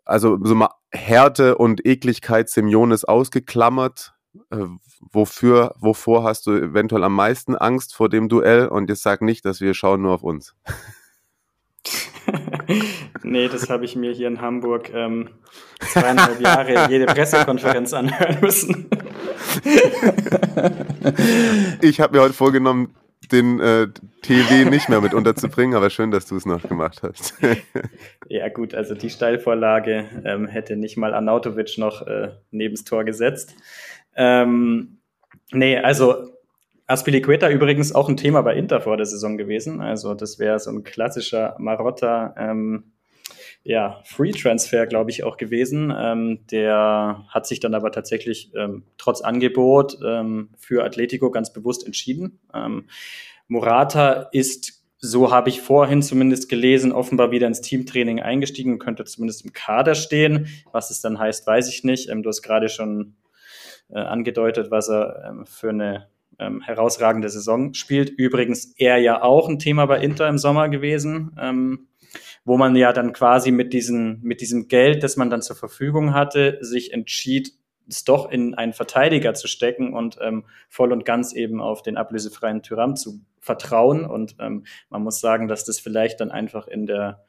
Also 0.05 0.39
so 0.43 0.55
mal 0.55 0.71
Härte 0.91 1.57
und 1.57 1.87
Ekligkeit 1.87 2.51
Semiones 2.51 3.05
ausgeklammert. 3.05 4.15
Äh, 4.51 4.67
wofür, 5.01 5.75
wovor 5.79 6.25
hast 6.25 6.47
du 6.47 6.53
eventuell 6.53 7.05
am 7.05 7.15
meisten 7.15 7.55
Angst 7.55 7.95
vor 7.95 8.09
dem 8.09 8.29
Duell? 8.29 8.69
Und 8.69 8.91
jetzt 8.91 9.03
sag 9.03 9.23
nicht, 9.23 9.45
dass 9.45 9.61
wir 9.61 9.75
schauen 9.75 10.03
nur 10.03 10.13
auf 10.13 10.23
uns. 10.23 10.55
nee, 13.23 13.49
das 13.49 13.69
habe 13.71 13.85
ich 13.85 13.97
mir 13.97 14.13
hier 14.13 14.29
in 14.29 14.41
Hamburg 14.41 14.91
ähm, 14.93 15.31
zweieinhalb 15.81 16.41
Jahre 16.41 16.89
jede 16.89 17.07
Pressekonferenz 17.07 17.93
anhören 17.93 18.39
müssen. 18.41 18.89
ich 21.81 22.01
habe 22.01 22.17
mir 22.17 22.23
heute 22.23 22.35
vorgenommen, 22.35 22.95
den 23.33 23.61
äh, 23.61 23.89
TV 24.23 24.69
nicht 24.69 24.89
mehr 24.89 25.01
mit 25.01 25.15
unterzubringen, 25.15 25.77
aber 25.77 25.91
schön, 25.91 26.11
dass 26.11 26.27
du 26.27 26.37
es 26.37 26.47
noch 26.47 26.63
gemacht 26.63 27.03
hast. 27.03 27.35
ja, 28.29 28.49
gut, 28.49 28.75
also 28.75 28.95
die 28.95 29.11
Steilvorlage 29.11 30.07
ähm, 30.25 30.47
hätte 30.47 30.77
nicht 30.77 30.97
mal 30.97 31.15
Arnautovic 31.15 31.79
noch 31.79 32.07
äh, 32.07 32.31
nebens 32.51 32.85
Tor 32.85 33.05
gesetzt. 33.05 33.55
Ähm, 34.17 34.99
nee, 35.53 35.79
also 35.79 36.34
Aspilicueta 36.87 37.49
übrigens 37.49 37.95
auch 37.95 38.09
ein 38.09 38.17
Thema 38.17 38.43
bei 38.43 38.55
Inter 38.55 38.81
vor 38.81 38.97
der 38.97 39.07
Saison 39.07 39.39
gewesen. 39.39 39.81
Also 39.81 40.15
das 40.15 40.39
wäre 40.39 40.59
so 40.59 40.71
ein 40.71 40.85
klassischer 40.85 41.57
Marotta 41.59 42.35
ähm, 42.37 42.93
ja, 43.63 44.03
Free-Transfer, 44.05 44.87
glaube 44.87 45.11
ich, 45.11 45.25
auch 45.25 45.39
gewesen. 45.39 45.93
Ähm, 45.97 46.41
der 46.51 47.25
hat 47.29 47.47
sich 47.47 47.61
dann 47.61 47.75
aber 47.75 47.91
tatsächlich 47.91 48.53
ähm, 48.55 48.85
trotz 48.99 49.23
Angebot 49.23 49.97
ähm, 50.07 50.51
für 50.59 50.85
Atletico 50.85 51.31
ganz 51.31 51.53
bewusst 51.53 51.87
entschieden. 51.87 52.41
Ähm, 52.53 52.89
Morata 53.49 54.29
ist, 54.33 54.85
so 54.99 55.33
habe 55.33 55.49
ich 55.49 55.63
vorhin 55.63 56.03
zumindest 56.03 56.51
gelesen, 56.51 56.93
offenbar 56.93 57.31
wieder 57.31 57.47
ins 57.47 57.63
Teamtraining 57.63 58.21
eingestiegen, 58.21 58.79
könnte 58.79 59.07
zumindest 59.07 59.47
im 59.47 59.55
Kader 59.55 59.95
stehen. 59.95 60.49
Was 60.73 60.91
es 60.91 61.01
dann 61.01 61.19
heißt, 61.19 61.47
weiß 61.47 61.71
ich 61.71 61.85
nicht. 61.85 62.11
Ähm, 62.11 62.23
du 62.23 62.29
hast 62.29 62.43
gerade 62.43 62.69
schon 62.69 63.17
äh, 63.89 63.99
angedeutet, 63.99 64.71
was 64.71 64.91
er 64.91 65.25
ähm, 65.27 65.47
für 65.47 65.71
eine 65.71 66.09
ähm, 66.39 66.61
herausragende 66.63 67.29
Saison 67.29 67.75
spielt. 67.75 68.11
Übrigens 68.11 68.75
er 68.77 68.99
ja 68.99 69.23
auch 69.23 69.49
ein 69.49 69.59
Thema 69.59 69.87
bei 69.87 70.01
Inter 70.01 70.29
im 70.29 70.39
Sommer 70.39 70.69
gewesen, 70.69 71.37
ähm, 71.41 71.89
wo 72.45 72.57
man 72.57 72.77
ja 72.77 72.93
dann 72.93 73.13
quasi 73.13 73.51
mit, 73.51 73.73
diesen, 73.73 74.21
mit 74.23 74.41
diesem 74.41 74.69
Geld, 74.69 75.03
das 75.03 75.17
man 75.17 75.31
dann 75.31 75.43
zur 75.43 75.57
Verfügung 75.57 76.15
hatte, 76.15 76.59
sich 76.61 76.93
entschied, 76.93 77.53
es 77.89 78.05
doch 78.05 78.31
in 78.31 78.55
einen 78.55 78.73
Verteidiger 78.73 79.35
zu 79.35 79.47
stecken 79.47 79.95
und 79.95 80.19
ähm, 80.21 80.45
voll 80.69 80.93
und 80.93 81.05
ganz 81.05 81.35
eben 81.35 81.61
auf 81.61 81.83
den 81.83 81.97
ablösefreien 81.97 82.63
Tyram 82.63 82.97
zu 82.97 83.21
vertrauen. 83.41 84.05
Und 84.07 84.37
ähm, 84.41 84.65
man 84.89 85.03
muss 85.03 85.21
sagen, 85.21 85.49
dass 85.49 85.65
das 85.65 85.81
vielleicht 85.81 86.21
dann 86.21 86.31
einfach 86.31 86.67
in 86.67 86.87
der 86.87 87.25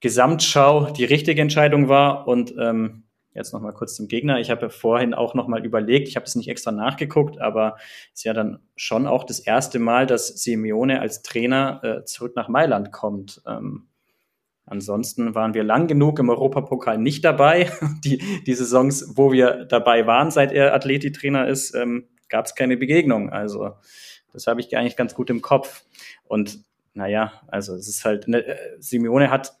Gesamtschau 0.00 0.90
die 0.90 1.04
richtige 1.04 1.42
Entscheidung 1.42 1.88
war. 1.88 2.26
Und 2.26 2.54
ähm, 2.58 3.04
jetzt 3.38 3.52
nochmal 3.52 3.72
kurz 3.72 3.94
zum 3.94 4.08
Gegner. 4.08 4.38
Ich 4.38 4.50
habe 4.50 4.62
ja 4.62 4.68
vorhin 4.68 5.14
auch 5.14 5.34
nochmal 5.34 5.64
überlegt, 5.64 6.08
ich 6.08 6.16
habe 6.16 6.26
es 6.26 6.36
nicht 6.36 6.48
extra 6.48 6.72
nachgeguckt, 6.72 7.40
aber 7.40 7.76
es 8.12 8.20
ist 8.20 8.24
ja 8.24 8.34
dann 8.34 8.60
schon 8.76 9.06
auch 9.06 9.24
das 9.24 9.40
erste 9.40 9.78
Mal, 9.78 10.06
dass 10.06 10.28
Simeone 10.28 11.00
als 11.00 11.22
Trainer 11.22 11.80
äh, 11.82 12.04
zurück 12.04 12.36
nach 12.36 12.48
Mailand 12.48 12.92
kommt. 12.92 13.40
Ähm, 13.46 13.88
Ansonsten 14.70 15.34
waren 15.34 15.54
wir 15.54 15.64
lang 15.64 15.86
genug 15.86 16.18
im 16.18 16.28
Europapokal 16.28 16.98
nicht 16.98 17.24
dabei. 17.24 17.72
Die, 18.04 18.18
die 18.44 18.54
Saisons, 18.54 19.16
wo 19.16 19.32
wir 19.32 19.64
dabei 19.64 20.06
waren, 20.06 20.30
seit 20.30 20.52
er 20.52 20.74
Athleti-Trainer 20.74 21.48
ist, 21.48 21.74
ähm, 21.74 22.06
gab 22.28 22.44
es 22.44 22.54
keine 22.54 22.76
Begegnung. 22.76 23.30
Also 23.30 23.76
das 24.32 24.46
habe 24.46 24.60
ich 24.60 24.76
eigentlich 24.76 24.96
ganz 24.96 25.14
gut 25.14 25.30
im 25.30 25.40
Kopf. 25.40 25.84
Und 26.24 26.60
naja, 26.92 27.32
also 27.48 27.74
es 27.74 27.88
ist 27.88 28.04
halt, 28.04 28.28
ne, 28.28 28.44
Simeone 28.78 29.30
hat 29.30 29.56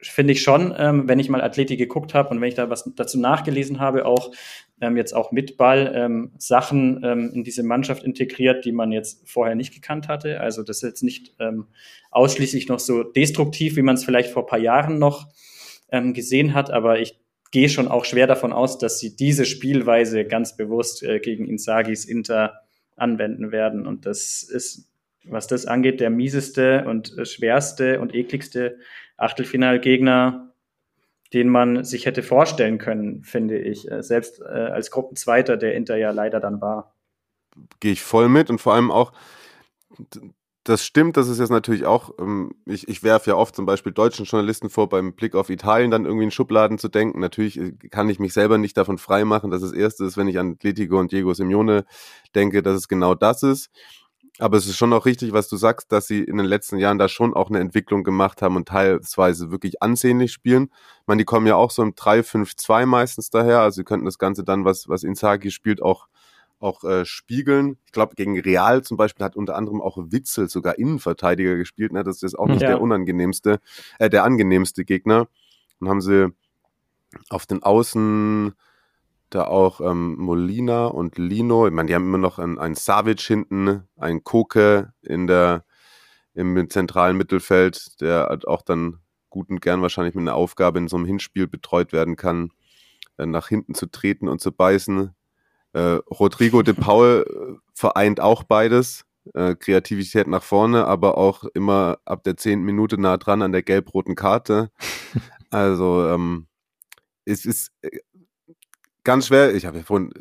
finde 0.00 0.32
ich 0.32 0.42
schon, 0.42 0.74
ähm, 0.76 1.08
wenn 1.08 1.18
ich 1.18 1.28
mal 1.28 1.40
Athletik 1.40 1.78
geguckt 1.78 2.14
habe 2.14 2.30
und 2.30 2.40
wenn 2.40 2.48
ich 2.48 2.54
da 2.54 2.70
was 2.70 2.90
dazu 2.96 3.18
nachgelesen 3.18 3.80
habe, 3.80 4.06
auch 4.06 4.32
ähm, 4.80 4.96
jetzt 4.96 5.14
auch 5.14 5.32
mit 5.32 5.56
Ball 5.56 5.92
ähm, 5.94 6.32
Sachen 6.38 7.02
ähm, 7.02 7.30
in 7.34 7.44
diese 7.44 7.62
Mannschaft 7.62 8.02
integriert, 8.02 8.64
die 8.64 8.72
man 8.72 8.92
jetzt 8.92 9.28
vorher 9.28 9.54
nicht 9.54 9.74
gekannt 9.74 10.08
hatte. 10.08 10.40
Also 10.40 10.62
das 10.62 10.78
ist 10.78 10.82
jetzt 10.82 11.02
nicht 11.02 11.34
ähm, 11.38 11.66
ausschließlich 12.10 12.68
noch 12.68 12.80
so 12.80 13.02
destruktiv, 13.02 13.76
wie 13.76 13.82
man 13.82 13.94
es 13.94 14.04
vielleicht 14.04 14.30
vor 14.30 14.46
paar 14.46 14.58
Jahren 14.58 14.98
noch 14.98 15.28
ähm, 15.90 16.14
gesehen 16.14 16.54
hat, 16.54 16.70
aber 16.70 17.00
ich 17.00 17.18
gehe 17.52 17.68
schon 17.68 17.88
auch 17.88 18.04
schwer 18.04 18.26
davon 18.26 18.52
aus, 18.52 18.78
dass 18.78 18.98
sie 18.98 19.16
diese 19.16 19.44
Spielweise 19.44 20.24
ganz 20.24 20.56
bewusst 20.56 21.02
äh, 21.02 21.20
gegen 21.20 21.46
Insagis 21.46 22.04
Inter 22.04 22.60
anwenden 22.96 23.52
werden. 23.52 23.86
Und 23.86 24.06
das 24.06 24.42
ist, 24.42 24.90
was 25.24 25.46
das 25.46 25.66
angeht, 25.66 26.00
der 26.00 26.10
mieseste 26.10 26.84
und 26.86 27.16
äh, 27.16 27.24
schwerste 27.24 28.00
und 28.00 28.14
ekligste 28.14 28.78
Achtelfinalgegner, 29.16 30.52
den 31.32 31.48
man 31.48 31.84
sich 31.84 32.06
hätte 32.06 32.22
vorstellen 32.22 32.78
können, 32.78 33.24
finde 33.24 33.58
ich. 33.58 33.90
Äh, 33.90 34.02
selbst 34.02 34.40
äh, 34.40 34.44
als 34.44 34.90
Gruppenzweiter, 34.90 35.56
der 35.56 35.74
Inter 35.74 35.96
ja 35.96 36.10
leider 36.10 36.40
dann 36.40 36.60
war. 36.60 36.94
Gehe 37.80 37.92
ich 37.92 38.02
voll 38.02 38.28
mit 38.28 38.50
und 38.50 38.60
vor 38.60 38.74
allem 38.74 38.90
auch, 38.90 39.12
das 40.66 40.84
stimmt, 40.84 41.16
das 41.16 41.28
ist 41.28 41.38
jetzt 41.38 41.50
natürlich 41.50 41.86
auch, 41.86 42.10
ähm, 42.18 42.54
ich, 42.66 42.88
ich 42.88 43.02
werfe 43.02 43.30
ja 43.30 43.36
oft 43.36 43.54
zum 43.54 43.66
Beispiel 43.66 43.92
deutschen 43.92 44.24
Journalisten 44.24 44.68
vor, 44.68 44.88
beim 44.88 45.14
Blick 45.14 45.34
auf 45.34 45.48
Italien 45.48 45.90
dann 45.90 46.04
irgendwie 46.04 46.24
in 46.24 46.30
Schubladen 46.32 46.78
zu 46.78 46.88
denken. 46.88 47.20
Natürlich 47.20 47.58
äh, 47.58 47.72
kann 47.90 48.08
ich 48.08 48.18
mich 48.18 48.32
selber 48.32 48.58
nicht 48.58 48.76
davon 48.76 48.98
freimachen, 48.98 49.50
dass 49.50 49.62
das 49.62 49.72
Erste 49.72 50.04
ist, 50.04 50.16
wenn 50.16 50.28
ich 50.28 50.38
an 50.38 50.52
Atletico 50.52 50.98
und 50.98 51.12
Diego 51.12 51.32
Simeone 51.34 51.84
denke, 52.34 52.62
dass 52.62 52.76
es 52.76 52.88
genau 52.88 53.14
das 53.14 53.42
ist. 53.42 53.70
Aber 54.38 54.58
es 54.58 54.66
ist 54.66 54.76
schon 54.76 54.92
auch 54.92 55.06
richtig, 55.06 55.32
was 55.32 55.48
du 55.48 55.56
sagst, 55.56 55.90
dass 55.92 56.06
sie 56.06 56.22
in 56.22 56.36
den 56.36 56.44
letzten 56.46 56.76
Jahren 56.78 56.98
da 56.98 57.08
schon 57.08 57.32
auch 57.32 57.48
eine 57.48 57.58
Entwicklung 57.60 58.04
gemacht 58.04 58.42
haben 58.42 58.56
und 58.56 58.68
teilweise 58.68 59.50
wirklich 59.50 59.82
ansehnlich 59.82 60.32
spielen. 60.32 60.70
Ich 61.00 61.06
meine, 61.06 61.20
die 61.20 61.24
kommen 61.24 61.46
ja 61.46 61.56
auch 61.56 61.70
so 61.70 61.82
im 61.82 61.94
3-5-2 61.94 62.84
meistens 62.84 63.30
daher. 63.30 63.60
Also 63.60 63.76
sie 63.76 63.84
könnten 63.84 64.04
das 64.04 64.18
Ganze 64.18 64.44
dann, 64.44 64.66
was, 64.66 64.88
was 64.88 65.04
Inzaghi 65.04 65.50
spielt, 65.50 65.80
auch, 65.80 66.06
auch 66.60 66.84
äh, 66.84 67.06
spiegeln. 67.06 67.78
Ich 67.86 67.92
glaube, 67.92 68.14
gegen 68.14 68.38
Real 68.38 68.82
zum 68.82 68.98
Beispiel 68.98 69.24
hat 69.24 69.36
unter 69.36 69.56
anderem 69.56 69.80
auch 69.80 69.96
Witzel 69.98 70.50
sogar 70.50 70.78
Innenverteidiger 70.78 71.56
gespielt. 71.56 71.92
Ne? 71.92 72.04
Das 72.04 72.22
ist 72.22 72.38
auch 72.38 72.46
nicht 72.46 72.60
ja. 72.60 72.68
der 72.68 72.80
unangenehmste, 72.82 73.60
äh, 73.98 74.10
der 74.10 74.24
angenehmste 74.24 74.84
Gegner. 74.84 75.28
Und 75.80 75.88
haben 75.88 76.02
sie 76.02 76.30
auf 77.30 77.46
den 77.46 77.62
Außen 77.62 78.54
da 79.30 79.44
auch 79.44 79.80
ähm, 79.80 80.16
Molina 80.16 80.86
und 80.86 81.18
Lino. 81.18 81.66
Ich 81.66 81.72
meine, 81.72 81.88
die 81.88 81.94
haben 81.94 82.06
immer 82.06 82.18
noch 82.18 82.38
einen, 82.38 82.58
einen 82.58 82.74
Savic 82.74 83.20
hinten, 83.20 83.84
einen 83.96 84.24
Koke 84.24 84.92
in 85.02 85.26
der, 85.26 85.64
im 86.34 86.70
zentralen 86.70 87.16
Mittelfeld, 87.16 88.00
der 88.00 88.38
auch 88.46 88.62
dann 88.62 88.98
gut 89.30 89.50
und 89.50 89.60
gern 89.60 89.82
wahrscheinlich 89.82 90.14
mit 90.14 90.22
einer 90.22 90.34
Aufgabe 90.34 90.78
in 90.78 90.88
so 90.88 90.96
einem 90.96 91.06
Hinspiel 91.06 91.46
betreut 91.46 91.92
werden 91.92 92.16
kann, 92.16 92.50
äh, 93.18 93.26
nach 93.26 93.48
hinten 93.48 93.74
zu 93.74 93.86
treten 93.86 94.28
und 94.28 94.40
zu 94.40 94.52
beißen. 94.52 95.14
Äh, 95.72 95.98
Rodrigo 96.10 96.62
de 96.62 96.74
Paul 96.74 97.24
äh, 97.28 97.58
vereint 97.74 98.20
auch 98.20 98.44
beides. 98.44 99.04
Äh, 99.34 99.56
Kreativität 99.56 100.28
nach 100.28 100.42
vorne, 100.42 100.86
aber 100.86 101.18
auch 101.18 101.44
immer 101.54 101.98
ab 102.04 102.22
der 102.22 102.36
zehnten 102.36 102.64
Minute 102.64 103.00
nah 103.00 103.16
dran 103.16 103.42
an 103.42 103.52
der 103.52 103.62
gelb-roten 103.62 104.14
Karte. 104.14 104.70
Also 105.50 106.08
ähm, 106.08 106.48
es 107.24 107.46
ist 107.46 107.70
äh, 107.82 108.00
ganz 109.06 109.28
schwer. 109.28 109.54
Ich 109.54 109.64
habe 109.64 109.78
ja 109.78 109.84
vorhin 109.84 110.12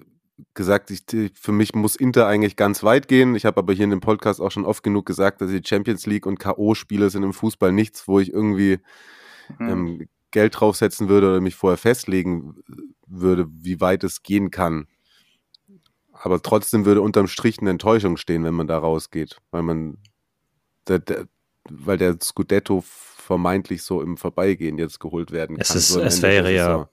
gesagt, 0.53 0.91
ich, 0.91 1.03
für 1.33 1.51
mich 1.51 1.73
muss 1.73 1.95
Inter 1.95 2.27
eigentlich 2.27 2.55
ganz 2.55 2.83
weit 2.83 3.07
gehen. 3.07 3.35
Ich 3.35 3.45
habe 3.45 3.57
aber 3.57 3.73
hier 3.73 3.85
in 3.85 3.89
dem 3.89 3.99
Podcast 3.99 4.39
auch 4.39 4.51
schon 4.51 4.65
oft 4.65 4.83
genug 4.83 5.05
gesagt, 5.05 5.41
dass 5.41 5.49
die 5.49 5.61
Champions 5.65 6.05
League 6.05 6.25
und 6.25 6.39
K.O.-Spiele 6.39 7.09
sind 7.09 7.23
im 7.23 7.33
Fußball 7.33 7.71
nichts, 7.71 8.07
wo 8.07 8.19
ich 8.19 8.31
irgendwie 8.31 8.79
mhm. 9.57 9.69
ähm, 9.69 10.07
Geld 10.31 10.59
draufsetzen 10.59 11.09
würde 11.09 11.29
oder 11.29 11.41
mich 11.41 11.55
vorher 11.55 11.77
festlegen 11.77 12.55
würde, 13.07 13.47
wie 13.49 13.81
weit 13.81 14.03
es 14.03 14.23
gehen 14.23 14.51
kann. 14.51 14.87
Aber 16.11 16.41
trotzdem 16.41 16.85
würde 16.85 17.01
unterm 17.01 17.27
Strich 17.27 17.59
eine 17.59 17.71
Enttäuschung 17.71 18.17
stehen, 18.17 18.43
wenn 18.43 18.53
man 18.53 18.67
da 18.67 18.77
rausgeht, 18.77 19.37
weil 19.51 19.63
man, 19.63 19.97
der, 20.87 20.99
der, 20.99 21.25
weil 21.69 21.97
der 21.97 22.17
Scudetto 22.21 22.83
vermeintlich 22.85 23.83
so 23.83 24.01
im 24.01 24.17
Vorbeigehen 24.17 24.77
jetzt 24.77 24.99
geholt 24.99 25.31
werden 25.31 25.57
kann. 25.57 25.61
Es, 25.61 25.75
ist, 25.75 25.89
so 25.89 26.01
es 26.01 26.21
wäre 26.21 26.53
ja 26.53 26.87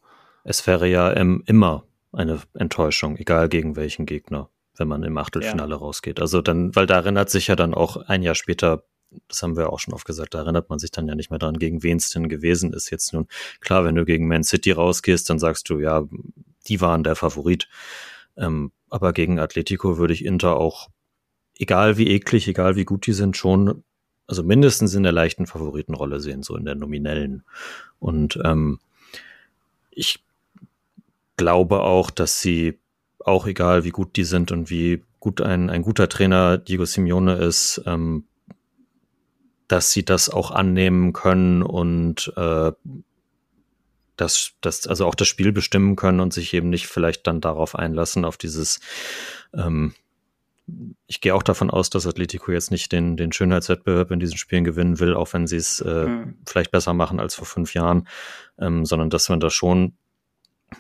es 0.45 0.67
wäre 0.67 0.89
ja 0.89 1.15
ähm, 1.15 1.43
immer 1.47 1.85
eine 2.13 2.41
Enttäuschung, 2.55 3.17
egal 3.17 3.49
gegen 3.49 3.77
welchen 3.77 4.07
Gegner, 4.07 4.51
wenn 4.77 4.89
man 4.89 5.03
im 5.03 5.17
Achtelfinale 5.19 5.75
ja. 5.75 5.77
rausgeht. 5.77 6.21
Also 6.21 6.43
dann, 6.43 6.75
weil 6.77 6.87
da 6.87 6.97
erinnert 6.97 7.31
sich 7.31 7.47
ja 7.47 7.57
dann 7.57 7.75
auch 7.75 7.97
ein 7.97 8.23
Jahr 8.23 8.35
später, 8.35 8.85
das 9.29 9.43
haben 9.43 9.57
wir 9.57 9.73
auch 9.73 9.79
schon 9.79 9.95
oft 9.95 10.07
gesagt, 10.07 10.35
da 10.35 10.41
erinnert 10.41 10.71
man 10.71 10.79
sich 10.79 10.91
dann 10.91 11.09
ja 11.09 11.15
nicht 11.15 11.31
mehr 11.31 11.39
dran, 11.39 11.59
gegen 11.59 11.83
wen 11.83 11.99
es 11.99 12.11
denn 12.11 12.29
gewesen 12.29 12.73
ist. 12.73 12.91
Jetzt 12.91 13.13
nun, 13.13 13.29
klar, 13.61 13.85
wenn 13.85 13.95
du 13.95 14.05
gegen 14.05 14.29
Man 14.29 14.45
City 14.45 14.73
rausgehst, 14.73 15.29
dann 15.29 15.39
sagst 15.39 15.69
du, 15.71 15.79
ja, 15.79 16.05
die 16.69 16.81
waren 16.81 17.05
der 17.05 17.17
Favorit. 17.17 17.69
Ähm, 18.37 18.73
aber 18.89 19.13
gegen 19.13 19.39
Atletico 19.39 19.99
würde 19.99 20.15
ich 20.15 20.25
Inter 20.25 20.57
auch, 20.57 20.89
egal 21.59 21.97
wie 21.99 22.09
eklig, 22.09 22.49
egal 22.49 22.77
wie 22.77 22.85
gut 22.85 23.07
die 23.07 23.13
sind, 23.13 23.37
schon, 23.37 23.85
also 24.27 24.43
mindestens 24.43 24.95
in 24.95 25.03
der 25.03 25.13
leichten 25.13 25.47
Favoritenrolle 25.47 26.21
sehen, 26.21 26.43
so 26.43 26.57
in 26.57 26.65
der 26.65 26.75
nominellen. 26.75 27.45
Und 27.99 28.39
ähm, 28.45 28.81
ich 29.91 30.23
glaube 31.37 31.81
auch, 31.81 32.11
dass 32.11 32.41
sie 32.41 32.79
auch 33.19 33.47
egal, 33.47 33.85
wie 33.85 33.91
gut 33.91 34.17
die 34.17 34.25
sind 34.25 34.53
und 34.53 34.71
wie 34.71 35.05
gut 35.21 35.41
ein, 35.41 35.71
ein 35.71 35.83
guter 35.83 36.09
Trainer 36.09 36.59
Diego 36.59 36.85
Simeone 36.85 37.37
ist, 37.37 37.83
ähm, 37.87 38.25
dass 39.69 39.93
sie 39.93 40.05
das 40.05 40.29
auch 40.29 40.51
annehmen 40.51 41.13
können 41.13 41.63
und 41.63 42.33
äh, 42.37 42.73
das, 44.17 44.53
das, 44.61 44.87
also 44.87 45.07
auch 45.07 45.15
das 45.15 45.29
Spiel 45.29 45.53
bestimmen 45.53 45.97
können 45.97 46.21
und 46.21 46.33
sich 46.33 46.53
eben 46.53 46.69
nicht 46.69 46.87
vielleicht 46.87 47.27
dann 47.27 47.41
darauf 47.41 47.75
einlassen, 47.75 48.25
auf 48.25 48.37
dieses, 48.37 48.81
ähm, 49.55 49.95
ich 51.07 51.21
gehe 51.21 51.35
auch 51.35 51.43
davon 51.43 51.71
aus, 51.71 51.91
dass 51.91 52.07
Atletico 52.07 52.53
jetzt 52.53 52.71
nicht 52.71 52.93
den, 52.93 53.17
den 53.17 53.33
Schönheitswettbewerb 53.33 54.11
in 54.11 54.21
diesen 54.21 54.37
Spielen 54.37 54.65
gewinnen 54.65 55.01
will, 55.01 55.15
auch 55.15 55.33
wenn 55.33 55.47
sie 55.47 55.57
es 55.57 55.81
äh, 55.81 56.07
mhm. 56.07 56.39
vielleicht 56.47 56.71
besser 56.71 56.95
machen 56.95 57.21
als 57.21 57.35
vor 57.35 57.47
fünf 57.47 57.75
Jahren, 57.75 58.09
ähm, 58.59 58.85
sondern 58.85 59.11
dass 59.11 59.29
man 59.29 59.41
da 59.41 59.51
schon 59.51 59.95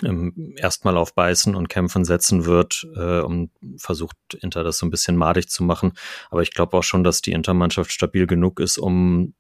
ähm, 0.02 0.55
erstmal 0.56 0.97
auf 0.97 1.14
Beißen 1.14 1.55
und 1.55 1.69
Kämpfen 1.69 2.05
setzen 2.05 2.44
wird, 2.44 2.86
äh, 2.97 3.20
um 3.20 3.51
versucht 3.77 4.16
Inter 4.40 4.64
das 4.64 4.78
so 4.78 4.86
ein 4.86 4.90
bisschen 4.90 5.16
madig 5.16 5.48
zu 5.48 5.64
machen. 5.64 5.93
Aber 6.31 6.43
ich 6.43 6.52
glaube 6.52 6.77
auch 6.77 6.85
schon, 6.85 7.05
dass 7.05 7.23
die 7.23 7.32
Intermannschaft 7.32 7.93
stabil 7.93 8.27
genug 8.27 8.60
ist, 8.60 8.78
um 8.78 9.35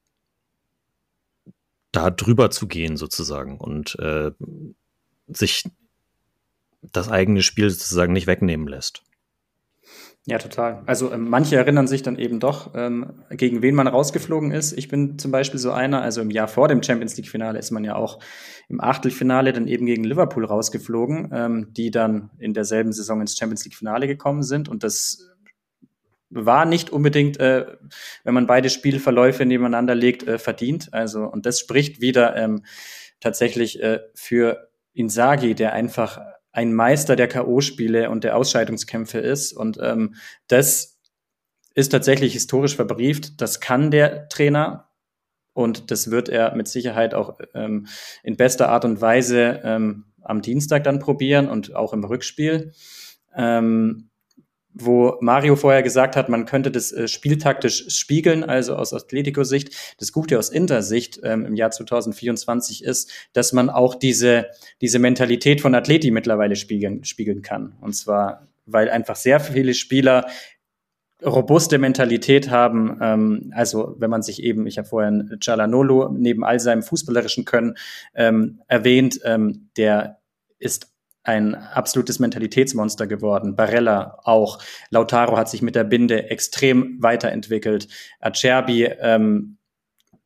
da 1.92 2.10
drüber 2.10 2.50
zu 2.50 2.66
gehen 2.66 2.96
sozusagen 2.96 3.58
und 3.58 3.98
äh, 3.98 4.32
sich 5.28 5.64
das 6.80 7.08
eigene 7.10 7.42
Spiel 7.42 7.70
sozusagen 7.70 8.12
nicht 8.12 8.26
wegnehmen 8.26 8.66
lässt. 8.66 9.02
Ja, 10.24 10.38
total. 10.38 10.84
Also 10.86 11.12
ähm, 11.12 11.28
manche 11.28 11.56
erinnern 11.56 11.88
sich 11.88 12.02
dann 12.02 12.16
eben 12.16 12.38
doch, 12.38 12.74
ähm, 12.76 13.24
gegen 13.30 13.60
wen 13.60 13.74
man 13.74 13.88
rausgeflogen 13.88 14.52
ist. 14.52 14.72
Ich 14.72 14.86
bin 14.86 15.18
zum 15.18 15.32
Beispiel 15.32 15.58
so 15.58 15.72
einer, 15.72 16.00
also 16.00 16.20
im 16.20 16.30
Jahr 16.30 16.46
vor 16.46 16.68
dem 16.68 16.80
Champions 16.80 17.16
League-Finale 17.16 17.58
ist 17.58 17.72
man 17.72 17.82
ja 17.82 17.96
auch 17.96 18.20
im 18.68 18.80
Achtelfinale 18.80 19.52
dann 19.52 19.66
eben 19.66 19.84
gegen 19.84 20.04
Liverpool 20.04 20.44
rausgeflogen, 20.44 21.30
ähm, 21.32 21.72
die 21.72 21.90
dann 21.90 22.30
in 22.38 22.54
derselben 22.54 22.92
Saison 22.92 23.20
ins 23.20 23.36
Champions 23.36 23.64
League-Finale 23.64 24.06
gekommen 24.06 24.44
sind. 24.44 24.68
Und 24.68 24.84
das 24.84 25.28
war 26.30 26.66
nicht 26.66 26.90
unbedingt, 26.90 27.40
äh, 27.40 27.66
wenn 28.22 28.34
man 28.34 28.46
beide 28.46 28.70
Spielverläufe 28.70 29.44
nebeneinander 29.44 29.96
legt, 29.96 30.22
äh, 30.28 30.38
verdient. 30.38 30.88
Also, 30.92 31.24
und 31.24 31.46
das 31.46 31.58
spricht 31.58 32.00
wieder 32.00 32.36
ähm, 32.36 32.62
tatsächlich 33.18 33.82
äh, 33.82 33.98
für 34.14 34.68
Insagi, 34.94 35.56
der 35.56 35.72
einfach 35.72 36.20
ein 36.52 36.74
Meister 36.74 37.16
der 37.16 37.28
K.O.-Spiele 37.28 38.08
und 38.08 38.24
der 38.24 38.36
Ausscheidungskämpfe 38.36 39.18
ist. 39.18 39.52
Und 39.52 39.78
ähm, 39.80 40.14
das 40.48 41.00
ist 41.74 41.88
tatsächlich 41.88 42.34
historisch 42.34 42.76
verbrieft. 42.76 43.40
Das 43.40 43.60
kann 43.60 43.90
der 43.90 44.28
Trainer. 44.28 44.88
Und 45.54 45.90
das 45.90 46.10
wird 46.10 46.28
er 46.28 46.54
mit 46.54 46.68
Sicherheit 46.68 47.14
auch 47.14 47.38
ähm, 47.54 47.86
in 48.22 48.36
bester 48.36 48.68
Art 48.68 48.84
und 48.84 49.00
Weise 49.00 49.60
ähm, 49.64 50.04
am 50.22 50.40
Dienstag 50.40 50.84
dann 50.84 50.98
probieren 50.98 51.48
und 51.48 51.74
auch 51.74 51.92
im 51.92 52.04
Rückspiel. 52.04 52.72
Ähm, 53.34 54.10
wo 54.74 55.18
Mario 55.20 55.56
vorher 55.56 55.82
gesagt 55.82 56.16
hat, 56.16 56.28
man 56.28 56.46
könnte 56.46 56.70
das 56.70 56.92
äh, 56.92 57.08
spieltaktisch 57.08 57.86
spiegeln, 57.88 58.44
also 58.44 58.74
aus 58.74 58.92
Atletico-Sicht. 58.92 59.94
Das 59.98 60.12
Gute 60.12 60.38
aus 60.38 60.48
Inter-Sicht 60.48 61.20
ähm, 61.22 61.44
im 61.44 61.54
Jahr 61.54 61.70
2024 61.70 62.84
ist, 62.84 63.10
dass 63.32 63.52
man 63.52 63.70
auch 63.70 63.94
diese, 63.94 64.46
diese 64.80 64.98
Mentalität 64.98 65.60
von 65.60 65.74
Atleti 65.74 66.10
mittlerweile 66.10 66.56
spiegeln, 66.56 67.04
spiegeln 67.04 67.42
kann. 67.42 67.76
Und 67.80 67.94
zwar, 67.94 68.48
weil 68.66 68.90
einfach 68.90 69.16
sehr 69.16 69.40
viele 69.40 69.74
Spieler 69.74 70.26
robuste 71.24 71.78
Mentalität 71.78 72.50
haben. 72.50 72.98
Ähm, 73.00 73.52
also 73.54 73.94
wenn 73.98 74.10
man 74.10 74.22
sich 74.22 74.42
eben, 74.42 74.66
ich 74.66 74.78
habe 74.78 74.88
vorhin 74.88 75.38
Cialanolo 75.42 76.10
neben 76.10 76.44
all 76.44 76.60
seinem 76.60 76.82
fußballerischen 76.82 77.44
Können 77.44 77.76
ähm, 78.14 78.60
erwähnt, 78.68 79.20
ähm, 79.24 79.68
der 79.76 80.18
ist 80.58 80.91
ein 81.24 81.54
absolutes 81.54 82.18
Mentalitätsmonster 82.18 83.06
geworden. 83.06 83.54
Barella 83.54 84.18
auch. 84.24 84.58
Lautaro 84.90 85.36
hat 85.36 85.48
sich 85.48 85.62
mit 85.62 85.74
der 85.74 85.84
Binde 85.84 86.30
extrem 86.30 86.96
weiterentwickelt. 87.00 87.88
Acerbi 88.20 88.84
ähm, 88.84 89.58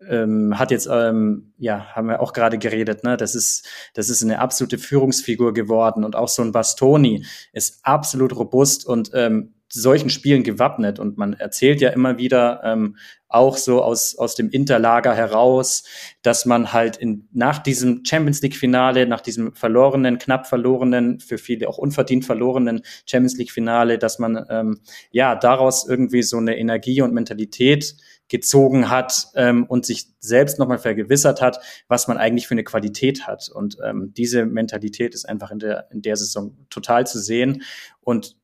ähm, 0.08 0.58
hat 0.58 0.70
jetzt, 0.70 0.88
ähm, 0.90 1.52
ja, 1.58 1.86
haben 1.94 2.08
wir 2.08 2.20
auch 2.20 2.32
gerade 2.32 2.58
geredet, 2.58 3.04
ne? 3.04 3.16
Das 3.16 3.34
ist, 3.34 3.66
das 3.94 4.08
ist 4.08 4.22
eine 4.22 4.38
absolute 4.38 4.78
Führungsfigur 4.78 5.54
geworden 5.54 6.04
und 6.04 6.16
auch 6.16 6.28
so 6.28 6.42
ein 6.42 6.52
Bastoni 6.52 7.24
ist 7.52 7.80
absolut 7.82 8.36
robust 8.36 8.86
und 8.86 9.10
ähm, 9.14 9.54
solchen 9.80 10.10
Spielen 10.10 10.42
gewappnet. 10.42 10.98
Und 10.98 11.16
man 11.16 11.34
erzählt 11.34 11.80
ja 11.80 11.90
immer 11.90 12.18
wieder 12.18 12.60
ähm, 12.64 12.96
auch 13.28 13.56
so 13.56 13.82
aus, 13.82 14.16
aus 14.16 14.34
dem 14.34 14.50
Interlager 14.50 15.14
heraus, 15.14 15.84
dass 16.22 16.46
man 16.46 16.72
halt 16.72 16.96
in, 16.96 17.28
nach 17.32 17.58
diesem 17.58 18.04
Champions 18.04 18.40
League-Finale, 18.42 19.06
nach 19.06 19.20
diesem 19.20 19.54
verlorenen, 19.54 20.18
knapp 20.18 20.46
verlorenen, 20.46 21.20
für 21.20 21.38
viele 21.38 21.68
auch 21.68 21.78
unverdient 21.78 22.24
verlorenen 22.24 22.82
Champions 23.04 23.36
League-Finale, 23.36 23.98
dass 23.98 24.18
man 24.18 24.44
ähm, 24.48 24.80
ja 25.10 25.34
daraus 25.34 25.88
irgendwie 25.88 26.22
so 26.22 26.38
eine 26.38 26.56
Energie 26.56 27.02
und 27.02 27.14
Mentalität 27.14 27.96
gezogen 28.28 28.90
hat 28.90 29.28
ähm, 29.34 29.64
und 29.64 29.86
sich 29.86 30.06
selbst 30.18 30.58
nochmal 30.58 30.78
vergewissert 30.78 31.40
hat, 31.40 31.60
was 31.88 32.08
man 32.08 32.18
eigentlich 32.18 32.48
für 32.48 32.54
eine 32.54 32.64
Qualität 32.64 33.26
hat. 33.26 33.48
Und 33.52 33.76
ähm, 33.84 34.12
diese 34.16 34.46
Mentalität 34.46 35.14
ist 35.14 35.28
einfach 35.28 35.50
in 35.50 35.60
der, 35.60 35.88
in 35.92 36.02
der 36.02 36.16
Saison 36.16 36.56
total 36.68 37.06
zu 37.06 37.20
sehen. 37.20 37.62
Und 38.00 38.36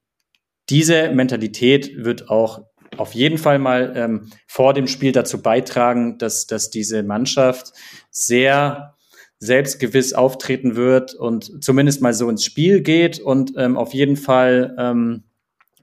diese 0.68 1.10
Mentalität 1.10 2.05
wird 2.05 2.30
auch 2.30 2.62
auf 2.97 3.14
jeden 3.14 3.39
Fall 3.39 3.59
mal 3.59 3.93
ähm, 3.97 4.30
vor 4.47 4.74
dem 4.74 4.86
Spiel 4.86 5.12
dazu 5.12 5.40
beitragen, 5.40 6.18
dass, 6.18 6.47
dass 6.47 6.70
diese 6.70 7.02
Mannschaft 7.02 7.72
sehr 8.10 8.94
selbstgewiss 9.39 10.12
auftreten 10.12 10.76
wird 10.76 11.14
und 11.14 11.64
zumindest 11.64 12.01
mal 12.01 12.14
so 12.14 12.28
ins 12.28 12.44
Spiel 12.44 12.80
geht 12.82 13.18
und 13.18 13.55
ähm, 13.56 13.76
auf 13.76 13.93
jeden 13.93 14.16
Fall 14.16 14.76
ähm, 14.78 15.24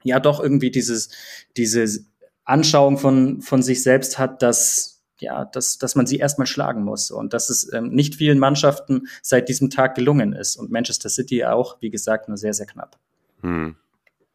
ja 0.02 0.18
doch 0.18 0.40
irgendwie 0.40 0.70
dieses, 0.70 1.10
diese 1.56 2.04
Anschauung 2.44 2.96
von, 2.96 3.42
von 3.42 3.62
sich 3.62 3.82
selbst 3.82 4.18
hat, 4.18 4.42
dass 4.42 4.90
ja, 5.20 5.44
dass, 5.44 5.76
dass 5.76 5.94
man 5.94 6.06
sie 6.06 6.16
erstmal 6.16 6.46
schlagen 6.46 6.82
muss 6.82 7.10
und 7.10 7.34
dass 7.34 7.50
es 7.50 7.70
ähm, 7.74 7.90
nicht 7.90 8.14
vielen 8.14 8.38
Mannschaften 8.38 9.06
seit 9.20 9.50
diesem 9.50 9.68
Tag 9.68 9.94
gelungen 9.94 10.32
ist 10.32 10.56
und 10.56 10.70
Manchester 10.70 11.10
City 11.10 11.44
auch, 11.44 11.76
wie 11.80 11.90
gesagt, 11.90 12.28
nur 12.28 12.38
sehr, 12.38 12.54
sehr 12.54 12.64
knapp. 12.64 12.98
Hm. 13.42 13.76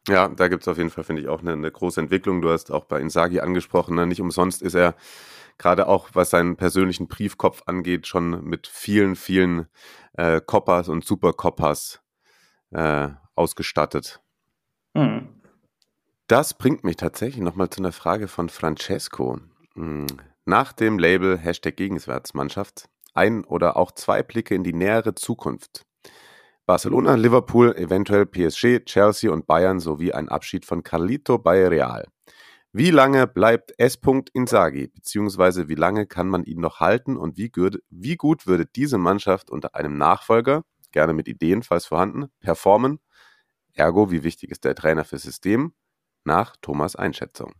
Ja, 0.08 0.28
da 0.28 0.48
gibt 0.48 0.62
es 0.62 0.68
auf 0.68 0.78
jeden 0.78 0.90
Fall, 0.90 1.04
finde 1.04 1.22
ich, 1.22 1.28
auch 1.28 1.40
eine, 1.40 1.52
eine, 1.52 1.70
große 1.70 2.00
Entwicklung. 2.00 2.40
Du 2.40 2.50
hast 2.50 2.70
auch 2.70 2.84
bei 2.84 3.00
Insagi 3.00 3.40
angesprochen, 3.40 3.96
ne? 3.96 4.06
nicht 4.06 4.20
umsonst 4.20 4.62
ist 4.62 4.74
er 4.74 4.94
gerade 5.58 5.88
auch, 5.88 6.10
was 6.12 6.30
seinen 6.30 6.56
persönlichen 6.56 7.08
Briefkopf 7.08 7.62
angeht, 7.66 8.06
schon 8.06 8.44
mit 8.44 8.66
vielen, 8.66 9.16
vielen 9.16 9.66
äh, 10.12 10.40
Coppers 10.40 10.88
und 10.88 11.04
Super-Coppers 11.04 12.00
äh, 12.70 13.08
ausgestattet. 13.34 14.20
Mhm. 14.94 15.28
Das 16.28 16.54
bringt 16.54 16.84
mich 16.84 16.96
tatsächlich 16.96 17.42
nochmal 17.42 17.70
zu 17.70 17.80
einer 17.80 17.92
Frage 17.92 18.28
von 18.28 18.48
Francesco. 18.48 19.38
Hm, 19.74 20.06
nach 20.44 20.72
dem 20.72 20.98
Label 20.98 21.38
Hashtag 21.38 21.76
Gegenswertsmannschaft 21.76 22.88
ein 23.14 23.44
oder 23.44 23.76
auch 23.76 23.92
zwei 23.92 24.22
Blicke 24.22 24.54
in 24.54 24.64
die 24.64 24.72
nähere 24.72 25.14
Zukunft. 25.14 25.86
Barcelona, 26.66 27.14
Liverpool, 27.14 27.76
eventuell 27.76 28.26
PSG, 28.26 28.84
Chelsea 28.84 29.30
und 29.30 29.46
Bayern 29.46 29.78
sowie 29.78 30.12
ein 30.12 30.28
Abschied 30.28 30.64
von 30.64 30.82
Carlito 30.82 31.38
bei 31.38 31.68
Real. 31.68 32.08
Wie 32.72 32.90
lange 32.90 33.28
bleibt 33.28 33.72
S. 33.78 34.00
Inzaghi, 34.32 34.88
beziehungsweise 34.88 35.68
wie 35.68 35.76
lange 35.76 36.06
kann 36.06 36.26
man 36.26 36.42
ihn 36.42 36.60
noch 36.60 36.80
halten 36.80 37.16
und 37.16 37.36
wie, 37.36 37.50
gut, 37.50 37.80
wie 37.88 38.16
gut 38.16 38.48
würde 38.48 38.66
diese 38.66 38.98
Mannschaft 38.98 39.48
unter 39.48 39.76
einem 39.76 39.96
Nachfolger, 39.96 40.64
gerne 40.90 41.12
mit 41.12 41.28
Ideen, 41.28 41.62
falls 41.62 41.86
vorhanden, 41.86 42.26
performen? 42.40 42.98
Ergo, 43.72 44.10
wie 44.10 44.24
wichtig 44.24 44.50
ist 44.50 44.64
der 44.64 44.74
Trainer 44.74 45.04
fürs 45.04 45.22
System? 45.22 45.72
Nach 46.24 46.56
Thomas 46.60 46.96
Einschätzung. 46.96 47.54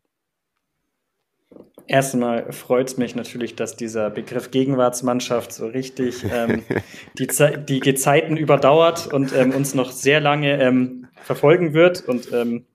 Erstmal 1.88 2.52
freut 2.52 2.88
es 2.88 2.96
mich 2.96 3.14
natürlich, 3.14 3.54
dass 3.54 3.76
dieser 3.76 4.10
Begriff 4.10 4.50
Gegenwartsmannschaft 4.50 5.52
so 5.52 5.66
richtig 5.66 6.24
ähm, 6.32 6.62
die, 7.18 7.28
die 7.68 7.80
Gezeiten 7.80 8.36
überdauert 8.36 9.12
und 9.12 9.32
ähm, 9.34 9.52
uns 9.52 9.74
noch 9.74 9.92
sehr 9.92 10.20
lange 10.20 10.60
ähm, 10.60 11.06
verfolgen 11.22 11.74
wird. 11.74 12.06
Und 12.08 12.32
ähm, 12.32 12.66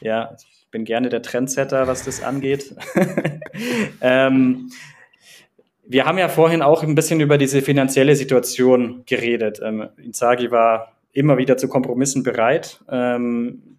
ja, 0.00 0.36
ich 0.38 0.68
bin 0.70 0.84
gerne 0.84 1.08
der 1.08 1.22
Trendsetter, 1.22 1.86
was 1.86 2.04
das 2.04 2.22
angeht. 2.22 2.74
Ähm, 4.00 4.70
wir 5.84 6.06
haben 6.06 6.16
ja 6.16 6.28
vorhin 6.28 6.62
auch 6.62 6.82
ein 6.82 6.94
bisschen 6.94 7.20
über 7.20 7.36
diese 7.36 7.60
finanzielle 7.60 8.16
Situation 8.16 9.02
geredet. 9.04 9.60
Ähm, 9.62 9.88
Inzaghi 10.02 10.50
war 10.50 10.96
immer 11.12 11.36
wieder 11.36 11.56
zu 11.58 11.68
Kompromissen 11.68 12.22
bereit. 12.22 12.80
Ähm, 12.90 13.78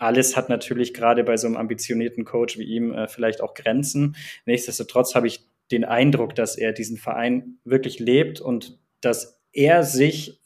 alles 0.00 0.36
hat 0.36 0.48
natürlich 0.48 0.94
gerade 0.94 1.22
bei 1.24 1.36
so 1.36 1.46
einem 1.46 1.56
ambitionierten 1.56 2.24
Coach 2.24 2.58
wie 2.58 2.64
ihm 2.64 2.92
äh, 2.92 3.06
vielleicht 3.06 3.42
auch 3.42 3.54
Grenzen. 3.54 4.16
Nichtsdestotrotz 4.46 5.14
habe 5.14 5.26
ich 5.26 5.46
den 5.70 5.84
Eindruck, 5.84 6.34
dass 6.34 6.56
er 6.56 6.72
diesen 6.72 6.96
Verein 6.96 7.58
wirklich 7.64 8.00
lebt 8.00 8.40
und 8.40 8.78
dass 9.00 9.40
er 9.52 9.84
sich 9.84 10.40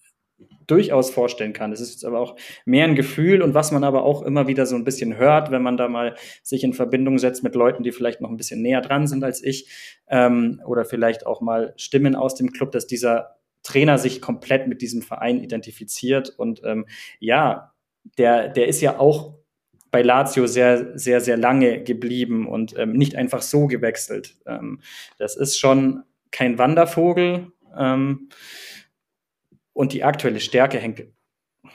durchaus 0.66 1.10
vorstellen 1.10 1.52
kann. 1.52 1.72
Es 1.72 1.80
ist 1.80 1.92
jetzt 1.92 2.04
aber 2.04 2.20
auch 2.20 2.36
mehr 2.64 2.84
ein 2.84 2.94
Gefühl 2.94 3.42
und 3.42 3.54
was 3.54 3.70
man 3.70 3.84
aber 3.84 4.02
auch 4.02 4.22
immer 4.22 4.46
wieder 4.46 4.66
so 4.66 4.76
ein 4.76 4.84
bisschen 4.84 5.16
hört, 5.16 5.50
wenn 5.50 5.62
man 5.62 5.76
da 5.76 5.88
mal 5.88 6.16
sich 6.42 6.64
in 6.64 6.72
Verbindung 6.72 7.18
setzt 7.18 7.44
mit 7.44 7.54
Leuten, 7.54 7.82
die 7.82 7.92
vielleicht 7.92 8.20
noch 8.20 8.30
ein 8.30 8.36
bisschen 8.36 8.62
näher 8.62 8.80
dran 8.80 9.06
sind 9.06 9.24
als 9.24 9.42
ich 9.42 9.68
ähm, 10.08 10.62
oder 10.66 10.84
vielleicht 10.84 11.26
auch 11.26 11.40
mal 11.40 11.74
Stimmen 11.76 12.16
aus 12.16 12.34
dem 12.34 12.50
Club, 12.50 12.72
dass 12.72 12.86
dieser 12.86 13.36
Trainer 13.62 13.98
sich 13.98 14.20
komplett 14.20 14.66
mit 14.66 14.82
diesem 14.82 15.02
Verein 15.02 15.42
identifiziert 15.42 16.30
und 16.30 16.62
ähm, 16.64 16.86
ja, 17.18 17.74
der, 18.18 18.48
der 18.48 18.68
ist 18.68 18.80
ja 18.80 18.98
auch 18.98 19.43
bei 19.94 20.02
Lazio 20.02 20.48
sehr, 20.48 20.98
sehr, 20.98 21.20
sehr 21.20 21.36
lange 21.36 21.84
geblieben 21.84 22.48
und 22.48 22.76
ähm, 22.76 22.94
nicht 22.94 23.14
einfach 23.14 23.42
so 23.42 23.68
gewechselt. 23.68 24.34
Ähm, 24.44 24.80
das 25.18 25.36
ist 25.36 25.56
schon 25.56 26.02
kein 26.32 26.58
Wandervogel. 26.58 27.52
Ähm, 27.78 28.28
und 29.72 29.92
die 29.92 30.02
aktuelle 30.02 30.40
Stärke 30.40 30.78
hängt, 30.78 31.04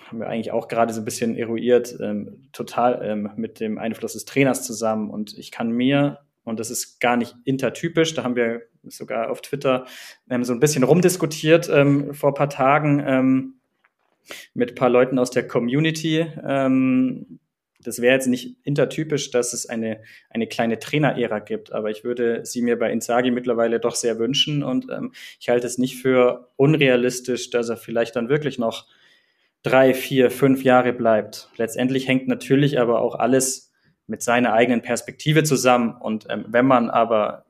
haben 0.08 0.20
wir 0.20 0.28
eigentlich 0.28 0.52
auch 0.52 0.68
gerade 0.68 0.92
so 0.92 1.00
ein 1.00 1.06
bisschen 1.06 1.38
eruiert, 1.38 1.96
ähm, 2.02 2.50
total 2.52 3.00
ähm, 3.06 3.32
mit 3.38 3.62
dem 3.62 3.78
Einfluss 3.78 4.12
des 4.12 4.26
Trainers 4.26 4.64
zusammen. 4.64 5.10
Und 5.10 5.38
ich 5.38 5.50
kann 5.50 5.72
mir, 5.72 6.20
und 6.44 6.60
das 6.60 6.72
ist 6.72 7.00
gar 7.00 7.16
nicht 7.16 7.38
intertypisch, 7.46 8.16
da 8.16 8.26
haben 8.26 8.36
wir 8.36 8.64
sogar 8.84 9.32
auf 9.32 9.40
Twitter 9.40 9.86
ähm, 10.30 10.44
so 10.44 10.52
ein 10.52 10.60
bisschen 10.60 10.84
rumdiskutiert 10.84 11.68
vor 11.68 12.32
ein 12.32 12.34
paar 12.34 12.50
Tagen 12.50 13.56
mit 14.54 14.74
ein 14.74 14.76
paar 14.76 14.90
Leuten 14.90 15.18
aus 15.18 15.32
der 15.32 15.48
Community, 15.48 16.28
ähm, 16.46 17.40
das 17.82 18.02
wäre 18.02 18.14
jetzt 18.14 18.28
nicht 18.28 18.58
intertypisch, 18.64 19.32
dass 19.32 19.54
es 19.54 19.66
eine, 19.66 20.02
eine 20.30 20.48
kleine 20.48 20.80
Trainerära 20.80 21.40
gibt, 21.40 21.72
aber 21.72 21.90
ich 21.90 22.04
würde 22.04 22.46
sie 22.46 22.62
mir 22.62 22.78
bei 22.78 22.92
Inzaghi 22.92 23.32
mittlerweile 23.32 23.80
doch 23.80 23.96
sehr 23.96 24.20
wünschen 24.20 24.64
und 24.64 24.88
ähm, 24.92 25.14
ich 25.40 25.50
halte 25.50 25.66
es 25.66 25.78
nicht 25.78 26.02
für 26.02 26.50
unrealistisch, 26.58 27.50
dass 27.50 27.70
er 27.70 27.78
vielleicht 27.78 28.16
dann 28.16 28.28
wirklich 28.28 28.60
noch 28.60 28.88
drei, 29.64 29.94
vier, 29.94 30.30
fünf 30.30 30.64
Jahre 30.64 30.94
bleibt. 30.94 31.50
Letztendlich 31.58 32.08
hängt 32.08 32.28
natürlich 32.28 32.80
aber 32.80 33.02
auch 33.02 33.16
alles 33.16 33.72
mit 34.08 34.22
seiner 34.24 34.54
eigenen 34.54 34.82
Perspektive 34.82 35.44
zusammen 35.44 35.96
und 36.02 36.28
ähm, 36.30 36.46
wenn 36.50 36.66
man 36.66 36.90
aber 36.90 37.46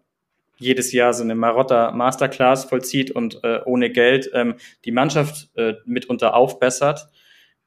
jedes 0.57 0.91
Jahr 0.91 1.13
so 1.13 1.23
eine 1.23 1.35
Marotta 1.35 1.91
Masterclass 1.91 2.65
vollzieht 2.65 3.11
und 3.11 3.43
äh, 3.43 3.61
ohne 3.65 3.89
Geld 3.89 4.29
ähm, 4.33 4.55
die 4.85 4.91
Mannschaft 4.91 5.49
äh, 5.55 5.75
mitunter 5.85 6.35
aufbessert, 6.35 7.07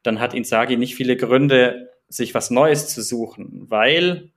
dann 0.02 0.20
hat 0.20 0.34
Inzaghi 0.34 0.76
nicht 0.76 0.94
viele 0.94 1.16
Gründe, 1.16 1.91
sich 2.12 2.34
was 2.34 2.50
Neues 2.50 2.88
zu 2.88 3.02
suchen, 3.02 3.66
weil 3.68 4.30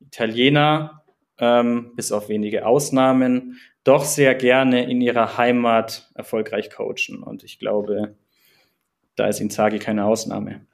Italiener, 0.00 1.04
ähm, 1.38 1.92
bis 1.96 2.12
auf 2.12 2.28
wenige 2.28 2.66
Ausnahmen, 2.66 3.58
doch 3.84 4.04
sehr 4.04 4.34
gerne 4.34 4.90
in 4.90 5.00
ihrer 5.00 5.38
Heimat 5.38 6.10
erfolgreich 6.14 6.70
coachen. 6.70 7.22
Und 7.22 7.44
ich 7.44 7.58
glaube, 7.58 8.14
da 9.16 9.26
ist 9.26 9.40
Inzaghi 9.40 9.78
keine 9.78 10.04
Ausnahme. 10.04 10.66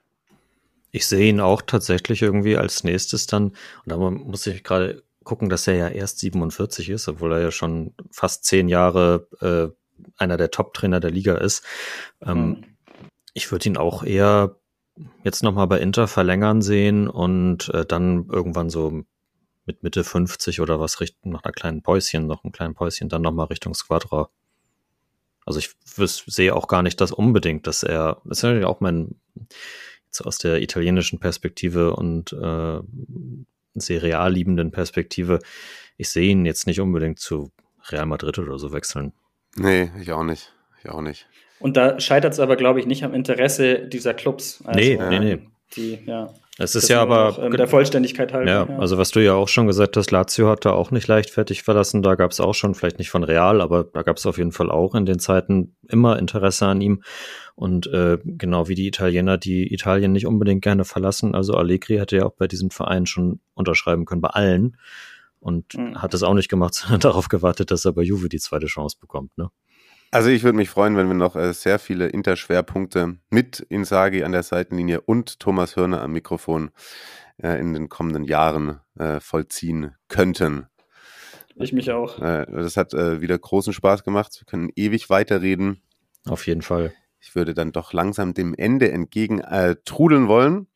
Ich 0.91 1.05
sehe 1.05 1.29
ihn 1.29 1.39
auch 1.39 1.61
tatsächlich 1.61 2.21
irgendwie 2.21 2.57
als 2.57 2.83
nächstes 2.83 3.27
dann, 3.27 3.49
und 3.49 3.55
da 3.85 3.97
muss 3.97 4.47
ich 4.47 4.63
gerade 4.63 5.03
gucken, 5.23 5.49
dass 5.49 5.67
er 5.67 5.75
ja 5.75 5.87
erst 5.89 6.19
47 6.19 6.89
ist, 6.89 7.07
obwohl 7.07 7.33
er 7.33 7.41
ja 7.41 7.51
schon 7.51 7.93
fast 8.11 8.45
zehn 8.45 8.69
Jahre 8.69 9.27
äh, 9.41 9.67
einer 10.17 10.37
der 10.37 10.51
Top-Trainer 10.51 10.99
der 10.99 11.11
Liga 11.11 11.35
ist. 11.35 11.65
Ähm, 12.25 12.47
mhm. 12.47 12.63
Ich 13.33 13.51
würde 13.51 13.67
ihn 13.69 13.77
auch 13.77 14.03
eher 14.03 14.55
jetzt 15.23 15.43
nochmal 15.43 15.67
bei 15.67 15.79
Inter 15.79 16.07
verlängern 16.07 16.61
sehen 16.61 17.07
und 17.07 17.69
äh, 17.69 17.85
dann 17.85 18.27
irgendwann 18.29 18.69
so 18.69 19.03
mit 19.65 19.83
Mitte 19.83 20.03
50 20.03 20.61
oder 20.61 20.79
was 20.79 21.01
richten, 21.01 21.29
nach 21.29 21.43
einer 21.43 21.51
kleinen 21.51 21.81
Päuschen, 21.81 22.25
noch 22.25 22.43
ein 22.43 22.51
kleinen 22.51 22.73
Päuschen, 22.73 23.09
dann 23.09 23.21
nochmal 23.21 23.47
Richtung 23.47 23.73
Squadra. 23.73 24.29
Also 25.45 25.59
ich 25.59 25.75
sehe 26.25 26.55
auch 26.55 26.67
gar 26.67 26.81
nicht 26.81 26.99
das 26.99 27.11
unbedingt, 27.11 27.67
dass 27.67 27.83
er, 27.83 28.21
das 28.25 28.39
ist 28.39 28.43
ja 28.43 28.67
auch 28.67 28.79
mein, 28.79 29.15
jetzt 30.05 30.21
aus 30.21 30.37
der 30.37 30.61
italienischen 30.61 31.19
Perspektive 31.19 31.95
und 31.95 32.33
äh, 32.33 32.79
serial 33.75 34.33
liebenden 34.33 34.71
Perspektive, 34.71 35.39
ich 35.97 36.09
sehe 36.09 36.29
ihn 36.31 36.45
jetzt 36.45 36.67
nicht 36.67 36.79
unbedingt 36.79 37.19
zu 37.19 37.51
Real 37.89 38.05
Madrid 38.05 38.39
oder 38.39 38.59
so 38.59 38.71
wechseln. 38.71 39.13
Nee, 39.55 39.91
ich 39.99 40.11
auch 40.11 40.23
nicht. 40.23 40.53
Ich 40.83 40.89
auch 40.89 41.01
nicht. 41.01 41.27
Und 41.59 41.77
da 41.77 41.99
scheitert 41.99 42.33
es 42.33 42.39
aber, 42.39 42.55
glaube 42.55 42.79
ich, 42.79 42.85
nicht 42.85 43.03
am 43.03 43.13
Interesse 43.13 43.79
dieser 43.79 44.13
Clubs. 44.13 44.63
Also, 44.65 44.79
nee, 44.79 44.99
nee, 45.09 45.19
nee. 45.19 45.39
Die, 45.75 45.99
ja. 46.05 46.33
Es 46.59 46.73
ist 46.73 46.89
ja 46.89 47.01
aber 47.01 47.29
noch, 47.29 47.39
ähm, 47.39 47.51
der 47.51 47.67
Vollständigkeit 47.67 48.33
halber. 48.33 48.49
Ja, 48.49 48.65
ja, 48.67 48.79
also 48.79 48.97
was 48.97 49.11
du 49.11 49.23
ja 49.23 49.33
auch 49.33 49.47
schon 49.47 49.67
gesagt 49.67 49.95
hast, 49.95 50.09
Lazio 50.09 50.49
hat 50.49 50.65
da 50.65 50.71
auch 50.71 50.89
nicht 50.89 51.07
leichtfertig 51.07 51.61
verlassen. 51.61 52.01
Da 52.01 52.15
gab 52.15 52.31
es 52.31 52.39
auch 52.39 52.55
schon, 52.55 52.73
vielleicht 52.73 52.97
nicht 52.97 53.11
von 53.11 53.23
Real, 53.23 53.61
aber 53.61 53.83
da 53.83 54.01
gab 54.01 54.17
es 54.17 54.25
auf 54.25 54.39
jeden 54.39 54.51
Fall 54.51 54.71
auch 54.71 54.95
in 54.95 55.05
den 55.05 55.19
Zeiten 55.19 55.75
immer 55.87 56.17
Interesse 56.17 56.65
an 56.65 56.81
ihm. 56.81 57.03
Und 57.53 57.87
äh, 57.87 58.17
genau 58.23 58.67
wie 58.67 58.75
die 58.75 58.87
Italiener, 58.87 59.37
die 59.37 59.71
Italien 59.71 60.11
nicht 60.13 60.25
unbedingt 60.25 60.63
gerne 60.63 60.83
verlassen. 60.83 61.35
Also 61.35 61.53
Allegri 61.53 61.97
hätte 61.97 62.17
ja 62.17 62.25
auch 62.25 62.33
bei 62.33 62.47
diesem 62.47 62.71
Verein 62.71 63.05
schon 63.05 63.39
unterschreiben 63.53 64.05
können, 64.05 64.21
bei 64.21 64.29
allen. 64.29 64.77
Und 65.39 65.75
mhm. 65.75 66.01
hat 66.01 66.15
es 66.15 66.23
auch 66.23 66.33
nicht 66.33 66.49
gemacht, 66.49 66.73
sondern 66.75 67.01
darauf 67.01 67.29
gewartet, 67.29 67.69
dass 67.69 67.85
er 67.85 67.93
bei 67.93 68.01
Juve 68.01 68.29
die 68.29 68.39
zweite 68.39 68.65
Chance 68.65 68.97
bekommt. 68.99 69.37
Ne? 69.37 69.49
Also 70.09 70.29
ich 70.29 70.43
würde 70.43 70.55
mich 70.55 70.69
freuen, 70.69 70.95
wenn 70.95 71.07
wir 71.07 71.15
noch 71.15 71.35
äh, 71.35 71.53
sehr 71.53 71.79
viele 71.79 72.07
Interschwerpunkte 72.07 73.17
mit 73.29 73.59
Insagi 73.59 74.23
an 74.23 74.31
der 74.31 74.43
Seitenlinie 74.43 75.01
und 75.01 75.39
Thomas 75.39 75.75
Hörner 75.75 76.01
am 76.01 76.13
Mikrofon 76.13 76.71
äh, 77.43 77.59
in 77.59 77.73
den 77.73 77.89
kommenden 77.89 78.23
Jahren 78.23 78.79
äh, 78.97 79.19
vollziehen 79.19 79.95
könnten. 80.07 80.67
Ich 81.59 81.73
mich 81.73 81.91
auch. 81.91 82.19
Das 82.19 82.77
hat 82.77 82.93
wieder 82.93 83.35
großen 83.35 83.73
Spaß 83.73 84.03
gemacht. 84.03 84.35
Wir 84.39 84.45
können 84.45 84.69
ewig 84.75 85.09
weiterreden. 85.09 85.81
Auf 86.27 86.45
jeden 86.45 86.61
Fall. 86.61 86.93
Ich 87.19 87.33
würde 87.33 87.55
dann 87.55 87.71
doch 87.71 87.93
langsam 87.93 88.35
dem 88.35 88.53
Ende 88.53 88.91
entgegen 88.91 89.39
äh, 89.39 89.75
trudeln 89.83 90.27
wollen. 90.27 90.67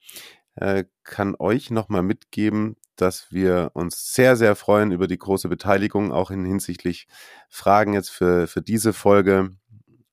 kann 1.04 1.36
euch 1.38 1.70
nochmal 1.70 2.02
mitgeben, 2.02 2.78
dass 3.02 3.32
wir 3.32 3.72
uns 3.74 4.14
sehr, 4.14 4.36
sehr 4.36 4.56
freuen 4.56 4.92
über 4.92 5.08
die 5.08 5.18
große 5.18 5.50
Beteiligung, 5.50 6.12
auch 6.12 6.30
in 6.30 6.46
hinsichtlich 6.46 7.08
Fragen 7.50 7.94
jetzt 7.94 8.12
für, 8.12 8.46
für 8.46 8.62
diese 8.62 8.94
Folge. 8.94 9.50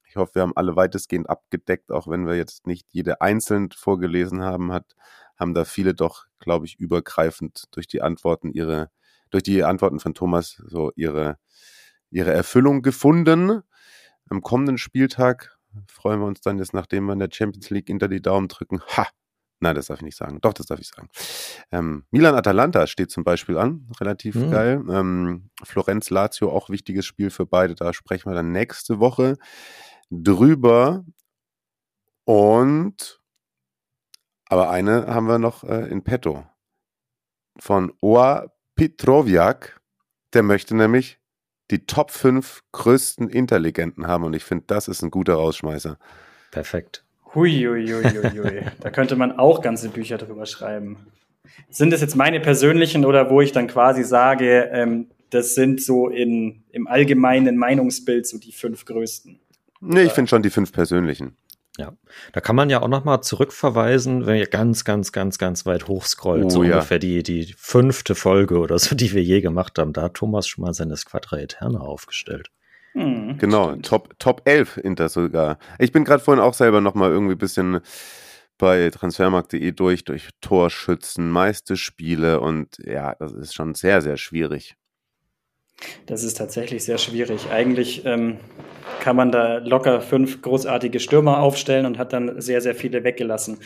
Ich 0.08 0.16
hoffe, 0.16 0.36
wir 0.36 0.42
haben 0.42 0.56
alle 0.56 0.74
weitestgehend 0.74 1.28
abgedeckt, 1.28 1.92
auch 1.92 2.08
wenn 2.08 2.26
wir 2.26 2.34
jetzt 2.34 2.66
nicht 2.66 2.86
jede 2.90 3.20
einzeln 3.20 3.70
vorgelesen 3.72 4.42
haben, 4.42 4.72
hat, 4.72 4.96
haben 5.36 5.52
da 5.52 5.66
viele 5.66 5.92
doch, 5.92 6.24
glaube 6.38 6.64
ich, 6.64 6.80
übergreifend 6.80 7.64
durch 7.72 7.86
die 7.86 8.00
Antworten 8.00 8.52
ihre, 8.52 8.90
durch 9.28 9.42
die 9.42 9.62
Antworten 9.64 10.00
von 10.00 10.14
Thomas 10.14 10.62
so 10.66 10.90
ihre, 10.96 11.36
ihre 12.10 12.32
Erfüllung 12.32 12.80
gefunden. 12.80 13.60
Am 14.30 14.40
kommenden 14.40 14.78
Spieltag 14.78 15.58
freuen 15.88 16.20
wir 16.20 16.26
uns 16.26 16.40
dann 16.40 16.58
jetzt, 16.58 16.72
nachdem 16.72 17.04
wir 17.04 17.12
in 17.12 17.18
der 17.18 17.28
Champions 17.30 17.68
League 17.68 17.88
hinter 17.88 18.08
die 18.08 18.22
Daumen 18.22 18.48
drücken. 18.48 18.80
Ha! 18.96 19.06
Nein, 19.60 19.74
das 19.74 19.86
darf 19.86 19.98
ich 19.98 20.04
nicht 20.04 20.16
sagen. 20.16 20.40
Doch, 20.40 20.52
das 20.52 20.66
darf 20.66 20.78
ich 20.78 20.88
sagen. 20.88 21.08
Ähm, 21.72 22.04
Milan-Atalanta 22.10 22.86
steht 22.86 23.10
zum 23.10 23.24
Beispiel 23.24 23.58
an. 23.58 23.90
Relativ 24.00 24.36
mhm. 24.36 24.50
geil. 24.50 24.84
Ähm, 24.88 25.50
Florenz-Lazio 25.64 26.50
auch 26.50 26.70
wichtiges 26.70 27.06
Spiel 27.06 27.30
für 27.30 27.46
beide. 27.46 27.74
Da 27.74 27.92
sprechen 27.92 28.30
wir 28.30 28.34
dann 28.34 28.52
nächste 28.52 29.00
Woche 29.00 29.36
drüber. 30.10 31.04
Und 32.24 33.20
aber 34.48 34.70
eine 34.70 35.06
haben 35.06 35.26
wir 35.26 35.38
noch 35.38 35.64
äh, 35.64 35.88
in 35.88 36.02
petto. 36.02 36.46
Von 37.58 37.92
Oa 38.00 38.46
Petroviak. 38.76 39.80
Der 40.34 40.42
möchte 40.42 40.76
nämlich 40.76 41.18
die 41.70 41.86
Top 41.86 42.10
5 42.10 42.62
größten 42.72 43.28
Interlegenten 43.28 44.06
haben. 44.06 44.24
Und 44.24 44.34
ich 44.34 44.44
finde, 44.44 44.64
das 44.66 44.88
ist 44.88 45.02
ein 45.02 45.10
guter 45.10 45.34
Rausschmeißer. 45.34 45.98
Perfekt. 46.50 47.04
Huiuiuiui. 47.34 48.62
da 48.80 48.90
könnte 48.90 49.16
man 49.16 49.38
auch 49.38 49.62
ganze 49.62 49.88
Bücher 49.88 50.18
drüber 50.18 50.46
schreiben. 50.46 50.96
Sind 51.70 51.92
das 51.92 52.00
jetzt 52.00 52.16
meine 52.16 52.40
persönlichen 52.40 53.04
oder 53.04 53.30
wo 53.30 53.40
ich 53.40 53.52
dann 53.52 53.66
quasi 53.66 54.04
sage, 54.04 54.70
ähm, 54.72 55.08
das 55.30 55.54
sind 55.54 55.82
so 55.82 56.08
in, 56.08 56.64
im 56.70 56.86
allgemeinen 56.86 57.56
Meinungsbild 57.56 58.26
so 58.26 58.38
die 58.38 58.52
fünf 58.52 58.84
größten? 58.84 59.38
Nee, 59.80 60.02
ich 60.02 60.12
finde 60.12 60.28
schon 60.28 60.42
die 60.42 60.50
fünf 60.50 60.72
persönlichen. 60.72 61.36
Ja, 61.78 61.92
da 62.32 62.40
kann 62.40 62.56
man 62.56 62.70
ja 62.70 62.82
auch 62.82 62.88
nochmal 62.88 63.22
zurückverweisen, 63.22 64.26
wenn 64.26 64.36
ihr 64.36 64.48
ganz, 64.48 64.84
ganz, 64.84 65.12
ganz, 65.12 65.38
ganz 65.38 65.64
weit 65.64 65.86
hochscrollt, 65.86 66.46
oh, 66.46 66.50
so 66.50 66.64
ja. 66.64 66.74
ungefähr 66.74 66.98
die, 66.98 67.22
die 67.22 67.54
fünfte 67.56 68.16
Folge 68.16 68.58
oder 68.58 68.78
so, 68.80 68.96
die 68.96 69.12
wir 69.12 69.22
je 69.22 69.40
gemacht 69.40 69.78
haben. 69.78 69.92
Da 69.92 70.02
hat 70.02 70.14
Thomas 70.14 70.48
schon 70.48 70.64
mal 70.64 70.74
seine 70.74 70.96
Squadra 70.96 71.38
Eterna 71.38 71.78
aufgestellt. 71.78 72.50
Hm, 72.98 73.38
genau, 73.38 73.76
Top, 73.76 74.18
Top 74.18 74.42
11 74.44 74.78
Inter 74.78 75.08
sogar. 75.08 75.58
Ich 75.78 75.92
bin 75.92 76.04
gerade 76.04 76.22
vorhin 76.22 76.42
auch 76.42 76.54
selber 76.54 76.80
nochmal 76.80 77.12
irgendwie 77.12 77.34
ein 77.34 77.38
bisschen 77.38 77.80
bei 78.58 78.90
transfermarkt.de 78.90 79.70
durch, 79.70 80.04
durch 80.04 80.30
Torschützen, 80.40 81.30
meiste 81.30 81.76
Spiele 81.76 82.40
und 82.40 82.76
ja, 82.84 83.14
das 83.14 83.32
ist 83.34 83.54
schon 83.54 83.74
sehr, 83.74 84.02
sehr 84.02 84.16
schwierig. 84.16 84.74
Das 86.06 86.24
ist 86.24 86.36
tatsächlich 86.36 86.84
sehr 86.84 86.98
schwierig. 86.98 87.50
Eigentlich 87.52 88.04
ähm, 88.04 88.38
kann 88.98 89.14
man 89.14 89.30
da 89.30 89.58
locker 89.58 90.00
fünf 90.00 90.42
großartige 90.42 90.98
Stürmer 90.98 91.38
aufstellen 91.38 91.86
und 91.86 91.98
hat 91.98 92.12
dann 92.12 92.40
sehr, 92.40 92.60
sehr 92.60 92.74
viele 92.74 93.04
weggelassen. 93.04 93.58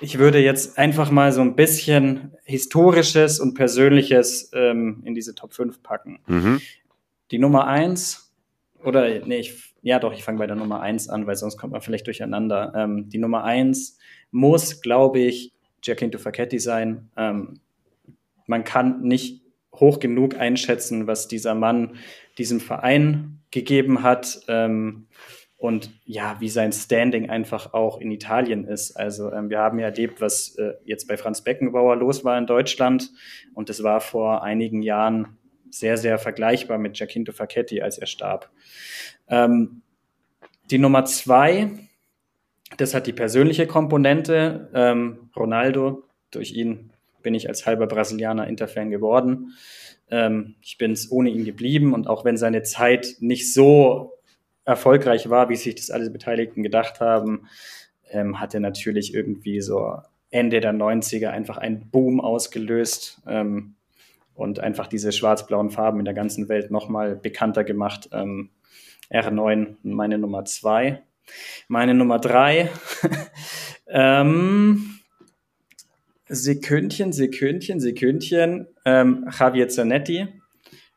Ich 0.00 0.18
würde 0.18 0.40
jetzt 0.40 0.78
einfach 0.78 1.12
mal 1.12 1.30
so 1.30 1.42
ein 1.42 1.54
bisschen 1.54 2.32
Historisches 2.42 3.38
und 3.38 3.54
Persönliches 3.54 4.50
ähm, 4.52 5.02
in 5.04 5.14
diese 5.14 5.36
Top 5.36 5.52
5 5.52 5.80
packen. 5.80 6.18
Mhm. 6.26 6.60
Die 7.30 7.38
Nummer 7.38 7.68
1 7.68 8.29
oder, 8.84 9.26
nee, 9.26 9.38
ich, 9.38 9.74
ja 9.82 9.98
doch, 9.98 10.12
ich 10.12 10.24
fange 10.24 10.38
bei 10.38 10.46
der 10.46 10.56
Nummer 10.56 10.80
eins 10.80 11.08
an, 11.08 11.26
weil 11.26 11.36
sonst 11.36 11.56
kommt 11.56 11.72
man 11.72 11.82
vielleicht 11.82 12.06
durcheinander. 12.06 12.72
Ähm, 12.74 13.08
die 13.08 13.18
Nummer 13.18 13.44
eins 13.44 13.98
muss, 14.30 14.80
glaube 14.80 15.20
ich, 15.20 15.52
Giacinto 15.82 16.18
Facchetti 16.18 16.58
sein. 16.58 17.10
Ähm, 17.16 17.60
man 18.46 18.64
kann 18.64 19.02
nicht 19.02 19.42
hoch 19.74 20.00
genug 20.00 20.36
einschätzen, 20.36 21.06
was 21.06 21.28
dieser 21.28 21.54
Mann 21.54 21.96
diesem 22.38 22.60
Verein 22.60 23.40
gegeben 23.50 24.02
hat. 24.02 24.40
Ähm, 24.48 25.06
und 25.56 25.90
ja, 26.04 26.36
wie 26.40 26.48
sein 26.48 26.72
Standing 26.72 27.28
einfach 27.28 27.74
auch 27.74 28.00
in 28.00 28.10
Italien 28.10 28.64
ist. 28.64 28.96
Also 28.96 29.30
ähm, 29.30 29.50
wir 29.50 29.58
haben 29.58 29.78
ja 29.78 29.86
erlebt, 29.86 30.22
was 30.22 30.56
äh, 30.56 30.72
jetzt 30.84 31.06
bei 31.06 31.18
Franz 31.18 31.44
Beckenbauer 31.44 31.96
los 31.96 32.24
war 32.24 32.38
in 32.38 32.46
Deutschland. 32.46 33.10
Und 33.52 33.68
das 33.68 33.82
war 33.82 34.00
vor 34.00 34.42
einigen 34.42 34.80
Jahren 34.80 35.36
sehr, 35.70 35.96
sehr 35.96 36.18
vergleichbar 36.18 36.78
mit 36.78 36.94
Giacinto 36.94 37.32
Facchetti, 37.32 37.80
als 37.80 37.98
er 37.98 38.06
starb. 38.06 38.50
Ähm, 39.28 39.82
die 40.70 40.78
Nummer 40.78 41.04
zwei, 41.04 41.70
das 42.76 42.94
hat 42.94 43.06
die 43.06 43.12
persönliche 43.12 43.66
Komponente. 43.66 44.70
Ähm, 44.74 45.30
Ronaldo, 45.36 46.04
durch 46.30 46.52
ihn 46.52 46.92
bin 47.22 47.34
ich 47.34 47.48
als 47.48 47.66
halber 47.66 47.86
Brasilianer 47.86 48.46
Interfan 48.46 48.90
geworden. 48.90 49.54
Ähm, 50.10 50.54
ich 50.62 50.78
bin 50.78 50.92
es 50.92 51.10
ohne 51.10 51.30
ihn 51.30 51.44
geblieben 51.44 51.92
und 51.92 52.06
auch 52.06 52.24
wenn 52.24 52.36
seine 52.36 52.62
Zeit 52.62 53.16
nicht 53.20 53.52
so 53.52 54.14
erfolgreich 54.64 55.30
war, 55.30 55.48
wie 55.48 55.56
sich 55.56 55.74
das 55.74 55.90
alle 55.90 56.10
Beteiligten 56.10 56.62
gedacht 56.62 57.00
haben, 57.00 57.48
ähm, 58.10 58.40
hat 58.40 58.54
er 58.54 58.60
natürlich 58.60 59.14
irgendwie 59.14 59.60
so 59.60 59.96
Ende 60.30 60.60
der 60.60 60.72
90er 60.72 61.28
einfach 61.28 61.58
einen 61.58 61.90
Boom 61.90 62.20
ausgelöst. 62.20 63.20
Ähm, 63.26 63.74
und 64.40 64.60
einfach 64.60 64.86
diese 64.86 65.12
schwarz-blauen 65.12 65.70
Farben 65.70 65.98
in 65.98 66.04
der 66.04 66.14
ganzen 66.14 66.48
Welt 66.48 66.70
nochmal 66.70 67.16
bekannter 67.16 67.62
gemacht. 67.64 68.08
Ähm, 68.12 68.50
R9 69.12 69.76
meine 69.82 70.18
Nummer 70.18 70.44
2. 70.44 71.02
Meine 71.68 71.94
Nummer 71.94 72.18
3. 72.18 72.70
ähm, 73.88 74.98
Sekündchen, 76.28 77.12
Sekündchen, 77.12 77.80
Sekündchen. 77.80 78.68
Ähm, 78.84 79.28
Javier 79.38 79.68
Zanetti, 79.68 80.28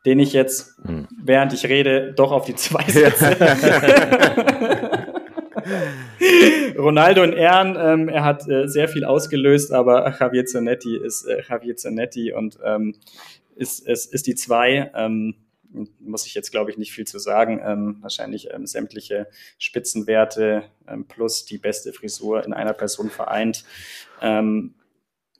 den 0.05 0.19
ich 0.19 0.33
jetzt, 0.33 0.77
hm. 0.83 1.07
während 1.23 1.53
ich 1.53 1.65
rede, 1.67 2.13
doch 2.13 2.31
auf 2.31 2.45
die 2.45 2.55
2 2.55 2.83
setze. 2.91 3.35
Ronaldo 6.77 7.23
in 7.23 7.33
Ehren, 7.33 7.77
ähm, 7.79 8.09
er 8.09 8.23
hat 8.23 8.47
äh, 8.47 8.67
sehr 8.67 8.87
viel 8.87 9.05
ausgelöst, 9.05 9.71
aber 9.71 10.15
Javier 10.19 10.45
Zanetti 10.45 10.97
ist 10.97 11.25
äh, 11.25 11.41
Javier 11.47 11.75
Zanetti 11.75 12.33
und 12.33 12.59
ähm, 12.63 12.95
ist, 13.55 13.87
ist, 13.87 14.13
ist 14.13 14.27
die 14.27 14.35
2. 14.35 14.91
Ähm, 14.95 15.35
muss 15.99 16.25
ich 16.25 16.33
jetzt, 16.33 16.51
glaube 16.51 16.71
ich, 16.71 16.77
nicht 16.77 16.91
viel 16.91 17.05
zu 17.05 17.19
sagen. 17.19 17.61
Ähm, 17.63 17.97
wahrscheinlich 18.01 18.49
ähm, 18.53 18.65
sämtliche 18.67 19.27
Spitzenwerte 19.57 20.63
ähm, 20.87 21.07
plus 21.07 21.45
die 21.45 21.57
beste 21.57 21.93
Frisur 21.93 22.45
in 22.45 22.53
einer 22.53 22.73
Person 22.73 23.09
vereint. 23.09 23.65
Ähm, 24.21 24.75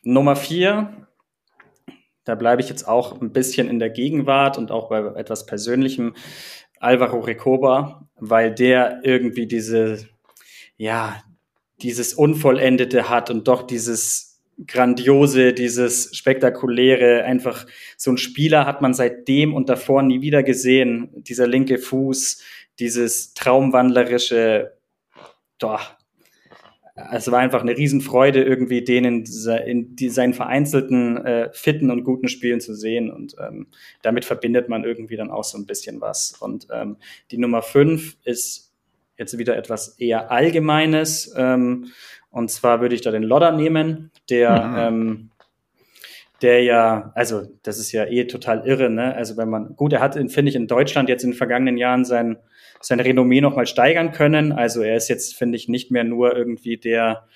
Nummer 0.03 0.35
4, 0.35 1.07
da 2.25 2.35
bleibe 2.35 2.61
ich 2.61 2.69
jetzt 2.69 2.87
auch 2.87 3.21
ein 3.21 3.31
bisschen 3.31 3.69
in 3.69 3.79
der 3.79 3.89
Gegenwart 3.89 4.57
und 4.57 4.71
auch 4.71 4.89
bei 4.89 4.99
etwas 5.15 5.45
Persönlichem, 5.45 6.15
Alvaro 6.79 7.19
Recoba, 7.19 8.09
weil 8.15 8.53
der 8.53 8.99
irgendwie 9.03 9.47
diese, 9.47 10.05
ja, 10.75 11.23
dieses 11.81 12.13
Unvollendete 12.13 13.09
hat 13.09 13.29
und 13.29 13.47
doch 13.47 13.63
dieses 13.63 14.32
Grandiose, 14.67 15.53
dieses 15.53 16.15
Spektakuläre, 16.15 17.23
einfach 17.23 17.65
so 17.97 18.11
ein 18.11 18.17
Spieler 18.17 18.65
hat 18.65 18.81
man 18.81 18.93
seitdem 18.93 19.53
und 19.53 19.69
davor 19.69 20.03
nie 20.03 20.21
wieder 20.21 20.43
gesehen. 20.43 21.09
Dieser 21.15 21.47
linke 21.47 21.77
Fuß, 21.77 22.41
dieses 22.79 23.33
traumwandlerische, 23.33 24.73
doch, 25.57 25.95
es 27.11 27.31
war 27.31 27.39
einfach 27.39 27.61
eine 27.61 27.75
Riesenfreude, 27.75 28.43
irgendwie 28.43 28.83
den 28.83 29.05
in, 29.05 29.25
in 29.65 30.09
seinen 30.09 30.33
vereinzelten, 30.33 31.17
äh, 31.25 31.49
fitten 31.51 31.89
und 31.89 32.03
guten 32.03 32.27
Spielen 32.27 32.61
zu 32.61 32.75
sehen. 32.75 33.09
Und 33.09 33.35
ähm, 33.39 33.67
damit 34.03 34.25
verbindet 34.25 34.69
man 34.69 34.83
irgendwie 34.83 35.15
dann 35.15 35.31
auch 35.31 35.43
so 35.43 35.57
ein 35.57 35.65
bisschen 35.65 36.01
was. 36.01 36.33
Und 36.39 36.67
ähm, 36.71 36.97
die 37.31 37.39
Nummer 37.39 37.63
fünf 37.63 38.17
ist 38.23 38.71
jetzt 39.17 39.37
wieder 39.39 39.57
etwas 39.57 39.97
eher 39.99 40.31
Allgemeines. 40.31 41.33
Ähm, 41.35 41.91
und 42.33 42.49
zwar 42.49 42.81
würde 42.81 42.95
ich 42.95 43.01
da 43.01 43.11
den 43.11 43.21
Lodder 43.21 43.51
nehmen, 43.51 44.11
der, 44.27 44.63
mhm. 44.63 44.77
ähm, 44.77 45.29
der 46.41 46.63
ja, 46.63 47.11
also 47.13 47.43
das 47.61 47.77
ist 47.77 47.91
ja 47.91 48.05
eh 48.05 48.25
total 48.25 48.65
irre, 48.65 48.89
ne? 48.89 49.15
Also 49.15 49.37
wenn 49.37 49.49
man, 49.49 49.75
gut, 49.75 49.93
er 49.93 50.01
hat, 50.01 50.15
finde 50.15 50.49
ich, 50.49 50.55
in 50.55 50.67
Deutschland 50.67 51.09
jetzt 51.09 51.23
in 51.23 51.29
den 51.29 51.37
vergangenen 51.37 51.77
Jahren 51.77 52.05
sein, 52.05 52.37
sein 52.81 52.99
Renommee 52.99 53.39
nochmal 53.39 53.67
steigern 53.67 54.11
können. 54.11 54.51
Also 54.51 54.81
er 54.81 54.97
ist 54.97 55.09
jetzt, 55.09 55.35
finde 55.35 55.57
ich, 55.57 55.69
nicht 55.69 55.91
mehr 55.91 56.03
nur 56.03 56.35
irgendwie 56.35 56.77
der, 56.77 57.27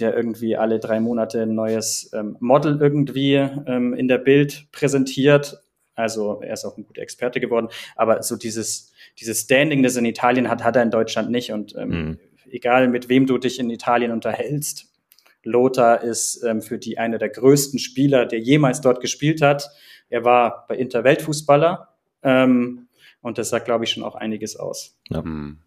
der 0.00 0.16
irgendwie 0.16 0.56
alle 0.56 0.80
drei 0.80 0.98
Monate 0.98 1.42
ein 1.42 1.54
neues 1.54 2.10
ähm, 2.12 2.36
Model 2.40 2.80
irgendwie 2.82 3.34
ähm, 3.34 3.94
in 3.94 4.08
der 4.08 4.18
Bild 4.18 4.66
präsentiert. 4.72 5.62
Also 5.94 6.40
er 6.42 6.54
ist 6.54 6.64
auch 6.64 6.76
ein 6.76 6.84
guter 6.84 7.02
Experte 7.02 7.38
geworden. 7.38 7.68
Aber 7.94 8.20
so 8.24 8.36
dieses, 8.36 8.92
dieses 9.20 9.42
Standing, 9.42 9.84
das 9.84 9.94
er 9.94 10.00
in 10.00 10.06
Italien 10.06 10.50
hat, 10.50 10.64
hat 10.64 10.74
er 10.74 10.82
in 10.82 10.90
Deutschland 10.90 11.30
nicht. 11.30 11.52
Und 11.52 11.76
ähm, 11.76 11.88
mhm. 11.88 12.18
Egal 12.50 12.88
mit 12.88 13.08
wem 13.08 13.26
du 13.26 13.38
dich 13.38 13.58
in 13.58 13.70
Italien 13.70 14.12
unterhältst, 14.12 14.88
Lothar 15.44 16.02
ist 16.02 16.42
ähm, 16.44 16.62
für 16.62 16.78
die 16.78 16.98
einer 16.98 17.18
der 17.18 17.30
größten 17.30 17.78
Spieler, 17.78 18.26
der 18.26 18.40
jemals 18.40 18.80
dort 18.80 19.00
gespielt 19.00 19.40
hat. 19.40 19.70
Er 20.10 20.24
war 20.24 20.66
bei 20.68 20.76
Inter 20.76 21.04
Weltfußballer. 21.04 21.88
Ähm, 22.22 22.88
und 23.20 23.38
das 23.38 23.50
sagt, 23.50 23.64
glaube 23.64 23.84
ich, 23.84 23.90
schon 23.90 24.02
auch 24.02 24.14
einiges 24.14 24.56
aus. 24.56 24.98
Ja. 25.08 25.22
Mhm. 25.22 25.58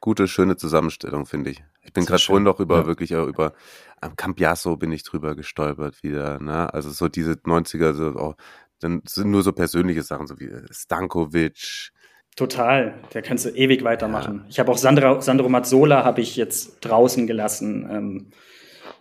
Gute, 0.00 0.28
schöne 0.28 0.56
Zusammenstellung, 0.56 1.26
finde 1.26 1.50
ich. 1.50 1.64
Ich 1.82 1.92
bin 1.92 2.04
gerade 2.04 2.22
vorhin 2.22 2.44
noch 2.44 2.60
über, 2.60 2.80
ja. 2.80 2.86
wirklich 2.86 3.16
auch 3.16 3.26
über 3.26 3.54
am 4.00 4.14
Cambiasso 4.14 4.76
bin 4.76 4.92
ich 4.92 5.02
drüber 5.02 5.34
gestolpert 5.34 6.02
wieder. 6.02 6.38
Ne? 6.38 6.72
Also 6.72 6.90
so 6.90 7.08
diese 7.08 7.32
90er, 7.32 7.94
so, 7.94 8.14
oh, 8.14 8.34
dann 8.78 9.02
sind 9.06 9.30
nur 9.30 9.42
so 9.42 9.52
persönliche 9.52 10.02
Sachen, 10.02 10.26
so 10.26 10.38
wie 10.38 10.50
Stankovic. 10.70 11.92
Total, 12.36 12.94
da 13.12 13.22
kannst 13.22 13.46
du 13.46 13.48
ewig 13.48 13.82
weitermachen. 13.82 14.40
Ja. 14.42 14.46
Ich 14.50 14.58
habe 14.58 14.70
auch 14.70 14.78
Sandra, 14.78 15.20
Sandro 15.22 15.48
Mazzola 15.48 16.04
habe 16.04 16.20
ich 16.20 16.36
jetzt 16.36 16.78
draußen 16.82 17.26
gelassen. 17.26 17.88
Ähm, 17.90 18.26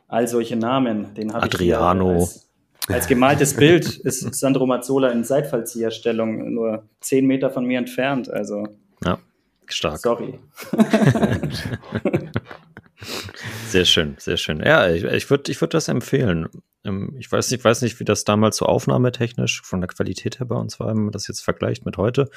all 0.08 0.28
solche 0.28 0.56
Namen. 0.56 1.14
Den 1.16 1.32
Adriano. 1.32 2.24
Ich 2.24 2.46
als 2.88 3.08
gemaltes 3.08 3.56
Bild 3.56 3.98
ist 4.04 4.34
Sandro 4.36 4.66
Mazzola 4.66 5.10
in 5.10 5.24
Seitfallzieherstellung 5.24 6.54
nur 6.54 6.88
zehn 7.02 7.26
Meter 7.26 7.50
von 7.50 7.66
mir 7.66 7.80
entfernt. 7.80 8.30
Also. 8.30 8.68
Ja, 9.04 9.20
stark. 9.66 10.00
Sorry. 10.00 10.40
sehr 13.68 13.86
schön, 13.86 14.16
sehr 14.20 14.38
schön. 14.38 14.62
Ja, 14.64 14.90
ich, 14.90 15.04
ich 15.04 15.30
würde 15.30 15.52
ich 15.52 15.60
würd 15.62 15.74
das 15.74 15.88
empfehlen. 15.88 16.48
Ähm, 16.84 17.16
ich 17.20 17.32
weiß, 17.32 17.50
nicht, 17.52 17.60
ich 17.60 17.66
weiß 17.66 17.82
nicht, 17.82 18.00
wie 18.00 18.06
das 18.06 18.24
damals 18.24 18.58
so 18.58 18.66
aufnahmetechnisch 18.66 19.62
von 19.64 19.82
der 19.82 19.88
Qualität 19.88 20.40
her 20.40 20.46
bei 20.46 20.56
uns 20.56 20.80
war, 20.80 20.90
wenn 20.90 21.04
man 21.04 21.12
das 21.12 21.28
jetzt 21.28 21.42
vergleicht 21.42 21.86
mit 21.86 21.98
heute. 21.98 22.30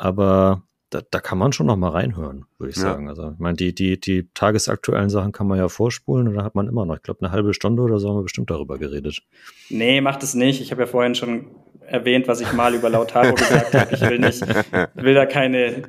Aber 0.00 0.62
da, 0.88 1.02
da 1.08 1.20
kann 1.20 1.36
man 1.36 1.52
schon 1.52 1.66
noch 1.66 1.76
mal 1.76 1.90
reinhören, 1.90 2.46
würde 2.58 2.70
ich 2.70 2.76
ja. 2.76 2.82
sagen. 2.82 3.08
Also, 3.08 3.32
ich 3.32 3.38
meine, 3.38 3.56
die, 3.56 3.74
die, 3.74 4.00
die 4.00 4.30
tagesaktuellen 4.32 5.10
Sachen 5.10 5.32
kann 5.32 5.46
man 5.46 5.58
ja 5.58 5.68
vorspulen 5.68 6.26
und 6.26 6.34
da 6.34 6.42
hat 6.42 6.54
man 6.54 6.68
immer 6.68 6.86
noch, 6.86 6.96
ich 6.96 7.02
glaube, 7.02 7.20
eine 7.20 7.32
halbe 7.32 7.52
Stunde 7.52 7.82
oder 7.82 7.98
so 7.98 8.08
haben 8.08 8.16
wir 8.16 8.22
bestimmt 8.22 8.50
darüber 8.50 8.78
geredet. 8.78 9.20
Nee, 9.68 10.00
macht 10.00 10.22
es 10.22 10.34
nicht. 10.34 10.62
Ich 10.62 10.70
habe 10.70 10.82
ja 10.82 10.86
vorhin 10.86 11.14
schon 11.14 11.48
erwähnt, 11.86 12.28
was 12.28 12.40
ich 12.40 12.50
mal 12.54 12.74
über 12.74 12.88
Lautaro 12.88 13.34
gesagt 13.34 13.74
habe. 13.74 13.94
Ich 13.94 14.00
will 14.00 14.18
nicht, 14.18 14.40
will 14.94 15.14
da 15.14 15.26
keine 15.26 15.82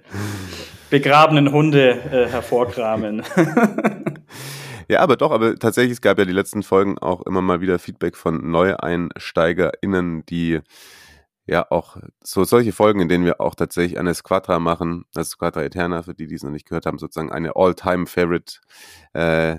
begrabenen 0.89 1.53
Hunde 1.53 1.91
äh, 2.11 2.27
hervorkramen. 2.27 3.23
Ja, 4.87 4.99
aber 4.99 5.15
doch, 5.15 5.31
aber 5.31 5.55
tatsächlich, 5.55 5.93
es 5.93 6.01
gab 6.01 6.19
ja 6.19 6.25
die 6.25 6.33
letzten 6.33 6.63
Folgen 6.63 6.97
auch 6.97 7.25
immer 7.25 7.41
mal 7.41 7.61
wieder 7.61 7.79
Feedback 7.79 8.17
von 8.17 8.51
NeueinsteigerInnen, 8.51 10.25
die 10.25 10.59
ja 11.51 11.69
auch 11.69 11.97
so 12.23 12.45
solche 12.45 12.71
Folgen, 12.71 13.01
in 13.01 13.09
denen 13.09 13.25
wir 13.25 13.41
auch 13.41 13.55
tatsächlich 13.55 13.99
eine 13.99 14.13
Squadra 14.13 14.57
machen, 14.59 15.03
eine 15.13 15.25
Squadra 15.25 15.63
Eterna, 15.63 16.01
für 16.01 16.13
die, 16.13 16.27
die 16.27 16.35
es 16.35 16.43
noch 16.43 16.51
nicht 16.51 16.67
gehört 16.67 16.85
haben, 16.85 16.97
sozusagen 16.97 17.31
eine 17.31 17.57
All-Time-Favorite 17.57 18.59
äh, 19.13 19.57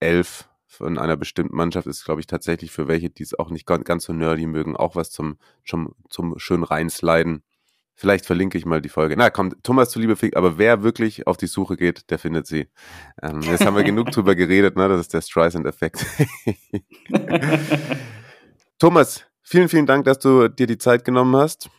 Elf 0.00 0.48
von 0.66 0.98
einer 0.98 1.16
bestimmten 1.16 1.54
Mannschaft 1.54 1.86
ist, 1.86 2.04
glaube 2.04 2.20
ich, 2.20 2.26
tatsächlich 2.26 2.72
für 2.72 2.88
welche, 2.88 3.08
die 3.08 3.22
es 3.22 3.38
auch 3.38 3.50
nicht 3.50 3.66
ganz, 3.66 4.04
so 4.04 4.12
nerdy 4.12 4.46
mögen, 4.46 4.76
auch 4.76 4.96
was 4.96 5.10
zum, 5.10 5.38
zum, 5.64 5.94
zum 6.08 6.38
schön 6.38 6.64
reinsliden. 6.64 7.44
Vielleicht 7.94 8.26
verlinke 8.26 8.58
ich 8.58 8.66
mal 8.66 8.80
die 8.80 8.88
Folge. 8.88 9.14
Na 9.16 9.30
komm, 9.30 9.62
Thomas 9.62 9.90
zu 9.90 10.00
Liebe 10.00 10.16
aber 10.34 10.58
wer 10.58 10.82
wirklich 10.82 11.26
auf 11.28 11.36
die 11.36 11.46
Suche 11.46 11.76
geht, 11.76 12.10
der 12.10 12.18
findet 12.18 12.48
sie. 12.48 12.68
Ähm, 13.22 13.42
jetzt 13.42 13.64
haben 13.64 13.76
wir 13.76 13.84
genug 13.84 14.10
drüber 14.10 14.34
geredet, 14.34 14.74
ne? 14.76 14.88
Das 14.88 15.00
ist 15.00 15.14
der 15.14 15.20
Streisand-Effekt. 15.20 16.06
Thomas, 18.78 19.29
Vielen, 19.50 19.68
vielen 19.68 19.86
Dank, 19.86 20.04
dass 20.04 20.20
du 20.20 20.46
dir 20.46 20.68
die 20.68 20.78
Zeit 20.78 21.04
genommen 21.04 21.34
hast. 21.34 21.70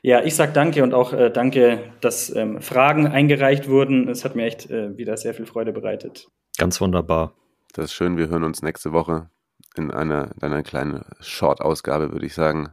Ja, 0.00 0.22
ich 0.22 0.36
sag 0.36 0.54
danke 0.54 0.84
und 0.84 0.94
auch 0.94 1.12
äh, 1.12 1.28
danke, 1.28 1.80
dass 2.00 2.32
ähm, 2.32 2.62
Fragen 2.62 3.08
eingereicht 3.08 3.68
wurden. 3.68 4.08
Es 4.08 4.24
hat 4.24 4.36
mir 4.36 4.44
echt 4.44 4.70
äh, 4.70 4.96
wieder 4.96 5.16
sehr 5.16 5.34
viel 5.34 5.44
Freude 5.44 5.72
bereitet. 5.72 6.28
Ganz 6.56 6.80
wunderbar. 6.80 7.34
Das 7.74 7.86
ist 7.86 7.94
schön. 7.94 8.16
Wir 8.16 8.28
hören 8.28 8.44
uns 8.44 8.62
nächste 8.62 8.92
Woche 8.92 9.28
in 9.74 9.90
einer, 9.90 10.30
in 10.36 10.42
einer 10.42 10.62
kleinen 10.62 11.04
Short-Ausgabe, 11.18 12.12
würde 12.12 12.26
ich 12.26 12.34
sagen, 12.34 12.68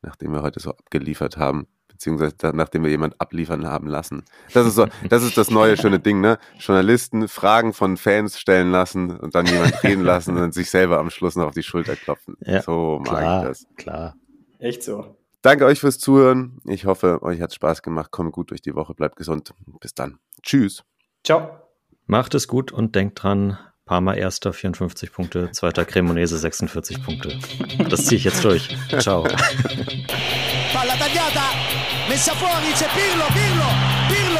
nachdem 0.00 0.32
wir 0.32 0.40
heute 0.40 0.60
so 0.60 0.70
abgeliefert 0.70 1.36
haben 1.36 1.66
beziehungsweise 1.94 2.34
nachdem 2.52 2.84
wir 2.84 2.90
jemand 2.90 3.20
abliefern 3.20 3.66
haben 3.66 3.86
lassen. 3.86 4.24
Das 4.52 4.66
ist 4.66 4.74
so, 4.74 4.86
das 5.08 5.22
ist 5.22 5.38
das 5.38 5.50
neue 5.50 5.76
schöne 5.76 6.00
Ding, 6.00 6.20
ne? 6.20 6.38
Journalisten 6.58 7.28
Fragen 7.28 7.72
von 7.72 7.96
Fans 7.96 8.38
stellen 8.38 8.70
lassen 8.70 9.16
und 9.16 9.34
dann 9.34 9.46
jemand 9.46 9.82
reden 9.82 10.02
lassen 10.04 10.36
und 10.36 10.52
sich 10.52 10.70
selber 10.70 10.98
am 10.98 11.10
Schluss 11.10 11.36
noch 11.36 11.46
auf 11.46 11.54
die 11.54 11.62
Schulter 11.62 11.96
klopfen. 11.96 12.36
Ja, 12.40 12.62
so 12.62 13.00
mag 13.04 13.18
klar, 13.18 13.42
ich 13.42 13.48
das. 13.48 13.66
Klar. 13.76 14.14
Echt 14.58 14.82
so. 14.82 15.16
Danke 15.42 15.66
euch 15.66 15.80
fürs 15.80 15.98
Zuhören. 15.98 16.58
Ich 16.64 16.86
hoffe, 16.86 17.22
euch 17.22 17.40
hat 17.40 17.54
Spaß 17.54 17.82
gemacht. 17.82 18.10
Kommt 18.10 18.32
gut 18.32 18.50
durch 18.50 18.62
die 18.62 18.74
Woche, 18.74 18.94
bleibt 18.94 19.16
gesund. 19.16 19.52
Bis 19.80 19.94
dann. 19.94 20.18
Tschüss. 20.42 20.84
Ciao. 21.22 21.60
Macht 22.06 22.34
es 22.34 22.48
gut 22.48 22.72
und 22.72 22.94
denkt 22.94 23.22
dran, 23.22 23.58
Parma 23.86 24.14
erster 24.14 24.54
54 24.54 25.12
Punkte, 25.12 25.50
zweiter 25.52 25.84
Cremonese 25.84 26.38
46 26.38 27.02
Punkte. 27.02 27.38
Das 27.90 28.06
ziehe 28.06 28.16
ich 28.16 28.24
jetzt 28.24 28.42
durch. 28.42 28.74
Ciao. 28.98 29.22
Palla 29.22 30.94
tagliata, 30.98 31.42
messa 32.08 32.34
fuori, 32.34 32.70
c'è 32.72 32.86
Pirlo, 32.92 33.26
Pirlo, 33.32 33.66
Pirlo, 34.08 34.33